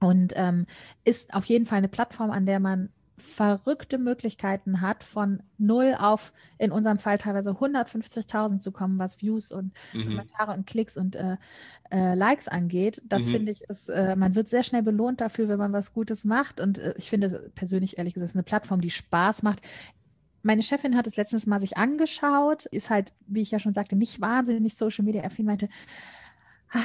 Und 0.00 0.34
ähm, 0.36 0.66
ist 1.04 1.32
auf 1.32 1.46
jeden 1.46 1.66
Fall 1.66 1.78
eine 1.78 1.88
Plattform, 1.88 2.30
an 2.30 2.46
der 2.46 2.60
man 2.60 2.90
verrückte 3.16 3.98
Möglichkeiten 3.98 4.80
hat, 4.80 5.04
von 5.04 5.42
null 5.56 5.94
auf 5.98 6.32
in 6.58 6.72
unserem 6.72 6.98
Fall 6.98 7.18
teilweise 7.18 7.50
150.000 7.50 8.58
zu 8.58 8.72
kommen, 8.72 8.98
was 8.98 9.20
Views 9.20 9.52
und 9.52 9.72
mhm. 9.92 10.04
Kommentare 10.04 10.52
und 10.52 10.66
Klicks 10.66 10.96
und 10.96 11.14
äh, 11.16 11.36
äh, 11.90 12.14
Likes 12.14 12.48
angeht. 12.48 13.02
Das 13.04 13.26
mhm. 13.26 13.30
finde 13.30 13.52
ich, 13.52 13.62
ist, 13.62 13.88
äh, 13.88 14.16
man 14.16 14.34
wird 14.34 14.50
sehr 14.50 14.64
schnell 14.64 14.82
belohnt 14.82 15.20
dafür, 15.20 15.48
wenn 15.48 15.58
man 15.58 15.72
was 15.72 15.92
Gutes 15.92 16.24
macht. 16.24 16.60
Und 16.60 16.78
äh, 16.78 16.94
ich 16.96 17.08
finde 17.08 17.50
persönlich, 17.54 17.98
ehrlich 17.98 18.14
gesagt, 18.14 18.30
ist 18.30 18.36
eine 18.36 18.42
Plattform, 18.42 18.80
die 18.80 18.90
Spaß 18.90 19.42
macht. 19.42 19.60
Meine 20.42 20.62
Chefin 20.62 20.96
hat 20.96 21.06
es 21.06 21.16
letztens 21.16 21.46
mal 21.46 21.60
sich 21.60 21.76
angeschaut, 21.76 22.66
ist 22.66 22.90
halt, 22.90 23.12
wie 23.26 23.42
ich 23.42 23.50
ja 23.50 23.58
schon 23.58 23.74
sagte, 23.74 23.96
nicht 23.96 24.20
wahnsinnig 24.20 24.74
Social 24.74 25.04
Media 25.04 25.24
affin, 25.24 25.46
meinte, 25.46 25.68
ah, 26.70 26.78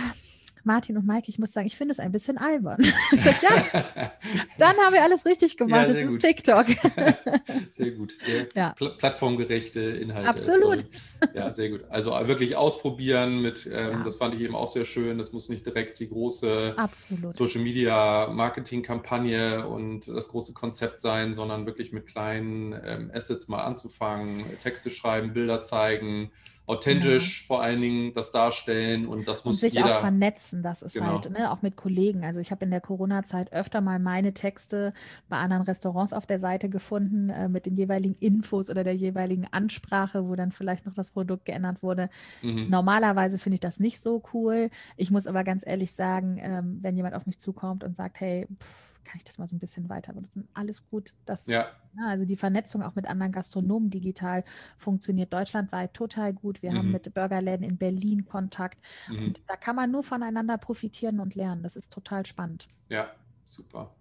Martin 0.64 0.98
und 0.98 1.06
Maike, 1.06 1.30
ich 1.30 1.40
muss 1.40 1.54
sagen, 1.54 1.68
ich 1.68 1.78
finde 1.78 1.94
es 1.94 2.00
ein 2.00 2.12
bisschen 2.12 2.38
albern. 2.38 2.78
Ich 3.12 3.22
sage, 3.22 3.38
ja, 3.42 4.12
dann 4.58 4.78
haben 4.78 4.94
wir 4.94 5.02
alles 5.02 5.26
richtig 5.26 5.58
gemacht. 5.58 5.88
Ja, 5.88 5.94
das 5.94 5.98
ist 5.98 6.10
gut. 6.10 6.22
TikTok. 6.22 6.66
Sehr 7.72 7.92
gut. 7.92 8.14
Sehr 8.24 8.48
ja. 8.54 8.74
pl 8.74 8.92
plattformgerechte 8.98 9.82
Inhalte. 9.82 10.30
Absolut. 10.30 10.86
Erzeugen. 11.22 11.34
Ja, 11.34 11.54
sehr 11.54 11.70
gut. 11.70 11.86
Also 11.90 12.12
wirklich 12.12 12.56
ausprobieren 12.56 13.42
mit, 13.42 13.66
ähm, 13.66 13.72
ja. 13.74 14.04
das 14.04 14.18
fand 14.18 14.36
ich 14.36 14.42
eben 14.42 14.56
auch 14.56 14.68
sehr 14.68 14.86
schön. 14.86 15.18
Das 15.18 15.32
muss 15.32 15.50
nicht 15.50 15.66
direkt 15.66 16.00
die 16.00 16.10
große 16.10 16.76
Absolut. 16.78 17.34
Social 17.34 17.62
Media 17.62 18.28
Marketing 18.32 18.84
Kampagne 18.84 19.68
und 19.68 20.08
das 20.08 20.30
große 20.30 20.54
Konzept 20.54 21.00
sein, 21.00 21.34
sondern 21.34 21.66
wirklich 21.66 21.92
mit 21.92 22.08
kleinen 22.08 22.74
ähm, 22.84 23.12
Assets 23.14 23.48
mal 23.48 23.64
anzufangen, 23.64 24.46
Texte 24.62 24.90
schreiben, 24.90 25.34
Bilder 25.34 25.62
zeigen 25.62 26.32
authentisch 26.70 27.42
ja. 27.42 27.48
vor 27.48 27.62
allen 27.62 27.82
Dingen 27.82 28.14
das 28.14 28.32
darstellen 28.32 29.08
und 29.08 29.28
das 29.28 29.44
muss 29.44 29.56
und 29.56 29.60
sich 29.62 29.74
jeder, 29.74 29.98
auch 29.98 30.02
vernetzen, 30.02 30.62
das 30.62 30.84
ist 30.84 30.94
genau. 30.94 31.14
halt, 31.14 31.32
ne, 31.32 31.52
auch 31.52 31.62
mit 31.62 31.76
Kollegen. 31.76 32.24
Also 32.24 32.40
ich 32.40 32.52
habe 32.52 32.66
in 32.66 32.72
der 32.72 32.82
Corona-Zeit 32.82 33.52
öfter 33.52 33.82
mal 33.82 34.00
meine 34.00 34.34
Texte 34.34 34.94
bei 35.30 35.38
anderen 35.38 35.64
Restaurants 35.64 36.14
auf 36.14 36.28
der 36.28 36.40
Seite 36.40 36.70
gefunden, 36.70 37.30
äh, 37.30 37.50
mit 37.50 37.66
den 37.66 37.76
jeweiligen 37.76 38.16
Infos 38.20 38.70
oder 38.70 38.84
der 38.84 38.96
jeweiligen 38.96 39.48
Ansprache, 39.50 40.28
wo 40.28 40.36
dann 40.36 40.52
vielleicht 40.52 40.86
noch 40.86 40.94
das 40.94 41.10
Produkt 41.10 41.46
geändert 41.46 41.82
wurde. 41.82 42.10
Mhm. 42.44 42.70
Normalerweise 42.70 43.40
finde 43.40 43.56
ich 43.56 43.62
das 43.62 43.80
nicht 43.80 44.00
so 44.00 44.22
cool. 44.34 44.70
Ich 44.96 45.10
muss 45.10 45.26
aber 45.26 45.44
ganz 45.44 45.66
ehrlich 45.66 45.94
sagen, 45.94 46.38
ähm, 46.40 46.78
wenn 46.82 46.96
jemand 46.96 47.16
auf 47.16 47.26
mich 47.26 47.40
zukommt 47.40 47.84
und 47.84 47.96
sagt, 47.96 48.20
hey, 48.20 48.48
pff, 48.48 48.89
kann 49.10 49.18
ich 49.18 49.24
das 49.24 49.40
mal 49.40 49.48
so 49.48 49.56
ein 49.56 49.60
bisschen 49.60 49.90
weiter 49.90 50.14
benutzen. 50.14 50.48
Alles 50.54 50.88
gut. 50.88 51.16
Das, 51.26 51.48
ja. 51.48 51.68
ja. 51.98 52.06
also 52.06 52.26
die 52.26 52.38
Vernetzung 52.38 52.84
auch 52.84 52.94
mit 52.94 53.08
anderen 53.08 53.32
Gastronomen 53.32 53.90
digital 53.90 54.44
funktioniert 54.78 55.34
deutschlandweit 55.34 55.96
total 55.96 56.32
gut. 56.32 56.62
Wir 56.62 56.72
mhm. 56.72 56.78
haben 56.78 56.92
mit 56.92 57.12
Burgerläden 57.12 57.66
in 57.66 57.78
Berlin 57.78 58.26
Kontakt 58.26 58.78
mhm. 59.08 59.26
und 59.26 59.42
da 59.48 59.56
kann 59.56 59.76
man 59.76 59.90
nur 59.90 60.04
voneinander 60.04 60.60
profitieren 60.60 61.20
und 61.20 61.34
lernen. 61.34 61.64
Das 61.64 61.76
ist 61.76 61.92
total 61.92 62.28
spannend. 62.28 62.68
Ja, 62.90 63.10
super. 63.46 63.96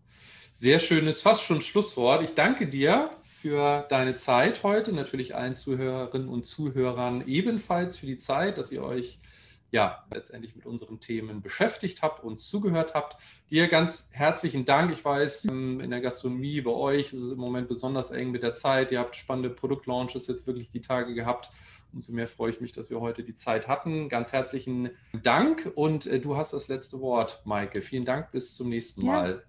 Sehr 0.53 0.79
schönes, 0.79 1.23
fast 1.23 1.43
schon 1.43 1.63
Schlusswort. 1.63 2.23
Ich 2.23 2.35
danke 2.35 2.69
dir 2.69 3.11
für 3.25 3.87
deine 3.89 4.17
Zeit 4.17 4.63
heute, 4.63 4.93
natürlich 4.93 5.35
allen 5.35 5.57
Zuhörerinnen 5.57 6.29
und 6.29 6.45
Zuhörern 6.45 7.27
ebenfalls 7.27 7.97
für 7.97 8.07
die 8.07 8.19
Zeit, 8.19 8.59
dass 8.59 8.73
ihr 8.73 8.83
euch 8.83 9.21
ja, 9.71 10.05
letztendlich 10.13 10.57
mit 10.57 10.67
unseren 10.67 11.01
Themen 11.01 11.43
beschäftigt 11.43 12.03
habt, 12.03 12.25
uns 12.25 12.49
zugehört 12.49 12.95
habt. 12.95 13.17
Dir 13.51 13.69
ganz 13.69 14.11
herzlichen 14.13 14.65
Dank. 14.65 14.93
Ich 14.93 15.05
weiß, 15.05 15.47
ähm, 15.47 15.81
in 15.81 15.91
der 15.91 16.01
Gastronomie 16.01 16.61
bei 16.61 16.71
euch 16.71 17.13
ist 17.13 17.21
es 17.21 17.33
im 17.33 17.39
Moment 17.39 17.69
besonders 17.69 18.11
eng 18.11 18.31
mit 18.31 18.43
der 18.43 18.55
Zeit. 18.55 18.93
Ihr 18.93 18.99
habt 18.99 19.17
spannende 19.17 19.51
Produktlaunches 19.51 20.27
jetzt 20.27 20.47
wirklich 20.47 20.71
die 20.71 20.81
Tage 20.81 21.15
gehabt. 21.15 21.51
Umso 21.93 22.13
mehr 22.13 22.29
freue 22.29 22.51
ich 22.51 22.61
mich, 22.61 22.73
dass 22.73 22.91
wir 22.91 23.01
heute 23.01 23.23
die 23.23 23.35
Zeit 23.35 23.69
hatten. 23.69 24.09
Ganz 24.09 24.33
herzlichen 24.33 24.91
Dank 25.23 25.71
und 25.75 26.07
äh, 26.07 26.21
du 26.21 26.37
hast 26.37 26.53
das 26.53 26.69
letzte 26.69 27.01
Wort, 27.01 27.43
Maike. 27.45 27.83
Vielen 27.83 28.05
Dank, 28.05 28.31
bis 28.31 28.55
zum 28.55 28.69
nächsten 28.69 29.05
Mal. 29.05 29.45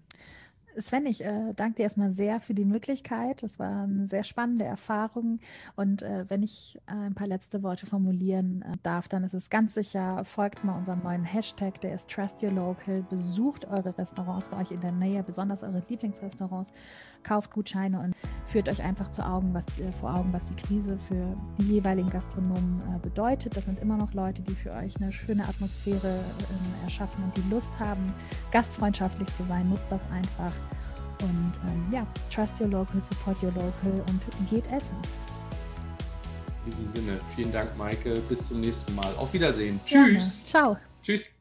Sven, 0.78 1.06
ich 1.06 1.24
äh, 1.24 1.54
danke 1.56 1.78
dir 1.78 1.84
erstmal 1.84 2.12
sehr 2.12 2.40
für 2.40 2.54
die 2.54 2.66
Möglichkeit. 2.66 3.44
Das 3.44 3.60
war 3.60 3.84
eine 3.84 4.06
sehr 4.08 4.24
spannende 4.24 4.66
Erfahrung. 4.66 5.40
Und 5.76 6.02
äh, 6.02 6.26
wenn 6.30 6.44
ich 6.44 6.80
äh, 6.88 6.94
ein 6.94 7.16
paar 7.16 7.28
letzte 7.28 7.64
Worte 7.64 7.86
formulieren 7.86 8.62
äh, 8.62 8.78
darf, 8.84 9.08
dann 9.08 9.24
ist 9.24 9.34
es 9.34 9.50
ganz 9.50 9.74
sicher, 9.74 10.24
folgt 10.26 10.64
mal 10.64 10.78
unserem 10.78 11.02
neuen 11.04 11.24
Hashtag, 11.24 11.82
der 11.82 11.94
ist 11.94 12.10
Trust 12.10 12.44
Your 12.44 12.52
Local. 12.52 13.04
Besucht 13.10 13.66
eure 13.66 13.98
Restaurants 13.98 14.48
bei 14.48 14.62
euch 14.62 14.72
in 14.72 14.82
der 14.82 14.92
Nähe, 14.92 15.24
besonders 15.24 15.64
eure 15.64 15.84
Lieblingsrestaurants. 15.90 16.72
Kauft 17.24 17.52
Gutscheine 17.52 18.00
und 18.00 18.16
führt 18.48 18.68
euch 18.68 18.82
einfach 18.82 19.12
zu 19.12 19.26
Augen, 19.26 19.54
was, 19.54 19.66
äh, 19.80 19.92
vor 20.00 20.14
Augen, 20.14 20.34
was 20.34 20.46
die 20.46 20.56
Krise 20.56 20.98
für 21.08 21.36
die 21.58 21.74
jeweiligen 21.74 22.10
Gastronomen 22.10 22.82
äh, 22.96 23.00
bedeutet. 23.00 23.56
Das 23.56 23.66
sind 23.66 23.80
immer 23.80 23.98
noch 23.98 24.14
Leute, 24.14 24.42
die 24.42 24.56
für 24.56 24.72
euch 24.72 24.96
eine 24.98 25.12
schöne 25.12 25.48
Atmosphäre 25.48 26.20
ähm, 26.20 26.84
erschaffen 26.84 27.24
und 27.24 27.38
die 27.38 27.50
Lust 27.50 27.72
haben, 27.80 28.14
gastfreundschaftlich 28.52 29.32
zu 29.34 29.44
sein. 29.44 29.70
Nutzt 29.70 29.92
das 29.92 30.02
einfach. 30.12 30.54
Und 31.22 31.54
ähm, 31.68 31.86
ja, 31.92 32.08
trust 32.34 32.60
your 32.60 32.68
local, 32.68 33.02
support 33.04 33.42
your 33.44 33.52
local 33.52 34.04
und 34.10 34.50
geht 34.50 34.66
essen. 34.72 34.96
In 36.66 36.72
diesem 36.72 36.88
Sinne, 36.88 37.20
vielen 37.36 37.52
Dank, 37.52 37.78
Maike. 37.78 38.20
Bis 38.28 38.48
zum 38.48 38.62
nächsten 38.62 38.94
Mal. 38.96 39.14
Auf 39.16 39.34
Wiedersehen. 39.34 39.80
Tschüss. 39.86 40.46
Gerne. 40.52 40.78
Ciao. 40.78 40.78
Tschüss. 41.04 41.39